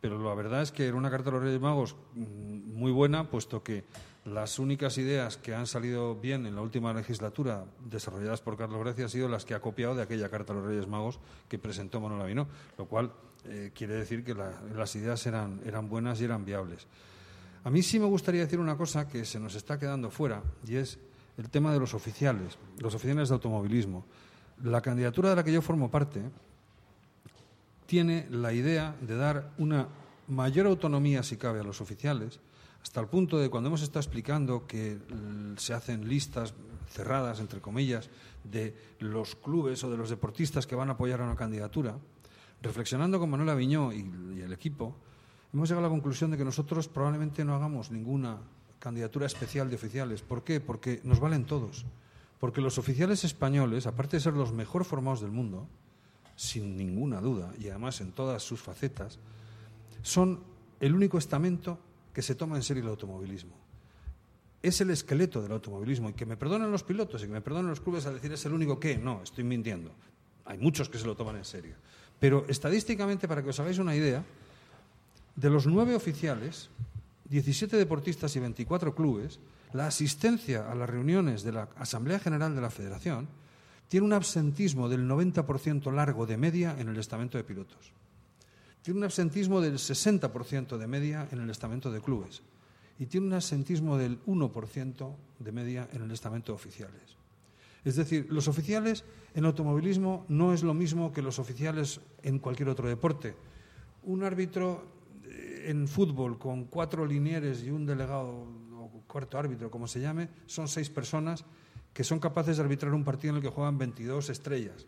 Pero 0.00 0.22
la 0.22 0.34
verdad 0.34 0.62
es 0.62 0.70
que 0.72 0.86
era 0.86 0.96
una 0.96 1.10
Carta 1.10 1.30
a 1.30 1.32
los 1.34 1.42
Reyes 1.42 1.60
Magos 1.60 1.96
mm, 2.14 2.74
muy 2.78 2.92
buena, 2.92 3.28
puesto 3.28 3.62
que 3.62 3.84
las 4.24 4.58
únicas 4.58 4.98
ideas 4.98 5.36
que 5.36 5.54
han 5.54 5.66
salido 5.66 6.14
bien 6.14 6.46
en 6.46 6.54
la 6.54 6.60
última 6.62 6.92
legislatura 6.94 7.64
desarrolladas 7.84 8.40
por 8.42 8.56
Carlos 8.56 8.80
Gracia 8.80 9.04
han 9.04 9.10
sido 9.10 9.28
las 9.28 9.44
que 9.44 9.54
ha 9.54 9.60
copiado 9.60 9.94
de 9.96 10.02
aquella 10.02 10.28
Carta 10.28 10.52
a 10.52 10.56
los 10.56 10.64
Reyes 10.66 10.86
Magos 10.86 11.18
que 11.48 11.58
presentó 11.58 12.00
Manuel 12.00 12.22
Avino, 12.22 12.46
lo 12.78 12.86
cual 12.86 13.12
eh, 13.46 13.72
quiere 13.74 13.94
decir 13.94 14.22
que 14.24 14.34
la- 14.34 14.60
las 14.76 14.94
ideas 14.96 15.26
eran, 15.26 15.60
eran 15.64 15.88
buenas 15.88 16.20
y 16.20 16.24
eran 16.24 16.44
viables. 16.44 16.86
A 17.66 17.70
mí 17.70 17.82
sí 17.82 17.98
me 17.98 18.06
gustaría 18.06 18.42
decir 18.42 18.60
una 18.60 18.76
cosa 18.76 19.08
que 19.08 19.24
se 19.24 19.40
nos 19.40 19.56
está 19.56 19.76
quedando 19.76 20.08
fuera 20.08 20.40
y 20.68 20.76
es 20.76 21.00
el 21.36 21.50
tema 21.50 21.72
de 21.72 21.80
los 21.80 21.94
oficiales, 21.94 22.56
los 22.78 22.94
oficiales 22.94 23.28
de 23.28 23.34
automovilismo. 23.34 24.06
La 24.62 24.80
candidatura 24.80 25.30
de 25.30 25.34
la 25.34 25.42
que 25.42 25.50
yo 25.50 25.60
formo 25.60 25.90
parte 25.90 26.22
tiene 27.86 28.28
la 28.30 28.52
idea 28.52 28.94
de 29.00 29.16
dar 29.16 29.52
una 29.58 29.88
mayor 30.28 30.66
autonomía, 30.68 31.24
si 31.24 31.38
cabe, 31.38 31.58
a 31.58 31.64
los 31.64 31.80
oficiales, 31.80 32.38
hasta 32.84 33.00
el 33.00 33.08
punto 33.08 33.36
de 33.36 33.50
cuando 33.50 33.66
hemos 33.66 33.82
estado 33.82 33.98
explicando 33.98 34.64
que 34.68 34.98
se 35.56 35.74
hacen 35.74 36.08
listas 36.08 36.54
cerradas, 36.88 37.40
entre 37.40 37.60
comillas, 37.60 38.10
de 38.44 38.76
los 39.00 39.34
clubes 39.34 39.82
o 39.82 39.90
de 39.90 39.96
los 39.96 40.08
deportistas 40.08 40.68
que 40.68 40.76
van 40.76 40.90
a 40.90 40.92
apoyar 40.92 41.20
a 41.20 41.24
una 41.24 41.34
candidatura, 41.34 41.98
reflexionando 42.62 43.18
con 43.18 43.28
Manuel 43.28 43.48
Aviñó 43.48 43.92
y, 43.92 44.08
y 44.36 44.40
el 44.42 44.52
equipo, 44.52 44.94
hemos 45.56 45.70
llegado 45.70 45.86
a 45.86 45.88
la 45.88 45.94
conclusión 45.94 46.30
de 46.30 46.36
que 46.36 46.44
nosotros 46.44 46.86
probablemente 46.86 47.42
no 47.42 47.54
hagamos 47.54 47.90
ninguna 47.90 48.36
candidatura 48.78 49.24
especial 49.24 49.70
de 49.70 49.76
oficiales. 49.76 50.20
¿Por 50.20 50.44
qué? 50.44 50.60
Porque 50.60 51.00
nos 51.02 51.18
valen 51.18 51.46
todos. 51.46 51.86
Porque 52.38 52.60
los 52.60 52.76
oficiales 52.76 53.24
españoles, 53.24 53.86
aparte 53.86 54.18
de 54.18 54.20
ser 54.20 54.34
los 54.34 54.52
mejor 54.52 54.84
formados 54.84 55.22
del 55.22 55.30
mundo, 55.30 55.66
sin 56.36 56.76
ninguna 56.76 57.22
duda, 57.22 57.54
y 57.58 57.70
además 57.70 58.02
en 58.02 58.12
todas 58.12 58.42
sus 58.42 58.60
facetas, 58.60 59.18
son 60.02 60.40
el 60.78 60.94
único 60.94 61.16
estamento 61.16 61.78
que 62.12 62.20
se 62.20 62.34
toma 62.34 62.56
en 62.56 62.62
serio 62.62 62.82
el 62.82 62.90
automovilismo. 62.90 63.56
Es 64.60 64.82
el 64.82 64.90
esqueleto 64.90 65.40
del 65.40 65.52
automovilismo. 65.52 66.10
Y 66.10 66.12
que 66.12 66.26
me 66.26 66.36
perdonen 66.36 66.70
los 66.70 66.82
pilotos 66.82 67.22
y 67.22 67.28
que 67.28 67.32
me 67.32 67.40
perdonen 67.40 67.70
los 67.70 67.80
clubes 67.80 68.04
al 68.04 68.12
decir 68.12 68.30
es 68.30 68.44
el 68.44 68.52
único 68.52 68.78
que. 68.78 68.98
No, 68.98 69.22
estoy 69.22 69.44
mintiendo. 69.44 69.90
Hay 70.44 70.58
muchos 70.58 70.90
que 70.90 70.98
se 70.98 71.06
lo 71.06 71.16
toman 71.16 71.36
en 71.36 71.46
serio. 71.46 71.76
Pero 72.20 72.44
estadísticamente, 72.46 73.26
para 73.26 73.42
que 73.42 73.48
os 73.48 73.58
hagáis 73.58 73.78
una 73.78 73.96
idea, 73.96 74.22
de 75.36 75.50
los 75.50 75.66
nueve 75.66 75.94
oficiales, 75.94 76.70
17 77.28 77.76
deportistas 77.76 78.34
y 78.36 78.40
24 78.40 78.94
clubes, 78.94 79.38
la 79.72 79.86
asistencia 79.86 80.70
a 80.70 80.74
las 80.74 80.88
reuniones 80.88 81.42
de 81.42 81.52
la 81.52 81.68
Asamblea 81.76 82.18
General 82.18 82.54
de 82.54 82.60
la 82.60 82.70
Federación 82.70 83.28
tiene 83.88 84.06
un 84.06 84.12
absentismo 84.12 84.88
del 84.88 85.08
90% 85.08 85.92
largo 85.92 86.26
de 86.26 86.36
media 86.36 86.74
en 86.78 86.88
el 86.88 86.96
estamento 86.96 87.36
de 87.36 87.44
pilotos. 87.44 87.92
Tiene 88.82 88.98
un 88.98 89.04
absentismo 89.04 89.60
del 89.60 89.74
60% 89.74 90.78
de 90.78 90.86
media 90.86 91.28
en 91.30 91.40
el 91.40 91.50
estamento 91.50 91.90
de 91.90 92.00
clubes. 92.00 92.42
Y 92.98 93.06
tiene 93.06 93.26
un 93.26 93.34
absentismo 93.34 93.98
del 93.98 94.24
1% 94.24 95.14
de 95.38 95.52
media 95.52 95.88
en 95.92 96.02
el 96.02 96.10
estamento 96.10 96.52
de 96.52 96.56
oficiales. 96.56 97.16
Es 97.84 97.96
decir, 97.96 98.26
los 98.30 98.48
oficiales 98.48 99.04
en 99.34 99.44
automovilismo 99.44 100.24
no 100.28 100.54
es 100.54 100.62
lo 100.62 100.72
mismo 100.72 101.12
que 101.12 101.22
los 101.22 101.38
oficiales 101.38 102.00
en 102.22 102.38
cualquier 102.38 102.70
otro 102.70 102.88
deporte. 102.88 103.36
Un 104.04 104.24
árbitro 104.24 104.95
en 105.66 105.88
fútbol 105.88 106.38
con 106.38 106.66
cuatro 106.66 107.04
linieres 107.04 107.62
y 107.64 107.70
un 107.70 107.86
delegado 107.86 108.28
o 108.28 109.02
cuarto 109.06 109.38
árbitro, 109.38 109.70
como 109.70 109.86
se 109.86 110.00
llame, 110.00 110.28
son 110.46 110.68
seis 110.68 110.90
personas 110.90 111.44
que 111.92 112.04
son 112.04 112.20
capaces 112.20 112.56
de 112.56 112.62
arbitrar 112.62 112.92
un 112.92 113.04
partido 113.04 113.30
en 113.30 113.36
el 113.36 113.42
que 113.42 113.48
juegan 113.48 113.78
22 113.78 114.30
estrellas. 114.30 114.86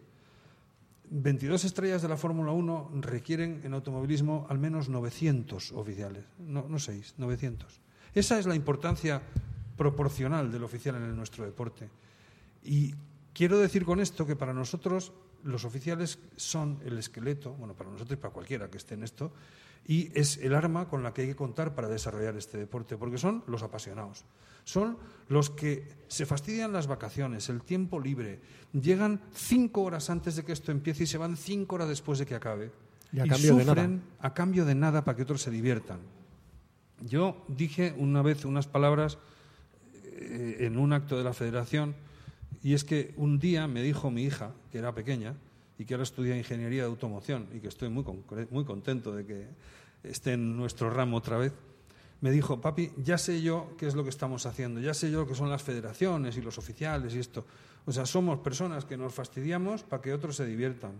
22 1.10 1.64
estrellas 1.64 2.02
de 2.02 2.08
la 2.08 2.16
Fórmula 2.16 2.52
1 2.52 2.90
requieren 3.00 3.62
en 3.64 3.72
automovilismo 3.72 4.46
al 4.50 4.58
menos 4.58 4.88
900 4.88 5.72
oficiales, 5.72 6.24
no, 6.38 6.66
no 6.68 6.78
6, 6.78 7.14
900. 7.16 7.80
Esa 8.14 8.38
es 8.38 8.46
la 8.46 8.54
importancia 8.54 9.22
proporcional 9.76 10.52
del 10.52 10.64
oficial 10.64 10.96
en 10.96 11.16
nuestro 11.16 11.44
deporte. 11.44 11.88
Y 12.62 12.94
quiero 13.32 13.58
decir 13.58 13.84
con 13.84 14.00
esto 14.00 14.26
que 14.26 14.36
para 14.36 14.52
nosotros 14.52 15.12
los 15.44 15.64
oficiales 15.64 16.18
son 16.36 16.80
el 16.84 16.98
esqueleto, 16.98 17.52
bueno, 17.54 17.74
para 17.74 17.90
nosotros 17.90 18.18
y 18.18 18.20
para 18.20 18.34
cualquiera 18.34 18.68
que 18.68 18.76
esté 18.76 18.94
en 18.94 19.04
esto, 19.04 19.32
y 19.86 20.10
es 20.18 20.38
el 20.38 20.54
arma 20.54 20.88
con 20.88 21.02
la 21.02 21.14
que 21.14 21.22
hay 21.22 21.28
que 21.28 21.36
contar 21.36 21.74
para 21.74 21.88
desarrollar 21.88 22.36
este 22.36 22.58
deporte, 22.58 22.96
porque 22.96 23.18
son 23.18 23.42
los 23.46 23.62
apasionados. 23.62 24.24
Son 24.64 24.98
los 25.28 25.48
que 25.48 25.88
se 26.08 26.26
fastidian 26.26 26.72
las 26.72 26.86
vacaciones, 26.86 27.48
el 27.48 27.62
tiempo 27.62 27.98
libre, 28.00 28.40
llegan 28.72 29.22
cinco 29.32 29.82
horas 29.82 30.10
antes 30.10 30.36
de 30.36 30.44
que 30.44 30.52
esto 30.52 30.72
empiece 30.72 31.04
y 31.04 31.06
se 31.06 31.16
van 31.16 31.36
cinco 31.36 31.76
horas 31.76 31.88
después 31.88 32.18
de 32.18 32.26
que 32.26 32.34
acabe. 32.34 32.70
Y 33.12 33.20
a 33.20 33.26
cambio 33.26 33.56
de 33.56 33.64
sufren 33.64 33.96
nada. 33.96 34.08
a 34.20 34.34
cambio 34.34 34.64
de 34.66 34.74
nada 34.74 35.04
para 35.04 35.16
que 35.16 35.22
otros 35.22 35.40
se 35.40 35.50
diviertan. 35.50 36.00
Yo 37.00 37.44
dije 37.48 37.94
una 37.96 38.20
vez 38.20 38.44
unas 38.44 38.66
palabras 38.66 39.18
eh, 39.94 40.56
en 40.60 40.76
un 40.76 40.92
acto 40.92 41.16
de 41.16 41.24
la 41.24 41.32
federación 41.32 41.94
y 42.62 42.74
es 42.74 42.84
que 42.84 43.14
un 43.16 43.38
día 43.38 43.68
me 43.68 43.82
dijo 43.82 44.10
mi 44.10 44.24
hija, 44.24 44.52
que 44.70 44.78
era 44.78 44.94
pequeña, 44.94 45.36
y 45.78 45.84
que 45.84 45.94
ahora 45.94 46.02
estudia 46.02 46.36
ingeniería 46.36 46.82
de 46.82 46.88
automoción 46.88 47.48
y 47.54 47.60
que 47.60 47.68
estoy 47.68 47.88
muy, 47.88 48.04
muy 48.50 48.64
contento 48.64 49.14
de 49.14 49.24
que 49.24 49.46
esté 50.02 50.32
en 50.32 50.56
nuestro 50.56 50.90
ramo 50.90 51.16
otra 51.16 51.38
vez, 51.38 51.52
me 52.20 52.32
dijo, 52.32 52.60
papi, 52.60 52.90
ya 52.96 53.16
sé 53.16 53.42
yo 53.42 53.74
qué 53.78 53.86
es 53.86 53.94
lo 53.94 54.02
que 54.02 54.10
estamos 54.10 54.44
haciendo, 54.46 54.80
ya 54.80 54.92
sé 54.92 55.10
yo 55.10 55.20
lo 55.20 55.26
que 55.26 55.36
son 55.36 55.50
las 55.50 55.62
federaciones 55.62 56.36
y 56.36 56.42
los 56.42 56.58
oficiales 56.58 57.14
y 57.14 57.20
esto. 57.20 57.46
O 57.86 57.92
sea, 57.92 58.06
somos 58.06 58.40
personas 58.40 58.84
que 58.84 58.96
nos 58.96 59.14
fastidiamos 59.14 59.84
para 59.84 60.02
que 60.02 60.12
otros 60.12 60.36
se 60.36 60.44
diviertan. 60.44 60.92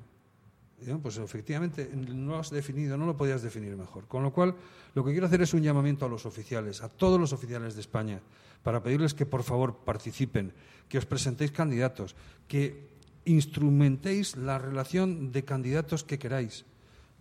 Pues 1.02 1.18
efectivamente, 1.18 1.90
no 1.92 2.32
lo 2.32 2.38
has 2.38 2.50
definido, 2.50 2.96
no 2.96 3.04
lo 3.04 3.16
podías 3.16 3.42
definir 3.42 3.76
mejor. 3.76 4.06
Con 4.06 4.22
lo 4.22 4.32
cual, 4.32 4.54
lo 4.94 5.04
que 5.04 5.10
quiero 5.10 5.26
hacer 5.26 5.42
es 5.42 5.52
un 5.52 5.62
llamamiento 5.62 6.06
a 6.06 6.08
los 6.08 6.24
oficiales, 6.24 6.82
a 6.82 6.88
todos 6.88 7.18
los 7.18 7.32
oficiales 7.32 7.74
de 7.74 7.80
España, 7.80 8.20
para 8.62 8.80
pedirles 8.80 9.12
que 9.12 9.26
por 9.26 9.42
favor 9.42 9.78
participen, 9.84 10.52
que 10.88 10.98
os 10.98 11.04
presentéis 11.04 11.50
candidatos, 11.50 12.14
que 12.46 12.97
instrumentéis 13.28 14.36
la 14.36 14.56
relación 14.56 15.32
de 15.32 15.44
candidatos 15.44 16.02
que 16.02 16.18
queráis. 16.18 16.64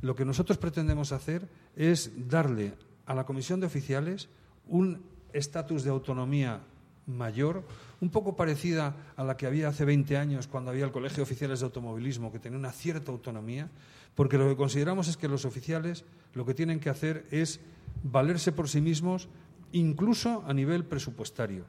Lo 0.02 0.16
que 0.16 0.26
nosotros 0.26 0.58
pretendemos 0.58 1.12
hacer 1.12 1.48
es 1.76 2.12
darle 2.30 2.74
a 3.06 3.14
la 3.14 3.26
Comisión 3.26 3.60
de 3.60 3.68
Oficiales 3.68 4.30
un 4.68 5.04
estatus 5.34 5.84
de 5.84 5.90
autonomía 5.90 6.62
mayor, 7.08 7.64
un 8.00 8.10
poco 8.10 8.36
parecida 8.36 8.96
a 9.16 9.24
la 9.24 9.36
que 9.36 9.48
había 9.48 9.70
hace 9.70 9.86
20 9.86 10.18
años 10.18 10.48
cuando 10.48 10.72
había 10.72 10.86
el 10.86 10.92
Colegio 10.92 11.18
de 11.18 11.24
Oficiales 11.24 11.60
de 11.60 11.66
Automovilismo, 11.66 12.32
que 12.32 12.40
tenía 12.40 12.60
una 12.60 12.72
cierta 12.72 13.12
autonomía, 13.12 13.70
porque 14.16 14.38
lo 14.38 14.48
que 14.48 14.56
consideramos 14.56 15.08
es 15.08 15.18
que 15.18 15.28
los 15.28 15.46
oficiales 15.46 16.06
lo 16.34 16.46
que 16.46 16.54
tienen 16.54 16.80
que 16.80 16.90
hacer 16.90 17.26
es 17.32 17.60
valerse 18.04 18.52
por 18.52 18.70
sí 18.70 18.82
mismos, 18.82 19.28
incluso 19.72 20.44
a 20.48 20.54
nivel 20.54 20.86
presupuestario. 20.86 21.66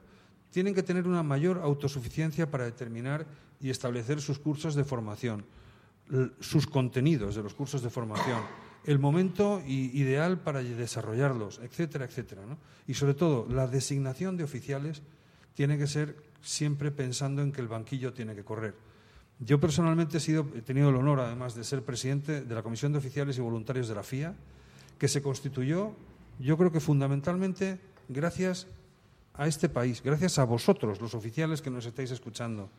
Tienen 0.51 0.73
que 0.73 0.83
tener 0.83 1.07
una 1.07 1.23
mayor 1.23 1.59
autosuficiencia 1.63 2.49
para 2.49 2.65
determinar 2.65 3.25
y 3.59 3.69
establecer 3.69 4.21
sus 4.21 4.39
cursos 4.39 4.75
de 4.75 4.83
formación, 4.83 5.45
sus 6.39 6.65
contenidos 6.65 7.35
de 7.35 7.43
los 7.43 7.53
cursos 7.53 7.81
de 7.83 7.89
formación, 7.89 8.41
el 8.85 8.99
momento 8.99 9.61
ideal 9.67 10.39
para 10.39 10.63
desarrollarlos, 10.63 11.59
etcétera, 11.59 12.05
etcétera. 12.05 12.45
¿no? 12.45 12.57
Y 12.87 12.93
sobre 12.93 13.13
todo, 13.13 13.47
la 13.49 13.67
designación 13.67 14.37
de 14.37 14.43
oficiales 14.43 15.03
tiene 15.53 15.77
que 15.77 15.87
ser 15.87 16.15
siempre 16.41 16.91
pensando 16.91 17.41
en 17.41 17.51
que 17.51 17.61
el 17.61 17.67
banquillo 17.67 18.13
tiene 18.13 18.33
que 18.33 18.43
correr. 18.43 18.75
Yo 19.39 19.59
personalmente 19.59 20.17
he, 20.17 20.19
sido, 20.19 20.45
tenido 20.45 20.89
el 20.89 20.95
honor, 20.95 21.19
además, 21.19 21.55
de 21.55 21.63
ser 21.63 21.83
presidente 21.83 22.41
de 22.41 22.55
la 22.55 22.63
Comisión 22.63 22.91
de 22.91 22.97
Oficiales 22.97 23.37
y 23.37 23.41
Voluntarios 23.41 23.87
de 23.87 23.95
la 23.95 24.03
FIA, 24.03 24.35
que 24.97 25.07
se 25.07 25.21
constituyó, 25.21 25.93
yo 26.39 26.57
creo 26.57 26.71
que 26.71 26.79
fundamentalmente 26.79 27.79
gracias 28.09 28.67
este 29.47 29.69
país, 29.69 30.01
gracias 30.03 30.37
a 30.39 30.43
vosotros, 30.45 30.99
los 31.01 31.13
oficiales 31.13 31.61
que 31.61 31.69
nos 31.69 31.85
estáis 31.85 32.11
escuchando, 32.11 32.69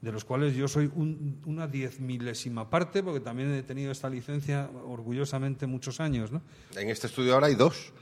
de 0.00 0.10
los 0.12 0.24
cuales 0.24 0.54
yo 0.56 0.66
soy 0.68 0.90
un- 0.94 1.40
una 1.46 1.66
diez 1.68 2.00
milésima 2.00 2.68
parte, 2.68 3.02
porque 3.02 3.20
también 3.20 3.52
he 3.52 3.62
tenido 3.62 3.92
esta 3.92 4.10
licencia 4.10 4.68
orgullosamente 4.86 5.66
muchos 5.66 6.00
años. 6.00 6.32
¿no? 6.32 6.42
En 6.76 6.88
este 6.90 7.06
estudio 7.06 7.34
ahora 7.34 7.46
hay 7.46 7.54
dos. 7.54 7.92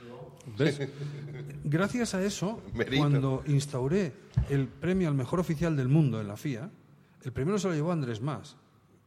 ¿Ves? 0.57 0.79
Gracias 1.63 2.15
a 2.15 2.23
eso, 2.23 2.61
cuando 2.97 3.43
instauré 3.45 4.11
el 4.49 4.67
premio 4.67 5.07
al 5.07 5.13
mejor 5.13 5.39
oficial 5.39 5.77
del 5.77 5.87
mundo 5.87 6.19
en 6.19 6.27
la 6.27 6.35
FIA, 6.37 6.71
el 7.23 7.31
primero 7.31 7.59
se 7.59 7.67
lo 7.67 7.75
llevó 7.75 7.91
Andrés 7.91 8.21
Más, 8.21 8.55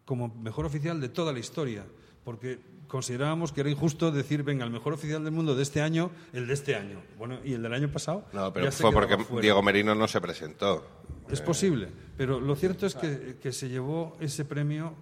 como 0.05 0.29
mejor 0.29 0.65
oficial 0.67 1.01
de 1.01 1.09
toda 1.09 1.33
la 1.33 1.41
historia, 1.41 1.85
porque 2.25 2.61
considerábamos 2.95 3.51
que 3.51 3.61
era 3.61 3.69
injusto 3.69 4.13
decir, 4.13 4.45
venga, 4.45 4.65
el 4.65 4.71
mejor 4.71 4.93
oficial 4.93 5.25
del 5.25 5.33
mundo 5.33 5.57
de 5.57 5.65
este 5.65 5.83
año, 5.83 6.13
el 6.33 6.47
de 6.47 6.55
este 6.55 6.77
año. 6.77 7.03
Bueno, 7.19 7.41
y 7.43 7.55
el 7.55 7.61
del 7.61 7.75
año 7.75 7.89
pasado. 7.89 8.25
No, 8.33 8.53
pero 8.53 8.71
fue 8.71 8.93
porque 8.93 9.19
fuera. 9.19 9.43
Diego 9.43 9.61
Merino 9.65 9.97
no 9.97 10.07
se 10.07 10.21
presentó. 10.21 10.87
Es 11.29 11.41
posible, 11.41 11.89
pero 12.17 12.39
lo 12.39 12.55
cierto 12.55 12.87
es 12.87 12.95
que, 12.95 13.37
que 13.43 13.51
se 13.51 13.69
llevó 13.69 14.17
ese 14.21 14.45
premio 14.45 14.95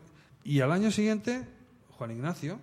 y 0.42 0.60
al 0.60 0.72
año 0.72 0.90
siguiente 0.90 1.46
Juan 1.90 2.12
Ignacio 2.12 2.58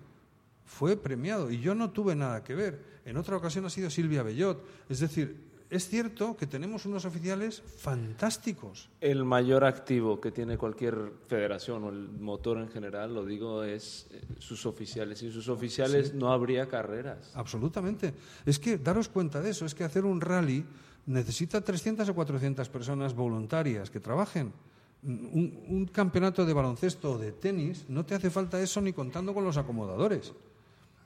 fue 0.65 0.97
premiado 0.97 1.51
y 1.51 1.59
yo 1.59 1.75
no 1.75 1.91
tuve 1.91 2.15
nada 2.15 2.43
que 2.43 2.55
ver. 2.55 2.84
En 3.05 3.15
otra 3.15 3.38
ocasión 3.38 3.63
ha 3.65 3.69
sido 3.69 3.91
Silvia 3.91 4.23
Bellot. 4.23 4.65
Es 4.89 4.99
decir, 4.99 5.49
es 5.70 5.88
cierto 5.88 6.36
que 6.36 6.47
tenemos 6.47 6.88
unos 6.88 7.05
oficiales 7.05 7.61
fantásticos. 7.61 8.89
El 9.01 9.24
mayor 9.24 9.63
activo 9.63 10.20
que 10.20 10.32
tiene 10.32 10.57
cualquier 10.57 11.13
federación 11.28 11.84
o 11.84 11.89
el 11.89 12.09
motor 12.09 12.57
en 12.57 12.70
general, 12.70 13.13
lo 13.13 13.24
digo, 13.24 13.63
es 13.63 14.07
eh, 14.11 14.22
sus 14.39 14.65
oficiales. 14.65 15.20
Sin 15.20 15.32
sus 15.32 15.47
oficiales 15.47 16.15
no 16.15 16.32
habría 16.32 16.67
carreras. 16.67 17.32
Absolutamente. 17.36 18.15
Es 18.47 18.57
que 18.57 18.80
daros 18.80 19.09
cuenta 19.09 19.41
de 19.41 19.51
eso, 19.51 19.65
es 19.65 19.76
que 19.76 19.84
hacer 19.84 20.05
un 20.05 20.22
rally 20.22 20.65
necesita 21.05 21.61
300 21.61 22.09
o 22.09 22.15
400 22.15 22.67
personas 22.70 23.13
voluntarias 23.13 23.91
que 23.91 23.99
trabajen. 23.99 24.51
Un, 25.03 25.63
un 25.67 25.86
campeonato 25.86 26.45
de 26.45 26.53
baloncesto 26.53 27.13
o 27.13 27.17
de 27.17 27.32
tenis 27.32 27.86
no 27.88 28.05
te 28.05 28.15
hace 28.15 28.30
falta 28.30 28.59
eso 28.59 28.82
ni 28.82 28.91
contando 28.91 29.36
con 29.36 29.43
los 29.43 29.57
acomodadores. 29.57 30.34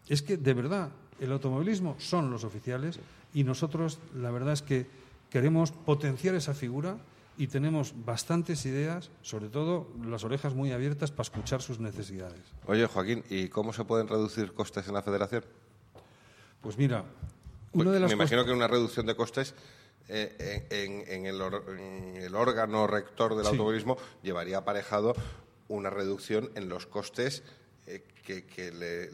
Es 0.08 0.22
que, 0.22 0.38
de 0.38 0.54
verdad, 0.54 0.90
el 1.24 1.32
automovilismo 1.32 1.96
son 2.00 2.30
los 2.32 2.44
oficiales 2.44 3.00
y 3.34 3.44
nosotros, 3.44 4.00
la 4.16 4.32
verdad 4.32 4.54
es 4.54 4.62
que 4.62 4.86
queremos 5.30 5.72
potenciar 5.72 6.36
esa 6.36 6.54
figura 6.54 6.98
y 7.38 7.48
tenemos 7.48 7.94
bastantes 8.06 8.66
ideas, 8.66 9.10
sobre 9.24 9.50
todo 9.50 9.88
las 10.06 10.24
orejas 10.24 10.54
muy 10.54 10.72
abiertas 10.72 11.10
para 11.12 11.24
escuchar 11.24 11.62
sus 11.64 11.80
necesidades. 11.80 12.40
Oye, 12.68 12.86
Joaquín, 12.86 13.24
¿y 13.30 13.48
cómo 13.50 13.74
se 13.74 13.84
pueden 13.86 14.08
reducir 14.08 14.54
costes 14.54 14.88
en 14.88 14.94
la 14.94 15.02
federación? 15.02 15.44
Pues 16.62 16.78
mira, 16.78 17.04
Pues 17.72 17.86
una 17.86 17.92
de 17.92 18.00
las 18.00 18.10
me 18.10 18.14
imagino 18.16 18.46
que 18.46 18.52
una 18.52 18.68
reducción 18.68 19.06
de 19.08 19.16
costes 19.16 19.56
eh, 20.10 20.68
en, 20.70 21.02
en- 21.02 21.12
en 21.12 21.26
el, 21.26 21.42
or- 21.42 21.64
en 21.80 22.18
el 22.18 22.36
órgano 22.36 22.86
rector 22.88 23.36
del 23.36 23.46
Sí. 23.46 23.52
automovilismo 23.52 23.98
llevaría 24.22 24.58
aparejado 24.60 25.16
una 25.70 25.90
reducción 25.90 26.52
en 26.56 26.70
los 26.70 26.86
costes 26.86 27.42
eh, 27.88 28.04
que, 28.24 28.46
que 28.46 28.72
le, 28.72 29.10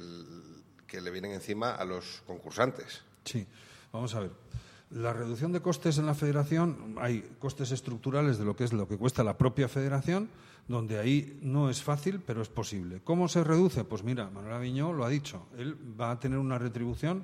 que 0.90 1.00
le 1.00 1.12
vienen 1.12 1.32
encima 1.32 1.76
a 1.76 1.86
los 1.86 2.24
concursantes. 2.26 3.04
Sí, 3.24 3.46
vamos 3.94 4.14
a 4.16 4.22
ver. 4.22 4.32
La 4.90 5.14
reducción 5.14 5.52
de 5.52 5.62
costes 5.62 6.00
en 6.00 6.08
la 6.08 6.16
federación, 6.16 6.96
hay 7.00 7.22
costes 7.38 7.72
estructurales 7.72 8.40
de 8.40 8.46
lo 8.46 8.56
que 8.56 8.64
es 8.64 8.74
lo 8.74 8.88
que 8.88 8.98
cuesta 8.98 9.24
la 9.24 9.38
propia 9.38 9.68
federación, 9.68 10.30
donde 10.68 10.98
ahí 10.98 11.40
no 11.44 11.70
es 11.70 11.84
fácil, 11.84 12.22
pero 12.26 12.42
es 12.42 12.50
posible. 12.50 13.02
¿Cómo 13.04 13.28
se 13.28 13.44
reduce? 13.44 13.84
Pues 13.84 14.04
mira, 14.04 14.30
Manuel 14.32 14.56
Aviñó 14.56 14.92
lo 14.92 15.06
ha 15.06 15.10
dicho, 15.10 15.46
él 15.58 15.78
va 16.00 16.12
a 16.12 16.20
tener 16.20 16.40
una 16.40 16.58
retribución 16.58 17.24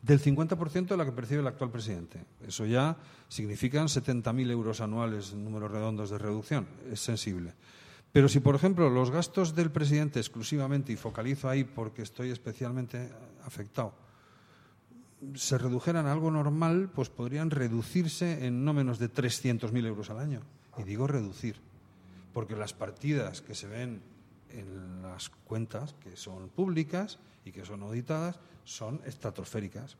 del 0.00 0.20
50% 0.20 0.88
de 0.88 0.96
la 0.96 1.04
que 1.04 1.12
percibe 1.12 1.40
el 1.40 1.46
actual 1.46 1.70
presidente. 1.70 2.24
Eso 2.46 2.64
ya 2.66 2.96
significan 3.28 3.86
70.000 3.86 4.50
euros 4.50 4.80
anuales, 4.80 5.34
números 5.34 5.70
redondos 5.70 6.10
de 6.10 6.18
reducción, 6.18 6.66
es 6.90 7.00
sensible. 7.00 7.52
Pero 8.14 8.28
si, 8.28 8.38
por 8.38 8.54
ejemplo, 8.54 8.88
los 8.90 9.10
gastos 9.10 9.56
del 9.56 9.72
presidente 9.72 10.20
exclusivamente, 10.20 10.92
y 10.92 10.96
focalizo 10.96 11.48
ahí 11.48 11.64
porque 11.64 12.02
estoy 12.02 12.30
especialmente 12.30 13.10
afectado, 13.44 13.92
se 15.34 15.58
redujeran 15.58 16.06
a 16.06 16.12
algo 16.12 16.30
normal, 16.30 16.90
pues 16.94 17.08
podrían 17.08 17.50
reducirse 17.50 18.46
en 18.46 18.64
no 18.64 18.72
menos 18.72 19.00
de 19.00 19.10
300.000 19.10 19.84
euros 19.84 20.10
al 20.10 20.20
año. 20.20 20.42
Y 20.78 20.84
digo 20.84 21.08
reducir, 21.08 21.56
porque 22.32 22.54
las 22.54 22.72
partidas 22.72 23.40
que 23.40 23.56
se 23.56 23.66
ven 23.66 24.00
en 24.50 25.02
las 25.02 25.30
cuentas, 25.30 25.94
que 25.94 26.16
son 26.16 26.50
públicas 26.50 27.18
y 27.44 27.50
que 27.50 27.64
son 27.64 27.82
auditadas, 27.82 28.38
son 28.62 29.00
estratosféricas. 29.06 29.96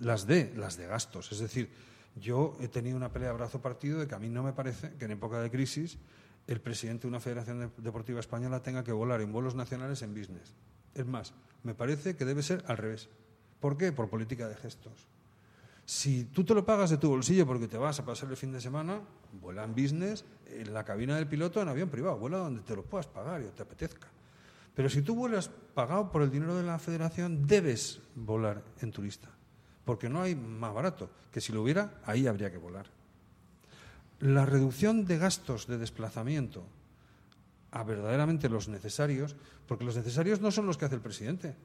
Las 0.00 0.26
de, 0.26 0.52
las 0.56 0.76
de 0.76 0.88
gastos. 0.88 1.30
Es 1.30 1.38
decir, 1.38 1.70
yo 2.16 2.56
he 2.60 2.66
tenido 2.66 2.96
una 2.96 3.12
pelea 3.12 3.30
brazo 3.30 3.62
partido 3.62 4.00
de 4.00 4.08
que 4.08 4.16
a 4.16 4.18
mí 4.18 4.30
no 4.30 4.42
me 4.42 4.52
parece 4.52 4.94
que 4.98 5.04
en 5.04 5.12
época 5.12 5.40
de 5.40 5.48
crisis 5.48 5.96
el 6.46 6.60
presidente 6.60 7.02
de 7.02 7.08
una 7.08 7.20
federación 7.20 7.60
de- 7.60 7.70
deportiva 7.82 8.20
española 8.20 8.62
tenga 8.62 8.84
que 8.84 8.92
volar 8.92 9.20
en 9.20 9.32
vuelos 9.32 9.54
nacionales 9.54 10.02
en 10.02 10.14
business. 10.14 10.54
Es 10.94 11.06
más, 11.06 11.32
me 11.62 11.74
parece 11.74 12.16
que 12.16 12.24
debe 12.24 12.42
ser 12.42 12.64
al 12.66 12.76
revés. 12.76 13.08
¿Por 13.60 13.76
qué? 13.76 13.92
Por 13.92 14.08
política 14.10 14.48
de 14.48 14.56
gestos. 14.56 15.06
Si 15.84 16.24
tú 16.24 16.44
te 16.44 16.54
lo 16.54 16.64
pagas 16.64 16.90
de 16.90 16.96
tu 16.96 17.08
bolsillo 17.08 17.46
porque 17.46 17.68
te 17.68 17.76
vas 17.76 17.98
a 17.98 18.04
pasar 18.04 18.30
el 18.30 18.36
fin 18.36 18.52
de 18.52 18.60
semana, 18.60 19.00
vuela 19.40 19.64
en 19.64 19.74
business, 19.74 20.24
en 20.46 20.72
la 20.72 20.84
cabina 20.84 21.16
del 21.16 21.26
piloto, 21.26 21.60
en 21.60 21.68
avión 21.68 21.88
privado, 21.88 22.18
vuela 22.18 22.38
donde 22.38 22.62
te 22.62 22.74
lo 22.76 22.84
puedas 22.84 23.06
pagar 23.06 23.42
y 23.42 23.46
te 23.46 23.62
apetezca. 23.62 24.08
Pero 24.74 24.88
si 24.88 25.02
tú 25.02 25.14
vuelas 25.14 25.48
pagado 25.74 26.10
por 26.10 26.22
el 26.22 26.30
dinero 26.30 26.56
de 26.56 26.62
la 26.62 26.78
federación, 26.78 27.46
debes 27.46 28.00
volar 28.14 28.62
en 28.80 28.90
turista, 28.90 29.28
porque 29.84 30.08
no 30.08 30.22
hay 30.22 30.34
más 30.34 30.72
barato, 30.72 31.10
que 31.30 31.40
si 31.40 31.52
lo 31.52 31.62
hubiera, 31.62 32.00
ahí 32.04 32.26
habría 32.26 32.50
que 32.50 32.58
volar. 32.58 32.86
La 34.22 34.46
reducción 34.46 35.04
de 35.04 35.18
gastos 35.18 35.66
de 35.66 35.78
desplazamiento 35.78 36.62
a 37.72 37.82
verdaderamente 37.82 38.48
los 38.48 38.68
necesarios, 38.68 39.34
porque 39.66 39.84
los 39.84 39.96
necesarios 39.96 40.40
no 40.40 40.52
son 40.52 40.66
los 40.66 40.78
que 40.78 40.84
hace 40.84 40.94
el 40.94 41.00
presidente. 41.00 41.56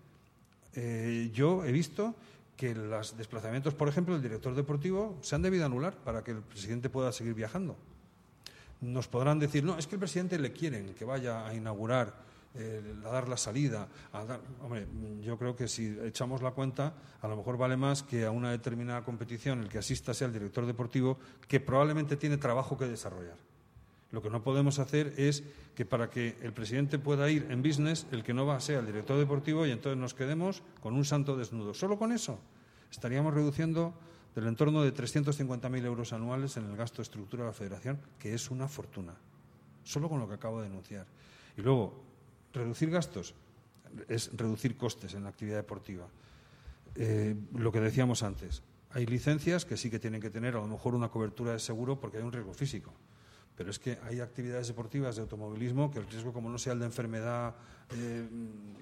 Eh, 0.74 1.30
yo 1.34 1.64
he 1.66 1.72
visto 1.72 2.16
que 2.55 2.74
los 2.74 3.16
desplazamientos, 3.16 3.76
por 3.76 3.88
ejemplo, 3.88 4.16
del 4.16 4.24
director 4.24 4.55
deportivo 4.55 5.20
se 5.22 5.36
han 5.36 5.43
debido 5.43 5.68
anular 5.68 5.93
para 5.97 6.24
que 6.24 6.32
el 6.32 6.41
presidente 6.41 6.89
pueda 6.89 7.12
seguir 7.12 7.36
viajando. 7.36 7.76
Nos 8.82 9.08
podrán 9.08 9.38
decir, 9.38 9.64
no, 9.64 9.78
es 9.78 9.86
que 9.86 9.95
el 9.95 9.99
presidente 9.99 10.39
le 10.39 10.51
quieren 10.51 10.95
que 10.95 11.05
vaya 11.05 11.45
a 11.45 11.53
inaugurar, 11.53 12.16
a 13.05 13.10
dar 13.10 13.28
la 13.30 13.38
salida. 13.38 13.88
A 14.12 14.26
dar... 14.26 14.41
Hombre, 14.62 14.88
yo 15.22 15.38
creo 15.38 15.55
que 15.55 15.68
si 15.68 15.97
echamos 16.03 16.41
la 16.41 16.51
cuenta, 16.51 16.93
a 17.22 17.28
lo 17.28 17.38
mejor 17.38 17.58
vale 17.58 17.78
más 17.78 18.03
que 18.03 18.26
a 18.26 18.32
una 18.32 18.51
determinada 18.51 19.03
competición 19.03 19.62
el 19.62 19.70
que 19.70 19.78
asista 19.78 20.14
sea 20.14 20.28
el 20.28 20.34
director 20.34 20.66
deportivo, 20.66 21.18
que 21.47 21.60
probablemente 21.60 22.18
tiene 22.18 22.38
trabajo 22.38 22.78
que 22.78 22.86
desarrollar. 22.86 23.38
Lo 24.12 24.22
que 24.22 24.30
no 24.30 24.41
podemos 24.41 24.80
hacer 24.80 25.14
es 25.18 25.43
que 25.76 25.86
para 25.86 26.10
que 26.10 26.38
el 26.41 26.53
presidente 26.53 26.97
pueda 26.97 27.30
ir 27.30 27.47
en 27.49 27.62
business, 27.62 28.08
el 28.12 28.24
que 28.24 28.34
no 28.34 28.45
va 28.45 28.60
sea 28.60 28.80
el 28.80 28.86
director 28.86 29.18
deportivo 29.18 29.66
y 29.66 29.72
entonces 29.72 29.99
nos 29.99 30.14
quedemos 30.14 30.64
con 30.82 30.95
un 30.95 31.03
santo 31.03 31.36
desnudo. 31.36 31.74
Solo 31.74 31.97
con 31.97 32.12
eso 32.12 32.39
estaríamos 32.89 33.34
reduciendo 33.34 33.93
del 34.34 34.47
entorno 34.47 34.84
de 34.84 34.93
350.000 34.93 35.86
euros 35.86 36.14
anuales 36.14 36.58
en 36.58 36.66
el 36.66 36.78
gasto 36.78 36.97
de 36.97 37.03
estructura 37.03 37.43
de 37.43 37.49
la 37.49 37.53
federación, 37.53 37.99
que 38.20 38.34
es 38.34 38.49
una 38.49 38.68
fortuna. 38.68 39.16
Solo 39.84 40.10
con 40.10 40.20
lo 40.20 40.28
que 40.28 40.36
acabo 40.36 40.62
de 40.62 40.70
denunciar. 40.70 41.05
Y 41.58 41.62
luego, 41.62 42.03
reducir 42.58 42.89
gastos 42.89 43.36
es 44.08 44.36
reducir 44.36 44.76
costes 44.78 45.14
en 45.14 45.24
la 45.24 45.30
actividad 45.30 45.58
deportiva. 45.58 46.08
Eh, 46.95 47.36
lo 47.53 47.72
que 47.72 47.80
decíamos 47.80 48.24
antes, 48.24 48.64
hay 48.91 49.05
licencias 49.05 49.66
que 49.66 49.78
sí 49.78 49.89
que 49.89 49.99
tienen 49.99 50.22
que 50.22 50.30
tener 50.30 50.55
a 50.55 50.60
lo 50.60 50.68
mejor 50.68 50.95
una 50.95 51.10
cobertura 51.10 51.53
de 51.53 51.60
seguro 51.60 51.99
porque 51.99 52.18
hay 52.18 52.24
un 52.24 52.32
riesgo 52.32 52.53
físico. 52.53 52.93
Pero 53.55 53.72
es 53.72 53.80
que 53.80 53.97
hay 54.03 54.20
actividades 54.20 54.68
deportivas 54.68 55.16
de 55.16 55.24
automovilismo 55.24 55.89
que 55.89 55.99
el 55.99 56.08
riesgo, 56.08 56.32
como 56.32 56.49
no 56.49 56.60
sea 56.60 56.74
el 56.74 56.80
de 56.80 56.86
enfermedad, 56.86 57.55
eh, 57.95 58.28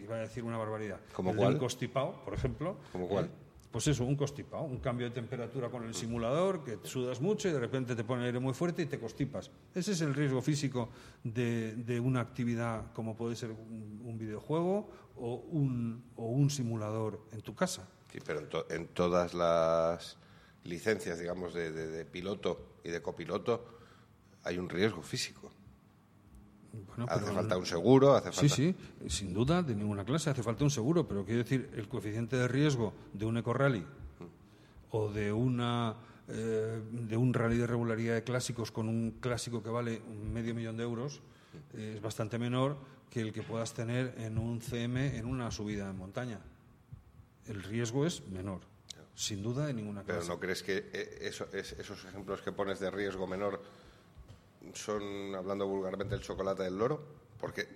iba 0.04 0.16
a 0.16 0.20
decir 0.20 0.44
una 0.44 0.58
barbaridad. 0.58 1.00
¿Como 1.14 1.30
el 1.30 1.38
de 1.38 1.42
cuál? 1.42 1.54
un 1.54 1.60
constipado, 1.60 2.22
por 2.26 2.34
ejemplo. 2.34 2.78
¿Como 2.92 3.08
cuál? 3.08 3.26
eh, 3.26 3.45
pues 3.76 3.88
eso, 3.88 4.06
un 4.06 4.16
constipado, 4.16 4.64
un 4.64 4.78
cambio 4.78 5.06
de 5.06 5.14
temperatura 5.14 5.70
con 5.70 5.84
el 5.84 5.94
simulador, 5.94 6.64
que 6.64 6.80
sudas 6.84 7.20
mucho 7.20 7.50
y 7.50 7.52
de 7.52 7.60
repente 7.60 7.94
te 7.94 8.06
pone 8.06 8.24
aire 8.24 8.40
muy 8.40 8.54
fuerte 8.54 8.84
y 8.84 8.86
te 8.86 8.98
constipas. 8.98 9.52
Ese 9.74 9.92
es 9.92 10.00
el 10.00 10.14
riesgo 10.14 10.42
físico 10.42 10.88
de, 11.26 11.76
de 11.76 12.00
una 12.00 12.22
actividad 12.22 12.94
como 12.94 13.18
puede 13.18 13.36
ser 13.36 13.52
un, 13.52 14.18
videojuego 14.18 14.90
o 15.18 15.36
un, 15.52 16.06
o 16.16 16.28
un 16.28 16.50
simulador 16.50 17.20
en 17.34 17.42
tu 17.42 17.54
casa. 17.54 17.86
Sí, 18.14 18.20
pero 18.26 18.40
en, 18.40 18.48
to- 18.48 18.66
en 18.70 18.88
todas 18.88 19.34
las 19.34 20.18
licencias, 20.64 21.20
digamos, 21.20 21.54
de- 21.54 21.74
de 21.74 22.06
piloto 22.06 22.78
y 22.82 22.92
de 22.92 23.02
copiloto, 23.02 23.66
hay 24.44 24.58
un 24.58 24.70
riesgo 24.70 25.02
físico. 25.02 25.52
Bueno, 26.88 27.06
hace 27.10 27.22
pero- 27.26 27.34
falta 27.36 27.58
un 27.58 27.66
seguro, 27.66 28.14
hace 28.16 28.32
Sí, 28.32 28.38
falta... 28.50 28.56
sí, 28.56 28.76
sin 29.10 29.34
duda, 29.34 29.62
de 29.64 29.76
ninguna 29.76 30.04
clase. 30.06 30.30
Hace 30.30 30.44
falta 30.44 30.64
un 30.64 30.72
seguro, 30.72 31.08
pero 31.08 31.26
quiero 31.26 31.44
decir, 31.44 31.70
el 31.76 31.88
coeficiente 31.88 32.36
de 32.36 32.48
riesgo 32.48 32.94
de 33.14 33.26
un 33.26 33.38
eco-rally 33.38 33.86
o 34.92 35.10
de, 35.12 35.32
una, 35.34 35.96
eh, 36.28 36.82
de 36.92 37.18
un 37.18 37.34
rally 37.34 37.58
de 37.58 37.68
regularidad 37.68 38.16
de 38.16 38.24
clásicos 38.24 38.72
con 38.72 38.88
un 38.90 39.12
clásico 39.20 39.62
que 39.62 39.70
vale 39.70 40.02
un 40.08 40.32
medio 40.32 40.54
millón 40.56 40.78
de 40.78 40.84
euros 40.84 41.22
eh, 41.74 41.94
es 41.98 42.02
bastante 42.02 42.38
menor 42.40 42.78
que 43.10 43.22
el 43.22 43.32
que 43.32 43.44
puedas 43.44 43.74
tener 43.74 44.14
en 44.18 44.38
un 44.38 44.62
CM 44.62 45.18
en 45.18 45.26
una 45.26 45.52
subida 45.52 45.90
en 45.90 45.98
montaña. 45.98 46.40
El 47.46 47.62
riesgo 47.64 48.06
es 48.06 48.28
menor, 48.28 48.62
sin 49.14 49.42
duda, 49.44 49.68
de 49.68 49.74
ninguna 49.74 50.04
Pero 50.04 50.18
clase. 50.20 50.32
¿no 50.34 50.40
crees 50.40 50.64
que 50.64 50.90
eh, 50.92 51.18
eso- 51.22 51.48
es- 51.54 51.74
esos 51.74 52.04
ejemplos 52.06 52.42
que 52.42 52.52
pones 52.52 52.80
de 52.80 52.90
riesgo 52.92 53.28
menor 53.28 53.62
son, 54.74 55.36
hablando 55.36 55.68
vulgarmente, 55.68 56.16
el 56.16 56.22
chocolate 56.22 56.64
del 56.64 56.78
loro? 56.78 57.04
Porque 57.40 57.68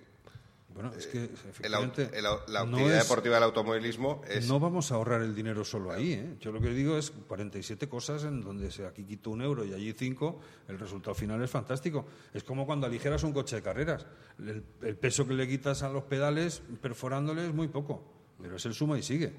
Bueno, 0.72 0.92
es 0.96 1.06
que 1.08 1.24
au- 1.24 1.34
efectivamente 1.34 2.10
el 2.14 2.22
la 2.22 2.64
no 2.64 2.76
actividad 2.76 2.96
es- 2.98 3.02
deportiva 3.08 3.34
del 3.34 3.44
automovilismo 3.44 4.22
es... 4.28 4.46
No 4.48 4.60
vamos 4.60 4.92
a 4.92 4.94
ahorrar 4.94 5.20
el 5.22 5.34
dinero 5.34 5.64
solo 5.64 5.90
ahí. 5.90 6.12
¿eh? 6.12 6.36
Yo 6.40 6.52
lo 6.52 6.60
que 6.60 6.70
digo 6.70 6.96
es 6.96 7.10
47 7.10 7.88
cosas 7.88 8.22
en 8.24 8.40
donde 8.40 8.70
se, 8.70 8.86
aquí 8.86 9.04
quito 9.04 9.30
un 9.30 9.42
euro 9.42 9.64
y 9.64 9.74
allí 9.74 9.92
cinco, 9.92 10.40
el 10.68 10.78
resultado 10.78 11.14
final 11.14 11.42
es 11.42 11.50
fantástico. 11.50 12.06
Es 12.32 12.44
como 12.44 12.66
cuando 12.66 12.86
aligeras 12.86 13.22
un 13.24 13.32
coche 13.32 13.56
de 13.56 13.62
carreras. 13.62 14.06
El, 14.38 14.62
el 14.82 14.96
peso 14.96 15.26
que 15.26 15.34
le 15.34 15.48
quitas 15.48 15.82
a 15.82 15.88
los 15.88 16.04
pedales 16.04 16.62
perforándole 16.80 17.46
es 17.48 17.52
muy 17.54 17.66
poco, 17.68 18.02
pero 18.40 18.56
es 18.56 18.64
el 18.66 18.72
suma 18.74 18.96
y 18.98 19.02
sigue. 19.02 19.32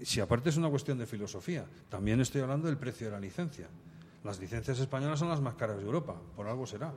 Si 0.00 0.20
aparte 0.20 0.48
es 0.50 0.56
una 0.56 0.70
cuestión 0.70 0.96
de 0.98 1.06
filosofía, 1.06 1.64
también 1.88 2.20
estoy 2.20 2.40
hablando 2.40 2.66
del 2.68 2.76
precio 2.78 3.06
de 3.08 3.12
la 3.12 3.20
licencia. 3.20 3.68
Las 4.24 4.38
licencias 4.38 4.78
españolas 4.78 5.18
son 5.18 5.28
las 5.28 5.40
más 5.40 5.54
caras 5.54 5.78
de 5.78 5.82
Europa, 5.84 6.14
por 6.36 6.46
algo 6.46 6.66
será. 6.66 6.92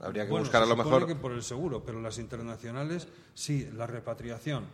Habría 0.00 0.24
que 0.24 0.30
Bueno, 0.30 0.44
buscar 0.44 0.62
a 0.62 0.66
lo 0.66 0.76
mejor... 0.76 1.06
que 1.06 1.14
por 1.14 1.32
el 1.32 1.42
seguro, 1.42 1.84
pero 1.84 2.00
las 2.00 2.18
internacionales, 2.18 3.08
sí, 3.32 3.70
la 3.74 3.86
repatriación. 3.86 4.64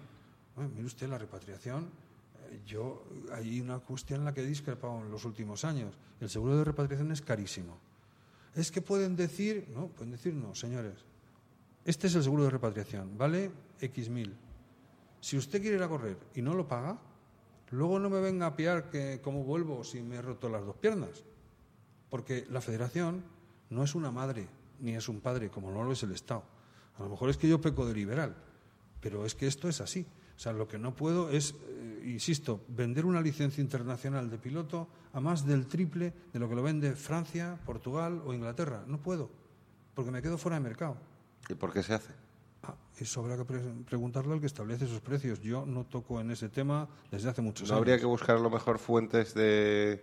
Bueno, 0.57 0.71
mire 0.75 0.87
usted, 0.87 1.09
la 1.09 1.19
repatriación, 1.19 1.91
eh, 2.51 2.61
yo 2.67 3.05
hay 3.33 3.61
una 3.61 3.79
cuestión 3.81 4.21
en 4.21 4.25
la 4.25 4.35
que 4.35 4.41
he 4.41 4.47
discrepado 4.47 4.99
en 5.01 5.11
los 5.11 5.25
últimos 5.25 5.65
años. 5.65 5.95
El 6.21 6.31
seguro 6.31 6.57
de 6.57 6.65
repatriación 6.65 7.13
es 7.13 7.21
carísimo. 7.21 7.79
Es 8.55 8.71
que 8.71 8.81
pueden 8.83 9.15
decir, 9.15 9.69
no, 9.75 9.89
pueden 9.89 10.13
decir 10.13 10.35
no, 10.35 10.55
señores. 10.55 11.05
Este 11.85 12.09
es 12.09 12.15
el 12.15 12.23
seguro 12.23 12.45
de 12.45 12.51
repatriación, 12.51 13.17
vale 13.17 13.51
X 13.81 14.09
mil. 14.09 14.35
Si 15.21 15.37
usted 15.37 15.61
quiere 15.61 15.77
ir 15.77 15.83
a 15.83 15.89
correr 15.89 16.17
y 16.35 16.43
no 16.43 16.55
lo 16.55 16.67
paga, 16.67 16.99
luego 17.71 17.99
no 17.99 18.11
me 18.11 18.21
venga 18.21 18.47
a 18.47 18.57
piar 18.57 18.91
que 18.91 19.21
cómo 19.23 19.45
vuelvo 19.45 19.85
si 19.85 20.03
me 20.03 20.17
he 20.17 20.23
roto 20.23 20.49
las 20.49 20.65
dos 20.65 20.77
piernas. 20.77 21.25
Porque 22.09 22.47
la 22.51 22.61
federación 22.61 23.23
no 23.71 23.85
es 23.85 23.95
una 23.95 24.11
madre 24.11 24.49
ni 24.81 24.95
es 24.97 25.09
un 25.09 25.21
padre, 25.21 25.51
como 25.51 25.71
no 25.71 25.85
lo 25.85 25.93
es 25.93 26.03
el 26.03 26.13
Estado. 26.13 26.43
A 26.99 27.03
lo 27.03 27.11
mejor 27.11 27.31
es 27.31 27.37
que 27.37 27.49
yo 27.49 27.61
peco 27.61 27.87
de 27.87 27.95
liberal, 27.95 28.35
pero 29.01 29.25
es 29.25 29.35
que 29.35 29.47
esto 29.47 29.69
es 29.69 29.81
así. 29.81 30.07
O 30.37 30.39
sea, 30.39 30.53
lo 30.53 30.67
que 30.67 30.79
no 30.79 30.95
puedo 30.95 31.31
es, 31.31 31.55
eh, 31.69 32.03
insisto, 32.07 32.63
vender 32.69 33.05
una 33.05 33.21
licencia 33.21 33.61
internacional 33.61 34.31
de 34.31 34.39
piloto 34.39 34.89
a 35.13 35.21
más 35.21 35.45
del 35.47 35.67
triple 35.67 36.15
de 36.33 36.39
lo 36.39 36.49
que 36.49 36.55
lo 36.55 36.63
vende 36.63 36.95
Francia, 36.97 37.59
Portugal 37.67 38.23
o 38.25 38.33
Inglaterra. 38.33 38.85
No 38.87 38.99
puedo, 38.99 39.31
porque 39.95 40.11
me 40.11 40.23
quedo 40.23 40.39
fuera 40.39 40.57
de 40.57 40.63
mercado. 40.63 40.97
¿Y 41.49 41.55
por 41.55 41.73
qué 41.73 41.83
se 41.83 41.95
hace? 41.95 42.30
Ah, 42.63 42.75
eso 42.99 43.21
habrá 43.21 43.37
que 43.39 43.45
pre- 43.45 43.61
preguntarle 43.89 44.35
al 44.35 44.41
que 44.41 44.47
establece 44.47 44.85
esos 44.85 45.01
precios. 45.01 45.41
Yo 45.41 45.65
no 45.65 45.85
toco 45.85 46.21
en 46.21 46.31
ese 46.31 46.49
tema 46.49 46.89
desde 47.11 47.31
hace 47.31 47.41
muchos 47.43 47.69
¿No 47.69 47.75
años. 47.75 47.79
habría 47.81 47.99
que 47.99 48.07
buscar 48.07 48.37
a 48.37 48.41
lo 48.41 48.51
mejor 48.51 48.79
fuentes 48.79 49.33
de, 49.35 50.03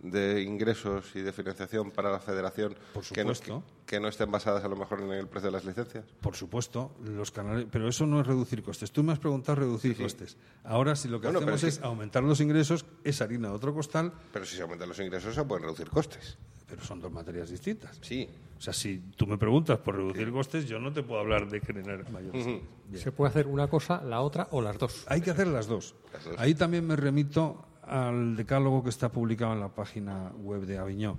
de 0.00 0.42
ingresos 0.42 1.04
y 1.14 1.20
de 1.22 1.32
financiación 1.32 1.90
para 1.90 2.10
la 2.10 2.20
federación 2.20 2.74
Por 2.92 3.02
que 3.04 3.24
no- 3.24 3.34
supuesto. 3.34 3.62
que, 3.86 3.96
que 3.96 4.00
no 4.00 4.08
estén 4.08 4.30
basadas 4.30 4.62
a 4.64 4.68
lo 4.68 4.76
mejor 4.76 5.00
en 5.00 5.10
el 5.12 5.26
precio 5.28 5.48
de 5.48 5.52
las 5.52 5.64
licencias? 5.64 6.04
Por 6.20 6.36
supuesto, 6.36 6.92
los 7.04 7.30
canales, 7.30 7.66
pero 7.70 7.88
eso 7.88 8.04
no 8.04 8.20
es 8.20 8.26
reducir 8.26 8.62
costes. 8.62 8.90
Tú 8.92 9.02
me 9.02 9.12
has 9.12 9.18
preguntado 9.18 9.56
reducir 9.56 9.96
costes. 9.96 10.36
Ahora, 10.64 10.94
si 10.94 11.08
lo 11.08 11.20
que 11.20 11.28
Bueno, 11.28 11.38
hacemos 11.40 11.62
es 11.62 11.74
es, 11.74 11.78
que- 11.78 11.86
aumentar 11.86 12.22
los 12.22 12.40
ingresos, 12.40 12.84
es 13.02 13.22
harina 13.22 13.48
de 13.48 13.54
otro 13.54 13.72
costal, 13.72 14.12
Pero 14.32 14.44
si 14.44 14.56
se 14.56 14.62
aumentan 14.62 14.88
los 14.90 14.98
ingresos 15.00 15.34
se 15.34 15.44
pueden 15.44 15.64
reducir 15.64 15.88
costes. 15.88 16.36
pero 16.66 16.82
son 16.82 17.00
dos 17.00 17.12
materias 17.12 17.48
distintas. 17.50 17.98
Sí. 18.02 18.28
O 18.58 18.60
sea, 18.60 18.72
si 18.72 18.98
tú 19.16 19.26
me 19.26 19.36
preguntas 19.38 19.78
por 19.78 19.96
reducir 19.96 20.30
costes, 20.32 20.66
yo 20.66 20.78
no 20.78 20.92
te 20.92 21.02
puedo 21.02 21.20
hablar 21.20 21.48
de 21.48 21.60
generar 21.60 22.10
mayores. 22.10 22.44
Bien. 22.46 22.62
Se 23.02 23.12
puede 23.12 23.30
hacer 23.30 23.46
una 23.46 23.68
cosa, 23.68 24.02
la 24.02 24.20
otra 24.22 24.48
o 24.50 24.60
las 24.62 24.78
dos. 24.78 25.04
Hay 25.08 25.20
que 25.20 25.30
hacer 25.30 25.46
las 25.48 25.66
dos. 25.66 25.94
Las 26.12 26.24
dos. 26.24 26.34
Ahí 26.38 26.54
también 26.54 26.86
me 26.86 26.96
remito 26.96 27.66
al 27.86 28.36
decálogo 28.36 28.82
que 28.82 28.90
está 28.90 29.10
publicado 29.10 29.52
en 29.52 29.60
la 29.60 29.68
página 29.68 30.30
web 30.38 30.66
de 30.66 30.78
Aviñó. 30.78 31.18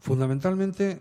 Fundamentalmente, 0.00 1.00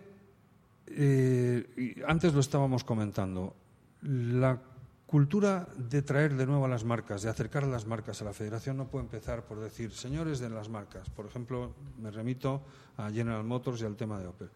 eh, 0.87 2.03
antes 2.07 2.33
lo 2.33 2.39
estábamos 2.39 2.83
comentando, 2.83 3.55
la 4.01 4.59
cultura 5.05 5.67
de 5.77 6.01
traer 6.01 6.35
de 6.35 6.45
nuevo 6.45 6.65
a 6.65 6.67
las 6.67 6.83
marcas, 6.83 7.21
de 7.21 7.29
acercar 7.29 7.63
a 7.63 7.67
las 7.67 7.87
marcas 7.87 8.21
a 8.21 8.25
la 8.25 8.33
federación, 8.33 8.77
no 8.77 8.87
puede 8.87 9.05
empezar 9.05 9.45
por 9.45 9.59
decir, 9.59 9.91
señores 9.91 10.39
de 10.39 10.49
las 10.49 10.69
marcas. 10.69 11.09
Por 11.09 11.25
ejemplo, 11.25 11.73
me 11.97 12.11
remito 12.11 12.61
a 12.97 13.09
General 13.09 13.43
Motors 13.43 13.81
y 13.81 13.85
al 13.85 13.95
tema 13.95 14.19
de 14.19 14.27
Opel. 14.27 14.49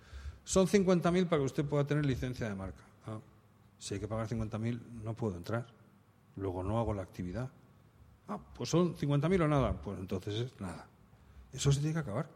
Son 0.43 0.67
50.000 0.67 1.27
para 1.27 1.39
que 1.39 1.45
usted 1.45 1.65
pueda 1.65 1.85
tener 1.85 2.05
licencia 2.05 2.49
de 2.49 2.55
marca. 2.55 2.81
Ah, 3.07 3.19
si 3.79 3.93
hay 3.93 3.99
que 3.99 4.07
pagar 4.07 4.27
50.000, 4.27 4.79
no 5.03 5.13
puedo 5.13 5.37
entrar. 5.37 5.65
Luego 6.35 6.63
no 6.63 6.79
hago 6.79 6.93
la 6.93 7.03
actividad. 7.03 7.49
Ah, 8.31 8.39
pues 8.55 8.69
son 8.69 8.95
50.000 8.95 9.41
o 9.41 9.47
nada. 9.47 9.73
Pues 9.81 9.99
entonces 9.99 10.35
es 10.35 10.61
nada. 10.61 10.87
Eso 11.51 11.69
se 11.71 11.79
tiene 11.79 11.93
que 11.93 11.99
acabar. 11.99 12.29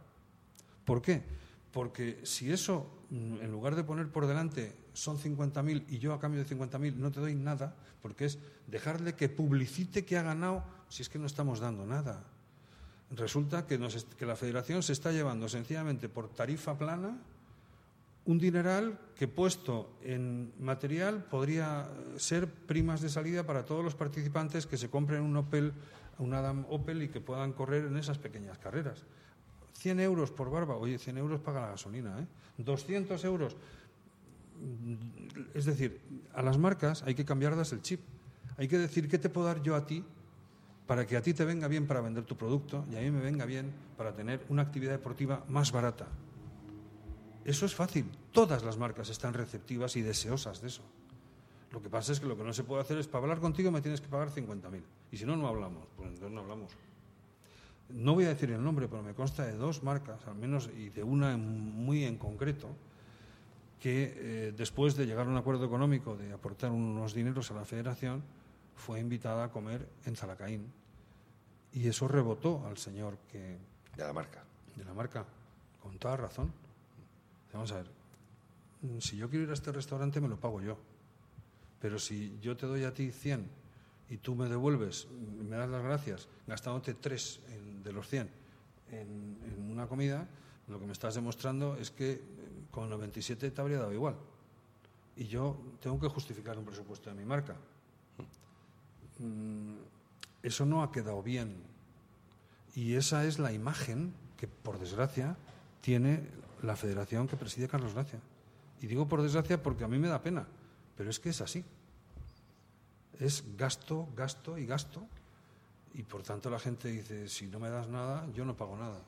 ¿Por 0.84 1.02
qué? 1.02 1.24
Porque 1.72 2.20
si 2.24 2.52
eso, 2.52 3.06
mm, 3.10 3.38
en 3.42 3.52
lugar 3.52 3.76
de 3.76 3.86
poner 3.86 4.10
por 4.10 4.28
delante 4.28 4.76
son 4.92 5.18
50.000 5.18 5.86
y 5.88 6.00
yo 6.00 6.14
a 6.14 6.20
cambio 6.20 6.44
de 6.44 6.50
50.000 6.50 6.96
no 6.96 7.12
te 7.12 7.22
doy 7.22 7.36
nada, 7.36 7.76
porque 8.02 8.26
es 8.26 8.40
dejarle 8.68 9.16
que 9.16 9.30
publicite 9.30 10.04
que 10.04 10.18
ha 10.18 10.22
ganado, 10.22 10.64
si 10.90 11.02
es 11.02 11.08
que 11.08 11.18
no 11.18 11.28
estamos 11.28 11.62
dando 11.62 11.86
nada. 11.86 12.26
Resulta 13.12 13.66
que, 13.66 13.78
nos 13.78 14.04
que 14.04 14.26
la 14.26 14.36
federación 14.36 14.84
se 14.84 14.92
está 14.92 15.12
llevando 15.14 15.48
sencillamente 15.48 16.10
por 16.10 16.28
tarifa 16.28 16.78
plana 16.78 17.18
un 18.26 18.38
dineral 18.40 19.00
que 19.16 19.28
puesto 19.28 19.98
en 20.02 20.52
material 20.60 21.24
podría 21.24 21.88
ser 22.18 22.50
primas 22.50 23.02
de 23.02 23.10
salida 23.10 23.46
para 23.46 23.66
todos 23.66 23.84
los 23.84 23.96
participantes 23.96 24.66
que 24.66 24.78
se 24.78 24.90
compren 24.90 25.22
un 25.22 25.38
Opel, 25.38 25.74
un 26.18 26.34
Adam 26.34 26.66
Opel 26.70 27.04
y 27.04 27.10
que 27.10 27.22
puedan 27.22 27.54
correr 27.54 27.86
en 27.86 27.98
esas 27.98 28.18
pequeñas 28.18 28.58
carreras. 28.58 29.06
100 29.74 30.00
euros 30.00 30.32
por 30.32 30.50
barba, 30.50 30.76
oye, 30.76 30.98
100 30.98 31.18
euros 31.18 31.40
paga 31.40 31.62
la 31.62 31.68
gasolina, 31.68 32.20
¿eh? 32.20 32.26
200 32.58 33.24
euros. 33.26 33.56
Es 35.54 35.66
decir, 35.66 36.02
a 36.34 36.42
las 36.42 36.58
marcas 36.58 37.04
hay 37.04 37.14
que 37.14 37.26
cambiarlas 37.26 37.74
el 37.74 37.82
chip. 37.82 38.00
Hay 38.58 38.68
que 38.68 38.78
decir 38.78 39.10
qué 39.10 39.20
te 39.20 39.30
puedo 39.30 39.48
dar 39.48 39.62
yo 39.62 39.76
a 39.76 39.86
ti 39.86 40.04
para 40.88 41.06
que 41.06 41.18
a 41.18 41.22
ti 41.22 41.34
te 41.34 41.44
venga 41.44 41.68
bien 41.68 41.88
para 41.88 42.02
vender 42.02 42.24
tu 42.24 42.38
producto 42.38 42.86
y 42.92 42.96
a 42.96 43.02
mí 43.02 43.12
me 43.12 43.20
venga 43.20 43.46
bien 43.46 43.72
para 43.98 44.16
tener 44.16 44.46
una 44.50 44.62
actividad 44.62 44.94
deportiva 44.94 45.44
más 45.50 45.72
barata. 45.72 46.08
Eso 47.46 47.68
es 47.68 47.76
fácil. 47.76 48.12
Todas 48.32 48.64
las 48.64 48.78
marcas 48.78 49.10
están 49.10 49.36
receptivas 49.36 49.96
y 49.96 50.02
deseosas 50.02 50.62
de 50.62 50.68
eso. 50.68 50.82
Lo 51.72 51.82
que 51.82 51.90
pasa 51.90 52.12
es 52.12 52.20
que 52.20 52.26
lo 52.26 52.36
que 52.36 52.44
no 52.44 52.54
se 52.54 52.64
puede 52.64 52.82
hacer 52.82 52.98
es, 52.98 53.08
para 53.08 53.24
hablar 53.24 53.40
contigo 53.40 53.70
me 53.70 53.82
tienes 53.82 54.02
que 54.02 54.08
pagar 54.08 54.30
50.000. 54.30 54.82
Y 55.12 55.18
si 55.18 55.26
no, 55.26 55.36
no 55.36 55.48
hablamos. 55.48 55.88
Pues 55.96 56.10
entonces 56.10 56.32
no 56.32 56.42
hablamos. 56.42 56.72
No 57.90 58.16
voy 58.16 58.26
a 58.26 58.30
decir 58.30 58.50
el 58.50 58.64
nombre, 58.64 58.88
pero 58.88 59.04
me 59.04 59.14
consta 59.14 59.46
de 59.46 59.54
dos 59.54 59.84
marcas, 59.84 60.26
al 60.26 60.36
menos, 60.36 60.72
y 60.76 60.90
de 60.90 61.04
una 61.04 61.38
muy 61.38 62.04
en 62.04 62.18
concreto, 62.18 62.70
que 63.80 64.14
eh, 64.16 64.54
después 64.58 64.96
de 64.96 65.06
llegar 65.06 65.28
a 65.28 65.30
un 65.30 65.38
acuerdo 65.38 65.66
económico 65.66 66.18
de 66.18 66.34
aportar 66.34 66.72
unos 66.72 67.14
dineros 67.14 67.52
a 67.52 67.54
la 67.54 67.66
federación, 67.66 68.24
fue 68.74 69.00
invitada 69.00 69.44
a 69.44 69.52
comer 69.52 69.88
en 70.06 70.16
Zalacaín. 70.16 70.72
Y 71.74 71.88
eso 71.88 72.08
rebotó 72.08 72.66
al 72.66 72.78
señor 72.78 73.20
que, 73.32 73.60
De 73.96 74.04
la 74.04 74.14
marca. 74.14 74.44
de 74.76 74.84
la 74.84 74.94
marca, 74.94 75.26
con 75.84 76.00
toda 76.00 76.18
razón. 76.18 76.65
Vamos 77.56 77.72
a 77.72 77.76
ver, 77.78 77.88
mm, 78.82 79.00
si 79.00 79.16
yo 79.16 79.30
quiero 79.30 79.46
ir 79.46 79.50
a 79.52 79.54
este 79.54 79.72
restaurante 79.72 80.20
me 80.20 80.28
lo 80.28 80.38
pago 80.38 80.60
yo. 80.62 80.78
Pero 81.80 81.98
si 82.00 82.38
yo 82.42 82.58
te 82.58 82.66
doy 82.66 82.84
a 82.84 82.94
ti 82.94 83.12
100 83.12 83.48
y 84.10 84.18
tú 84.18 84.36
me 84.36 84.50
devuelves, 84.50 85.08
mm, 85.10 85.48
me 85.48 85.56
das 85.56 85.70
las 85.70 85.82
gracias, 85.82 86.28
gastándote 86.48 86.96
3 86.96 87.40
en- 87.50 87.82
de 87.82 87.94
los 87.94 88.08
100 88.10 88.30
en, 88.92 89.38
una 89.72 89.88
comida, 89.88 90.28
lo 90.68 90.80
que 90.80 90.86
me 90.86 90.92
estás 90.94 91.16
demostrando 91.16 91.76
es 91.78 91.92
que 91.92 92.12
eh, 92.14 92.22
con 92.72 92.90
97 92.90 93.50
te 93.52 93.62
habría 93.62 93.80
dado 93.80 93.94
igual. 93.94 94.16
Y 95.16 95.26
yo 95.28 95.56
tengo 95.82 95.98
que 96.00 96.08
justificar 96.10 96.58
un 96.60 96.66
presupuesto 96.66 97.10
de 97.10 97.16
mi 97.16 97.24
marca. 97.26 97.56
Mm, 99.20 99.76
Eso 100.44 100.66
no 100.66 100.84
ha 100.84 100.92
quedado 100.92 101.24
bien. 101.24 101.56
Y 102.76 102.94
esa 102.96 103.26
es 103.26 103.40
la 103.40 103.52
imagen 103.54 104.14
que, 104.38 104.48
por 104.48 104.78
desgracia, 104.80 105.38
tiene 105.82 106.22
la 106.62 106.76
federación 106.76 107.28
que 107.28 107.38
preside 107.38 107.68
Carlos 107.68 107.94
Gracia. 107.94 108.20
Y 108.82 108.88
digo 108.88 109.08
por 109.08 109.22
desgracia 109.22 109.62
porque 109.62 109.84
a 109.84 109.88
mí 109.88 109.98
me 109.98 110.08
da 110.08 110.22
pena, 110.22 110.46
pero 110.98 111.10
es 111.10 111.20
que 111.20 111.30
es 111.30 111.42
así. 111.42 111.64
Es 113.20 113.44
gasto, 113.58 114.08
gasto 114.16 114.58
y 114.58 114.66
gasto. 114.66 115.08
Y 115.94 116.04
por 116.04 116.24
tanto 116.24 116.50
la 116.50 116.60
gente 116.60 116.90
dice, 116.90 117.30
si 117.30 117.48
no 117.48 117.60
me 117.60 117.70
das 117.70 117.88
nada, 117.88 118.28
yo 118.34 118.44
no 118.44 118.56
pago 118.56 118.76
nada. 118.76 119.00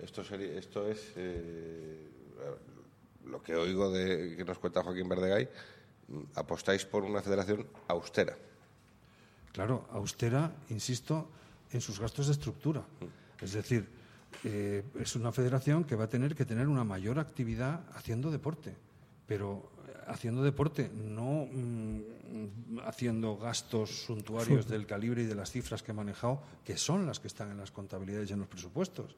Esto, 0.00 0.24
sería, 0.24 0.58
esto 0.58 0.88
es 0.88 1.12
eh, 1.14 2.08
lo 3.24 3.40
que 3.40 3.54
oigo 3.54 3.90
de 3.92 4.34
que 4.36 4.44
nos 4.44 4.58
cuenta 4.58 4.82
Joaquín 4.82 5.08
Verdegay. 5.08 5.48
Mm, 6.08 6.22
Apostáis 6.34 6.84
por 6.84 7.04
una 7.04 7.22
federación 7.22 7.66
austera. 7.86 8.36
Claro, 9.52 9.86
austera, 9.92 10.50
insisto, 10.70 11.28
en 11.70 11.80
sus 11.80 12.00
gastos 12.00 12.26
de 12.26 12.32
estructura. 12.32 12.82
Es 13.40 13.52
decir, 13.52 13.86
eh, 14.44 14.82
es 14.98 15.14
una 15.16 15.32
federación 15.32 15.84
que 15.84 15.96
va 15.96 16.04
a 16.04 16.08
tener 16.08 16.34
que 16.34 16.44
tener 16.44 16.68
una 16.68 16.84
mayor 16.84 17.18
actividad 17.18 17.80
haciendo 17.94 18.30
deporte, 18.30 18.74
pero 19.26 19.70
eh, 19.88 19.92
haciendo 20.08 20.42
deporte, 20.42 20.90
no 20.94 21.46
mm, 21.50 22.78
haciendo 22.84 23.36
gastos 23.36 24.04
suntuarios 24.06 24.66
del 24.66 24.86
calibre 24.86 25.22
y 25.22 25.26
de 25.26 25.34
las 25.34 25.50
cifras 25.50 25.82
que 25.82 25.92
he 25.92 25.94
manejado, 25.94 26.42
que 26.64 26.76
son 26.76 27.06
las 27.06 27.20
que 27.20 27.28
están 27.28 27.50
en 27.50 27.58
las 27.58 27.70
contabilidades 27.70 28.30
y 28.30 28.32
en 28.32 28.40
los 28.40 28.48
presupuestos. 28.48 29.14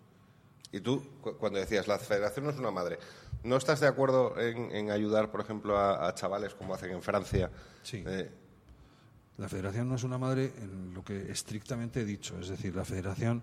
Y 0.73 0.81
tú, 0.81 1.03
cu- 1.21 1.37
cuando 1.39 1.59
decías, 1.61 1.87
la 1.87 1.99
federación 1.99 2.47
no 2.47 2.51
es 2.51 2.59
una 2.59 2.73
madre, 2.73 2.99
¿no 3.45 3.57
estás 3.57 3.79
de 3.81 3.87
acuerdo 3.87 4.39
en, 4.41 4.73
en 4.75 4.91
ayudar, 4.91 5.31
por 5.31 5.41
ejemplo, 5.41 5.79
a, 5.79 6.09
a 6.09 6.15
chavales 6.15 6.55
como 6.55 6.75
hacen 6.75 6.91
en 6.91 7.01
Francia? 7.03 7.49
Sí. 7.85 8.03
Eh, 8.05 8.31
La 9.39 9.49
federación 9.49 9.89
no 9.89 9.95
es 9.95 10.03
una 10.05 10.19
madre 10.19 10.53
en 10.61 10.93
lo 10.95 11.05
que 11.05 11.31
estrictamente 11.31 12.01
he 12.01 12.05
dicho. 12.05 12.39
Es 12.41 12.49
decir, 12.49 12.75
la 12.75 12.85
federación 12.85 13.43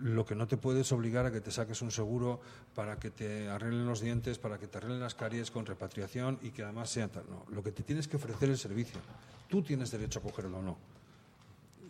lo 0.00 0.24
que 0.24 0.34
no 0.34 0.46
te 0.46 0.56
puede 0.56 0.82
es 0.82 0.92
obligar 0.92 1.26
a 1.26 1.32
que 1.32 1.40
te 1.40 1.50
saques 1.50 1.82
un 1.82 1.90
seguro 1.90 2.40
para 2.74 2.98
que 2.98 3.10
te 3.10 3.48
arreglen 3.48 3.86
los 3.86 4.00
dientes, 4.00 4.38
para 4.38 4.58
que 4.58 4.66
te 4.66 4.78
arreglen 4.78 5.00
las 5.00 5.14
caries 5.14 5.50
con 5.50 5.66
repatriación 5.66 6.38
y 6.42 6.50
que 6.50 6.62
además 6.62 6.90
sea 6.90 7.08
tal. 7.08 7.24
No, 7.28 7.44
lo 7.50 7.62
que 7.62 7.72
te 7.72 7.82
tienes 7.82 8.08
que 8.08 8.16
ofrecer 8.16 8.48
el 8.48 8.58
servicio. 8.58 9.00
Tú 9.48 9.62
tienes 9.62 9.90
derecho 9.90 10.20
a 10.20 10.22
cogerlo 10.22 10.58
o 10.58 10.62
no. 10.62 10.78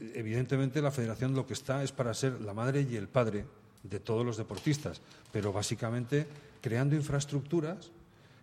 Evidentemente 0.01 0.81
la 0.81 0.91
federación 0.91 1.35
lo 1.35 1.47
que 1.47 1.55
está 1.55 1.83
es 1.83 1.93
para 1.93 2.15
ser 2.15 2.41
la 2.41 2.55
madre 2.55 2.83
y 2.83 2.97
el 2.97 3.09
padre 3.09 3.45
de 3.83 4.01
todos 4.01 4.25
los 4.25 4.37
deportistas, 4.37 5.01
pero 5.33 5.53
básicamente 5.53 6.27
creando 6.61 6.95
infraestructuras, 6.95 7.91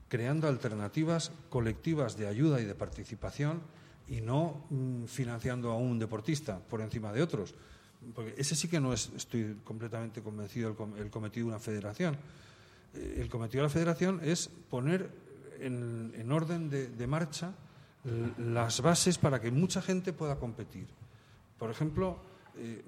creando 0.07 0.47
alternativas 0.47 1.31
colectivas 1.49 2.17
de 2.17 2.27
ayuda 2.27 2.61
y 2.61 2.65
de 2.65 2.75
participación 2.75 3.61
y 4.07 4.21
no 4.21 4.65
mm, 4.69 5.05
financiando 5.05 5.71
a 5.71 5.77
un 5.77 5.97
deportista 5.97 6.59
por 6.59 6.81
encima 6.81 7.11
de 7.11 7.23
otros. 7.23 7.55
Porque 8.13 8.35
ese 8.37 8.55
sí 8.55 8.67
que 8.67 8.79
no 8.79 8.93
es, 8.93 9.11
estoy 9.15 9.57
completamente 9.63 10.21
convencido, 10.21 10.69
el, 10.69 11.01
el 11.01 11.09
cometido 11.09 11.47
de 11.47 11.53
una 11.53 11.59
federación. 11.59 12.17
Eh, 12.93 13.17
El 13.21 13.29
cometido 13.29 13.63
de 13.63 13.67
la 13.67 13.73
federación 13.73 14.19
es 14.23 14.49
poner 14.69 15.09
en, 15.59 16.13
en 16.15 16.31
orden 16.31 16.69
de, 16.69 17.07
marcha 17.07 17.53
las 18.37 18.81
bases 18.81 19.17
para 19.17 19.41
que 19.41 19.49
mucha 19.49 19.81
gente 19.81 20.13
pueda 20.13 20.35
competir. 20.37 20.85
Por 21.57 21.71
ejemplo, 21.71 22.19
eh, 22.55 22.83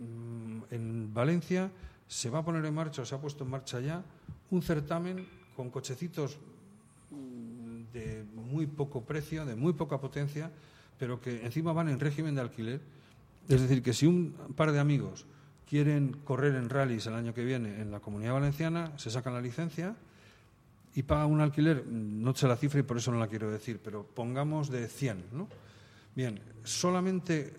en 0.69 1.13
Valencia 1.13 1.71
se 2.07 2.29
va 2.29 2.39
a 2.39 2.45
poner 2.45 2.63
en 2.65 2.75
marcha, 2.75 3.01
o 3.01 3.05
se 3.05 3.15
ha 3.15 3.19
puesto 3.19 3.43
en 3.43 3.49
marcha 3.49 3.79
ya, 3.79 4.03
un 4.51 4.61
certamen 4.61 5.27
con 5.55 5.71
cochecitos 5.71 6.37
mm, 7.09 7.91
de 7.91 8.25
muy 8.35 8.67
poco 8.67 9.01
precio, 9.01 9.45
de 9.45 9.55
muy 9.55 9.73
poca 9.73 9.99
potencia, 9.99 10.51
pero 10.99 11.19
que 11.19 11.43
encima 11.45 11.73
van 11.73 11.89
en 11.89 11.99
régimen 11.99 12.35
de 12.35 12.41
alquiler. 12.41 12.81
Es 13.47 13.61
decir, 13.61 13.81
que 13.81 13.93
si 13.93 14.05
un 14.05 14.35
par 14.55 14.71
de 14.71 14.79
amigos 14.79 15.25
quieren 15.69 16.13
correr 16.23 16.55
en 16.55 16.69
rallies 16.69 17.07
el 17.07 17.13
año 17.13 17.33
que 17.33 17.43
viene 17.43 17.81
en 17.81 17.91
la 17.91 17.99
comunidad 17.99 18.33
valenciana, 18.33 18.91
se 18.97 19.09
sacan 19.09 19.33
la 19.33 19.41
licencia 19.41 19.95
y 20.95 21.03
pagan 21.03 21.31
un 21.31 21.41
alquiler, 21.41 21.85
no 21.85 22.33
sé 22.35 22.47
la 22.47 22.57
cifra 22.57 22.79
y 22.79 22.83
por 22.83 22.97
eso 22.97 23.11
no 23.11 23.19
la 23.19 23.27
quiero 23.27 23.51
decir, 23.51 23.79
pero 23.83 24.03
pongamos 24.03 24.69
de 24.69 24.87
100, 24.87 25.25
¿no? 25.31 25.47
Bien, 26.15 26.39
solamente 26.63 27.53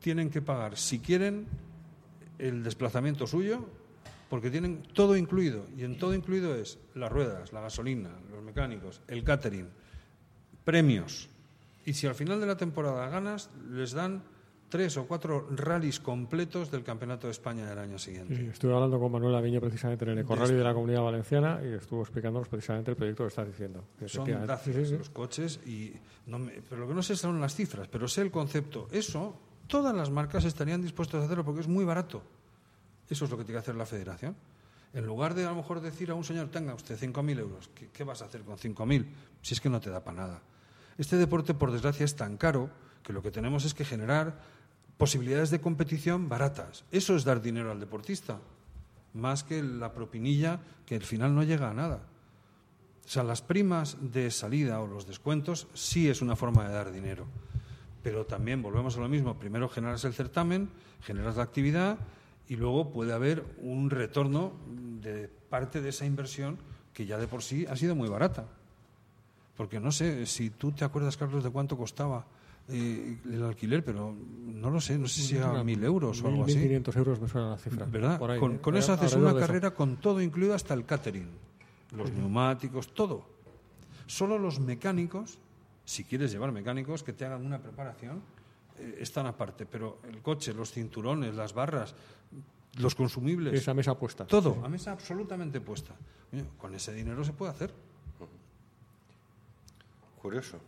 tienen 0.00 0.28
que 0.28 0.42
pagar, 0.42 0.76
si 0.76 0.98
quieren, 0.98 1.46
el 2.38 2.64
desplazamiento 2.64 3.26
suyo, 3.26 3.64
porque 4.28 4.50
tienen 4.50 4.82
todo 4.92 5.16
incluido, 5.16 5.66
y 5.76 5.84
en 5.84 5.96
todo 5.96 6.14
incluido 6.14 6.56
es 6.56 6.78
las 6.94 7.12
ruedas, 7.12 7.52
la 7.52 7.60
gasolina, 7.60 8.10
los 8.32 8.42
mecánicos, 8.42 9.00
el 9.06 9.22
catering, 9.22 9.68
premios. 10.64 11.28
Y 11.86 11.92
si 11.92 12.06
al 12.06 12.14
final 12.14 12.40
de 12.40 12.46
la 12.46 12.56
temporada 12.56 13.08
ganas, 13.08 13.50
les 13.70 13.92
dan 13.92 14.22
tres 14.74 14.96
o 14.96 15.06
cuatro 15.06 15.46
rallies 15.54 16.00
completos 16.00 16.68
del 16.68 16.82
Campeonato 16.82 17.28
de 17.28 17.30
España 17.30 17.64
del 17.64 17.78
año 17.78 17.96
siguiente. 17.96 18.34
Sí, 18.34 18.46
estuve 18.46 18.74
hablando 18.74 18.98
con 18.98 19.12
Manuel 19.12 19.36
Aviño 19.36 19.60
precisamente 19.60 20.04
en 20.04 20.10
el 20.10 20.18
Ecorrally 20.18 20.54
de 20.54 20.64
la 20.64 20.74
Comunidad 20.74 21.02
Valenciana 21.02 21.60
y 21.62 21.74
estuvo 21.74 22.02
explicándonos 22.02 22.48
precisamente 22.48 22.90
el 22.90 22.96
proyecto 22.96 23.22
que 23.22 23.28
estás 23.28 23.46
diciendo. 23.46 23.84
que 23.96 24.08
Son 24.08 24.24
gracias 24.24 24.62
sí, 24.64 24.72
sí, 24.82 24.86
sí. 24.90 24.98
los 24.98 25.10
coches 25.10 25.60
y 25.64 25.92
no 26.26 26.40
me- 26.40 26.60
pero 26.68 26.80
lo 26.80 26.88
que 26.88 26.94
no 26.94 27.04
sé 27.04 27.14
son 27.14 27.40
las 27.40 27.54
cifras, 27.54 27.86
pero 27.86 28.08
sé 28.08 28.22
el 28.22 28.32
concepto. 28.32 28.88
Eso 28.90 29.38
todas 29.68 29.94
las 29.94 30.10
marcas 30.10 30.44
estarían 30.44 30.82
dispuestas 30.82 31.22
a 31.22 31.24
hacerlo 31.26 31.44
porque 31.44 31.60
es 31.60 31.68
muy 31.68 31.84
barato. 31.84 32.24
Eso 33.08 33.26
es 33.26 33.30
lo 33.30 33.36
que 33.38 33.44
tiene 33.44 33.58
que 33.58 33.62
hacer 33.62 33.76
la 33.76 33.86
Federación. 33.86 34.34
En 34.92 35.06
lugar 35.06 35.34
de 35.34 35.44
a 35.44 35.50
lo 35.50 35.54
mejor 35.54 35.82
decir 35.82 36.10
a 36.10 36.14
un 36.14 36.24
señor, 36.24 36.48
tenga 36.48 36.74
usted 36.74 36.98
5.000 36.98 37.38
euros, 37.38 37.70
¿qué, 37.76 37.90
qué 37.92 38.02
vas 38.02 38.22
a 38.22 38.24
hacer 38.24 38.40
con 38.42 38.58
5.000? 38.58 39.06
Si 39.40 39.54
es 39.54 39.60
que 39.60 39.68
no 39.70 39.80
te 39.80 39.90
da 39.90 40.02
para 40.02 40.16
nada. 40.16 40.42
Este 40.98 41.16
deporte, 41.16 41.54
por 41.54 41.70
desgracia, 41.70 42.04
es 42.04 42.16
tan 42.16 42.36
caro 42.38 42.70
que 43.04 43.12
lo 43.12 43.22
que 43.22 43.30
tenemos 43.30 43.64
es 43.66 43.72
que 43.74 43.84
generar 43.84 44.52
posibilidades 44.96 45.50
de 45.50 45.60
competición 45.60 46.28
baratas. 46.28 46.84
Eso 46.90 47.16
es 47.16 47.24
dar 47.24 47.42
dinero 47.42 47.70
al 47.70 47.80
deportista, 47.80 48.38
más 49.12 49.44
que 49.44 49.62
la 49.62 49.92
propinilla 49.92 50.60
que 50.86 50.96
al 50.96 51.02
final 51.02 51.34
no 51.34 51.42
llega 51.42 51.70
a 51.70 51.74
nada. 51.74 52.00
O 53.04 53.08
sea, 53.08 53.22
las 53.22 53.42
primas 53.42 53.98
de 54.00 54.30
salida 54.30 54.80
o 54.80 54.86
los 54.86 55.06
descuentos 55.06 55.66
sí 55.74 56.08
es 56.08 56.22
una 56.22 56.36
forma 56.36 56.66
de 56.66 56.74
dar 56.74 56.90
dinero. 56.90 57.26
Pero 58.02 58.24
también 58.24 58.62
volvemos 58.62 58.96
a 58.96 59.00
lo 59.00 59.08
mismo. 59.08 59.38
Primero 59.38 59.68
generas 59.68 60.04
el 60.04 60.14
certamen, 60.14 60.70
generas 61.02 61.36
la 61.36 61.42
actividad 61.42 61.98
y 62.48 62.56
luego 62.56 62.90
puede 62.90 63.12
haber 63.12 63.44
un 63.62 63.90
retorno 63.90 64.52
de 65.02 65.28
parte 65.48 65.80
de 65.80 65.90
esa 65.90 66.06
inversión 66.06 66.58
que 66.92 67.06
ya 67.06 67.18
de 67.18 67.26
por 67.26 67.42
sí 67.42 67.66
ha 67.68 67.76
sido 67.76 67.94
muy 67.94 68.08
barata. 68.08 68.46
Porque 69.56 69.80
no 69.80 69.92
sé 69.92 70.26
si 70.26 70.50
tú 70.50 70.72
te 70.72 70.84
acuerdas, 70.84 71.16
Carlos, 71.16 71.44
de 71.44 71.50
cuánto 71.50 71.76
costaba 71.76 72.26
eh, 72.68 73.18
el 73.24 73.42
alquiler, 73.42 73.84
pero 73.84 74.14
no 74.14 74.70
lo 74.70 74.80
sé, 74.80 74.98
no 74.98 75.06
sé 75.06 75.20
si 75.20 75.36
era 75.36 75.62
mil 75.62 75.82
euros 75.84 76.22
o 76.22 76.28
algo 76.28 76.44
así. 76.44 76.56
1.500 76.56 76.96
euros 76.96 77.20
me 77.20 77.28
suena 77.28 77.50
la 77.50 77.58
cifra. 77.58 77.84
¿Verdad? 77.86 78.18
Por 78.18 78.30
ahí, 78.30 78.40
con 78.40 78.54
¿eh? 78.54 78.60
con 78.60 78.76
eso 78.76 78.92
haces 78.92 79.14
una 79.14 79.30
eso. 79.30 79.38
carrera 79.38 79.72
con 79.72 79.96
todo 79.96 80.20
incluido 80.22 80.54
hasta 80.54 80.72
el 80.74 80.86
catering, 80.86 81.28
los 81.96 82.10
neumáticos, 82.12 82.94
todo. 82.94 83.26
Solo 84.06 84.38
los 84.38 84.60
mecánicos, 84.60 85.38
si 85.84 86.04
quieres 86.04 86.32
llevar 86.32 86.52
mecánicos 86.52 87.02
que 87.02 87.12
te 87.12 87.24
hagan 87.26 87.44
una 87.44 87.58
preparación, 87.60 88.22
eh, 88.78 88.96
están 89.00 89.26
aparte. 89.26 89.66
Pero 89.66 89.98
el 90.08 90.22
coche, 90.22 90.54
los 90.54 90.72
cinturones, 90.72 91.34
las 91.34 91.52
barras, 91.52 91.94
los 92.78 92.94
consumibles, 92.94 93.54
Esa 93.54 93.74
mesa 93.74 93.98
puesta. 93.98 94.26
todo, 94.26 94.62
a 94.64 94.68
mesa 94.68 94.92
absolutamente 94.92 95.60
puesta. 95.60 95.94
Con 96.58 96.74
ese 96.74 96.92
dinero 96.92 97.22
se 97.24 97.32
puede 97.32 97.52
hacer. 97.52 97.72
curioso. 100.20 100.58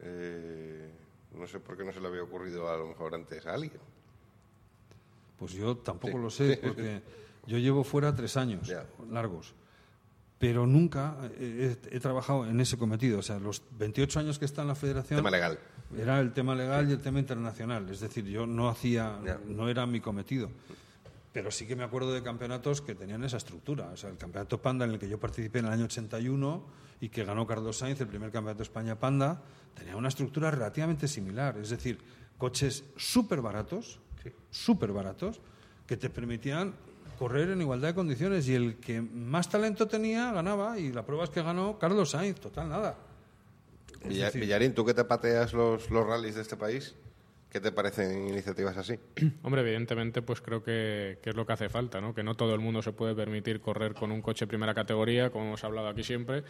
Eh, 0.00 0.90
no 1.36 1.46
sé 1.46 1.60
por 1.60 1.76
qué 1.76 1.84
no 1.84 1.92
se 1.92 2.00
le 2.00 2.08
había 2.08 2.22
ocurrido 2.22 2.68
a 2.70 2.76
lo 2.76 2.86
mejor 2.88 3.14
antes 3.14 3.46
a 3.46 3.54
alguien. 3.54 3.80
Pues 5.38 5.52
yo 5.52 5.76
tampoco 5.76 6.16
Sí. 6.16 6.22
lo 6.22 6.30
sé, 6.30 6.56
porque 6.62 7.02
yo 7.46 7.58
llevo 7.58 7.84
fuera 7.84 8.14
tres 8.14 8.36
años 8.36 8.66
Ya. 8.66 8.84
largos, 9.10 9.54
pero 10.38 10.66
nunca 10.66 11.16
he, 11.38 11.76
he- 11.90 12.00
trabajado 12.00 12.46
en 12.46 12.60
ese 12.60 12.76
cometido. 12.76 13.18
O 13.18 13.22
sea, 13.22 13.38
los 13.38 13.62
28 13.78 14.20
años 14.20 14.38
que 14.38 14.44
está 14.44 14.62
en 14.62 14.68
la 14.68 14.74
federación 14.74 15.18
Tema 15.18 15.30
legal. 15.30 15.58
era 15.96 16.20
el 16.20 16.32
tema 16.32 16.54
legal 16.54 16.88
y 16.88 16.92
el 16.92 17.00
tema 17.00 17.18
internacional. 17.20 17.88
Es 17.90 18.00
decir, 18.00 18.24
yo 18.24 18.46
no 18.46 18.68
hacía, 18.68 19.20
Ya. 19.24 19.40
no 19.46 19.68
era 19.68 19.86
mi 19.86 20.00
cometido. 20.00 20.50
Pero 21.32 21.50
sí 21.50 21.66
que 21.66 21.76
me 21.76 21.84
acuerdo 21.84 22.12
de 22.12 22.22
campeonatos 22.22 22.80
que 22.80 22.94
tenían 22.94 23.22
esa 23.22 23.36
estructura. 23.36 23.90
O 23.90 23.96
sea, 23.96 24.10
el 24.10 24.16
campeonato 24.16 24.60
Panda 24.62 24.84
en 24.86 24.92
el 24.92 24.98
que 24.98 25.08
yo 25.08 25.20
participé 25.20 25.58
en 25.60 25.66
el 25.66 25.72
año 25.72 25.84
81 25.84 26.66
y 27.00 27.10
que 27.10 27.24
ganó 27.24 27.46
Carlos 27.46 27.76
Sainz, 27.78 28.00
el 28.00 28.08
primer 28.08 28.30
campeonato 28.30 28.58
de 28.58 28.64
España 28.64 28.98
Panda, 28.98 29.42
tenía 29.74 29.94
una 29.96 30.08
estructura 30.08 30.50
relativamente 30.50 31.06
similar. 31.06 31.58
Es 31.58 31.70
decir, 31.70 31.98
coches 32.38 32.84
súper 32.96 33.40
baratos, 33.42 34.00
súper 34.50 34.92
baratos, 34.92 35.40
que 35.86 35.96
te 35.96 36.08
permitían 36.10 36.74
correr 37.18 37.50
en 37.50 37.60
igualdad 37.60 37.88
de 37.88 37.94
condiciones 37.94 38.48
y 38.48 38.54
el 38.54 38.76
que 38.76 39.00
más 39.02 39.48
talento 39.50 39.86
tenía 39.88 40.32
ganaba 40.32 40.78
y 40.78 40.92
la 40.92 41.04
prueba 41.04 41.24
es 41.24 41.30
que 41.30 41.42
ganó 41.42 41.78
Carlos 41.78 42.10
Sainz, 42.10 42.40
total 42.40 42.68
nada. 42.68 42.96
Es 44.02 44.08
Villa- 44.08 44.26
decir, 44.26 44.40
Villarín, 44.40 44.72
tú 44.74 44.84
que 44.84 44.94
te 44.94 45.04
pateas 45.04 45.52
los, 45.52 45.90
los 45.90 46.06
rallies 46.06 46.36
de 46.36 46.42
este 46.42 46.56
país, 46.56 46.94
¿qué 47.50 47.60
te 47.60 47.72
parecen 47.72 48.28
iniciativas 48.28 48.76
así? 48.76 48.98
Hombre, 49.42 49.62
evidentemente, 49.62 50.22
pues 50.22 50.40
creo 50.40 50.62
que, 50.62 51.18
es 51.22 51.36
lo 51.36 51.46
que 51.46 51.52
hace 51.52 51.68
falta, 51.68 52.00
¿no? 52.00 52.14
Que 52.14 52.22
no 52.22 52.34
todo 52.34 52.54
el 52.54 52.60
mundo 52.60 52.82
se 52.82 52.92
puede 52.92 53.14
permitir 53.14 53.60
correr 53.60 53.94
con 53.94 54.12
un 54.12 54.22
coche 54.22 54.46
primera 54.46 54.74
categoría, 54.74 55.30
como 55.30 55.46
hemos 55.46 55.64
hablado 55.64 55.88
aquí 55.88 56.02
siempre, 56.02 56.44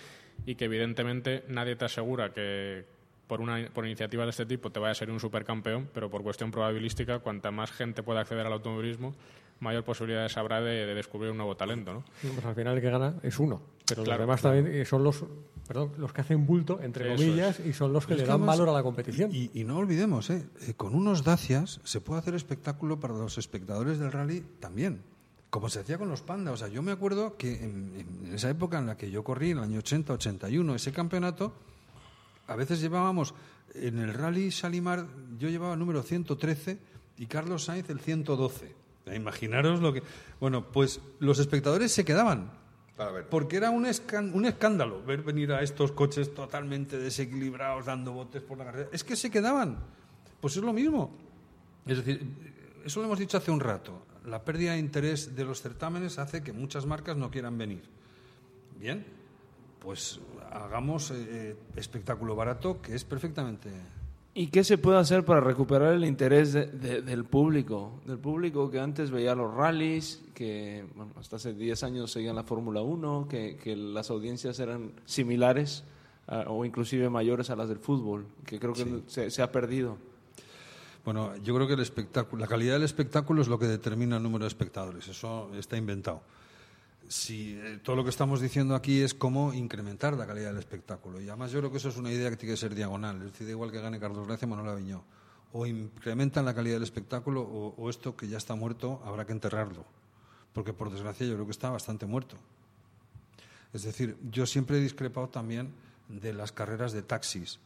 y 0.47 0.55
que 0.55 0.67
evidentemente 0.67 1.45
nadie 1.49 1.77
te 1.77 1.85
asegura 1.85 2.33
que 2.33 2.85
por 3.27 3.41
una 3.41 3.69
por 3.73 3.85
iniciativa 3.85 4.25
de 4.25 4.31
este 4.31 4.47
tipo 4.47 4.71
te 4.71 4.81
vaya 4.81 4.93
a 4.93 4.95
ser 4.95 5.11
un 5.11 5.21
supercampeón, 5.21 5.91
pero 5.93 6.11
por 6.11 6.23
cuestión 6.23 6.51
probabilística, 6.51 7.19
cuanta 7.19 7.51
más 7.51 7.71
gente 7.71 8.03
pueda 8.03 8.21
acceder 8.21 8.47
al 8.47 8.55
automovilismo, 8.55 9.15
mayor 9.61 9.85
posibilidades 9.85 10.37
habrá 10.37 10.61
de, 10.61 10.87
de 10.87 10.95
descubrir 10.95 11.31
un 11.31 11.37
nuevo 11.37 11.57
talento, 11.57 11.93
¿no? 11.93 12.05
Pues 12.23 12.45
al 12.45 12.55
final 12.55 12.77
el 12.77 12.81
que 12.83 12.91
gana 12.91 13.15
es 13.23 13.39
uno. 13.39 13.61
Pero 13.87 14.05
Claro, 14.05 14.21
los 14.21 14.27
demás 14.29 14.43
también 14.43 14.67
eh, 14.69 14.85
son 14.85 15.03
los, 15.03 15.25
perdón, 15.67 15.93
los 15.99 16.13
que 16.13 16.21
hacen 16.21 16.47
bulto, 16.47 16.81
entre 16.83 17.15
Eso 17.15 17.23
comillas, 17.23 17.61
y 17.61 17.73
son 17.73 17.93
los 17.93 18.07
que 18.07 18.13
Es 18.15 18.19
le 18.19 18.25
que 18.25 18.29
dan 18.29 18.41
además- 18.41 18.59
valor 18.59 18.69
a 18.69 18.73
la 18.79 18.83
competición. 18.83 19.31
Y, 19.35 19.51
y 19.55 19.65
no 19.65 19.79
olvidemos, 19.79 20.29
¿eh? 20.31 20.47
Eh, 20.67 20.75
con 20.75 20.95
unos 20.95 21.25
Dacias 21.25 21.81
se 21.85 22.01
puede 22.01 22.21
hacer 22.21 22.35
espectáculo 22.35 23.01
para 23.01 23.15
los 23.15 23.39
espectadores 23.39 23.99
del 23.99 24.13
rally 24.13 24.45
también. 24.61 25.03
Como 25.51 25.71
se 25.71 25.81
hacía 25.81 25.97
con 25.97 26.11
los 26.11 26.21
Panda. 26.21 26.53
O 26.53 26.57
sea, 26.59 26.69
yo 26.69 26.83
me 26.83 26.93
acuerdo 26.93 27.37
que 27.39 27.65
en, 27.65 28.21
en 28.27 28.35
esa 28.35 28.51
época 28.51 28.79
en 28.79 28.87
la 28.87 28.99
que 28.99 29.11
yo 29.11 29.25
corrí, 29.25 29.53
en 29.53 29.59
el 29.59 29.65
año 29.65 29.79
80, 29.79 30.13
81, 30.13 30.75
ese 30.75 30.93
campeonato, 30.93 31.55
a 32.47 32.55
veces 32.55 32.81
llevábamos 32.83 33.33
en 33.75 33.99
el 33.99 34.13
rally 34.13 34.51
Salimar, 34.51 35.07
yo 35.39 35.49
llevaba 35.49 35.73
el 35.73 35.79
número 35.79 36.03
113 36.03 36.79
y 37.17 37.27
Carlos 37.27 37.65
Sainz 37.65 37.89
el 37.89 38.01
112. 38.01 38.75
Eh, 39.11 39.17
Imaginaros 39.17 39.81
lo 39.81 39.93
que. 39.93 40.03
Bueno, 40.41 40.71
pues 40.71 41.01
los 41.19 41.39
espectadores 41.39 41.93
se 41.93 42.05
quedaban. 42.05 42.51
Para 42.97 43.13
ver. 43.13 43.29
Porque 43.29 43.57
era 43.57 43.71
un, 43.71 43.85
escan- 43.87 44.33
un 44.35 44.45
escándalo 44.47 45.03
ver 45.05 45.23
venir 45.23 45.53
a 45.53 45.63
estos 45.63 45.93
coches 45.93 46.35
totalmente 46.35 46.99
desequilibrados, 46.99 47.87
dando 47.87 48.13
botes 48.13 48.43
por 48.43 48.59
la 48.59 48.65
carretera. 48.65 48.91
Es 48.93 49.05
que 49.05 49.15
se 49.17 49.31
quedaban. 49.31 49.79
Pues 50.41 50.57
es 50.57 50.63
lo 50.63 50.73
mismo. 50.73 51.17
Es 51.87 51.99
decir, 51.99 52.27
eso 52.85 53.01
lo 53.01 53.07
hemos 53.07 53.19
dicho 53.19 53.37
hace 53.37 53.51
un 53.51 53.61
rato. 53.61 54.03
La 54.25 54.43
pérdida 54.45 54.73
de 54.73 54.79
interés 54.79 55.35
de 55.37 55.45
los 55.45 55.63
certámenes 55.63 56.19
hace 56.19 56.43
que 56.43 56.53
muchas 56.53 56.87
marcas 56.87 57.17
no 57.17 57.31
quieran 57.31 57.57
venir. 57.57 57.83
Bien, 58.79 59.05
pues 59.81 60.21
hagamos 60.53 61.11
eh, 61.13 61.57
espectáculo 61.77 62.35
barato, 62.37 62.83
que 62.83 62.95
es 62.95 63.05
perfectamente. 63.05 63.71
¿Y 64.39 64.47
qué 64.49 64.63
se 64.63 64.79
puede 64.79 64.99
hacer 64.99 65.25
para 65.25 65.41
recuperar 65.41 65.95
el 65.95 66.05
interés 66.05 66.53
de- 66.53 66.67
de- 66.67 67.03
del 67.03 67.25
público? 67.25 68.01
Del 68.07 68.19
público 68.19 68.71
que 68.71 68.79
antes 68.79 69.11
veía 69.11 69.35
los 69.35 69.53
rallies, 69.53 70.23
que 70.33 70.85
bueno, 70.95 71.11
hasta 71.19 71.37
hace 71.37 71.55
10 71.55 71.83
años 71.83 72.13
seguían 72.13 72.37
la 72.37 72.45
Fórmula 72.45 72.81
1, 72.81 73.27
que, 73.29 73.57
que 73.57 73.75
las 73.75 74.11
audiencias 74.11 74.61
eran 74.61 74.93
similares 75.07 75.83
ah, 76.29 76.45
o 76.47 76.65
inclusive 76.65 77.11
mayores 77.11 77.51
a 77.51 77.57
las 77.57 77.69
del 77.69 77.79
fútbol, 77.81 78.27
que 78.47 78.61
creo 78.61 78.75
que 78.75 79.03
se, 79.09 79.31
se 79.31 79.43
ha 79.43 79.51
perdido. 79.51 79.97
Bueno, 81.05 81.35
yo 81.39 81.55
creo 81.57 81.67
que 81.67 81.75
el 81.75 81.81
espectáculo, 81.81 82.41
la 82.41 82.47
calidad 82.47 82.75
del 82.75 82.83
espectáculo 82.85 83.43
es 83.43 83.49
lo 83.49 83.59
que 83.59 83.67
determina 83.67 84.19
el 84.19 84.23
número 84.23 84.45
de 84.45 84.49
espectadores. 84.49 85.09
Eso 85.09 85.51
está 85.59 85.77
inventado. 85.77 86.21
Si 87.09 87.59
eh, 87.59 87.81
todo 87.83 87.97
lo 87.97 88.05
que 88.05 88.11
estamos 88.11 88.41
diciendo 88.41 88.75
aquí 88.75 89.01
es 89.01 89.15
cómo 89.15 89.55
incrementar 89.55 90.15
la 90.15 90.27
calidad 90.27 90.49
del 90.51 90.59
espectáculo. 90.59 91.21
Y 91.21 91.29
además 91.29 91.51
yo 91.51 91.61
creo 91.61 91.71
que 91.71 91.79
eso 91.79 91.89
es 91.89 91.97
una 91.97 92.13
idea 92.13 92.29
que 92.29 92.37
tiene 92.37 92.53
que 92.53 92.61
ser 92.61 92.75
diagonal. 92.75 93.17
Es 93.23 93.33
decir, 93.33 93.49
igual 93.49 93.73
que 93.73 93.81
gane 93.81 93.99
Carlos 93.99 94.27
Grecia 94.27 94.47
o 94.47 94.51
Manuel 94.51 94.69
Aviñó. 94.69 95.05
O 95.53 95.65
incrementan 95.65 96.45
la 96.45 96.55
calidad 96.55 96.77
del 96.77 96.83
espectáculo 96.83 97.41
o, 97.43 97.89
esto 97.89 98.15
que 98.15 98.29
ya 98.29 98.37
está 98.37 98.55
muerto 98.55 99.01
habrá 99.07 99.25
que 99.25 99.33
enterrarlo. 99.33 99.87
Porque 100.53 100.75
por 100.75 100.91
desgracia 100.91 101.27
yo 101.27 101.35
creo 101.35 101.47
que 101.47 101.53
está 101.53 101.71
bastante 101.71 102.05
muerto. 102.05 102.37
Es 103.73 103.85
decir, 103.85 104.19
yo 104.31 104.45
siempre 104.45 104.77
he 104.77 104.81
discrepado 104.81 105.31
también 105.31 105.73
de 106.09 106.35
las 106.35 106.53
carreras 106.53 106.93
de 106.93 107.03
taxis. 107.03 107.59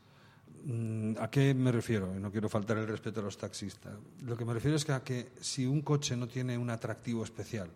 Mm, 0.64 1.14
¿A 1.18 1.28
qué 1.30 1.52
me 1.54 1.72
refiero? 1.72 2.14
No 2.14 2.30
quiero 2.30 2.48
faltar 2.48 2.78
el 2.78 2.86
respeto 2.86 3.18
a 3.18 3.24
los 3.24 3.38
taxistas. 3.38 3.94
Lo 4.24 4.36
que 4.36 4.44
me 4.44 4.54
refiero 4.54 4.76
es 4.76 4.84
que 4.84 4.92
a 4.92 5.02
que 5.02 5.32
si 5.40 5.66
un 5.66 5.82
coche 5.82 6.16
no 6.16 6.28
tiene 6.28 6.56
un 6.56 6.70
atractivo 6.70 7.24
especial 7.24 7.68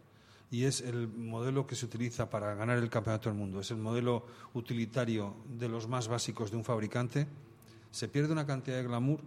y 0.51 0.65
es 0.65 0.81
el 0.81 1.09
modelo 1.09 1.67
que 1.67 1.75
se 1.75 1.87
utiliza 1.87 2.31
para 2.31 2.55
ganar 2.55 2.79
el 2.79 2.91
campeonato 2.91 3.29
del 3.29 3.39
mundo, 3.39 3.61
es 3.61 3.71
el 3.71 3.79
modelo 3.79 4.27
utilitario 4.55 5.37
de 5.49 5.69
los 5.69 5.89
más 5.89 6.09
básicos 6.09 6.51
de 6.51 6.57
un 6.57 6.65
fabricante, 6.65 7.27
se 7.91 8.09
pierde 8.09 8.33
una 8.33 8.47
cantidad 8.47 8.77
de 8.77 8.85
glamour 8.85 9.21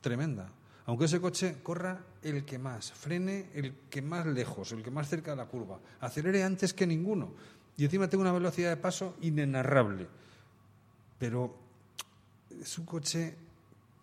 tremenda. 0.00 0.50
Aunque 0.86 1.04
ese 1.04 1.20
coche 1.20 1.58
corra 1.62 2.00
el 2.22 2.46
que 2.46 2.58
más, 2.58 2.92
frene 2.92 3.50
el 3.52 3.74
que 3.90 4.00
más 4.00 4.24
lejos, 4.24 4.72
el 4.72 4.82
que 4.82 4.90
más 4.90 5.08
cerca 5.08 5.32
de 5.32 5.36
la 5.36 5.46
curva, 5.46 5.78
acelere 6.00 6.42
antes 6.42 6.72
que 6.72 6.86
ninguno 6.86 7.32
y 7.76 7.84
encima 7.84 8.08
tenga 8.08 8.22
una 8.22 8.32
velocidad 8.32 8.70
de 8.70 8.76
paso 8.76 9.16
inenarrable. 9.20 10.08
Pero 11.18 11.54
es 12.60 12.78
un 12.78 12.86
coche 12.86 13.36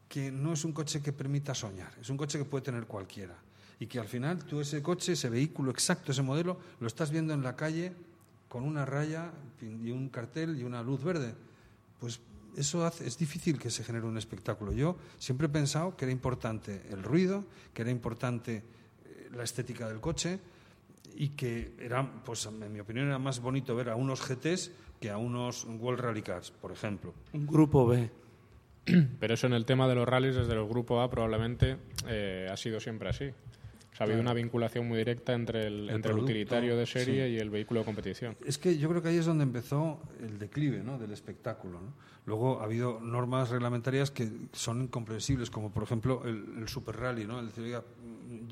que 0.07 0.31
no 0.31 0.53
es 0.53 0.63
un 0.63 0.73
coche 0.73 1.01
que 1.01 1.11
permita 1.11 1.55
soñar, 1.55 1.91
es 1.99 2.09
un 2.09 2.17
coche 2.17 2.37
que 2.37 2.45
puede 2.45 2.63
tener 2.63 2.85
cualquiera. 2.85 3.35
Y 3.79 3.87
que 3.87 3.99
al 3.99 4.07
final 4.07 4.45
tú 4.45 4.61
ese 4.61 4.81
coche, 4.81 5.13
ese 5.13 5.29
vehículo 5.29 5.71
exacto, 5.71 6.11
ese 6.11 6.21
modelo, 6.21 6.57
lo 6.79 6.87
estás 6.87 7.11
viendo 7.11 7.33
en 7.33 7.43
la 7.43 7.55
calle 7.55 7.93
con 8.47 8.63
una 8.63 8.85
raya 8.85 9.31
y 9.61 9.91
un 9.91 10.09
cartel 10.09 10.57
y 10.59 10.63
una 10.63 10.81
luz 10.81 11.03
verde. 11.03 11.33
Pues 11.99 12.19
eso 12.55 12.85
hace, 12.85 13.05
es 13.05 13.17
difícil 13.17 13.59
que 13.59 13.69
se 13.69 13.83
genere 13.83 14.05
un 14.05 14.17
espectáculo. 14.17 14.71
Yo 14.71 14.97
siempre 15.17 15.47
he 15.47 15.49
pensado 15.49 15.97
que 15.97 16.05
era 16.05 16.11
importante 16.11 16.83
el 16.89 17.03
ruido, 17.03 17.43
que 17.73 17.81
era 17.81 17.91
importante 17.91 18.63
eh, 19.03 19.29
la 19.35 19.43
estética 19.43 19.87
del 19.87 19.99
coche 19.99 20.39
y 21.17 21.29
que 21.29 21.73
era, 21.79 22.09
pues 22.23 22.45
en 22.45 22.71
mi 22.71 22.79
opinión, 22.79 23.07
era 23.07 23.19
más 23.19 23.39
bonito 23.39 23.75
ver 23.75 23.89
a 23.89 23.95
unos 23.95 24.25
GTs 24.25 24.71
que 24.99 25.09
a 25.09 25.17
unos 25.17 25.65
World 25.65 25.99
Rally 25.99 26.21
Cars, 26.21 26.51
por 26.51 26.71
ejemplo. 26.71 27.13
Un 27.33 27.45
grupo 27.45 27.85
B. 27.85 28.09
Pero 29.19 29.33
eso 29.33 29.47
en 29.47 29.53
el 29.53 29.65
tema 29.65 29.87
de 29.87 29.95
los 29.95 30.07
rallies 30.07 30.35
desde 30.35 30.53
el 30.53 30.65
grupo 30.67 31.01
A 31.01 31.09
probablemente 31.09 31.77
eh, 32.07 32.47
ha 32.51 32.57
sido 32.57 32.79
siempre 32.79 33.09
así. 33.09 33.31
O 33.95 33.97
sea, 33.97 34.03
ha 34.03 34.07
habido 34.07 34.21
una 34.21 34.33
vinculación 34.33 34.89
muy 34.89 34.97
directa 34.97 35.31
entre 35.31 35.67
el, 35.67 35.73
El 35.73 35.95
entre 35.95 35.95
el 35.95 36.01
producto, 36.01 36.25
utilitario 36.25 36.75
de 36.75 36.85
serie 36.85 37.27
sí. 37.27 37.33
y 37.35 37.39
el 37.39 37.49
vehículo 37.49 37.79
de 37.79 37.85
competición. 37.85 38.35
Es 38.45 38.57
que 38.57 38.77
yo 38.77 38.89
creo 38.89 39.01
que 39.01 39.07
ahí 39.07 39.15
es 39.15 39.25
donde 39.25 39.45
empezó 39.45 40.01
el 40.19 40.37
declive 40.37 40.83
¿no? 40.83 40.99
del 40.99 41.13
espectáculo. 41.13 41.79
¿no? 41.79 41.93
Luego 42.25 42.59
ha 42.59 42.65
habido 42.65 42.99
normas 42.99 43.51
reglamentarias 43.51 44.11
que 44.11 44.29
son 44.51 44.81
incomprensibles, 44.81 45.49
como 45.49 45.71
por 45.71 45.83
ejemplo 45.83 46.23
el, 46.25 46.43
el 46.57 46.67
Super 46.67 46.97
Rally. 46.97 47.23
¿no? 47.23 47.39
El 47.39 47.45
decir, 47.45 47.63
oiga, 47.63 47.85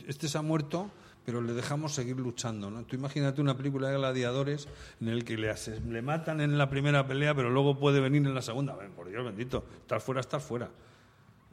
este 0.07 0.29
se 0.29 0.37
ha 0.37 0.41
muerto, 0.41 0.89
pero 1.25 1.41
le 1.41 1.51
dejamos 1.51 1.93
seguir 1.93 2.15
luchando. 2.15 2.71
¿no? 2.71 2.85
Tú 2.85 2.95
imagínate 2.95 3.41
una 3.41 3.57
película 3.57 3.89
de 3.89 3.97
gladiadores 3.97 4.69
en 5.01 5.09
el 5.09 5.25
que 5.25 5.35
le, 5.35 5.53
le 5.89 6.01
matan 6.01 6.39
en 6.39 6.57
la 6.57 6.69
primera 6.69 7.05
pelea, 7.05 7.35
pero 7.35 7.49
luego 7.49 7.77
puede 7.77 7.99
venir 7.99 8.25
en 8.25 8.33
la 8.33 8.41
segunda. 8.41 8.75
Bueno, 8.75 8.91
por 8.95 9.09
Dios 9.09 9.25
bendito, 9.25 9.65
estar 9.81 9.99
fuera, 9.99 10.21
estar 10.21 10.39
fuera. 10.39 10.69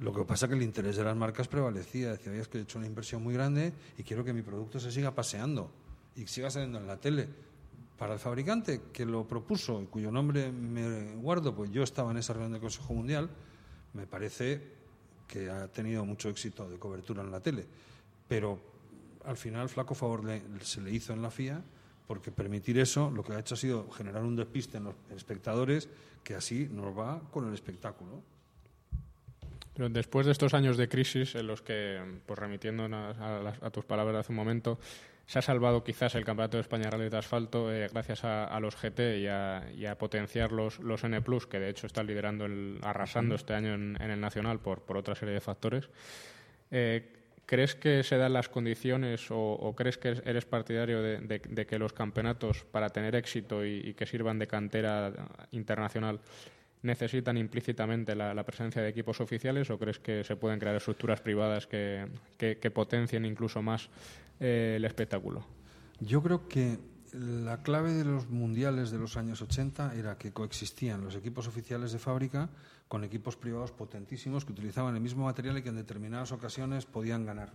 Lo 0.01 0.13
que 0.15 0.25
pasa 0.25 0.47
es 0.47 0.51
que 0.51 0.57
el 0.57 0.63
interés 0.63 0.97
de 0.97 1.05
las 1.05 1.17
marcas 1.17 1.47
prevalecía. 1.49 2.13
Decía, 2.13 2.33
es 2.35 2.49
que 2.49 2.59
he 2.59 2.63
hecho 2.63 2.79
una 2.79 2.87
inversión 2.87 3.23
muy 3.23 3.35
grande 3.35 3.73
y 3.99 4.03
quiero 4.03 4.25
que 4.25 4.33
mi 4.33 4.43
producto 4.43 4.81
se 4.81 4.91
siga 4.91 5.15
paseando 5.15 5.71
y 6.17 6.27
siga 6.27 6.51
saliendo 6.51 6.79
en 6.79 6.87
la 6.87 6.97
tele. 6.97 7.29
Para 7.99 8.15
el 8.15 8.19
fabricante 8.19 8.81
que 8.95 9.05
lo 9.05 9.27
propuso 9.29 9.83
y 9.83 9.87
cuyo 9.87 10.11
nombre 10.11 10.51
me 10.51 11.15
guardo, 11.17 11.55
pues 11.55 11.71
yo 11.71 11.83
estaba 11.83 12.11
en 12.13 12.17
esa 12.17 12.33
reunión 12.33 12.53
del 12.53 12.63
Consejo 12.63 12.95
Mundial, 12.95 13.29
me 13.93 14.07
parece 14.07 14.63
que 15.29 15.51
ha 15.51 15.69
tenido 15.69 16.05
mucho 16.07 16.31
éxito 16.31 16.67
de 16.69 16.79
cobertura 16.79 17.23
en 17.23 17.31
la 17.31 17.41
tele. 17.41 17.67
Pero 18.27 18.59
al 19.27 19.37
final, 19.37 19.69
flaco 19.69 19.95
favor 19.95 20.25
le- 20.25 20.43
se 20.63 20.81
le 20.81 20.91
hizo 20.93 21.13
en 21.13 21.21
la 21.21 21.31
FIA 21.31 21.63
porque 22.07 22.33
permitir 22.33 22.79
eso 22.79 23.11
lo 23.11 23.23
que 23.23 23.35
ha 23.35 23.39
hecho 23.39 23.55
ha 23.55 23.59
sido 23.59 23.91
generar 23.91 24.25
un 24.25 24.35
despiste 24.35 24.79
en 24.79 24.85
los 24.85 24.95
espectadores 25.15 25.91
que 26.25 26.35
así 26.35 26.69
nos 26.73 26.97
va 26.99 27.21
con 27.31 27.47
el 27.47 27.53
espectáculo. 27.53 28.23
Después 29.89 30.27
de 30.27 30.33
estos 30.33 30.53
años 30.55 30.77
de 30.77 30.89
crisis 30.89 31.35
en 31.35 31.47
los 31.47 31.63
que, 31.63 31.99
pues 32.27 32.39
remitiendo 32.39 32.85
a, 32.85 33.11
a 33.39 33.43
las- 33.43 33.63
a 33.63 33.71
tus 33.71 33.85
palabras 33.85 34.13
de 34.15 34.21
hace 34.21 34.33
un 34.33 34.37
momento, 34.37 34.79
se 35.27 35.39
ha 35.39 35.43
salvado 35.43 35.85
quizás 35.85 36.15
el 36.17 36.25
Campeonato 36.25 36.57
de 36.57 36.63
España 36.63 36.91
Rally 36.91 37.09
de 37.09 37.17
Asfalto 37.17 37.73
eh, 37.73 37.89
gracias 37.93 38.25
a, 38.25 38.45
a 38.45 38.59
los 38.61 38.75
GT 38.77 39.19
y 39.21 39.27
a, 39.29 39.65
y 39.77 39.87
a 39.87 39.97
potenciar 39.97 40.51
los, 40.51 40.81
los 40.81 41.05
N+, 41.05 41.23
que 41.49 41.61
de 41.61 41.69
hecho 41.71 41.87
están 41.87 42.07
liderando, 42.09 42.47
el, 42.47 42.79
arrasando 42.83 43.37
este 43.37 43.55
año 43.55 43.75
en, 43.75 43.97
en 44.01 44.11
el 44.11 44.21
Nacional 44.21 44.59
por, 44.59 44.83
por 44.83 44.97
otra 44.97 45.15
serie 45.15 45.35
de 45.35 45.41
factores. 45.41 45.89
Eh, 46.71 47.17
¿Crees 47.47 47.75
que 47.75 48.03
se 48.05 48.17
dan 48.17 48.33
las 48.33 48.49
condiciones 48.49 49.29
o, 49.31 49.37
o 49.39 49.75
crees 49.75 49.99
que 49.99 50.21
eres 50.25 50.45
partidario 50.45 51.03
de, 51.03 51.19
de- 51.19 51.41
de 51.49 51.67
que 51.67 51.79
los 51.81 51.93
campeonatos, 51.93 52.65
para 52.65 52.91
tener 52.91 53.17
éxito 53.17 53.65
y, 53.65 53.81
y 53.85 53.95
que 53.95 54.07
sirvan 54.07 54.39
de 54.39 54.47
cantera 54.47 55.13
internacional, 55.51 56.21
necesitan 56.83 57.37
implícitamente 57.37 58.15
la, 58.15 58.33
la 58.35 58.45
presencia 58.45 58.81
de 58.83 58.89
equipos 58.89 59.21
oficiales 59.21 59.69
o 59.71 59.79
crees 59.79 59.99
que 59.99 60.25
se 60.25 60.37
pueden 60.37 60.59
crear 60.59 60.75
estructuras 60.77 61.21
privadas 61.21 61.67
que, 61.67 62.07
que- 62.39 62.59
que 62.59 62.71
potencien 62.71 63.25
incluso 63.25 63.61
más 63.63 63.89
eh, 64.41 64.75
el 64.77 64.85
espectáculo? 64.85 65.45
Yo 66.01 66.23
creo 66.23 66.49
que 66.49 66.79
la 67.13 67.63
clave 67.63 67.93
de 67.93 68.05
los 68.05 68.29
mundiales 68.31 68.91
de 68.91 68.99
los 68.99 69.17
años 69.17 69.43
80 69.43 69.95
era 69.97 70.17
que 70.17 70.33
coexistían 70.33 71.03
los 71.05 71.17
equipos 71.17 71.47
oficiales 71.49 71.93
de 71.93 71.99
fábrica 71.99 72.49
con 72.89 73.05
equipos 73.05 73.37
privados 73.37 73.73
potentísimos 73.73 74.45
que 74.45 74.53
utilizaban 74.53 74.95
el 74.95 75.01
mismo 75.01 75.25
material 75.25 75.59
y 75.59 75.63
que 75.63 75.69
en 75.69 75.77
determinadas 75.77 76.33
ocasiones 76.33 76.87
podían 76.87 77.27
ganar. 77.27 77.51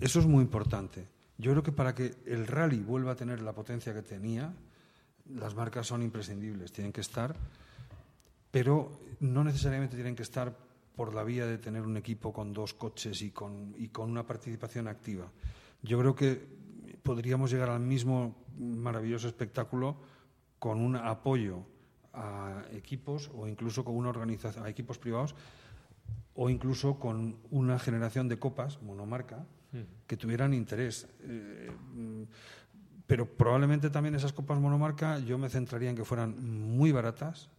Eso 0.00 0.18
es 0.18 0.26
muy 0.26 0.42
importante. 0.42 1.06
Yo 1.38 1.52
creo 1.52 1.62
que 1.62 1.72
para 1.72 1.94
que 1.94 2.14
el 2.26 2.46
rally 2.46 2.78
vuelva 2.80 3.12
a 3.12 3.16
tener 3.16 3.40
la 3.42 3.52
potencia 3.52 3.94
que 3.94 4.02
tenía, 4.02 4.52
las 5.34 5.54
marcas 5.54 5.86
son 5.86 6.02
imprescindibles, 6.02 6.72
tienen 6.72 6.92
que 6.92 7.00
estar, 7.00 7.34
pero 8.52 9.00
no 9.18 9.42
necesariamente 9.42 9.96
tienen 9.96 10.14
que 10.14 10.22
estar 10.22 10.56
por 10.94 11.14
la 11.14 11.24
vía 11.24 11.46
de 11.46 11.58
tener 11.58 11.82
un 11.82 11.96
equipo 11.96 12.32
con 12.32 12.52
dos 12.52 12.74
coches 12.74 13.22
y 13.22 13.30
con, 13.30 13.74
y 13.76 13.88
con 13.88 14.08
una 14.08 14.24
participación 14.24 14.86
activa. 14.86 15.32
Yo 15.82 15.98
creo 15.98 16.14
que 16.14 16.46
podríamos 17.02 17.50
llegar 17.50 17.70
al 17.70 17.80
mismo 17.80 18.36
maravilloso 18.56 19.26
espectáculo 19.26 19.96
con 20.58 20.80
un 20.80 20.94
apoyo 20.94 21.64
a 22.12 22.62
equipos 22.72 23.30
o 23.34 23.48
incluso 23.48 23.84
con 23.84 23.96
una 23.96 24.10
organización 24.10 24.66
a 24.66 24.68
equipos 24.68 24.98
privados 24.98 25.34
o 26.34 26.50
incluso 26.50 26.98
con 26.98 27.36
una 27.50 27.78
generación 27.78 28.28
de 28.28 28.38
copas 28.38 28.80
monomarca 28.82 29.46
que 30.06 30.16
tuvieran 30.18 30.52
interés. 30.52 31.08
Eh, 31.20 31.70
mm, 31.94 32.22
pero 33.06 33.26
probablemente 33.26 33.90
también 33.90 34.14
esas 34.14 34.32
copas 34.32 34.60
monomarca 34.60 35.18
yo 35.18 35.38
me 35.38 35.48
centraría 35.48 35.90
en 35.90 35.96
que 35.96 36.04
fueran 36.04 36.36
muy 36.76 36.92
baratas, 36.92 37.50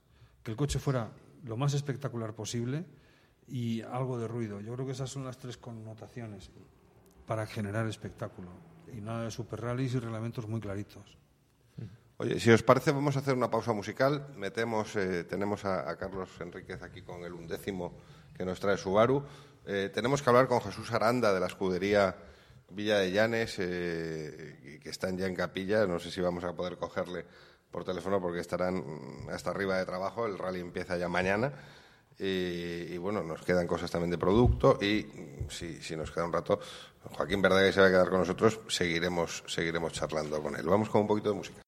que 0.44 0.52
el 0.52 0.57
coche 0.57 0.80
fuera 0.80 1.11
lo 1.44 1.57
más 1.57 1.74
espectacular 1.74 2.34
posible 2.34 2.86
y 3.48 3.82
algo 3.82 4.20
de 4.20 4.28
ruido. 4.28 4.61
Yo 4.61 4.74
creo 4.74 4.86
que 4.86 4.91
esas 4.91 5.10
son 5.10 5.26
las 5.26 5.38
tres 5.38 5.57
connotaciones 5.57 6.52
para 7.26 7.45
generar 7.45 7.88
espectáculo. 7.88 8.49
Y 8.95 9.02
nada 9.02 9.24
de 9.24 9.32
super 9.32 9.61
rallies 9.61 9.95
y 9.95 9.99
reglamentos 9.99 10.48
muy 10.48 10.60
claritos. 10.60 11.18
Oye, 12.18 12.40
si 12.40 12.52
os 12.52 12.61
parece, 12.61 12.91
vamos 12.91 13.15
a 13.15 13.20
hacer 13.20 13.34
una 13.34 13.49
pausa 13.49 13.74
musical. 13.74 14.28
Metemos, 14.38 14.95
eh, 14.95 15.24
tenemos 15.24 15.65
a, 15.65 15.98
Carlos 15.98 16.30
Enríquez 16.40 16.82
aquí 16.84 17.02
con 17.02 17.24
el 17.24 17.34
undécimo 17.34 17.98
que 18.36 18.45
nos 18.45 18.60
trae 18.60 18.78
Subaru. 18.78 19.24
Eh, 19.65 19.90
tenemos 19.94 20.22
que 20.22 20.30
hablar 20.30 20.48
con 20.48 20.61
Jesús 20.61 20.91
Aranda 20.91 21.34
de 21.34 21.40
la 21.40 21.48
escudería 21.48 22.15
Villa 22.70 22.99
de 22.99 23.11
Llanes, 23.11 23.56
eh, 23.60 24.80
que 24.82 24.90
están 24.90 25.18
ya 25.18 25.26
en 25.26 25.36
capilla. 25.36 25.88
No 25.88 25.99
sé 25.99 26.11
si 26.11 26.22
vamos 26.22 26.44
a 26.44 26.56
poder 26.56 26.78
cogerle 26.78 27.26
por 27.74 27.84
teléfono 27.84 28.22
porque 28.22 28.40
estarán 28.40 28.84
hasta 29.32 29.50
arriba 29.50 29.78
de 29.78 29.86
trabajo. 29.86 30.28
El 30.28 30.38
rally 30.38 30.62
empieza 30.62 30.95
ya 30.95 31.10
mañana. 31.10 31.52
Y, 32.20 32.95
bueno, 33.00 33.24
nos 33.24 33.41
quedan 33.41 33.66
cosas 33.66 33.90
también 33.90 34.12
de 34.12 34.20
producto 34.20 34.78
y 34.80 35.08
si, 35.50 35.82
si 35.82 35.95
nos 35.95 36.12
queda 36.12 36.26
un 36.26 36.32
rato, 36.32 36.60
Joaquín 37.18 37.41
Verdaguer 37.41 37.74
se 37.74 37.82
va 37.82 37.88
a 37.88 37.90
quedar 37.90 38.10
con 38.10 38.20
nosotros, 38.20 38.60
seguiremos, 38.70 39.44
seguiremos 39.48 39.91
charlando 39.94 40.41
con 40.41 40.56
él. 40.56 40.66
Vamos 40.66 40.90
con 40.90 41.02
un 41.02 41.08
poquito 41.08 41.30
de 41.30 41.36
música. 41.36 41.62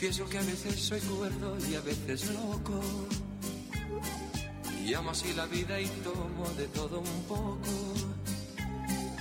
Confieso 0.00 0.30
que 0.30 0.38
a 0.38 0.42
veces 0.42 0.80
soy 0.80 1.00
cuerdo 1.00 1.58
y 1.68 1.74
a 1.74 1.82
veces 1.82 2.30
loco. 2.32 2.80
Y 4.82 4.94
amo 4.94 5.10
así 5.10 5.30
la 5.34 5.44
vida 5.44 5.78
y 5.78 5.84
tomo 6.02 6.48
de 6.56 6.66
todo 6.68 7.00
un 7.00 7.22
poco. 7.24 7.58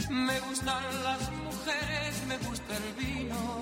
Me 0.09 0.39
gustan 0.39 0.81
las 1.03 1.31
mujeres, 1.33 2.25
me 2.29 2.37
gusta 2.37 2.77
el 2.77 2.93
vino. 3.05 3.59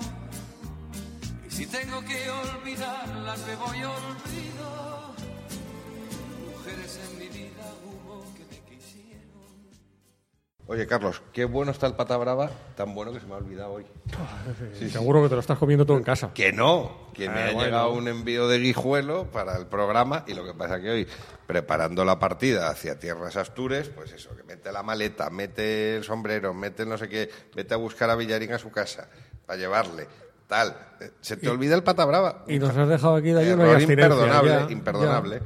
Y 1.44 1.50
si 1.50 1.66
tengo 1.66 2.00
que 2.04 2.30
olvidarlas, 2.30 3.40
me 3.48 3.56
voy 3.56 3.82
olvido. 3.82 5.14
Mujeres 6.54 7.00
en 7.02 7.18
mi 7.18 7.26
vida 7.36 7.74
Oye, 10.70 10.86
Carlos, 10.86 11.22
qué 11.32 11.46
bueno 11.46 11.70
está 11.72 11.86
el 11.86 11.94
pata 11.94 12.14
brava, 12.18 12.50
tan 12.76 12.94
bueno 12.94 13.10
que 13.10 13.20
se 13.20 13.26
me 13.26 13.32
ha 13.32 13.38
olvidado 13.38 13.72
hoy. 13.72 13.86
Sí, 14.78 14.90
Seguro 14.90 15.22
que 15.22 15.30
te 15.30 15.34
lo 15.34 15.40
estás 15.40 15.56
comiendo 15.58 15.86
todo 15.86 15.96
en 15.96 16.02
casa. 16.04 16.30
Que 16.34 16.52
no, 16.52 17.08
que 17.14 17.26
me 17.30 17.40
Ah, 17.40 17.48
ha 17.48 17.52
bueno. 17.52 17.64
llegado 17.64 17.92
un 17.94 18.06
envío 18.06 18.46
de 18.48 18.58
guijuelo 18.58 19.24
para 19.30 19.56
el 19.56 19.66
programa 19.66 20.24
y 20.26 20.34
lo 20.34 20.44
que 20.44 20.52
pasa 20.52 20.78
que 20.80 20.90
hoy, 20.90 21.08
preparando 21.46 22.04
la 22.04 22.18
partida 22.18 22.68
hacia 22.68 22.98
Tierras 22.98 23.36
Astures, 23.36 23.88
pues 23.88 24.12
eso, 24.12 24.36
que 24.36 24.42
mete 24.42 24.70
la 24.70 24.82
maleta, 24.82 25.30
mete 25.30 25.96
el 25.96 26.04
sombrero, 26.04 26.52
mete 26.52 26.84
no 26.84 26.98
sé 26.98 27.08
qué, 27.08 27.30
vete 27.56 27.72
a 27.72 27.78
buscar 27.78 28.10
a 28.10 28.14
Villarín 28.14 28.52
a 28.52 28.58
su 28.58 28.70
casa 28.70 29.08
para 29.46 29.58
llevarle, 29.58 30.06
tal. 30.46 30.76
Se 31.22 31.38
te 31.38 31.48
olvida 31.48 31.76
el 31.76 31.82
pata 31.82 32.04
brava. 32.04 32.44
Y 32.46 32.58
nos 32.58 32.76
has 32.76 32.88
dejado 32.88 33.14
aquí 33.16 33.30
de 33.30 33.48
Error 33.48 33.70
abstinencia, 33.70 34.04
imperdonable, 34.04 34.50
ya, 34.50 34.70
imperdonable. 34.70 35.40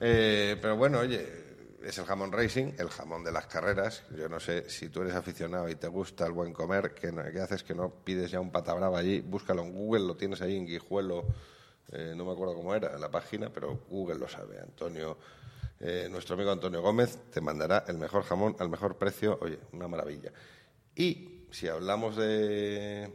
Eh, 0.00 0.56
pero 0.60 0.76
bueno, 0.76 0.98
oye, 0.98 1.43
es 1.84 1.98
el 1.98 2.04
jamón 2.04 2.32
racing, 2.32 2.72
el 2.78 2.88
jamón 2.88 3.24
de 3.24 3.32
las 3.32 3.46
carreras. 3.46 4.02
Yo 4.16 4.28
no 4.28 4.40
sé 4.40 4.68
si 4.70 4.88
tú 4.88 5.02
eres 5.02 5.14
aficionado 5.14 5.68
y 5.68 5.74
te 5.74 5.88
gusta 5.88 6.26
el 6.26 6.32
buen 6.32 6.52
comer, 6.52 6.94
¿qué, 6.94 7.08
haces 7.40 7.62
que 7.62 7.74
no 7.74 7.90
pides 7.90 8.30
ya 8.30 8.40
un 8.40 8.50
pata 8.50 8.72
brava 8.74 8.98
allí? 8.98 9.20
Búscalo 9.20 9.62
en 9.62 9.72
Google, 9.72 10.06
lo 10.06 10.16
tienes 10.16 10.40
ahí 10.40 10.56
en 10.56 10.66
Guijuelo, 10.66 11.24
eh, 11.92 12.14
no 12.16 12.24
me 12.24 12.32
acuerdo 12.32 12.54
cómo 12.54 12.74
era 12.74 12.98
la 12.98 13.10
página, 13.10 13.50
pero 13.50 13.80
Google 13.88 14.18
lo 14.18 14.28
sabe. 14.28 14.58
Antonio, 14.60 15.18
eh, 15.80 16.08
nuestro 16.10 16.34
amigo 16.34 16.50
Antonio 16.50 16.80
Gómez 16.80 17.18
te 17.30 17.40
mandará 17.40 17.84
el 17.88 17.98
mejor 17.98 18.24
jamón 18.24 18.56
al 18.58 18.68
mejor 18.68 18.96
precio. 18.96 19.38
Oye, 19.42 19.58
una 19.72 19.86
maravilla. 19.86 20.32
Y 20.96 21.46
si 21.50 21.68
hablamos 21.68 22.16
de, 22.16 23.12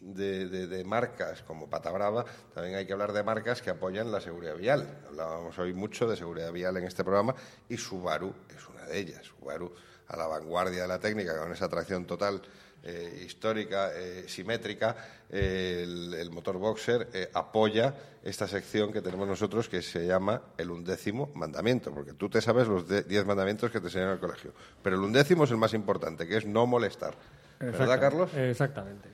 de, 0.00 0.46
de- 0.48 0.66
de 0.66 0.84
marcas 0.84 1.42
como 1.42 1.68
Pata 1.68 1.90
Brava, 1.90 2.24
también 2.54 2.76
hay 2.76 2.86
que 2.86 2.92
hablar 2.92 3.12
de 3.12 3.22
marcas 3.22 3.60
que 3.62 3.70
apoyan 3.70 4.10
la 4.12 4.20
seguridad 4.20 4.56
vial. 4.56 4.86
Hablábamos 5.08 5.58
hoy 5.58 5.72
mucho 5.74 6.08
de 6.08 6.16
seguridad 6.16 6.52
vial 6.52 6.76
en 6.76 6.84
este 6.84 7.02
programa 7.04 7.34
y 7.68 7.76
Subaru 7.76 8.32
es 8.56 8.68
una 8.68 8.84
de 8.84 8.98
ellas. 8.98 9.24
Subaru 9.26 9.72
a 10.08 10.16
la 10.16 10.26
vanguardia 10.26 10.82
de 10.82 10.88
la 10.88 10.98
técnica, 10.98 11.38
con 11.38 11.52
esa 11.52 11.66
atracción 11.66 12.06
total 12.06 12.40
eh, 12.84 13.24
histórica, 13.26 13.90
eh, 13.94 14.24
simétrica, 14.28 14.96
eh, 15.28 15.80
el, 15.82 16.14
el 16.14 16.30
motor 16.30 16.56
boxer 16.58 17.08
eh, 17.12 17.28
apoya 17.34 17.92
esta 18.22 18.46
sección 18.46 18.92
que 18.92 19.02
tenemos 19.02 19.26
nosotros 19.28 19.68
que 19.68 19.82
se 19.82 20.06
llama 20.06 20.40
el 20.56 20.70
undécimo 20.70 21.30
mandamiento, 21.34 21.92
porque 21.92 22.12
tú 22.14 22.30
te 22.30 22.40
sabes 22.40 22.68
los 22.68 22.88
de- 22.88 23.02
diez 23.02 23.26
mandamientos 23.26 23.70
que 23.72 23.80
te 23.80 23.86
enseñan 23.88 24.08
en 24.08 24.14
el 24.14 24.20
colegio, 24.20 24.54
pero 24.82 24.96
el 24.96 25.02
undécimo 25.02 25.44
es 25.44 25.50
el 25.50 25.56
más 25.58 25.74
importante, 25.74 26.26
que 26.26 26.36
es 26.36 26.46
no 26.46 26.66
molestar. 26.66 27.14
¿Verdad, 27.58 28.00
Carlos? 28.00 28.30
Exactamente. 28.34 29.08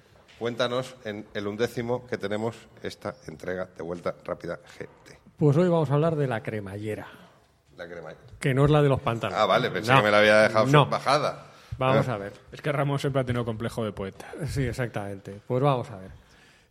Cuéntanos 0.48 0.94
en 1.06 1.24
el 1.32 1.46
undécimo 1.46 2.06
que 2.06 2.18
tenemos 2.18 2.54
esta 2.82 3.14
entrega 3.28 3.66
de 3.78 3.82
vuelta 3.82 4.14
rápida 4.26 4.58
GT. 4.78 5.16
Pues 5.38 5.56
hoy 5.56 5.70
vamos 5.70 5.90
a 5.90 5.94
hablar 5.94 6.16
de 6.16 6.26
la 6.26 6.42
cremallera, 6.42 7.06
La 7.78 7.88
crema. 7.88 8.10
que 8.38 8.52
no 8.52 8.66
es 8.66 8.70
la 8.70 8.82
de 8.82 8.90
los 8.90 9.00
pantalones. 9.00 9.40
Ah, 9.40 9.46
vale, 9.46 9.70
pensé 9.70 9.90
No, 9.90 10.00
que 10.00 10.04
me 10.04 10.10
la 10.10 10.18
había 10.18 10.42
dejado 10.42 10.66
no. 10.66 10.84
bajada. 10.84 11.46
Vamos 11.78 12.06
Ah. 12.10 12.12
a 12.16 12.18
ver. 12.18 12.34
Es 12.52 12.60
que 12.60 12.70
Ramos 12.72 13.00
siempre 13.00 13.22
ha 13.22 13.24
tenido 13.24 13.42
complejo 13.46 13.86
de 13.86 13.92
poeta. 13.92 14.26
Sí, 14.46 14.64
exactamente. 14.64 15.40
Pues 15.48 15.62
vamos 15.62 15.90
a 15.90 15.96
ver. 15.96 16.10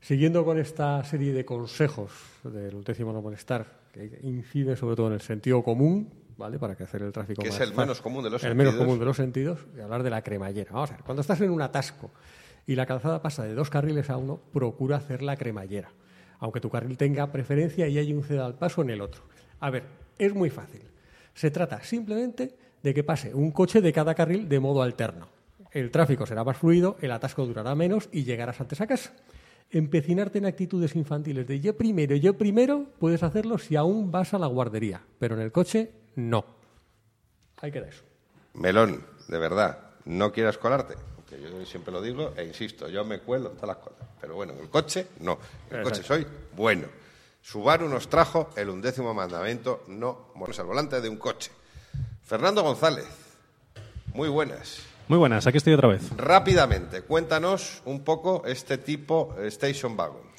Siguiendo 0.01 0.45
con 0.45 0.59
esta 0.59 1.03
serie 1.03 1.33
de 1.33 1.43
consejos 1.43 2.11
del 2.43 2.75
undécimo 2.75 3.11
no 3.11 3.23
molestar, 3.23 3.65
que 3.91 4.19
incide 4.21 4.75
sobre 4.75 4.95
todo 4.95 5.07
en 5.07 5.13
el 5.13 5.21
sentido 5.21 5.63
común, 5.63 6.13
¿vale? 6.37 6.59
Para 6.59 6.75
que 6.75 6.83
hacer 6.83 7.01
el 7.01 7.11
tráfico 7.11 7.41
Que 7.41 7.49
es 7.49 7.55
el 7.55 7.69
fácil. 7.69 7.77
menos 7.77 8.01
común 8.03 8.23
de 8.23 8.29
los 8.29 8.43
El 8.43 8.53
menos 8.53 8.73
sentidos. 8.73 8.85
común 8.87 8.99
de 8.99 9.05
los 9.05 9.17
sentidos, 9.17 9.65
y 9.75 9.81
hablar 9.81 10.03
de 10.03 10.11
la 10.11 10.21
cremallera. 10.21 10.71
Vamos 10.73 10.91
a 10.91 10.93
ver, 10.93 11.03
cuando 11.03 11.21
estás 11.21 11.41
en 11.41 11.49
un 11.49 11.63
atasco 11.63 12.11
y 12.65 12.75
la 12.75 12.85
calzada 12.85 13.21
pasa 13.21 13.43
de 13.43 13.53
dos 13.53 13.69
carriles 13.69 14.09
a 14.09 14.17
uno, 14.17 14.39
procura 14.51 14.97
hacer 14.97 15.21
la 15.21 15.35
cremallera. 15.35 15.91
Aunque 16.39 16.61
tu 16.61 16.69
carril 16.69 16.97
tenga 16.97 17.31
preferencia 17.31 17.87
y 17.87 17.97
haya 17.97 18.15
un 18.15 18.23
ceda 18.23 18.45
al 18.45 18.55
paso 18.55 18.81
en 18.81 18.89
el 18.89 19.01
otro. 19.01 19.23
A 19.59 19.69
ver, 19.69 19.83
es 20.17 20.33
muy 20.33 20.49
fácil. 20.49 20.81
Se 21.33 21.51
trata 21.51 21.81
simplemente 21.83 22.55
de 22.81 22.93
que 22.93 23.03
pase 23.03 23.33
un 23.33 23.51
coche 23.51 23.81
de 23.81 23.93
cada 23.93 24.13
carril 24.13 24.47
de 24.47 24.59
modo 24.59 24.81
alterno. 24.81 25.27
El 25.71 25.89
tráfico 25.89 26.25
será 26.25 26.43
más 26.43 26.57
fluido, 26.57 26.97
el 27.01 27.11
atasco 27.11 27.45
durará 27.45 27.73
menos 27.73 28.09
y 28.11 28.23
llegarás 28.23 28.61
antes 28.61 28.79
a 28.81 28.87
casa. 28.87 29.13
Empecinarte 29.71 30.37
en 30.37 30.45
actitudes 30.45 30.95
infantiles 30.95 31.47
de 31.47 31.59
yo 31.59 31.75
primero, 31.75 32.15
yo 32.15 32.37
primero, 32.37 32.85
puedes 32.99 33.23
hacerlo 33.23 33.57
si 33.57 33.75
aún 33.75 34.11
vas 34.11 34.33
a 34.35 34.39
la 34.39 34.47
guardería, 34.47 35.01
pero 35.17 35.35
en 35.35 35.41
el 35.41 35.51
coche 35.51 35.91
no. 36.15 36.45
Ahí 37.59 37.71
queda 37.71 37.87
eso. 37.87 38.03
Melón, 38.53 39.03
de 39.27 39.39
verdad, 39.39 39.79
no 40.05 40.31
quieras 40.31 40.59
colarte. 40.59 40.93
Que 41.35 41.41
yo 41.41 41.65
siempre 41.65 41.91
lo 41.91 42.01
digo 42.01 42.33
e 42.37 42.43
insisto, 42.43 42.87
yo 42.87 43.03
me 43.03 43.19
cuelo 43.19 43.49
en 43.51 43.55
todas 43.55 43.75
las 43.75 43.77
cosas. 43.77 44.07
Pero 44.21 44.35
bueno, 44.35 44.53
en 44.53 44.59
el 44.59 44.69
coche, 44.69 45.07
no. 45.19 45.39
En 45.69 45.77
el 45.77 45.83
coche 45.83 46.03
soy 46.03 46.25
bueno. 46.55 46.87
Subaru 47.41 47.89
nos 47.89 48.07
trajo 48.07 48.51
el 48.55 48.69
undécimo 48.69 49.13
mandamiento, 49.13 49.83
no 49.87 50.27
morirse 50.35 50.61
al 50.61 50.67
volante 50.67 51.01
de 51.01 51.09
un 51.09 51.17
coche. 51.17 51.51
Fernando 52.23 52.63
González, 52.63 53.05
muy 54.13 54.29
buenas. 54.29 54.79
Muy 55.09 55.17
buenas, 55.17 55.45
aquí 55.45 55.57
estoy 55.57 55.73
otra 55.73 55.89
vez. 55.89 56.15
Rápidamente, 56.15 57.01
cuéntanos 57.01 57.81
un 57.83 58.03
poco 58.05 58.43
este 58.45 58.77
tipo 58.77 59.35
Station 59.39 59.97
Wagon. 59.97 60.32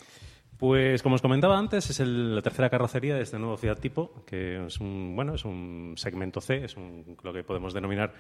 Pues 0.59 1.03
como 1.03 1.17
os 1.17 1.23
comentaba 1.23 1.59
antes, 1.59 1.91
es 1.91 1.99
el- 2.01 2.37
la 2.37 2.43
tercera 2.43 2.71
carrocería 2.71 3.17
de 3.17 3.23
este 3.23 3.39
nuevo 3.39 3.57
Fiat 3.57 3.81
Tipo, 3.81 4.23
que 4.25 4.65
es 4.65 4.79
un 4.81 5.15
bueno, 5.17 5.35
es 5.35 5.45
un 5.45 5.95
segmento 5.97 6.41
C, 6.41 6.65
es 6.65 6.77
un- 6.77 7.17
lo 7.23 7.33
que 7.33 7.43
podemos 7.43 7.75
denominar 7.75 8.15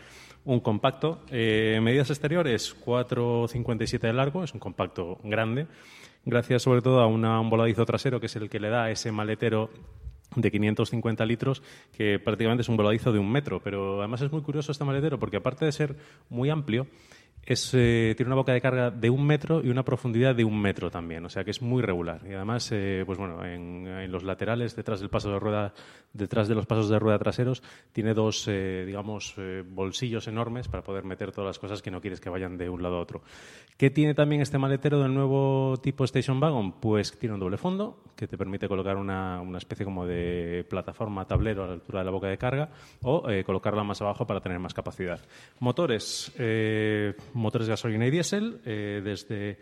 un 0.44 0.59
compacto. 0.61 1.20
Eh, 1.31 1.78
medidas 1.81 2.11
exteriores 2.11 2.74
4,57 2.74 4.09
de 4.09 4.12
largo, 4.12 4.43
es 4.43 4.52
un 4.52 4.59
compacto 4.61 5.19
grande, 5.23 5.69
gracias 6.24 6.62
sobre 6.62 6.82
todo 6.82 7.01
a 7.01 7.06
una- 7.06 7.40
un 7.40 7.51
voladizo 7.51 7.86
trasero 7.86 8.19
que 8.19 8.27
es 8.27 8.35
el 8.36 8.51
que 8.51 8.59
le 8.59 8.69
da 8.69 8.90
ese 8.90 9.12
maletero 9.12 9.70
de 10.35 10.51
550 10.51 11.24
litros, 11.24 11.62
que 11.97 12.19
prácticamente 12.19 12.62
es 12.62 12.69
un 12.69 12.77
voladizo 12.77 13.12
de 13.12 13.20
un 13.20 13.31
metro. 13.31 13.61
Pero 13.62 14.01
además 14.01 14.20
es 14.23 14.32
muy 14.32 14.43
curioso 14.43 14.73
este 14.73 14.82
maletero 14.85 15.20
porque 15.20 15.36
aparte 15.36 15.65
de 15.65 15.70
ser 15.70 15.94
muy 16.28 16.51
amplio, 16.51 16.89
eh, 17.47 18.15
tiene 18.16 18.29
una 18.29 18.37
boca 18.37 18.53
de 18.53 18.61
carga 18.61 18.91
de 18.91 19.11
un 19.11 19.27
metro 19.27 19.62
y 19.62 19.69
una 19.69 19.85
profundidad 19.85 20.35
de 20.35 20.45
un 20.45 20.61
metro 20.61 20.91
también, 20.91 21.25
o 21.25 21.29
sea 21.29 21.45
que 21.45 21.51
es 21.51 21.61
muy 21.61 21.83
regular. 21.83 22.23
Y 22.25 22.33
además, 22.33 22.71
eh, 22.73 23.03
pues 23.05 23.19
bueno, 23.19 23.45
en, 23.45 23.85
los 24.11 24.23
laterales, 24.23 24.77
detrás 24.77 25.01
del 25.01 25.11
paso 25.11 25.31
de 25.31 25.39
rueda, 25.39 25.75
detrás 26.12 26.49
de 26.49 26.55
los 26.55 26.66
pasos 26.66 26.89
de 26.89 26.99
rueda 26.99 27.19
traseros, 27.19 27.62
tiene 27.93 28.15
dos, 28.15 28.47
eh, 28.49 28.85
digamos, 28.87 29.35
bolsillos 29.66 30.27
enormes 30.29 30.69
para 30.69 30.83
poder 30.83 31.05
meter 31.05 31.33
todas 31.33 31.49
las 31.49 31.59
cosas 31.59 31.83
que 31.83 31.91
no 31.91 32.01
quieres 32.01 32.21
que 32.21 32.31
vayan 32.31 32.57
de 32.57 32.69
un 32.69 32.83
lado 32.83 32.97
a 32.97 33.01
otro. 33.01 33.23
¿Qué 33.77 33.91
tiene 33.91 34.15
también 34.15 34.41
este 34.41 34.57
maletero 34.57 35.01
del 35.01 35.12
nuevo 35.12 35.77
tipo 35.83 36.05
Station 36.05 36.41
Wagon? 36.41 36.81
Pues 36.81 37.19
tiene 37.19 37.35
un 37.35 37.41
doble 37.41 37.57
fondo 37.57 38.05
que 38.15 38.29
te 38.29 38.39
permite 38.39 38.69
colocar 38.69 38.97
una, 38.97 39.41
una 39.41 39.59
especie 39.59 39.85
como 39.85 40.07
de 40.07 40.65
plataforma 40.71 41.27
tablero 41.27 41.65
a 41.65 41.66
la 41.66 41.73
altura 41.75 41.99
de 41.99 42.05
la 42.05 42.11
boca 42.12 42.29
de 42.29 42.39
carga 42.39 42.71
o 43.03 43.25
colocarla 43.45 43.83
más 43.83 44.01
abajo 44.01 44.27
para 44.27 44.41
tener 44.41 44.61
más 44.61 44.73
capacidad. 44.73 45.21
Motores, 45.59 46.33
motores 47.35 47.69
gasolina 47.69 48.06
y 48.06 48.11
diésel, 48.11 48.61
eh, 48.65 49.01
desde... 49.05 49.59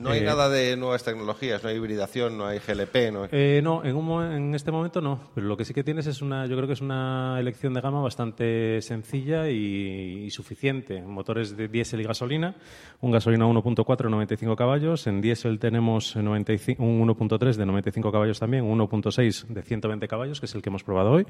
No 0.00 0.10
hay 0.10 0.20
eh, 0.20 0.24
nada 0.24 0.48
de 0.48 0.78
nuevas 0.78 1.04
tecnologías, 1.04 1.62
no 1.62 1.68
hay 1.68 1.76
hibridación, 1.76 2.38
no 2.38 2.46
hay 2.46 2.58
GLP, 2.58 3.12
no 3.12 3.24
hay... 3.24 3.28
eh, 3.32 3.60
no, 3.62 3.84
en, 3.84 3.96
un 3.96 4.22
en 4.32 4.54
este 4.54 4.72
momento 4.72 5.02
no. 5.02 5.20
Pero 5.34 5.46
lo 5.46 5.58
que 5.58 5.66
sí 5.66 5.74
que 5.74 5.84
tienes 5.84 6.06
es 6.06 6.22
una, 6.22 6.46
yo 6.46 6.56
creo 6.56 6.66
que 6.66 6.72
es 6.72 6.80
una 6.80 7.36
elección 7.38 7.74
de 7.74 7.82
gama 7.82 8.00
bastante 8.00 8.80
sencilla 8.80 9.50
y, 9.50 10.24
y 10.24 10.30
suficiente. 10.30 11.02
Motores 11.02 11.54
de 11.54 11.68
diésel 11.68 12.00
y 12.00 12.04
gasolina, 12.04 12.54
un 13.02 13.10
gasolina 13.10 13.44
1.4 13.44 14.08
95 14.08 14.56
caballos, 14.56 15.06
en 15.06 15.20
diésel 15.20 15.58
tenemos 15.58 16.16
95 16.16 16.82
un 16.82 17.06
1.3 17.06 17.56
de 17.56 17.66
95 17.66 18.10
caballos 18.10 18.38
también, 18.40 18.64
un 18.64 18.78
1.6 18.78 19.48
de 19.48 19.62
120 19.62 20.08
caballos, 20.08 20.40
que 20.40 20.46
es 20.46 20.54
el 20.54 20.62
que 20.62 20.70
hemos 20.70 20.82
probado 20.82 21.10
hoy, 21.10 21.26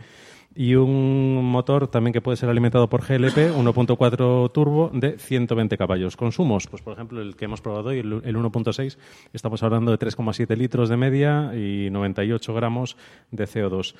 y 0.55 0.77
un 0.77 1.45
motor 1.45 1.89
también 1.89 2.13
que 2.13 2.21
puede 2.21 2.37
ser 2.37 2.49
alimentado 2.49 2.89
por 2.89 3.03
GLP, 3.03 3.53
1.4 3.57 4.53
turbo 4.53 4.91
de 4.93 5.19
120 5.19 5.77
caballos. 5.77 6.17
Consumos, 6.17 6.67
pues 6.69 6.83
por 6.83 6.93
ejemplo 6.93 7.21
el 7.21 7.35
que 7.37 7.47
hemos 7.47 7.61
probado 7.61 7.91
hoy, 7.91 7.99
el, 7.99 8.23
el 8.25 8.37
1.6, 8.43 8.99
estamos 9.33 9.63
hablando 9.63 9.91
de 9.91 9.99
3,7 9.99 10.57
litros 10.57 10.89
de 10.89 10.97
media 10.97 11.53
y 11.55 11.91
98 11.91 12.55
gramos 12.55 12.97
de 13.31 13.45
CO2. 13.45 13.95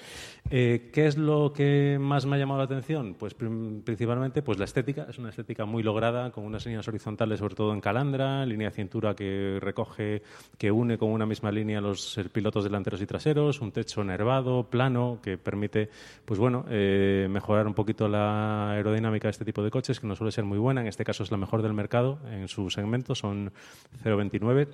Eh, 0.51 0.91
¿Qué 0.93 1.07
es 1.07 1.17
lo 1.17 1.53
que 1.53 1.99
más 2.01 2.27
me 2.27 2.37
ha 2.37 2.39
llamado 2.39 2.59
la 2.59 2.65
atención? 2.65 3.15
Pues 3.15 3.35
principalmente 3.35 4.43
pues 4.43 4.59
la 4.59 4.65
estética, 4.65 5.07
es 5.09 5.19
una 5.19 5.31
estética 5.31 5.65
muy 5.65 5.83
lograda, 5.83 6.31
con 6.31 6.45
unas 6.45 6.65
líneas 6.67 6.87
horizontales 6.89 7.39
sobre 7.39 7.55
todo 7.55 7.73
en 7.73 7.81
calandra, 7.81 8.45
línea 8.47 8.69
de 8.69 8.75
cintura 8.75 9.15
que 9.15 9.59
recoge, 9.61 10.23
que 10.59 10.71
une 10.71 10.99
con 10.99 11.11
una 11.11 11.27
misma 11.27 11.51
línea 11.51 11.81
los 11.81 12.19
pilotos 12.33 12.65
delanteros 12.65 13.01
y 13.01 13.07
traseros, 13.07 13.61
un 13.61 13.73
techo 13.73 14.05
nervado, 14.05 14.69
plano, 14.69 15.19
que 15.23 15.39
permite 15.39 15.91
pues 16.25 16.39
bueno, 16.39 16.65
eh, 16.69 17.29
mejorar 17.31 17.67
un 17.67 17.75
poquito 17.75 18.09
la 18.09 18.73
aerodinámica 18.73 19.29
de 19.29 19.33
este 19.33 19.45
tipo 19.45 19.63
de 19.63 19.71
coches, 19.71 20.01
que 20.01 20.07
no 20.07 20.17
suele 20.17 20.33
ser 20.33 20.45
muy 20.45 20.59
buena, 20.59 20.81
en 20.81 20.87
este 20.87 21.05
caso 21.05 21.23
es 21.23 21.31
la 21.31 21.37
mejor 21.37 21.63
del 21.63 21.75
mercado 21.75 22.19
en 22.31 22.49
su 22.49 22.71
segmento, 22.71 23.15
son 23.15 23.53
0,29 24.31 24.69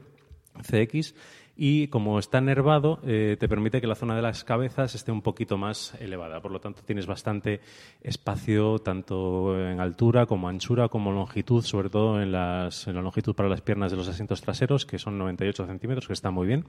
CX 0.63 1.15
y 1.57 1.89
como 1.89 2.19
está 2.19 2.41
nervado 2.41 2.99
te 3.03 3.49
permite 3.49 3.81
que 3.81 3.87
la 3.87 3.95
zona 3.95 4.15
de 4.15 4.21
las 4.21 4.45
cabezas 4.45 4.95
esté 4.95 5.11
un 5.11 5.23
poquito 5.23 5.57
más 5.57 5.95
elevada. 6.01 6.41
Por 6.41 6.51
lo 6.51 6.61
tanto, 6.61 6.83
tienes 6.85 7.07
bastante 7.07 7.61
espacio 8.03 8.79
tanto 8.79 9.59
en 9.59 9.81
altura 9.81 10.27
como 10.27 10.49
anchura 10.49 10.89
como 10.89 11.13
longitud, 11.13 11.65
sobre 11.65 11.89
todo 11.89 12.21
en, 12.21 12.33
las, 12.33 12.87
en 12.87 12.95
la 12.95 13.01
longitud 13.01 13.35
para 13.35 13.49
las 13.49 13.63
piernas 13.63 13.91
de 13.91 13.97
los 13.97 14.09
asientos 14.09 14.43
traseros, 14.43 14.85
que 14.85 14.99
son 14.99 15.17
98 15.17 15.67
centímetros, 15.67 16.07
que 16.07 16.13
está 16.13 16.31
muy 16.31 16.47
bien. 16.47 16.65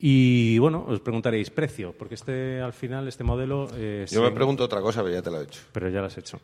Y 0.00 0.58
bueno, 0.58 0.84
os 0.86 1.00
preguntaréis 1.00 1.50
precio, 1.50 1.92
porque 1.98 2.14
este 2.14 2.60
al 2.60 2.72
final, 2.72 3.08
este 3.08 3.24
modelo... 3.24 3.68
eh, 3.74 4.06
Yo 4.08 4.22
me 4.22 4.30
pregunto 4.30 4.62
otra 4.64 4.80
cosa, 4.80 5.02
pero 5.02 5.14
ya 5.14 5.22
te 5.22 5.30
lo 5.30 5.40
he 5.40 5.44
hecho. 5.44 5.60
pero 5.72 5.88
ya 5.88 5.98
lo 6.00 6.06
has 6.06 6.16
hecho. 6.16 6.38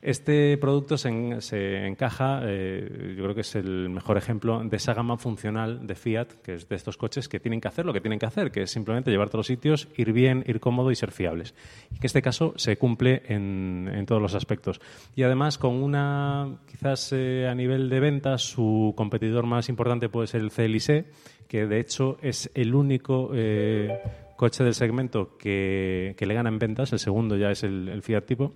Este 0.00 0.56
producto 0.58 0.96
se, 0.96 1.08
en- 1.08 1.42
se 1.42 1.86
encaja, 1.88 2.40
eh, 2.44 3.14
yo 3.16 3.22
creo 3.24 3.34
que 3.34 3.40
es 3.40 3.54
el 3.56 3.88
mejor 3.90 4.16
ejemplo 4.16 4.62
de 4.62 4.76
esa 4.76 4.94
gama 4.94 5.16
funcional 5.18 5.86
de 5.88 5.94
Fiat, 5.96 6.28
que 6.42 6.54
es 6.54 6.68
de 6.68 6.76
estos 6.76 6.96
coches 6.96 7.28
que 7.28 7.40
tienen 7.40 7.60
que 7.60 7.66
hacer 7.66 7.84
lo 7.84 7.92
que 7.92 8.00
tienen 8.00 8.20
que 8.20 8.26
hacer, 8.26 8.52
que 8.52 8.62
es 8.62 8.70
simplemente 8.70 9.10
llevarte 9.10 9.36
a 9.36 9.38
los 9.38 9.46
sitios, 9.48 9.88
ir 9.96 10.12
bien, 10.12 10.44
ir 10.46 10.60
cómodo 10.60 10.92
y 10.92 10.94
ser 10.96 11.10
fiables. 11.10 11.54
Y 11.90 11.94
que 11.98 12.02
en 12.02 12.06
este 12.06 12.22
caso 12.22 12.54
se 12.56 12.76
cumple 12.78 13.22
en, 13.26 13.90
en 13.92 14.06
todos 14.06 14.22
los 14.22 14.34
aspectos. 14.36 14.80
Y 15.16 15.24
además 15.24 15.58
con 15.58 15.74
una, 15.74 16.58
quizás 16.70 17.12
eh, 17.12 17.48
a 17.50 17.54
nivel 17.56 17.88
de 17.90 17.98
ventas, 17.98 18.42
su 18.42 18.94
competidor 18.96 19.46
más 19.46 19.68
importante 19.68 20.08
puede 20.08 20.28
ser 20.28 20.42
el 20.42 20.50
CLIC, 20.52 21.06
que 21.50 21.66
de 21.66 21.80
hecho 21.80 22.16
es 22.22 22.48
el 22.54 22.76
único 22.76 23.32
eh, 23.34 24.00
coche 24.36 24.62
del 24.62 24.72
segmento 24.72 25.36
que, 25.36 26.14
que 26.16 26.24
le 26.24 26.34
gana 26.34 26.48
en 26.48 26.60
ventas, 26.60 26.92
el 26.92 27.00
segundo 27.00 27.36
ya 27.36 27.50
es 27.50 27.64
el, 27.64 27.88
el 27.88 28.02
Fiat 28.02 28.24
Tipo. 28.24 28.52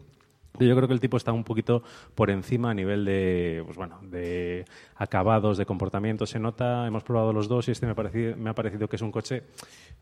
Yo 0.61 0.77
creo 0.77 0.87
que 0.87 0.95
el 0.95 1.01
tipo 1.01 1.17
está 1.17 1.33
un 1.33 1.43
poquito 1.43 1.83
por 2.15 2.31
encima 2.31 2.71
a 2.71 2.75
nivel 2.75 3.05
de, 3.05 3.61
pues 3.65 3.77
bueno, 3.77 3.99
de 4.03 4.65
acabados, 4.95 5.59
de 5.59 5.67
comportamiento. 5.67 6.27
Se 6.27 6.39
nota, 6.39 6.87
hemos 6.87 7.03
probado 7.03 7.33
los 7.33 7.49
dos 7.49 7.67
y 7.67 7.73
este 7.73 7.87
me 7.87 7.93
ha 7.93 7.97
parecido, 7.97 8.37
me 8.37 8.51
ha 8.51 8.55
parecido 8.55 8.87
que 8.87 8.95
es 8.95 9.03
un 9.03 9.11
coche 9.11 9.43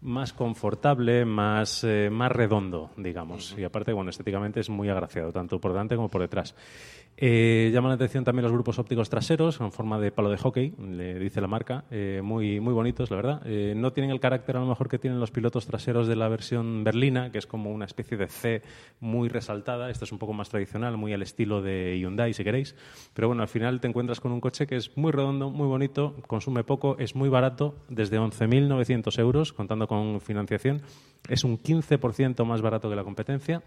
más 0.03 0.35
confortable, 0.35 1.25
más, 1.25 1.85
eh, 1.85 2.11
más 2.13 2.31
redondo, 2.31 2.91
digamos. 2.99 3.55
Y 3.57 3.65
aparte, 3.65 3.95
bueno, 3.95 4.11
estéticamente 4.11 4.61
es 4.61 4.69
muy 4.69 4.91
agraciado, 4.91 5.33
tanto 5.33 5.59
por 5.59 5.73
delante 5.73 5.97
como 5.97 6.11
por 6.11 6.21
detrás. 6.21 6.55
Eh, 7.17 7.71
llaman 7.73 7.91
la 7.91 7.95
atención 7.95 8.25
también 8.25 8.43
los 8.43 8.53
grupos 8.53 8.79
ópticos 8.79 9.11
traseros 9.11 9.61
en 9.61 9.71
forma 9.71 10.01
de 10.01 10.11
palo 10.11 10.31
de 10.31 10.39
hockey, 10.39 10.75
le 10.79 11.19
dice 11.19 11.41
la 11.41 11.47
marca, 11.47 11.85
eh, 11.91 12.21
muy, 12.25 12.59
muy 12.59 12.73
bonitos, 12.73 13.11
la 13.11 13.17
verdad. 13.17 13.43
Eh, 13.45 13.75
no 13.77 13.93
tienen 13.93 14.11
el 14.11 14.19
carácter 14.19 14.57
a 14.57 14.61
lo 14.61 14.67
mejor 14.67 14.89
que 14.89 14.99
tienen 14.99 15.21
los 15.21 15.31
pilotos 15.31 15.67
traseros 15.67 16.09
de 16.09 16.17
la 16.17 16.29
versión 16.29 16.85
berlina, 16.85 17.31
que 17.31 17.39
es 17.39 17.47
como 17.47 17.71
una 17.71 17.85
especie 17.85 18.17
de 18.17 18.29
C 18.29 18.63
muy 19.01 19.29
resaltada. 19.29 19.91
Esto 19.91 20.05
es 20.05 20.13
un 20.13 20.19
poco 20.19 20.33
más 20.33 20.49
tradicional, 20.49 20.97
muy 20.97 21.13
al 21.13 21.23
estilo 21.23 21.63
de 21.63 21.99
Hyundai, 21.99 22.33
si 22.33 22.45
queréis. 22.45 22.75
Pero 23.15 23.29
bueno, 23.29 23.43
al 23.43 23.49
final 23.49 23.81
te 23.81 23.89
encuentras 23.89 24.19
con 24.19 24.33
un 24.33 24.41
coche 24.41 24.67
que 24.67 24.77
es 24.77 24.97
muy 24.97 25.13
redondo, 25.13 25.51
muy 25.51 25.67
bonito, 25.67 26.17
consume 26.27 26.65
poco, 26.65 26.97
es 26.99 27.15
muy 27.15 27.29
barato, 27.29 27.77
desde 27.89 28.19
11.900 28.19 29.19
euros, 29.21 29.53
contando 29.53 29.87
con 29.87 30.21
financiación. 30.21 30.83
Es 31.29 31.45
un 31.45 31.59
15% 31.59 32.45
más 32.45 32.63
barato 32.63 32.89
que 32.89 32.97
la 32.97 33.05
competencia. 33.05 33.63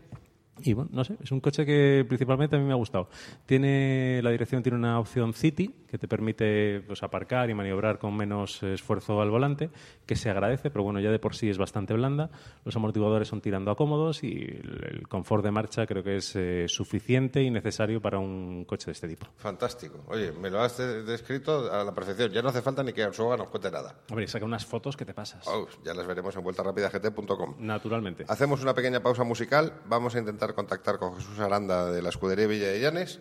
Y 0.62 0.74
bueno, 0.74 0.90
no 0.94 1.04
sé, 1.04 1.18
es 1.22 1.32
un 1.32 1.42
coche 1.42 1.66
que 1.66 2.06
principalmente 2.08 2.56
a 2.56 2.60
mí 2.60 2.66
me 2.66 2.72
ha 2.72 2.78
gustado. 2.78 3.10
Tiene, 3.46 4.22
la 4.24 4.32
dirección 4.32 4.64
tiene 4.64 4.78
una 4.78 5.00
opción 5.00 5.34
City 5.34 5.74
que 5.90 5.98
te 5.98 6.08
permite 6.08 6.82
pues, 6.82 7.04
aparcar 7.04 7.50
y 7.50 7.54
maniobrar 7.54 8.00
con 8.00 8.16
menos 8.16 8.64
esfuerzo 8.64 9.22
al 9.22 9.30
volante, 9.30 9.70
que 10.06 10.16
se 10.16 10.30
agradece, 10.30 10.70
pero 10.70 10.84
bueno, 10.84 11.00
ya 11.00 11.12
de 11.12 11.20
por 11.20 11.36
sí 11.36 11.50
es 11.50 11.58
bastante 11.58 11.94
blanda. 11.94 12.30
Los 12.64 12.76
amortiguadores 12.76 13.28
son 13.28 13.42
tirando 13.42 13.72
a 13.72 13.76
cómodos 13.76 14.24
y 14.24 14.34
el, 14.34 15.06
confort 15.10 15.44
de 15.44 15.52
marcha 15.52 15.86
creo 15.86 16.04
que 16.04 16.18
es 16.18 16.36
eh, 16.36 16.66
suficiente 16.68 17.42
y 17.42 17.50
necesario 17.52 18.02
para 18.02 18.20
un 18.20 18.66
coche 18.66 18.88
de 18.88 18.92
este 18.94 19.08
tipo. 19.08 19.28
Fantástico. 19.38 20.04
Oye, 20.08 20.32
me 20.32 20.50
lo 20.50 20.62
has 20.62 20.78
de- 20.78 21.04
descrito 21.04 21.72
a 21.72 21.84
la 21.84 21.94
perfección. 21.94 22.32
Ya 22.32 22.42
no 22.42 22.50
hace 22.50 22.62
falta 22.62 22.84
ni 22.84 22.94
que 22.94 23.04
Arsuaga 23.04 23.38
nos 23.38 23.48
cuente 23.48 23.72
nada. 23.72 23.96
Hombre, 24.10 24.28
saca 24.28 24.46
unas 24.46 24.66
fotos 24.66 24.96
que 24.98 25.06
te 25.06 25.14
pasas. 25.14 25.46
Oh, 25.48 25.68
ya 25.84 25.94
las 25.94 26.08
veremos 26.08 26.36
en 26.36 26.44
vueltarapidagt.com. 26.44 27.56
Naturalmente. 27.60 28.26
Hacemos 28.28 28.62
una 28.62 28.74
pequeña 28.74 29.02
pausa 29.02 29.24
musical. 29.24 29.74
Vamos 29.88 30.16
a 30.16 30.20
intentar 30.20 30.45
contactar 30.54 31.00
con 31.00 31.16
Jesús 31.16 31.40
Aranda 31.40 31.92
de 31.92 32.02
la 32.02 32.10
Escudería 32.10 32.48
Villa 32.48 32.68
de 32.68 32.80
Llanes. 32.80 33.20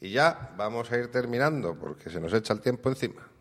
Y 0.00 0.10
ya 0.10 0.54
vamos 0.56 0.90
a 0.90 0.98
ir 0.98 1.10
terminando 1.10 1.78
porque 1.78 2.10
se 2.10 2.20
nos 2.20 2.32
echa 2.32 2.52
el 2.52 2.60
tiempo 2.60 2.88
encima. 2.88 3.33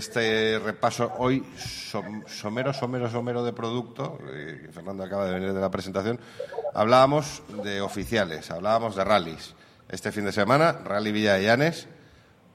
Este 0.00 0.58
repaso 0.58 1.12
hoy 1.18 1.44
som- 1.56 2.24
somero, 2.26 2.72
somero, 2.72 3.08
somero 3.08 3.44
de 3.44 3.52
producto, 3.52 4.18
eh, 4.32 4.68
Fernando 4.72 5.04
acaba 5.04 5.26
de 5.26 5.34
venir 5.34 5.52
de 5.52 5.60
la 5.60 5.70
presentación, 5.70 6.18
hablábamos 6.74 7.42
de 7.62 7.80
oficiales, 7.80 8.50
hablábamos 8.50 8.96
de 8.96 9.04
rallies. 9.04 9.54
Este 9.88 10.10
fin 10.12 10.24
de 10.24 10.32
semana, 10.32 10.72
Rally 10.84 11.12
Villa 11.12 11.34
de 11.34 11.44
Llanes, 11.44 11.86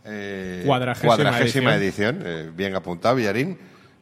eh, 0.06 0.64
Cuadragésima 0.66 1.08
cuadragésima 1.16 1.76
edición, 1.76 2.22
eh, 2.26 2.52
bien 2.54 2.76
apuntado, 2.76 3.16
Villarín. 3.16 3.58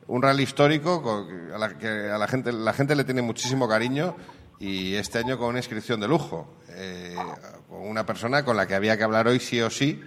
Un 0.07 0.21
rally 0.21 0.43
histórico 0.43 1.01
con- 1.01 1.53
a 1.53 1.57
la 1.57 1.77
que 1.77 1.87
a 1.87 2.17
la 2.17 2.27
gente, 2.27 2.51
la 2.51 2.73
gente 2.73 2.95
le 2.95 3.03
tiene 3.05 3.21
muchísimo 3.21 3.67
cariño 3.69 4.15
y 4.59 4.95
este 4.95 5.19
año 5.19 5.37
con 5.37 5.47
una 5.49 5.59
inscripción 5.59 5.99
de 6.01 6.07
lujo, 6.07 6.55
con 7.69 7.81
una 7.87 8.05
persona 8.05 8.43
con 8.43 8.57
la 8.57 8.67
que 8.67 8.75
había 8.75 8.97
que 8.97 9.03
hablar 9.03 9.27
hoy 9.27 9.39
sí 9.39 9.61
o 9.61 9.69
sí, 9.69 10.01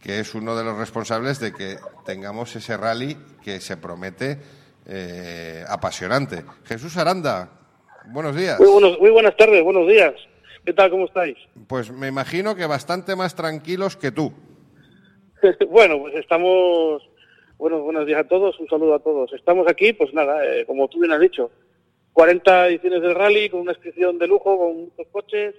que 0.00 0.18
es 0.20 0.34
uno 0.34 0.56
de 0.56 0.64
los 0.64 0.76
responsables 0.78 1.40
de 1.40 1.52
que 1.52 1.76
tengamos 2.04 2.54
ese 2.56 2.76
rally 2.76 3.16
que 3.42 3.60
se 3.60 3.76
promete 3.76 4.38
eh, 4.86 5.62
apasionante. 5.68 6.44
Jesús 6.64 6.96
Aranda, 6.96 7.50
buenos 8.06 8.34
días. 8.34 8.58
Muy, 8.58 8.70
buenos, 8.70 8.98
muy 8.98 9.10
buenas 9.10 9.36
tardes, 9.36 9.62
buenos 9.62 9.86
días. 9.86 10.14
¿Qué 10.64 10.72
tal? 10.72 10.90
¿Cómo 10.90 11.04
estáis? 11.06 11.36
Pues 11.66 11.90
me 11.90 12.08
imagino 12.08 12.54
que 12.54 12.66
bastante 12.66 13.14
más 13.14 13.34
tranquilos 13.34 13.96
que 13.96 14.10
tú. 14.10 14.32
bueno, 15.68 15.98
pues 16.00 16.14
estamos... 16.16 17.02
Bueno, 17.58 17.80
buenos 17.80 18.06
días 18.06 18.20
a 18.20 18.28
todos, 18.28 18.58
un 18.58 18.68
saludo 18.68 18.94
a 18.94 19.00
todos. 19.00 19.30
Estamos 19.34 19.68
aquí, 19.68 19.92
pues 19.92 20.14
nada, 20.14 20.42
eh, 20.46 20.64
como 20.64 20.88
tú 20.88 20.98
bien 20.98 21.12
has 21.12 21.20
dicho, 21.20 21.50
40 22.14 22.68
ediciones 22.68 23.02
del 23.02 23.14
rally 23.14 23.50
con 23.50 23.60
una 23.60 23.72
inscripción 23.72 24.18
de 24.18 24.26
lujo, 24.26 24.56
con 24.56 24.76
muchos 24.84 25.06
coches, 25.12 25.54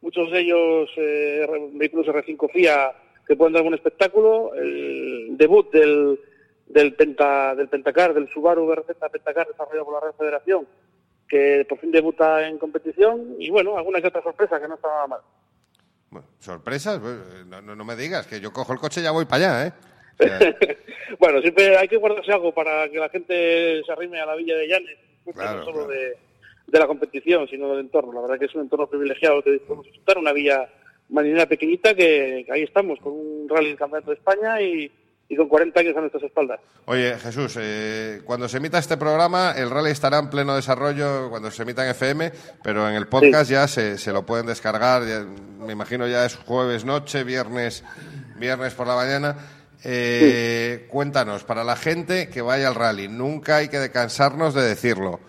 muchos 0.00 0.30
de 0.30 0.40
ellos 0.40 0.90
eh, 0.96 1.46
vehículos 1.74 2.06
R5 2.06 2.50
FIA 2.50 2.92
que 3.26 3.36
pueden 3.36 3.52
dar 3.54 3.62
buen 3.62 3.74
espectáculo, 3.74 4.54
el 4.54 5.36
debut 5.36 5.70
del, 5.72 6.18
del, 6.66 6.94
Penta, 6.94 7.54
del 7.54 7.68
Pentacar, 7.68 8.12
del 8.14 8.28
Subaru 8.28 8.66
BRZ 8.66 8.96
Pentacar 9.10 9.46
desarrollado 9.48 9.84
por 9.84 9.94
la 9.94 10.00
Real 10.00 10.14
Federación, 10.18 10.66
que 11.28 11.64
por 11.68 11.78
fin 11.78 11.90
debuta 11.92 12.46
en 12.48 12.58
competición, 12.58 13.36
y 13.38 13.50
bueno, 13.50 13.76
alguna 13.78 14.00
que 14.00 14.08
otra 14.08 14.22
sorpresa 14.22 14.60
que 14.60 14.68
no 14.68 14.74
estaba 14.74 15.06
mal. 15.06 15.20
Bueno, 16.10 16.26
sorpresas, 16.40 17.00
no, 17.46 17.62
no- 17.62 17.74
no 17.76 17.84
me 17.84 17.96
digas, 17.96 18.26
que 18.26 18.40
yo 18.40 18.52
cojo 18.52 18.72
el 18.72 18.78
coche 18.78 19.00
y 19.00 19.04
ya 19.04 19.12
voy 19.12 19.24
para 19.24 19.60
allá, 19.60 19.66
¿eh? 19.68 19.72
O 20.20 20.22
sea, 20.24 20.38
Bueno, 21.18 21.40
siempre 21.40 21.76
hay 21.76 21.88
que 21.88 21.96
guardarse 21.96 22.32
algo 22.32 22.52
para 22.52 22.88
que 22.88 22.98
la 22.98 23.08
gente 23.08 23.82
se 23.84 23.92
arrime 23.92 24.20
a 24.20 24.26
la 24.26 24.34
Villa 24.34 24.56
de 24.56 24.66
Llanes, 24.68 24.98
Claro, 25.34 25.58
no 25.60 25.64
solo 25.64 25.86
claro. 25.86 25.92
de, 25.92 26.16
de 26.66 26.78
la 26.78 26.86
competición, 26.86 27.46
sino 27.48 27.68
del 27.70 27.80
entorno. 27.80 28.12
La 28.14 28.22
verdad 28.22 28.38
que 28.38 28.46
es 28.46 28.54
un 28.54 28.62
entorno 28.62 28.86
privilegiado 28.88 29.42
que 29.42 29.58
podemos 29.60 29.86
disfrutar, 29.86 30.18
una 30.18 30.32
villa 30.32 30.68
marinera 31.12 31.46
pequeñita 31.46 31.94
que, 31.94 32.42
que 32.46 32.52
ahí 32.52 32.62
estamos, 32.62 32.98
con 33.00 33.12
un 33.12 33.46
rally 33.48 33.68
del 33.68 33.78
Campeonato 33.78 34.10
de 34.10 34.16
España 34.16 34.60
y, 34.60 34.90
y 35.28 35.36
con 35.36 35.46
40 35.48 35.78
años 35.80 35.96
a 35.96 36.00
nuestras 36.00 36.24
espaldas. 36.24 36.60
Oye, 36.86 37.16
Jesús, 37.18 37.56
eh, 37.60 38.20
cuando 38.24 38.48
se 38.48 38.56
emita 38.56 38.78
este 38.78 38.96
programa, 38.96 39.52
el 39.56 39.70
rally 39.70 39.90
estará 39.90 40.18
en 40.18 40.28
pleno 40.30 40.54
desarrollo 40.56 41.30
cuando 41.30 41.50
se 41.50 41.62
emita 41.62 41.84
en 41.84 41.90
FM, 41.92 42.32
pero 42.64 42.88
en 42.88 42.94
el 42.96 43.06
podcast 43.06 43.50
ya 43.50 43.68
se, 43.68 43.98
se 43.98 44.12
lo 44.12 44.26
pueden 44.26 44.46
descargar. 44.46 45.02
ya- 45.06 45.24
me 45.64 45.72
imagino 45.72 46.08
ya 46.08 46.24
es 46.26 46.34
jueves 46.36 46.84
noche, 46.84 47.22
viernes, 47.24 47.84
viernes 48.36 48.74
por 48.74 48.86
la 48.88 48.96
mañana. 48.96 49.36
Eh, 49.84 50.86
Cuéntanos, 50.88 51.44
para 51.44 51.64
la 51.64 51.76
gente 51.76 52.28
que 52.28 52.40
vaya 52.42 52.68
al 52.68 52.74
rally, 52.74 53.08
nunca 53.08 53.56
hay 53.56 53.68
que 53.68 53.90
cansarnos 53.90 54.54
de 54.54 54.62
decirlo. 54.62 55.20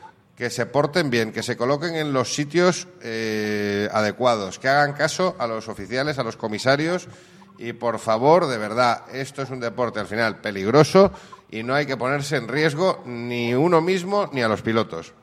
Que 0.44 0.50
se 0.50 0.66
porten 0.66 1.10
bien, 1.10 1.32
que 1.32 1.42
se 1.42 1.56
coloquen 1.56 1.96
en 1.96 2.12
los 2.12 2.34
sitios 2.34 2.90
eh, 3.02 3.88
adecuados, 3.94 4.60
que 4.60 4.68
hagan 4.68 4.92
caso 4.92 5.38
a 5.40 5.48
los 5.48 5.70
oficiales, 5.70 6.20
a 6.20 6.24
los 6.26 6.36
comisarios 6.36 7.08
y 7.58 7.72
por 7.72 7.98
favor, 7.98 8.48
de 8.48 8.58
verdad, 8.58 9.04
esto 9.16 9.42
es 9.42 9.50
un 9.52 9.62
deporte 9.62 10.02
al 10.02 10.06
final 10.06 10.42
peligroso 10.42 11.14
y 11.50 11.64
no 11.64 11.74
hay 11.74 11.86
que 11.86 11.96
ponerse 11.96 12.36
en 12.36 12.50
riesgo 12.50 13.02
ni 13.06 13.54
uno 13.54 13.80
mismo 13.80 14.30
ni 14.34 14.42
a 14.42 14.50
los 14.50 14.62
pilotos. 14.62 15.14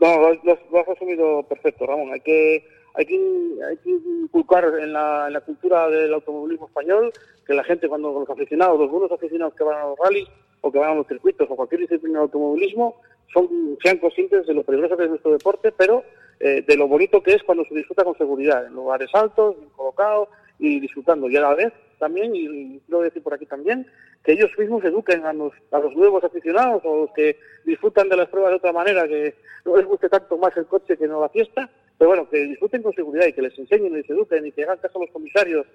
No, 0.00 0.18
lo, 0.18 0.28
has 0.28 0.86
resumido 0.86 1.42
perfecto, 1.48 1.86
Ramón. 1.86 2.12
Hay 2.12 2.20
que, 2.20 2.62
hay 2.96 3.04
que, 3.04 3.58
hay 3.68 3.76
que 3.76 3.90
inculcar 3.90 4.64
en 4.80 4.92
la, 4.92 5.42
cultura 5.44 5.88
del 5.88 6.14
automovilismo 6.14 6.66
español 6.66 7.12
que 7.46 7.54
la 7.54 7.62
gente, 7.62 7.88
cuando 7.88 8.12
los 8.12 8.28
aficionados, 8.28 8.78
los 8.78 8.90
buenos 8.90 9.12
aficionados 9.12 9.54
que 9.54 9.64
van 9.64 9.78
a 9.78 9.86
los 9.86 9.98
rallies 9.98 10.28
o 10.62 10.72
que 10.72 10.78
van 10.78 10.92
a 10.92 10.94
los 10.94 11.06
circuitos 11.06 11.46
o 11.50 11.56
cualquier 11.56 11.82
disciplina 11.82 12.18
de 12.18 12.22
automovilismo, 12.24 12.96
son, 13.32 13.76
sean 13.82 13.98
conscientes 13.98 14.46
de 14.46 14.54
lo 14.54 14.62
peligroso 14.62 14.96
que 14.96 15.04
es 15.04 15.10
nuestro 15.10 15.32
deporte, 15.32 15.72
pero 15.72 16.04
eh, 16.40 16.64
de 16.66 16.76
lo 16.76 16.88
bonito 16.88 17.22
que 17.22 17.34
es 17.34 17.42
cuando 17.42 17.64
se 17.66 17.74
disfruta 17.74 18.02
con 18.02 18.16
seguridad, 18.16 18.66
en 18.66 18.72
lugares 18.72 19.10
altos, 19.12 19.56
bien 19.58 19.70
colocados 19.76 20.28
y 20.58 20.80
disfrutando. 20.80 21.28
Y 21.28 21.36
a 21.36 21.42
la 21.42 21.54
vez 21.54 21.72
también, 21.98 22.34
y 22.34 22.80
quiero 22.86 23.02
decir 23.02 23.22
por 23.22 23.34
aquí 23.34 23.44
también, 23.44 23.86
que 24.24 24.32
ellos 24.32 24.50
mismos 24.58 24.82
eduquen 24.84 25.26
a 25.26 25.34
los, 25.34 25.52
a 25.70 25.78
los 25.78 25.94
nuevos 25.94 26.24
aficionados 26.24 26.82
o 26.84 27.02
los 27.02 27.10
que 27.12 27.38
disfrutan 27.64 28.08
de 28.08 28.16
las 28.16 28.28
pruebas 28.28 28.52
de 28.52 28.56
otra 28.56 28.72
manera, 28.72 29.06
que 29.06 29.34
no 29.66 29.76
les 29.76 29.86
guste 29.86 30.08
tanto 30.08 30.38
más 30.38 30.56
el 30.56 30.66
coche 30.66 30.96
que 30.96 31.06
no 31.06 31.20
la 31.20 31.28
fiesta, 31.28 31.70
pero 31.98 32.10
bueno, 32.10 32.28
que 32.28 32.38
disfruten 32.38 32.82
con 32.82 32.92
seguridad 32.92 33.26
y 33.26 33.32
que 33.32 33.42
les 33.42 33.58
enseñen 33.58 33.92
y 33.92 33.96
les 33.96 34.10
eduquen 34.10 34.46
y 34.46 34.52
que 34.52 34.64
hagan 34.64 34.78
caso 34.78 34.98
a 34.98 35.02
los 35.02 35.10
comisarios, 35.10 35.66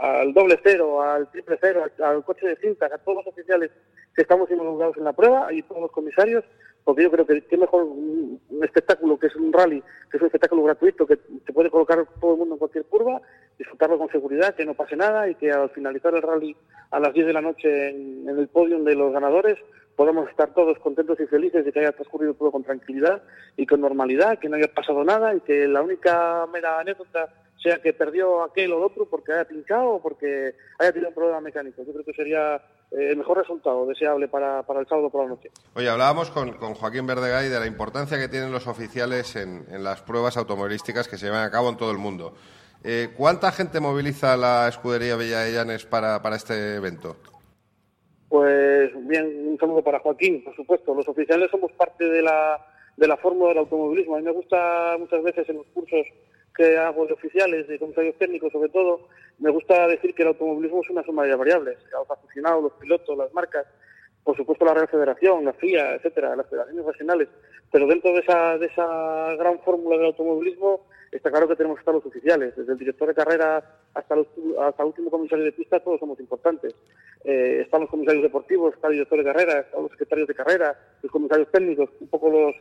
al 0.00 0.32
doble 0.32 0.58
cero, 0.62 1.02
al 1.02 1.30
triple 1.30 1.58
cero, 1.60 1.84
al, 2.02 2.24
coche 2.24 2.48
de 2.48 2.56
cintas, 2.56 2.90
a 2.90 2.98
todos 2.98 3.18
los 3.18 3.26
oficiales 3.26 3.70
que 4.14 4.22
estamos 4.22 4.50
involucrados 4.50 4.96
en 4.96 5.04
la 5.04 5.12
prueba 5.12 5.52
y 5.52 5.62
todos 5.62 5.82
los 5.82 5.92
comisarios, 5.92 6.42
porque 6.84 7.02
yo 7.02 7.10
creo 7.10 7.26
que 7.26 7.42
qué 7.42 7.58
mejor 7.58 7.84
un 7.84 8.40
espectáculo 8.62 9.18
que 9.18 9.26
es 9.26 9.36
un 9.36 9.52
rally, 9.52 9.82
que 10.10 10.16
es 10.16 10.20
un 10.22 10.26
espectáculo 10.26 10.62
gratuito, 10.62 11.06
que 11.06 11.18
se 11.44 11.52
puede 11.52 11.70
colocar 11.70 12.06
todo 12.18 12.32
el 12.32 12.38
mundo 12.38 12.54
en 12.54 12.58
cualquier 12.58 12.86
curva, 12.86 13.20
disfrutarlo 13.58 13.98
con 13.98 14.08
seguridad, 14.08 14.54
que 14.54 14.64
no 14.64 14.72
pase 14.72 14.96
nada 14.96 15.28
y 15.28 15.34
que 15.34 15.52
al 15.52 15.68
finalizar 15.70 16.14
el 16.14 16.22
rally 16.22 16.56
a 16.90 16.98
las 16.98 17.12
10 17.12 17.26
de 17.26 17.32
la 17.34 17.42
noche 17.42 17.90
en, 17.90 18.26
en 18.26 18.38
el 18.38 18.48
podium 18.48 18.84
de 18.84 18.94
los 18.94 19.12
ganadores 19.12 19.58
podamos 19.96 20.30
estar 20.30 20.54
todos 20.54 20.78
contentos 20.78 21.20
y 21.20 21.26
felices 21.26 21.62
de 21.62 21.72
que 21.72 21.80
haya 21.80 21.92
transcurrido 21.92 22.32
todo 22.32 22.50
con 22.50 22.64
tranquilidad 22.64 23.22
y 23.58 23.66
con 23.66 23.82
normalidad, 23.82 24.38
que 24.38 24.48
no 24.48 24.56
haya 24.56 24.72
pasado 24.72 25.04
nada 25.04 25.34
y 25.34 25.40
que 25.40 25.68
la 25.68 25.82
única 25.82 26.46
mera 26.50 26.80
anécdota 26.80 27.28
sea 27.62 27.80
que 27.80 27.92
perdió 27.92 28.42
aquel 28.42 28.72
o 28.72 28.78
el 28.78 28.84
otro 28.84 29.06
porque 29.06 29.32
haya 29.32 29.44
pinchado 29.44 29.90
o 29.90 30.02
porque 30.02 30.54
haya 30.78 30.92
tenido 30.92 31.10
un 31.10 31.14
problema 31.14 31.40
mecánico. 31.40 31.82
Yo 31.84 31.92
creo 31.92 32.04
que 32.04 32.12
sería 32.12 32.56
eh, 32.56 33.10
el 33.10 33.16
mejor 33.16 33.38
resultado 33.38 33.86
deseable 33.86 34.28
para, 34.28 34.62
para 34.62 34.80
el 34.80 34.86
sábado 34.86 35.10
por 35.10 35.24
la 35.24 35.30
noche. 35.30 35.50
Oye, 35.74 35.88
hablábamos 35.88 36.30
con, 36.30 36.52
con 36.54 36.74
Joaquín 36.74 37.06
Verdegay 37.06 37.48
de 37.48 37.60
la 37.60 37.66
importancia 37.66 38.18
que 38.18 38.28
tienen 38.28 38.50
los 38.52 38.66
oficiales 38.66 39.36
en, 39.36 39.66
en 39.70 39.84
las 39.84 40.02
pruebas 40.02 40.36
automovilísticas 40.36 41.06
que 41.06 41.18
se 41.18 41.26
llevan 41.26 41.44
a 41.44 41.50
cabo 41.50 41.68
en 41.68 41.76
todo 41.76 41.90
el 41.90 41.98
mundo. 41.98 42.34
Eh, 42.82 43.10
¿Cuánta 43.14 43.52
gente 43.52 43.78
moviliza 43.78 44.36
la 44.38 44.66
escudería 44.66 45.16
Bella 45.16 45.40
de 45.40 45.52
Llanes 45.52 45.84
para, 45.84 46.22
para 46.22 46.36
este 46.36 46.76
evento? 46.76 47.16
Pues 48.30 48.90
bien, 49.06 49.48
un 49.48 49.58
saludo 49.58 49.82
para 49.82 49.98
Joaquín, 49.98 50.42
por 50.42 50.56
supuesto. 50.56 50.94
Los 50.94 51.06
oficiales 51.08 51.50
somos 51.50 51.72
parte 51.72 52.04
de 52.04 52.22
la, 52.22 52.64
de 52.96 53.06
la 53.06 53.18
fórmula 53.18 53.50
del 53.50 53.58
automovilismo. 53.58 54.14
A 54.14 54.18
mí 54.18 54.24
me 54.24 54.32
gusta 54.32 54.96
muchas 54.98 55.22
veces 55.22 55.48
en 55.50 55.56
los 55.56 55.66
cursos 55.74 56.06
que 56.56 56.78
hago 56.78 57.06
de 57.06 57.14
oficiales, 57.14 57.68
de 57.68 57.78
comisarios 57.78 58.16
técnicos 58.16 58.52
sobre 58.52 58.68
todo, 58.68 59.08
me 59.38 59.50
gusta 59.50 59.86
decir 59.88 60.14
que 60.14 60.22
el 60.22 60.28
automovilismo 60.28 60.82
es 60.82 60.90
una 60.90 61.02
suma 61.02 61.24
de 61.24 61.34
variables. 61.34 61.78
Los 61.92 62.10
aficionados, 62.10 62.62
los 62.62 62.72
pilotos, 62.74 63.16
las 63.16 63.32
marcas, 63.32 63.66
por 64.22 64.36
supuesto 64.36 64.64
la 64.64 64.74
Real 64.74 64.88
Federación, 64.88 65.44
la 65.44 65.52
FIA, 65.54 65.94
etcétera, 65.94 66.36
las 66.36 66.48
federaciones 66.48 66.84
regionales. 66.84 67.28
Pero 67.72 67.86
dentro 67.86 68.12
de 68.12 68.20
esa, 68.20 68.58
de 68.58 68.66
esa 68.66 69.34
gran 69.36 69.58
fórmula 69.60 69.96
del 69.96 70.06
automovilismo 70.06 70.86
está 71.10 71.30
claro 71.30 71.48
que 71.48 71.56
tenemos 71.56 71.76
que 71.76 71.80
estar 71.80 71.94
los 71.94 72.06
oficiales. 72.06 72.54
Desde 72.56 72.72
el 72.72 72.78
director 72.78 73.08
de 73.08 73.14
carrera 73.14 73.64
hasta, 73.94 74.16
los, 74.16 74.26
hasta 74.60 74.82
el 74.82 74.88
último 74.88 75.10
comisario 75.10 75.44
de 75.44 75.52
pista, 75.52 75.80
todos 75.80 76.00
somos 76.00 76.20
importantes. 76.20 76.74
Eh, 77.24 77.62
están 77.62 77.80
los 77.80 77.90
comisarios 77.90 78.22
deportivos, 78.22 78.74
está 78.74 78.88
el 78.88 78.94
director 78.94 79.18
de 79.18 79.24
carrera, 79.24 79.60
están 79.60 79.82
los 79.82 79.90
secretarios 79.92 80.28
de 80.28 80.34
carrera, 80.34 80.78
los 81.02 81.10
comisarios 81.10 81.50
técnicos, 81.50 81.90
un 82.00 82.08
poco 82.08 82.30
los, 82.30 82.54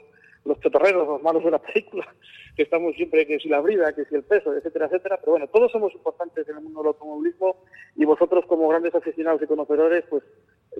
los 0.45 0.59
chotorreros, 0.61 1.07
los 1.07 1.21
malos 1.21 1.43
de 1.43 1.51
la 1.51 1.59
película, 1.59 2.07
que 2.55 2.63
estamos 2.63 2.95
siempre, 2.95 3.25
que 3.25 3.39
si 3.39 3.49
la 3.49 3.59
brida, 3.61 3.93
que 3.93 4.05
si 4.05 4.15
el 4.15 4.23
peso, 4.23 4.55
etcétera, 4.55 4.85
etcétera. 4.85 5.17
Pero 5.19 5.33
bueno, 5.33 5.47
todos 5.47 5.71
somos 5.71 5.93
importantes 5.93 6.47
en 6.47 6.57
el 6.57 6.63
mundo 6.63 6.79
del 6.81 6.87
automovilismo 6.87 7.57
y 7.95 8.05
vosotros 8.05 8.45
como 8.47 8.67
grandes 8.67 8.95
aficionados 8.95 9.41
y 9.41 9.47
conocedores, 9.47 10.03
pues 10.09 10.23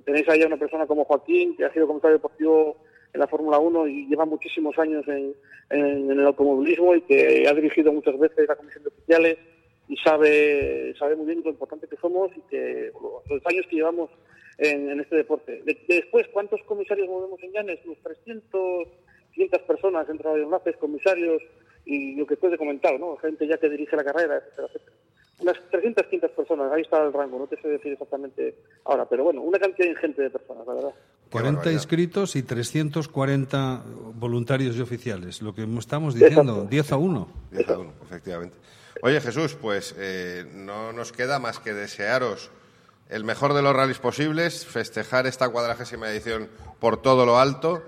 tenéis 0.06 0.27
ahí 0.30 0.41
a 0.44 0.48
una 0.48 0.57
persona 0.57 0.88
como 0.88 1.06
Joaquín, 1.06 1.56
que 1.56 1.65
ha 1.65 1.73
sido 1.73 1.88
comisario 1.88 2.18
deportivo 2.18 2.77
en 3.14 3.19
la 3.19 3.27
Fórmula 3.27 3.60
1 3.60 3.88
y 3.88 4.07
lleva 4.07 4.26
muchísimos 4.26 4.77
años 4.77 5.07
en, 5.07 5.34
en, 5.69 6.11
el 6.11 6.26
automovilismo 6.26 6.95
y 6.95 7.02
que 7.02 7.48
ha 7.48 7.53
dirigido 7.53 7.91
muchas 7.91 8.18
veces 8.19 8.48
la 8.48 8.56
comisión 8.56 8.84
de 8.84 8.90
oficiales 8.90 9.38
y 9.88 9.98
sabe, 9.98 10.94
sabe 10.99 11.15
muy 11.15 11.26
bien 11.26 11.41
lo 11.44 11.49
importante 11.49 11.88
que 11.88 11.98
somos 11.98 12.30
y 12.38 12.41
que 12.41 12.91
los 13.30 13.45
años 13.45 13.65
que 13.68 13.77
llevamos 13.77 14.11
en, 14.60 14.99
este 14.99 15.15
deporte. 15.15 15.64
De- 15.64 15.80
después, 15.88 16.27
¿cuántos 16.31 16.61
comisarios 16.64 17.07
movemos 17.07 17.41
en 17.41 17.52
Llanes? 17.52 17.80
Unos 17.86 17.98
300, 18.03 18.88
500 19.34 19.61
personas 19.61 20.10
entre 20.10 20.31
enlaces, 20.31 20.77
comisarios 20.77 21.41
y 21.85 22.15
lo 22.15 22.26
que 22.26 22.35
después 22.35 22.53
he 22.53 22.57
comentado, 22.57 22.97
¿no? 22.97 23.18
Gente 23.18 23.47
ya 23.47 23.57
que 23.57 23.69
dirige 23.69 23.95
la 23.95 24.03
carrera, 24.03 24.38
etcétera, 24.38 24.68
etcétera. 24.68 24.95
Unas 25.39 25.57
300, 25.72 26.06
500 26.06 26.31
personas, 26.31 26.72
ahí 26.73 26.81
está 26.81 27.01
el 27.01 27.14
rango, 27.14 27.39
no 27.39 27.47
te 27.47 27.60
sé 27.61 27.69
decir 27.69 27.93
exactamente 27.93 28.56
ahora, 28.84 29.07
pero 29.07 29.23
bueno, 29.23 29.41
una 29.41 29.57
cantidad 29.57 29.88
ingente 29.88 30.22
de 30.22 30.30
personas, 30.30 30.68
la 30.68 30.73
verdad. 30.73 30.93
40 31.31 31.72
inscritos 31.72 32.35
y 32.35 32.43
340 32.43 33.84
voluntarios 34.15 34.76
y 34.76 34.81
oficiales. 34.81 35.41
Lo 35.41 35.53
que 35.53 35.64
estamos 35.77 36.15
diciendo, 36.15 36.65
10 36.65 36.91
a 36.91 36.97
1. 36.97 37.27
10 37.51 37.69
a 37.69 37.80
1, 37.80 37.93
efectivamente. 38.03 38.56
Oye, 39.01 39.22
Jesús, 39.22 39.56
pues 39.56 39.95
eh, 39.97 40.45
no 40.53 40.91
nos 40.91 41.14
queda 41.14 41.39
más 41.39 41.60
que 41.60 41.73
desearos 41.73 42.51
el 43.10 43.23
mejor 43.23 43.53
de 43.53 43.61
los 43.61 43.76
rallies 43.76 43.99
posibles, 43.99 44.65
festejar 44.65 45.26
esta 45.26 45.49
cuadragésima 45.49 46.10
edición 46.10 46.49
por 46.80 47.01
todo 47.01 47.26
lo 47.26 47.39
alto. 47.39 47.81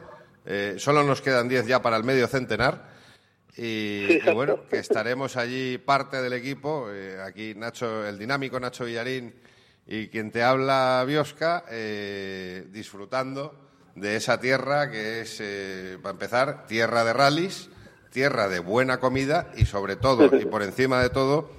Eh, 0.45 0.75
solo 0.77 1.03
nos 1.03 1.21
quedan 1.21 1.47
10 1.47 1.67
ya 1.67 1.81
para 1.81 1.97
el 1.97 2.03
medio 2.03 2.27
centenar. 2.27 2.89
Y, 3.57 4.05
Sí, 4.07 4.19
y 4.25 4.33
bueno, 4.33 4.65
que 4.69 4.77
estaremos 4.77 5.35
allí 5.37 5.77
parte 5.77 6.21
del 6.21 6.33
equipo. 6.33 6.87
eh, 6.91 7.17
aquí 7.21 7.53
Nacho, 7.55 8.07
el 8.07 8.17
dinámico 8.17 8.59
Nacho 8.59 8.85
Villarín 8.85 9.33
y 9.87 10.07
quien 10.07 10.31
te 10.31 10.41
habla, 10.41 11.03
Biosca, 11.05 11.65
eh, 11.69 12.65
disfrutando 12.71 13.53
de 13.95 14.15
esa 14.15 14.39
tierra 14.39 14.89
que 14.89 15.21
es, 15.21 15.39
eh, 15.41 15.97
para 16.01 16.13
empezar, 16.13 16.65
tierra 16.65 17.03
de 17.03 17.13
rallies, 17.13 17.69
tierra 18.11 18.47
de 18.47 18.59
buena 18.59 18.99
comida 18.99 19.51
y 19.57 19.65
sobre 19.65 19.97
todo, 19.97 20.33
y 20.37 20.45
por 20.45 20.63
encima 20.63 21.01
de 21.01 21.09
todo, 21.09 21.51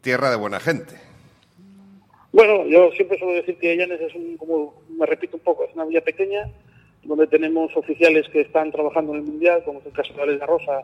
tierra 0.00 0.30
de 0.30 0.36
buena 0.36 0.58
gente. 0.58 0.94
Bueno, 2.32 2.66
yo 2.66 2.90
siempre 2.92 3.18
suelo 3.18 3.34
decir 3.34 3.58
que 3.58 3.76
Llanes 3.76 4.00
es 4.00 4.14
un, 4.14 4.36
como 4.36 4.82
me 4.88 5.06
repito 5.06 5.36
un 5.36 5.42
poco, 5.42 5.64
es 5.64 5.74
una 5.74 5.84
villa 5.84 6.02
pequeña 6.02 6.50
donde 7.06 7.26
tenemos 7.26 7.76
oficiales 7.76 8.28
que 8.28 8.40
están 8.40 8.72
trabajando 8.72 9.12
en 9.12 9.20
el 9.20 9.24
Mundial, 9.24 9.62
como 9.64 9.80
es 9.80 9.86
el 9.86 9.92
caso 9.92 10.12
de 10.14 10.22
Alex 10.22 10.46
Rosa, 10.46 10.82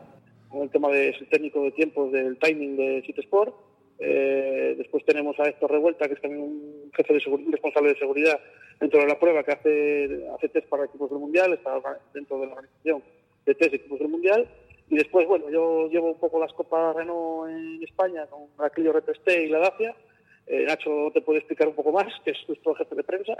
con 0.49 0.61
el 0.61 0.69
tema 0.69 0.89
de 0.89 1.09
es 1.09 1.21
el 1.21 1.27
técnico 1.27 1.63
de 1.63 1.71
tiempos 1.71 2.11
del 2.11 2.37
timing 2.37 2.77
de 2.77 3.03
City 3.05 3.21
Sport. 3.21 3.53
Eh, 3.99 4.75
después 4.77 5.05
tenemos 5.05 5.39
a 5.39 5.47
Héctor 5.47 5.71
Revuelta, 5.71 6.07
que 6.07 6.13
es 6.13 6.21
también 6.21 6.43
un 6.43 6.91
jefe 6.95 7.13
de 7.13 7.19
responsable 7.51 7.89
de 7.89 7.99
seguridad 7.99 8.39
dentro 8.79 9.01
de 9.01 9.07
la 9.07 9.19
prueba, 9.19 9.43
que 9.43 9.51
hace, 9.51 10.27
hace 10.35 10.49
test 10.49 10.67
para 10.67 10.85
equipos 10.85 11.09
del 11.09 11.19
Mundial, 11.19 11.53
está 11.53 11.79
dentro 12.13 12.39
de 12.39 12.47
la 12.47 12.53
organización 12.53 13.03
de 13.45 13.55
test 13.55 13.71
de 13.71 13.77
equipos 13.77 13.99
del 13.99 14.09
Mundial. 14.09 14.47
Y 14.89 14.97
después, 14.97 15.27
bueno, 15.27 15.49
yo 15.49 15.89
llevo 15.89 16.11
un 16.11 16.19
poco 16.19 16.39
las 16.39 16.53
copas 16.53 16.95
Renault 16.95 17.49
en 17.49 17.83
España 17.83 18.25
con 18.27 18.47
Aquilio 18.63 18.93
Repesté 18.93 19.45
y 19.45 19.49
la 19.49 19.59
Dacia. 19.59 19.95
Eh, 20.45 20.65
Nacho 20.67 21.09
te 21.13 21.21
puede 21.21 21.39
explicar 21.39 21.67
un 21.67 21.75
poco 21.75 21.91
más, 21.91 22.07
que 22.23 22.31
es 22.31 22.37
nuestro 22.47 22.75
jefe 22.75 22.95
de 22.95 23.03
prensa. 23.03 23.35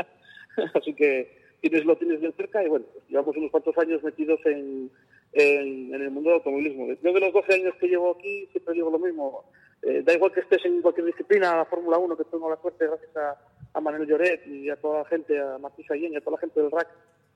Así 0.73 0.93
que 0.93 1.52
tienes, 1.69 1.85
lo 1.85 1.95
tienes 1.95 2.19
bien 2.19 2.33
cerca 2.33 2.61
y 2.61 2.67
bueno, 2.67 2.85
pues 2.91 3.05
llevamos 3.07 3.37
unos 3.37 3.51
cuantos 3.51 3.77
años 3.77 4.03
metidos 4.03 4.39
en, 4.45 4.91
en, 5.31 5.93
el 5.93 6.11
mundo 6.11 6.29
del 6.29 6.39
automovilismo. 6.39 6.87
Yo 7.01 7.13
de 7.13 7.19
los 7.19 7.33
12 7.33 7.53
años 7.53 7.73
que 7.79 7.87
llevo 7.87 8.11
aquí 8.11 8.47
siempre 8.51 8.73
digo 8.73 8.91
lo 8.91 8.99
mismo. 8.99 9.45
Eh, 9.81 10.01
da 10.03 10.13
igual 10.13 10.31
que 10.31 10.41
estés 10.41 10.63
en 10.65 10.81
cualquier 10.81 11.07
disciplina, 11.07 11.55
la 11.55 11.65
Fórmula 11.65 11.97
1, 11.97 12.17
que 12.17 12.25
tengo 12.25 12.49
la 12.49 12.57
suerte 12.57 12.87
gracias 12.87 13.15
a, 13.15 13.37
a 13.73 13.81
Manuel 13.81 14.07
Lloret 14.07 14.45
y 14.45 14.69
a 14.69 14.75
toda 14.75 14.99
la 14.99 15.05
gente, 15.05 15.39
a 15.39 15.57
Martí 15.57 15.83
Sallén 15.83 16.13
y 16.13 16.17
a 16.17 16.21
toda 16.21 16.37
la 16.37 16.41
gente 16.41 16.61
del 16.61 16.71
RAC, 16.71 16.87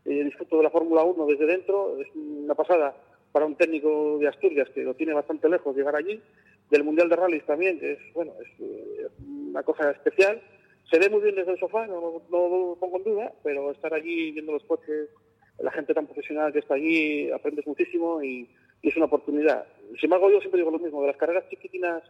eh, 0.06 0.24
disfruto 0.24 0.58
de 0.58 0.64
la 0.64 0.70
Fórmula 0.70 1.04
1 1.04 1.26
desde 1.26 1.46
dentro. 1.46 1.98
Es 2.00 2.08
una 2.16 2.56
pasada 2.56 2.96
para 3.32 3.46
un 3.46 3.56
técnico 3.56 4.18
de 4.20 4.28
Asturias 4.28 4.70
que 4.74 4.84
lo 4.84 4.94
tiene 4.94 5.14
bastante 5.14 5.48
lejos 5.48 5.76
llegar 5.76 5.96
allí. 5.96 6.22
Del 6.70 6.84
Mundial 6.84 7.08
de 7.08 7.16
Rallys 7.16 7.46
también, 7.46 7.80
que 7.80 7.94
es, 7.94 8.00
bueno, 8.14 8.34
es 8.42 8.50
eh, 8.60 9.08
una 9.50 9.64
cosa 9.64 9.92
especial. 9.92 10.42
Se 10.90 11.00
ve 11.00 11.10
muy 11.10 11.22
bien 11.22 11.36
desde 11.36 11.52
el 11.52 11.60
sofá, 11.60 11.86
no, 11.88 12.22
no 12.30 12.48
lo 12.50 12.78
pongo 12.80 12.98
en 12.98 13.04
duda, 13.04 13.34
pero 13.44 13.72
estar 13.72 13.94
allí 13.94 14.32
viendo 14.32 14.54
los 14.54 14.64
coches, 14.64 15.10
la 15.60 15.72
gente 15.72 15.94
tan 15.94 16.06
profesional 16.06 16.54
que 16.54 16.60
está 16.60 16.76
allí, 16.76 17.30
aprendes 17.32 17.68
muchísimo 17.68 18.22
y, 18.24 18.50
y 18.82 18.90
es 18.90 18.96
una 18.96 19.06
oportunidad. 19.06 19.66
Sin 20.00 20.06
embargo, 20.06 20.30
yo 20.32 20.40
siempre 20.40 20.60
digo 20.60 20.72
lo 20.72 20.80
mismo, 20.80 21.02
de 21.02 21.08
las 21.08 21.18
carreras 21.18 21.44
chiquitinas 21.50 22.04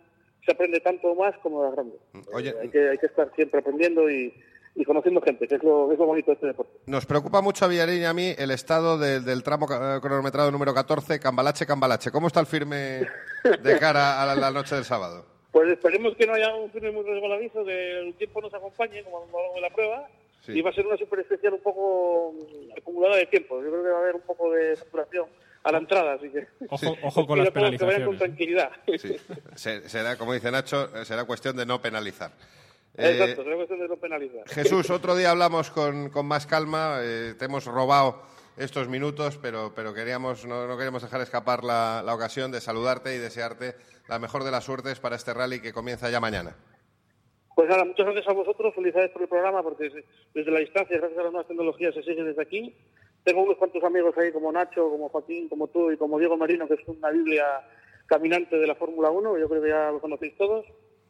se 0.45 0.51
aprende 0.51 0.79
tanto 0.79 1.13
más 1.15 1.35
como 1.39 1.61
de 1.61 1.67
las 1.67 1.75
grandes. 1.75 1.99
Oye, 2.33 2.49
Eh, 2.51 2.55
hay, 2.61 2.69
que, 2.69 2.89
hay 2.89 2.97
que 2.97 3.05
estar 3.07 3.31
siempre 3.35 3.59
aprendiendo 3.61 4.09
y, 4.09 4.33
y 4.75 4.85
conociendo 4.85 5.21
gente, 5.21 5.47
que 5.47 5.55
es 5.55 5.63
lo, 5.63 5.91
es 5.91 5.97
lo 5.97 6.05
bonito 6.05 6.27
de 6.31 6.35
este 6.35 6.47
deporte. 6.47 6.71
Nos 6.85 7.05
preocupa 7.05 7.41
mucho 7.41 7.65
a 7.65 7.67
Villarín 7.67 8.01
y 8.01 8.05
a 8.05 8.13
mí 8.13 8.33
el 8.37 8.51
estado 8.51 8.97
del, 8.97 9.25
del 9.25 9.41
tramo 9.43 9.65
ca- 9.67 9.99
cronometrado 10.01 10.51
número 10.51 10.73
14, 10.73 11.19
Cambalache, 11.19 11.65
Cambalache. 11.65 12.11
¿Cómo 12.11 12.27
está 12.27 12.39
el 12.41 12.45
firme 12.45 13.01
de 13.63 13.79
cara 13.79 14.21
a 14.21 14.25
la, 14.27 14.35
la 14.35 14.51
noche 14.51 14.75
del 14.75 14.83
sábado? 14.85 15.25
Pues 15.51 15.69
esperemos 15.69 16.15
que 16.15 16.27
no 16.27 16.33
haya 16.33 16.53
un 16.55 16.69
firme 16.71 16.91
muy 16.91 17.03
resbaladizo, 17.03 17.63
que 17.65 17.99
el 17.99 18.13
tiempo 18.15 18.41
nos 18.41 18.53
acompañe, 18.53 19.03
como 19.03 19.17
a 19.17 19.25
lo 19.25 19.31
largo 19.37 19.55
de 19.55 19.61
la 19.61 19.69
prueba. 19.69 20.07
Sí. 20.45 20.51
Y 20.53 20.61
va 20.61 20.69
a 20.69 20.73
ser 20.73 20.85
una 20.85 20.97
super 20.97 21.19
especial 21.19 21.53
un 21.53 21.61
poco 21.61 22.33
acumulada 22.77 23.15
de 23.17 23.25
tiempo. 23.25 23.61
Yo 23.63 23.69
creo 23.69 23.83
que 23.83 23.89
va 23.89 23.97
a 23.97 24.01
haber 24.01 24.15
un 24.15 24.21
poco 24.21 24.51
de 24.51 24.75
saturación 24.75 25.25
a 25.63 25.71
la 25.71 25.77
entrada, 25.79 26.13
así 26.13 26.29
que... 26.29 26.47
Ojo, 26.69 26.95
ojo 27.03 27.27
con 27.27 27.39
las 27.39 27.51
todos 27.51 27.71
Que 27.77 27.85
vayan 27.85 28.05
con 28.05 28.17
penalizaciones. 28.17 28.19
tranquilidad. 28.19 28.71
Sí, 29.55 29.89
será, 29.89 30.17
como 30.17 30.33
dice 30.33 30.51
Nacho, 30.51 30.89
eh, 30.95 31.03
será 31.05 31.25
cuestión 31.25 31.55
de 31.57 31.65
no 31.65 31.81
penalizar. 31.81 32.31
Eh, 32.99 33.11
Exacto, 33.11 33.43
será 33.43 33.55
cuestión 33.57 33.79
de 33.79 33.87
no 33.89 33.97
penalizar. 33.97 34.47
Jesús, 34.49 34.89
otro 34.89 35.15
día 35.15 35.29
hablamos 35.29 35.69
con, 35.69 36.09
con 36.09 36.25
más 36.25 36.47
calma. 36.47 36.97
eh, 37.03 37.35
te 37.37 37.45
hemos 37.45 37.65
robado 37.65 38.23
estos 38.57 38.89
minutos, 38.89 39.38
pero, 39.41 39.71
pero 39.75 39.93
queríamos, 39.93 40.45
no, 40.45 40.67
no 40.67 40.75
queríamos 40.77 41.03
dejar 41.03 41.21
escapar 41.21 41.63
la, 41.63 42.01
la 42.03 42.15
ocasión 42.15 42.51
de 42.51 42.59
saludarte 42.59 43.15
y 43.15 43.19
desearte 43.19 43.75
la 44.07 44.19
mejor 44.19 44.43
de 44.43 44.51
las 44.51 44.63
suertes 44.63 44.99
para 44.99 45.15
este 45.15 45.34
rally 45.34 45.61
que 45.61 45.73
comienza 45.73 46.09
ya 46.09 46.19
mañana. 46.19 46.55
Pues 47.55 47.69
nada, 47.69 47.85
muchas 47.85 48.05
gracias 48.05 48.27
a 48.27 48.34
vosotros, 48.34 48.73
felicidades 48.75 49.11
por 49.11 49.23
el 49.23 49.27
programa, 49.27 49.63
porque 49.63 49.91
desde 50.34 50.51
la 50.51 50.59
distancia, 50.59 50.97
gracias 50.97 51.19
a 51.19 51.23
las 51.23 51.31
nuevas 51.31 51.47
tecnologías, 51.47 51.93
se 51.93 52.03
sigue 52.03 52.23
desde 52.23 52.41
aquí. 52.41 52.75
Tengo 53.23 53.43
unos 53.43 53.57
cuantos 53.57 53.84
amigos 53.84 54.15
ahí, 54.17 54.31
como 54.31 54.51
Nacho, 54.51 54.89
como 54.89 55.09
Joaquín, 55.09 55.49
como 55.49 55.67
tú 55.67 55.91
y 55.91 55.97
como 55.97 56.19
Diego 56.19 56.38
Marino, 56.38 56.67
que 56.67 56.75
es 56.75 56.88
una 56.88 57.09
biblia 57.09 57.45
caminante 58.05 58.57
de 58.57 58.67
la 58.67 58.75
Fórmula 58.75 59.09
1, 59.09 59.38
yo 59.38 59.49
creo 59.49 59.61
que 59.61 59.69
ya 59.69 59.91
lo 59.91 59.99
conocéis 59.99 60.38
todos, 60.38 60.65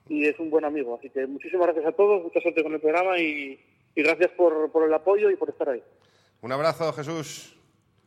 y 0.07 0.26
es 0.26 0.40
un 0.40 0.49
buen 0.49 0.65
amigo. 0.65 0.95
Así 0.95 1.10
que 1.10 1.28
muchísimas 1.28 1.68
gracias 1.68 1.86
a 1.86 1.91
todos, 1.91 2.24
mucha 2.24 2.40
suerte 2.40 2.64
con 2.64 2.74
el 2.74 2.80
programa 2.80 3.19
y, 3.19 3.60
y 3.94 4.02
gracias 4.02 4.32
por, 4.32 4.72
por 4.72 4.86
el 4.86 4.94
apoyo 4.94 5.30
y 5.30 5.36
por 5.36 5.49
estar 5.49 5.69
ahí. 5.69 5.84
Un 6.41 6.51
abrazo, 6.51 6.93
Jesús. 6.93 7.55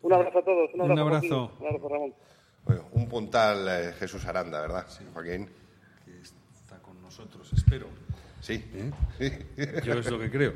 Un 0.03 0.13
abrazo 0.13 0.39
a 0.39 0.45
todos, 0.45 0.71
un 0.75 0.81
Un 0.81 0.99
abrazo. 0.99 1.53
Un 1.61 1.67
abrazo, 1.67 1.89
Ramón. 1.89 2.15
Bueno, 2.65 2.85
un 2.93 3.09
puntal 3.09 3.67
eh, 3.69 3.93
Jesús 3.99 4.25
Aranda, 4.25 4.61
¿verdad, 4.61 4.87
Joaquín? 5.13 5.49
Que 6.05 6.21
está 6.21 6.79
con 6.81 7.01
nosotros, 7.03 7.53
espero. 7.53 7.87
Sí. 8.41 8.65
¿Eh? 9.19 9.83
Yo 9.85 9.95
es 9.95 10.11
lo 10.11 10.19
que 10.19 10.31
creo. 10.31 10.55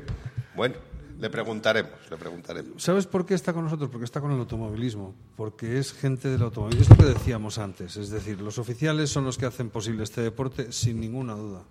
Bueno, 0.55 0.75
le 1.19 1.29
preguntaremos, 1.29 2.09
le 2.09 2.17
preguntaremos. 2.17 2.81
¿Sabes 2.81 3.07
por 3.07 3.25
qué 3.25 3.33
está 3.33 3.53
con 3.53 3.63
nosotros? 3.63 3.89
Porque 3.89 4.05
está 4.05 4.21
con 4.21 4.31
el 4.31 4.39
automovilismo, 4.39 5.13
porque 5.35 5.77
es 5.77 5.93
gente 5.93 6.29
del 6.29 6.41
automovilismo. 6.41 6.93
Es 6.93 6.99
lo 6.99 7.05
que 7.05 7.13
decíamos 7.13 7.57
antes, 7.57 7.97
es 7.97 8.09
decir, 8.09 8.41
los 8.41 8.57
oficiales 8.57 9.09
son 9.09 9.25
los 9.25 9.37
que 9.37 9.45
hacen 9.45 9.69
posible 9.69 10.03
este 10.03 10.21
deporte 10.21 10.71
sin 10.71 10.99
ninguna 10.99 11.33
duda. 11.33 11.63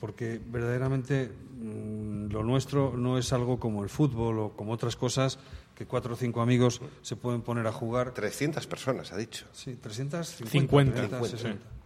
Porque 0.00 0.40
verdaderamente 0.44 1.28
mm, 1.28 2.32
lo 2.32 2.42
nuestro 2.42 2.96
no 2.96 3.18
es 3.18 3.32
algo 3.32 3.60
como 3.60 3.82
el 3.84 3.90
fútbol 3.90 4.38
o 4.38 4.50
como 4.56 4.72
otras 4.72 4.96
cosas 4.96 5.38
que 5.74 5.86
cuatro 5.86 6.14
o 6.14 6.16
cinco 6.16 6.42
amigos 6.42 6.80
se 7.02 7.16
pueden 7.16 7.42
poner 7.42 7.66
a 7.66 7.72
jugar. 7.72 8.12
300 8.12 8.66
personas, 8.66 9.12
ha 9.12 9.16
dicho. 9.16 9.46
Sí, 9.52 9.76
350. 9.76 10.50
50, 10.50 11.08
360. 11.18 11.80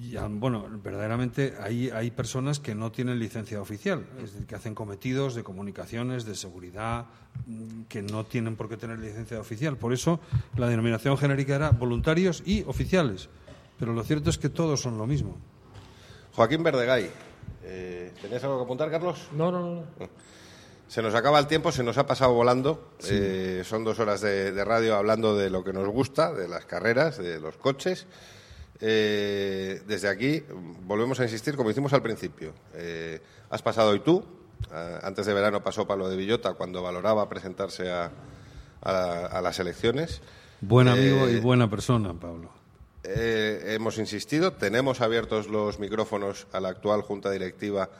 Y, 0.00 0.16
ah, 0.16 0.26
bueno, 0.28 0.66
verdaderamente 0.82 1.54
hay, 1.60 1.90
hay 1.90 2.10
personas 2.10 2.58
que 2.58 2.74
no 2.74 2.90
tienen 2.90 3.20
licencia 3.20 3.60
oficial, 3.60 4.04
es 4.16 4.32
decir, 4.32 4.46
que 4.46 4.56
hacen 4.56 4.74
cometidos 4.74 5.36
de 5.36 5.44
comunicaciones, 5.44 6.24
de 6.24 6.34
seguridad, 6.34 7.06
mm, 7.46 7.82
que 7.82 8.02
no 8.02 8.24
tienen 8.26 8.56
por 8.56 8.68
qué 8.68 8.76
tener 8.76 8.98
licencia 8.98 9.38
oficial. 9.38 9.76
Por 9.76 9.92
eso 9.92 10.18
la 10.56 10.66
denominación 10.66 11.16
genérica 11.16 11.54
era 11.54 11.70
voluntarios 11.70 12.42
y 12.44 12.64
oficiales. 12.64 13.28
Pero 13.78 13.92
lo 13.94 14.02
cierto 14.02 14.28
es 14.28 14.38
que 14.38 14.48
todos 14.48 14.80
son 14.80 14.98
lo 14.98 15.06
mismo. 15.06 15.38
Joaquín 16.34 16.62
Verdegay, 16.62 17.10
eh, 17.64 18.12
¿tenías 18.20 18.42
algo 18.44 18.58
que 18.58 18.64
apuntar, 18.64 18.90
Carlos? 18.90 19.28
No, 19.32 19.50
no, 19.50 19.60
no. 19.76 19.84
Se 20.88 21.02
nos 21.02 21.14
acaba 21.14 21.38
el 21.38 21.46
tiempo, 21.46 21.70
se 21.70 21.82
nos 21.84 21.98
ha 21.98 22.06
pasado 22.06 22.32
volando. 22.32 22.90
Eh, 23.08 23.62
son 23.64 23.84
dos 23.84 23.98
horas 24.00 24.20
de, 24.20 24.50
de 24.52 24.64
radio 24.64 24.96
hablando 24.96 25.36
de 25.36 25.48
lo 25.50 25.62
que 25.62 25.72
nos 25.72 25.88
gusta, 25.88 26.32
de 26.32 26.48
las 26.48 26.64
carreras, 26.66 27.18
de 27.18 27.38
los 27.40 27.56
coches. 27.56 28.06
Eh, 28.80 29.82
desde 29.86 30.08
aquí 30.08 30.42
mm, 30.42 30.86
volvemos 30.88 31.20
a 31.20 31.24
insistir, 31.24 31.54
como 31.56 31.70
hicimos 31.70 31.92
al 31.92 32.02
principio. 32.02 32.52
Eh, 32.74 33.20
has 33.50 33.62
pasado 33.62 33.90
hoy 33.90 34.00
tú. 34.00 34.24
Antes 35.02 35.26
de 35.26 35.32
verano 35.34 35.62
pasó 35.64 35.86
Pablo 35.86 36.08
de 36.08 36.16
Villota 36.16 36.52
cuando 36.54 36.82
valoraba 36.82 37.28
presentarse 37.28 37.90
a, 37.90 38.10
a- 38.82 39.26
a 39.26 39.40
las 39.40 39.58
elecciones. 39.58 40.20
Buen 40.60 40.86
amigo 40.88 41.26
Eh, 41.26 41.32
y 41.32 41.40
buena 41.40 41.68
persona, 41.70 42.12
Pablo. 42.14 42.50
Eh, 43.02 43.74
hemos 43.74 43.98
insistido, 43.98 44.52
tenemos 44.52 45.00
abiertos 45.00 45.48
los 45.48 45.78
micrófonos 45.78 46.46
a 46.52 46.60
la 46.60 46.68
actual 46.68 47.02
Junta 47.02 47.30
Directiva 47.30 47.90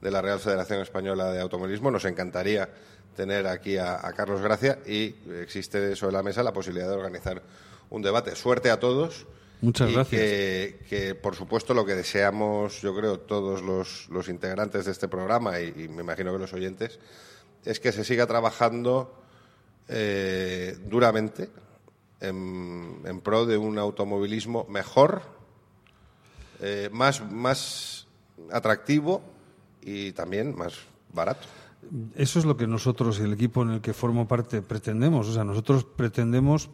de 0.00 0.10
la 0.10 0.22
Real 0.22 0.38
Federación 0.40 0.80
Española 0.80 1.32
de 1.32 1.40
Automovilismo. 1.40 1.90
Nos 1.90 2.04
encantaría 2.04 2.68
tener 3.16 3.46
aquí 3.46 3.76
a, 3.76 4.06
a 4.06 4.12
Carlos 4.12 4.40
Gracia 4.40 4.78
y 4.86 5.14
existe 5.40 5.96
sobre 5.96 6.12
la 6.12 6.22
mesa 6.22 6.42
la 6.42 6.52
posibilidad 6.52 6.88
de 6.88 6.94
organizar 6.94 7.42
un 7.90 8.02
debate. 8.02 8.36
Suerte 8.36 8.70
a 8.70 8.78
todos. 8.78 9.26
Muchas 9.60 9.90
y 9.90 9.94
gracias. 9.94 10.20
Que, 10.20 10.78
que, 10.88 11.14
por 11.16 11.34
supuesto, 11.34 11.74
lo 11.74 11.84
que 11.84 11.96
deseamos, 11.96 12.80
yo 12.80 12.94
creo, 12.94 13.18
todos 13.18 13.60
los, 13.60 14.08
los 14.08 14.28
integrantes 14.28 14.84
de 14.84 14.92
este 14.92 15.08
programa 15.08 15.58
y, 15.60 15.74
y 15.76 15.88
me 15.88 16.02
imagino 16.02 16.32
que 16.32 16.38
los 16.38 16.52
oyentes, 16.52 17.00
es 17.64 17.80
que 17.80 17.90
se 17.90 18.04
siga 18.04 18.26
trabajando 18.28 19.20
eh, 19.88 20.76
duramente 20.86 21.48
en, 22.20 23.20
pro 23.22 23.46
de 23.46 23.56
un 23.56 23.78
automovilismo 23.78 24.66
mejor, 24.68 25.22
eh, 26.60 26.90
más, 26.92 27.22
más 27.30 28.06
atractivo 28.52 29.22
y 29.82 30.12
también 30.12 30.56
más 30.56 30.74
barato. 31.12 31.46
Eso 32.16 32.38
es 32.38 32.44
lo 32.44 32.56
que 32.56 32.66
nosotros 32.66 33.20
el 33.20 33.32
equipo 33.32 33.62
en 33.62 33.70
el 33.70 33.80
que 33.80 33.92
formo 33.92 34.26
parte 34.26 34.62
pretendemos. 34.62 35.28
O 35.28 35.32
sea, 35.32 35.44
nosotros 35.44 35.84
pretendemos 35.84 36.70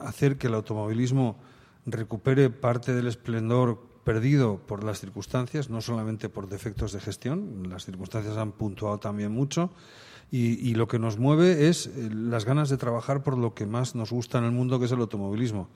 hacer 0.00 0.36
que 0.36 0.48
el 0.48 0.54
automovilismo 0.54 1.38
recupere 1.86 2.50
parte 2.50 2.92
del 2.92 3.06
esplendor 3.06 3.78
perdido 4.04 4.58
por 4.58 4.84
las 4.84 5.00
circunstancias, 5.00 5.70
no 5.70 5.80
solamente 5.80 6.28
por 6.28 6.48
defectos 6.48 6.92
de 6.92 7.00
gestión, 7.00 7.68
las 7.68 7.84
circunstancias 7.84 8.36
han 8.36 8.52
puntuado 8.52 8.98
también 8.98 9.32
mucho. 9.32 9.70
Y, 10.30 10.74
lo 10.74 10.88
que 10.88 10.98
nos 10.98 11.18
mueve 11.18 11.68
es 11.68 11.86
eh, 11.86 12.10
las 12.12 12.44
ganas 12.44 12.68
de 12.68 12.76
trabajar 12.76 13.22
por 13.22 13.38
lo 13.38 13.54
que 13.54 13.64
más 13.64 13.94
nos 13.94 14.10
gusta 14.10 14.36
en 14.36 14.44
el 14.44 14.52
mundo, 14.52 14.78
que 14.78 14.84
es 14.84 14.92
el 14.92 15.00
automovilismo. 15.00 15.68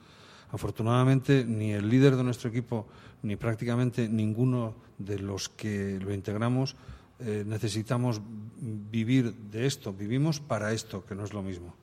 Afortunadamente, 0.51 1.43
ni 1.43 1.71
el 1.71 1.89
líder 1.89 2.15
de 2.15 2.23
nuestro 2.23 2.51
equipo, 2.51 2.85
ni 3.23 3.35
prácticamente 3.35 4.07
ninguno 4.07 4.75
de 4.99 5.17
los 5.17 5.49
que 5.49 5.99
lo 5.99 6.13
integramos, 6.13 6.75
eh, 7.19 7.43
necesitamos 7.47 8.21
vivir 8.59 9.33
de 9.33 9.65
esto. 9.65 9.91
Vivimos 9.91 10.39
para 10.39 10.71
esto, 10.71 11.03
que 11.03 11.15
no 11.15 11.23
es 11.23 11.33
lo 11.33 11.41
mismo. 11.41 11.73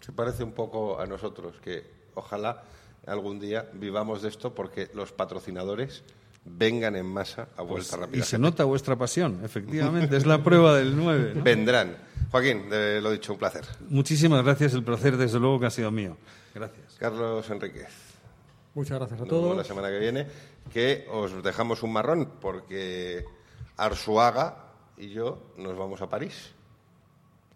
Se 0.00 0.12
parece 0.12 0.42
un 0.42 0.52
poco 0.52 0.98
a 0.98 1.06
nosotros, 1.06 1.60
que 1.60 1.84
ojalá 2.14 2.62
algún 3.06 3.40
día 3.40 3.68
vivamos 3.74 4.22
de 4.22 4.28
esto 4.28 4.54
porque 4.54 4.90
los 4.94 5.12
patrocinadores 5.12 6.02
vengan 6.44 6.96
en 6.96 7.06
masa 7.06 7.48
a 7.56 7.62
vuelta 7.62 7.90
Pues, 7.90 8.00
rápida. 8.00 8.18
y 8.18 8.22
se 8.26 8.38
nota 8.38 8.64
vuestra 8.64 8.96
pasión, 8.96 9.40
efectivamente, 9.44 10.16
es 10.16 10.26
la 10.26 10.42
prueba 10.42 10.74
del 10.76 10.96
9. 10.96 11.32
¿no? 11.36 11.42
Vendrán. 11.42 11.96
Joaquín, 12.30 12.68
de 12.70 13.00
lo 13.00 13.10
dicho, 13.10 13.32
un 13.32 13.38
placer. 13.38 13.64
Muchísimas 13.88 14.42
gracias, 14.44 14.72
el 14.74 14.84
placer 14.84 15.16
desde 15.16 15.38
luego 15.38 15.58
que 15.60 15.66
ha 15.66 15.70
sido 15.70 15.90
mío. 15.90 16.16
Gracias. 16.54 16.96
Carlos 16.98 17.48
Enríquez. 17.50 17.88
Muchas 18.74 18.98
gracias 18.98 19.20
a 19.20 19.24
Nos 19.24 19.30
vemos 19.30 19.44
todos. 19.44 19.56
la 19.56 19.64
semana 19.64 19.88
que 19.88 19.98
viene, 19.98 20.26
que 20.72 21.06
os 21.10 21.42
dejamos 21.42 21.82
un 21.82 21.92
marrón 21.92 22.32
porque 22.40 23.24
Arsuaga 23.76 24.56
y 24.96 25.08
yo 25.10 25.52
nos 25.56 25.76
vamos 25.76 26.00
a 26.02 26.08
París. 26.08 26.52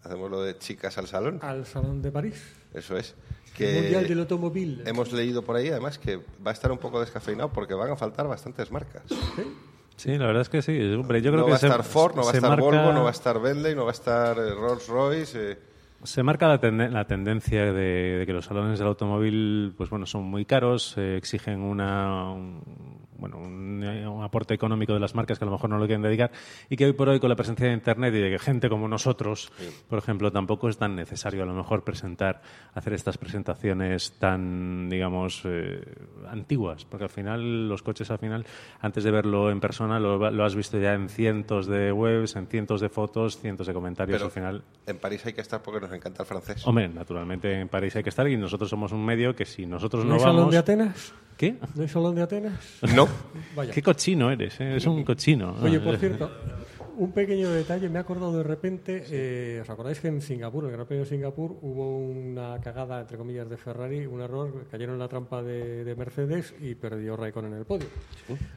Hacemos 0.03 0.29
lo 0.29 0.41
de 0.43 0.57
chicas 0.57 0.97
al 0.97 1.07
salón. 1.07 1.39
Al 1.41 1.65
Salón 1.65 2.01
de 2.01 2.11
París. 2.11 2.43
Eso 2.73 2.97
es. 2.97 3.15
Mundial 3.63 4.03
Que 4.03 4.09
del 4.09 4.19
Automóvil. 4.19 4.83
hemos 4.85 5.13
leído 5.13 5.41
por 5.43 5.55
ahí, 5.55 5.69
además, 5.69 5.97
que 5.97 6.17
va 6.17 6.51
a 6.51 6.53
estar 6.53 6.71
un 6.71 6.77
poco 6.77 6.99
descafeinado 6.99 7.49
porque 7.53 7.73
van 7.73 7.91
a 7.91 7.95
faltar 7.95 8.27
bastantes 8.27 8.69
marcas. 8.71 9.03
Sí, 9.95 10.17
la 10.17 10.25
verdad 10.27 10.41
es 10.41 10.49
que 10.49 10.61
sí. 10.61 10.77
Hombre, 10.93 11.21
yo 11.21 11.31
creo 11.31 11.39
no 11.41 11.45
que 11.45 11.51
va 11.51 11.55
a 11.55 11.59
se- 11.59 11.67
estar 11.67 11.83
Ford, 11.83 12.15
no 12.15 12.23
va 12.23 12.31
a 12.31 12.33
estar 12.33 12.49
marca- 12.49 12.63
Volvo, 12.65 12.91
no 12.91 13.03
va 13.03 13.09
a 13.09 13.11
estar 13.13 13.39
Bentley, 13.41 13.75
no 13.75 13.83
va 13.85 13.91
a 13.91 13.93
estar 13.93 14.37
eh, 14.37 14.53
Rolls 14.53 14.87
Royce. 14.89 15.51
eh. 15.53 15.57
Se 16.03 16.21
marca 16.21 16.47
la, 16.47 16.59
tende- 16.59 16.89
la 16.91 17.07
tendencia 17.07 17.71
de, 17.71 18.17
de 18.19 18.25
que 18.25 18.33
los 18.33 18.45
salones 18.45 18.77
del 18.77 18.87
automóvil, 18.89 19.73
pues 19.77 19.89
bueno, 19.89 20.05
son 20.05 20.23
muy 20.25 20.43
caros, 20.45 20.93
eh, 20.97 21.15
exigen 21.17 21.61
una, 21.61 22.29
un, 22.31 22.61
bueno, 23.17 23.37
un, 23.37 23.83
un 23.83 24.23
aporte 24.23 24.53
económico 24.53 24.93
de 24.93 24.99
las 24.99 25.15
marcas 25.15 25.39
que 25.39 25.45
a 25.45 25.47
lo 25.47 25.51
mejor 25.51 25.69
no 25.69 25.77
lo 25.77 25.85
quieren 25.85 26.01
dedicar 26.01 26.31
y 26.69 26.75
que 26.75 26.85
hoy 26.85 26.93
por 26.93 27.09
hoy 27.09 27.19
con 27.19 27.29
la 27.29 27.35
presencia 27.35 27.67
de 27.67 27.73
Internet 27.73 28.13
y 28.15 28.19
de 28.19 28.29
que 28.31 28.39
gente 28.39 28.69
como 28.69 28.87
nosotros, 28.87 29.51
por 29.89 29.99
ejemplo, 29.99 30.31
tampoco 30.31 30.69
es 30.69 30.77
tan 30.77 30.95
necesario 30.95 31.43
a 31.43 31.45
lo 31.45 31.53
mejor 31.53 31.83
presentar, 31.83 32.41
hacer 32.73 32.93
estas 32.93 33.17
presentaciones 33.17 34.13
tan, 34.19 34.89
digamos, 34.89 35.41
eh, 35.45 35.81
antiguas, 36.29 36.85
porque 36.85 37.05
al 37.05 37.09
final 37.09 37.67
los 37.69 37.81
coches 37.83 38.09
al 38.11 38.19
final, 38.19 38.45
antes 38.81 39.03
de 39.03 39.11
verlo 39.11 39.51
en 39.51 39.59
persona, 39.59 39.99
lo, 39.99 40.31
lo 40.31 40.45
has 40.45 40.55
visto 40.55 40.77
ya 40.77 40.93
en 40.93 41.09
cientos 41.09 41.67
de 41.67 41.91
webs, 41.91 42.35
en 42.35 42.47
cientos 42.47 42.81
de 42.81 42.89
fotos, 42.89 43.37
cientos 43.39 43.67
de 43.67 43.73
comentarios 43.73 44.17
Pero 44.17 44.25
al 44.25 44.31
final. 44.31 44.63
en 44.85 44.97
París 44.97 45.25
hay 45.25 45.33
que 45.33 45.41
estar 45.41 45.61
porque 45.61 45.81
nos 45.81 45.91
encanta 45.91 46.23
el 46.23 46.27
francés. 46.27 46.65
Hombre, 46.67 46.87
naturalmente 46.89 47.59
en 47.59 47.67
París 47.69 47.95
hay 47.95 48.03
que 48.03 48.09
estar 48.09 48.27
y 48.27 48.37
nosotros 48.37 48.69
somos 48.69 48.91
un 48.91 49.03
medio 49.05 49.35
que 49.35 49.45
si 49.45 49.65
nosotros 49.65 50.03
¿No 50.03 50.09
no, 50.09 50.15
hay 50.15 50.21
Salón 50.21 50.35
vamos... 50.37 50.51
de 50.53 50.57
Atenas? 50.59 51.13
¿Qué? 51.37 51.55
¿No 51.75 51.81
hay 51.81 51.87
Salón 51.87 52.15
de 52.15 52.21
Atenas? 52.21 52.79
No. 52.95 53.07
Vaya. 53.55 53.73
Qué 53.73 53.81
cochino 53.81 54.31
eres, 54.31 54.59
¿eh? 54.61 54.77
es 54.77 54.85
un 54.85 55.03
cochino. 55.03 55.55
Oye, 55.61 55.79
por 55.81 55.97
cierto, 55.97 56.31
un 56.97 57.11
pequeño 57.11 57.51
detalle, 57.51 57.89
me 57.89 57.97
he 57.97 58.01
acordado 58.01 58.37
de 58.37 58.43
repente, 58.43 59.03
eh, 59.09 59.59
¿os 59.61 59.69
acordáis 59.69 59.99
que 59.99 60.07
en 60.07 60.21
Singapur, 60.21 60.63
en 60.63 60.69
el 60.69 60.75
Gran 60.75 60.87
Premio 60.87 61.03
de 61.03 61.09
Singapur, 61.09 61.57
hubo 61.61 61.97
una 61.97 62.59
cagada, 62.61 63.01
entre 63.01 63.17
comillas, 63.17 63.49
de 63.49 63.57
Ferrari, 63.57 64.05
un 64.05 64.21
error, 64.21 64.65
cayeron 64.71 64.95
en 64.95 64.99
la 64.99 65.07
trampa 65.09 65.43
de, 65.43 65.83
de 65.83 65.95
Mercedes 65.95 66.55
y 66.61 66.75
perdió 66.75 67.17
Raikkonen 67.17 67.51
en 67.51 67.59
el 67.59 67.65
podio? 67.65 67.87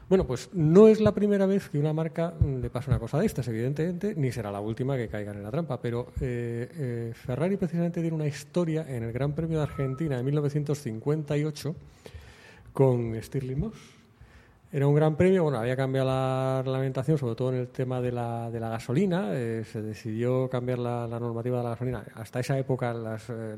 Bueno, 0.07 0.25
pues 0.25 0.49
no 0.53 0.87
es 0.87 1.01
la 1.01 1.13
primera 1.13 1.45
vez 1.45 1.69
que 1.69 1.79
una 1.79 1.91
marca 1.91 2.33
mm, 2.39 2.61
le 2.61 2.69
pasa 2.69 2.91
una 2.91 2.99
cosa 2.99 3.19
de 3.19 3.25
estas, 3.25 3.47
evidentemente, 3.49 4.13
ni 4.15 4.31
será 4.31 4.51
la 4.51 4.61
última 4.61 4.95
que 4.95 5.09
caigan 5.09 5.35
en 5.35 5.43
la 5.43 5.51
trampa, 5.51 5.81
pero 5.81 6.13
eh, 6.21 6.69
eh, 6.71 7.11
Ferrari 7.13 7.57
precisamente 7.57 8.01
tiene 8.01 8.15
una 8.15 8.27
historia 8.27 8.85
en 8.87 9.03
el 9.03 9.11
Gran 9.11 9.33
Premio 9.33 9.57
de 9.57 9.63
Argentina 9.63 10.15
de 10.15 10.23
1958 10.23 11.75
con 12.73 13.15
Stirling 13.21 13.59
Moss. 13.59 13.99
Era 14.71 14.85
un 14.85 14.93
gran 14.93 15.15
premio, 15.15 15.41
bueno, 15.41 15.57
había 15.57 15.75
cambiado 15.75 16.07
la 16.07 16.61
reglamentación, 16.63 17.17
sobre 17.17 17.33
todo 17.33 17.49
en 17.51 17.55
el 17.55 17.69
tema 17.69 18.01
de 18.01 18.11
la, 18.11 18.51
de 18.51 18.59
la 18.59 18.69
gasolina, 18.69 19.31
eh, 19.33 19.63
se 19.65 19.81
decidió 19.81 20.47
cambiar 20.47 20.77
la, 20.77 21.07
normativa 21.07 21.57
de 21.57 21.63
la 21.63 21.69
gasolina. 21.71 22.03
Hasta 22.13 22.39
esa 22.39 22.55
época 22.59 22.93
las, 22.93 23.31
eh, 23.31 23.55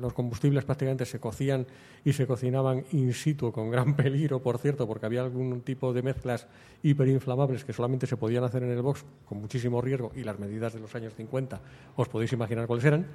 los 0.00 0.14
combustibles 0.14 0.64
prácticamente 0.64 1.04
se 1.04 1.20
cocían 1.20 1.66
y 2.02 2.14
se 2.14 2.26
cocinaban 2.26 2.82
in 2.92 3.12
situ, 3.12 3.52
con 3.52 3.70
gran 3.70 3.94
peligro, 3.96 4.40
por 4.40 4.56
cierto, 4.56 4.86
porque 4.86 5.04
había 5.04 5.20
algún 5.20 5.60
tipo 5.60 5.92
de 5.92 6.00
mezclas 6.00 6.46
hiperinflamables 6.82 7.62
que 7.62 7.74
solamente 7.74 8.06
se 8.06 8.16
podían 8.16 8.44
hacer 8.44 8.62
en 8.62 8.70
el 8.70 8.80
box 8.80 9.04
con 9.26 9.42
muchísimo 9.42 9.82
riesgo 9.82 10.12
y 10.16 10.24
las 10.24 10.38
medidas 10.38 10.72
de 10.72 10.80
los 10.80 10.94
años 10.94 11.12
50 11.14 11.60
os 11.96 12.08
podéis 12.08 12.32
imaginar 12.32 12.66
cuáles 12.66 12.86
eran. 12.86 13.06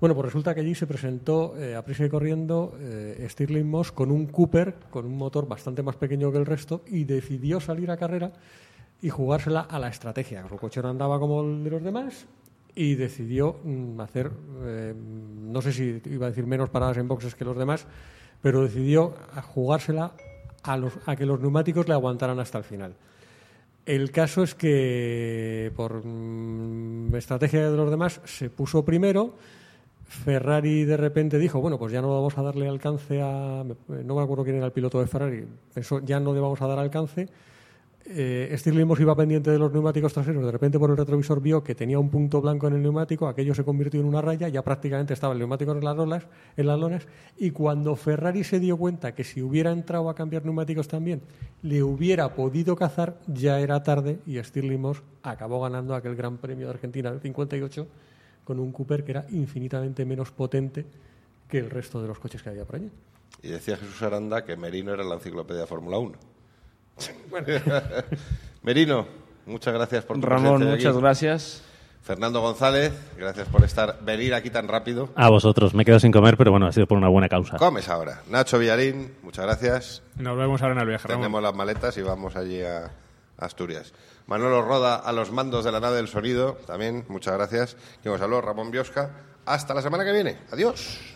Bueno, 0.00 0.14
pues 0.14 0.26
resulta 0.26 0.54
que 0.54 0.60
allí 0.60 0.74
se 0.74 0.86
presentó 0.86 1.56
eh, 1.56 1.74
a 1.74 1.84
prisa 1.84 2.04
y 2.04 2.08
corriendo 2.08 2.76
eh, 2.80 3.26
Stirling 3.28 3.68
Moss 3.68 3.92
con 3.92 4.10
un 4.10 4.26
Cooper, 4.26 4.74
con 4.90 5.06
un 5.06 5.16
motor 5.16 5.46
bastante 5.46 5.82
más 5.82 5.96
pequeño 5.96 6.32
que 6.32 6.38
el 6.38 6.46
resto, 6.46 6.82
y 6.86 7.04
decidió 7.04 7.60
salir 7.60 7.90
a 7.90 7.96
carrera 7.96 8.32
y 9.00 9.10
jugársela 9.10 9.60
a 9.60 9.78
la 9.78 9.88
estrategia. 9.88 10.46
Su 10.48 10.56
coche 10.56 10.82
no 10.82 10.88
andaba 10.88 11.18
como 11.18 11.42
el 11.42 11.62
de 11.62 11.70
los 11.70 11.82
demás 11.82 12.26
y 12.74 12.94
decidió 12.96 13.60
mm, 13.62 14.00
hacer, 14.00 14.30
eh, 14.62 14.94
no 14.94 15.62
sé 15.62 15.72
si 15.72 16.02
iba 16.06 16.26
a 16.26 16.30
decir 16.30 16.46
menos 16.46 16.70
paradas 16.70 16.96
en 16.96 17.08
boxes 17.08 17.34
que 17.34 17.44
los 17.44 17.56
demás, 17.56 17.86
pero 18.42 18.62
decidió 18.62 19.14
jugársela 19.54 20.12
a, 20.62 20.76
los, 20.76 20.92
a 21.06 21.16
que 21.16 21.26
los 21.26 21.40
neumáticos 21.40 21.86
le 21.86 21.94
aguantaran 21.94 22.40
hasta 22.40 22.58
el 22.58 22.64
final. 22.64 22.94
El 23.86 24.10
caso 24.10 24.42
es 24.42 24.54
que 24.54 25.70
por 25.76 26.04
mm, 26.04 27.14
estrategia 27.14 27.70
de 27.70 27.76
los 27.76 27.90
demás 27.90 28.20
se 28.24 28.50
puso 28.50 28.84
primero. 28.84 29.34
Ferrari 30.06 30.84
de 30.84 30.96
repente 30.96 31.38
dijo, 31.38 31.60
bueno, 31.60 31.78
pues 31.78 31.92
ya 31.92 32.00
no 32.00 32.08
vamos 32.08 32.36
a 32.38 32.42
darle 32.42 32.68
alcance 32.68 33.20
a... 33.20 33.64
No 33.88 34.14
me 34.14 34.22
acuerdo 34.22 34.44
quién 34.44 34.56
era 34.56 34.66
el 34.66 34.72
piloto 34.72 35.00
de 35.00 35.06
Ferrari. 35.06 35.44
Pensó, 35.72 36.00
ya 36.00 36.20
no 36.20 36.32
le 36.34 36.40
vamos 36.40 36.60
a 36.62 36.66
dar 36.66 36.78
alcance. 36.78 37.28
Eh, 38.06 38.54
Stirling 38.58 38.86
iba 39.00 39.16
pendiente 39.16 39.50
de 39.50 39.58
los 39.58 39.72
neumáticos 39.72 40.12
traseros. 40.12 40.44
De 40.44 40.52
repente 40.52 40.78
por 40.78 40.90
el 40.90 40.96
retrovisor 40.96 41.40
vio 41.40 41.64
que 41.64 41.74
tenía 41.74 41.98
un 41.98 42.10
punto 42.10 42.40
blanco 42.42 42.68
en 42.68 42.74
el 42.74 42.82
neumático. 42.82 43.26
Aquello 43.26 43.54
se 43.54 43.64
convirtió 43.64 44.00
en 44.00 44.06
una 44.06 44.20
raya. 44.20 44.48
Ya 44.48 44.62
prácticamente 44.62 45.14
estaba 45.14 45.32
el 45.32 45.38
neumático 45.38 45.72
en 45.72 45.82
las, 45.82 45.96
lolas, 45.96 46.26
en 46.56 46.66
las 46.66 46.78
lonas. 46.78 47.06
Y 47.38 47.50
cuando 47.50 47.96
Ferrari 47.96 48.44
se 48.44 48.60
dio 48.60 48.76
cuenta 48.76 49.14
que 49.14 49.24
si 49.24 49.42
hubiera 49.42 49.72
entrado 49.72 50.10
a 50.10 50.14
cambiar 50.14 50.44
neumáticos 50.44 50.86
también, 50.86 51.22
le 51.62 51.82
hubiera 51.82 52.34
podido 52.34 52.76
cazar, 52.76 53.18
ya 53.26 53.58
era 53.60 53.82
tarde. 53.82 54.18
Y 54.26 54.42
Stirling 54.42 54.92
acabó 55.22 55.62
ganando 55.62 55.94
aquel 55.94 56.14
Gran 56.14 56.36
Premio 56.36 56.66
de 56.66 56.74
Argentina 56.74 57.10
del 57.10 57.20
58 57.20 57.86
con 58.44 58.60
un 58.60 58.72
Cooper 58.72 59.04
que 59.04 59.12
era 59.12 59.26
infinitamente 59.30 60.04
menos 60.04 60.30
potente 60.30 60.86
que 61.48 61.58
el 61.58 61.70
resto 61.70 62.00
de 62.00 62.08
los 62.08 62.18
coches 62.18 62.42
que 62.42 62.50
había 62.50 62.64
por 62.64 62.76
allí. 62.76 62.90
Y 63.42 63.48
decía 63.48 63.76
Jesús 63.76 64.00
Aranda 64.02 64.44
que 64.44 64.56
Merino 64.56 64.92
era 64.92 65.04
la 65.04 65.14
enciclopedia 65.14 65.62
de 65.62 65.66
Fórmula 65.66 65.98
1. 65.98 66.12
Merino, 68.62 69.06
muchas 69.46 69.74
gracias 69.74 70.04
por 70.04 70.20
tu 70.20 70.26
Ramón, 70.26 70.56
presencia 70.60 70.74
aquí. 70.74 70.84
muchas 70.84 71.00
gracias. 71.00 71.62
Fernando 72.02 72.42
González, 72.42 72.92
gracias 73.16 73.48
por 73.48 73.64
estar 73.64 73.98
venir 74.04 74.34
aquí 74.34 74.50
tan 74.50 74.68
rápido. 74.68 75.08
A 75.14 75.30
vosotros, 75.30 75.72
me 75.74 75.86
quedo 75.86 75.98
sin 75.98 76.12
comer, 76.12 76.36
pero 76.36 76.50
bueno, 76.50 76.66
ha 76.66 76.72
sido 76.72 76.86
por 76.86 76.98
una 76.98 77.08
buena 77.08 77.30
causa. 77.30 77.56
Comes 77.56 77.88
ahora. 77.88 78.20
Nacho 78.28 78.58
Villarín, 78.58 79.14
muchas 79.22 79.46
gracias. 79.46 80.02
Nos 80.16 80.36
vemos 80.36 80.60
ahora 80.60 80.74
en 80.74 80.80
el 80.80 80.86
viaje, 80.86 81.08
Ramón. 81.08 81.22
Tenemos 81.22 81.42
las 81.42 81.54
maletas 81.54 81.96
y 81.96 82.02
vamos 82.02 82.36
allí 82.36 82.60
a 82.60 82.90
Asturias. 83.38 83.94
Manolo 84.26 84.62
Roda 84.62 84.96
a 84.96 85.12
los 85.12 85.30
mandos 85.30 85.64
de 85.64 85.72
la 85.72 85.80
nave 85.80 85.96
del 85.96 86.08
sonido, 86.08 86.54
también, 86.66 87.04
muchas 87.08 87.34
gracias. 87.34 87.76
Quien 88.02 88.14
os 88.14 88.20
habló, 88.20 88.40
Ramón 88.40 88.70
Biosca. 88.70 89.10
Hasta 89.44 89.74
la 89.74 89.82
semana 89.82 90.04
que 90.04 90.12
viene. 90.12 90.38
Adiós. 90.50 91.13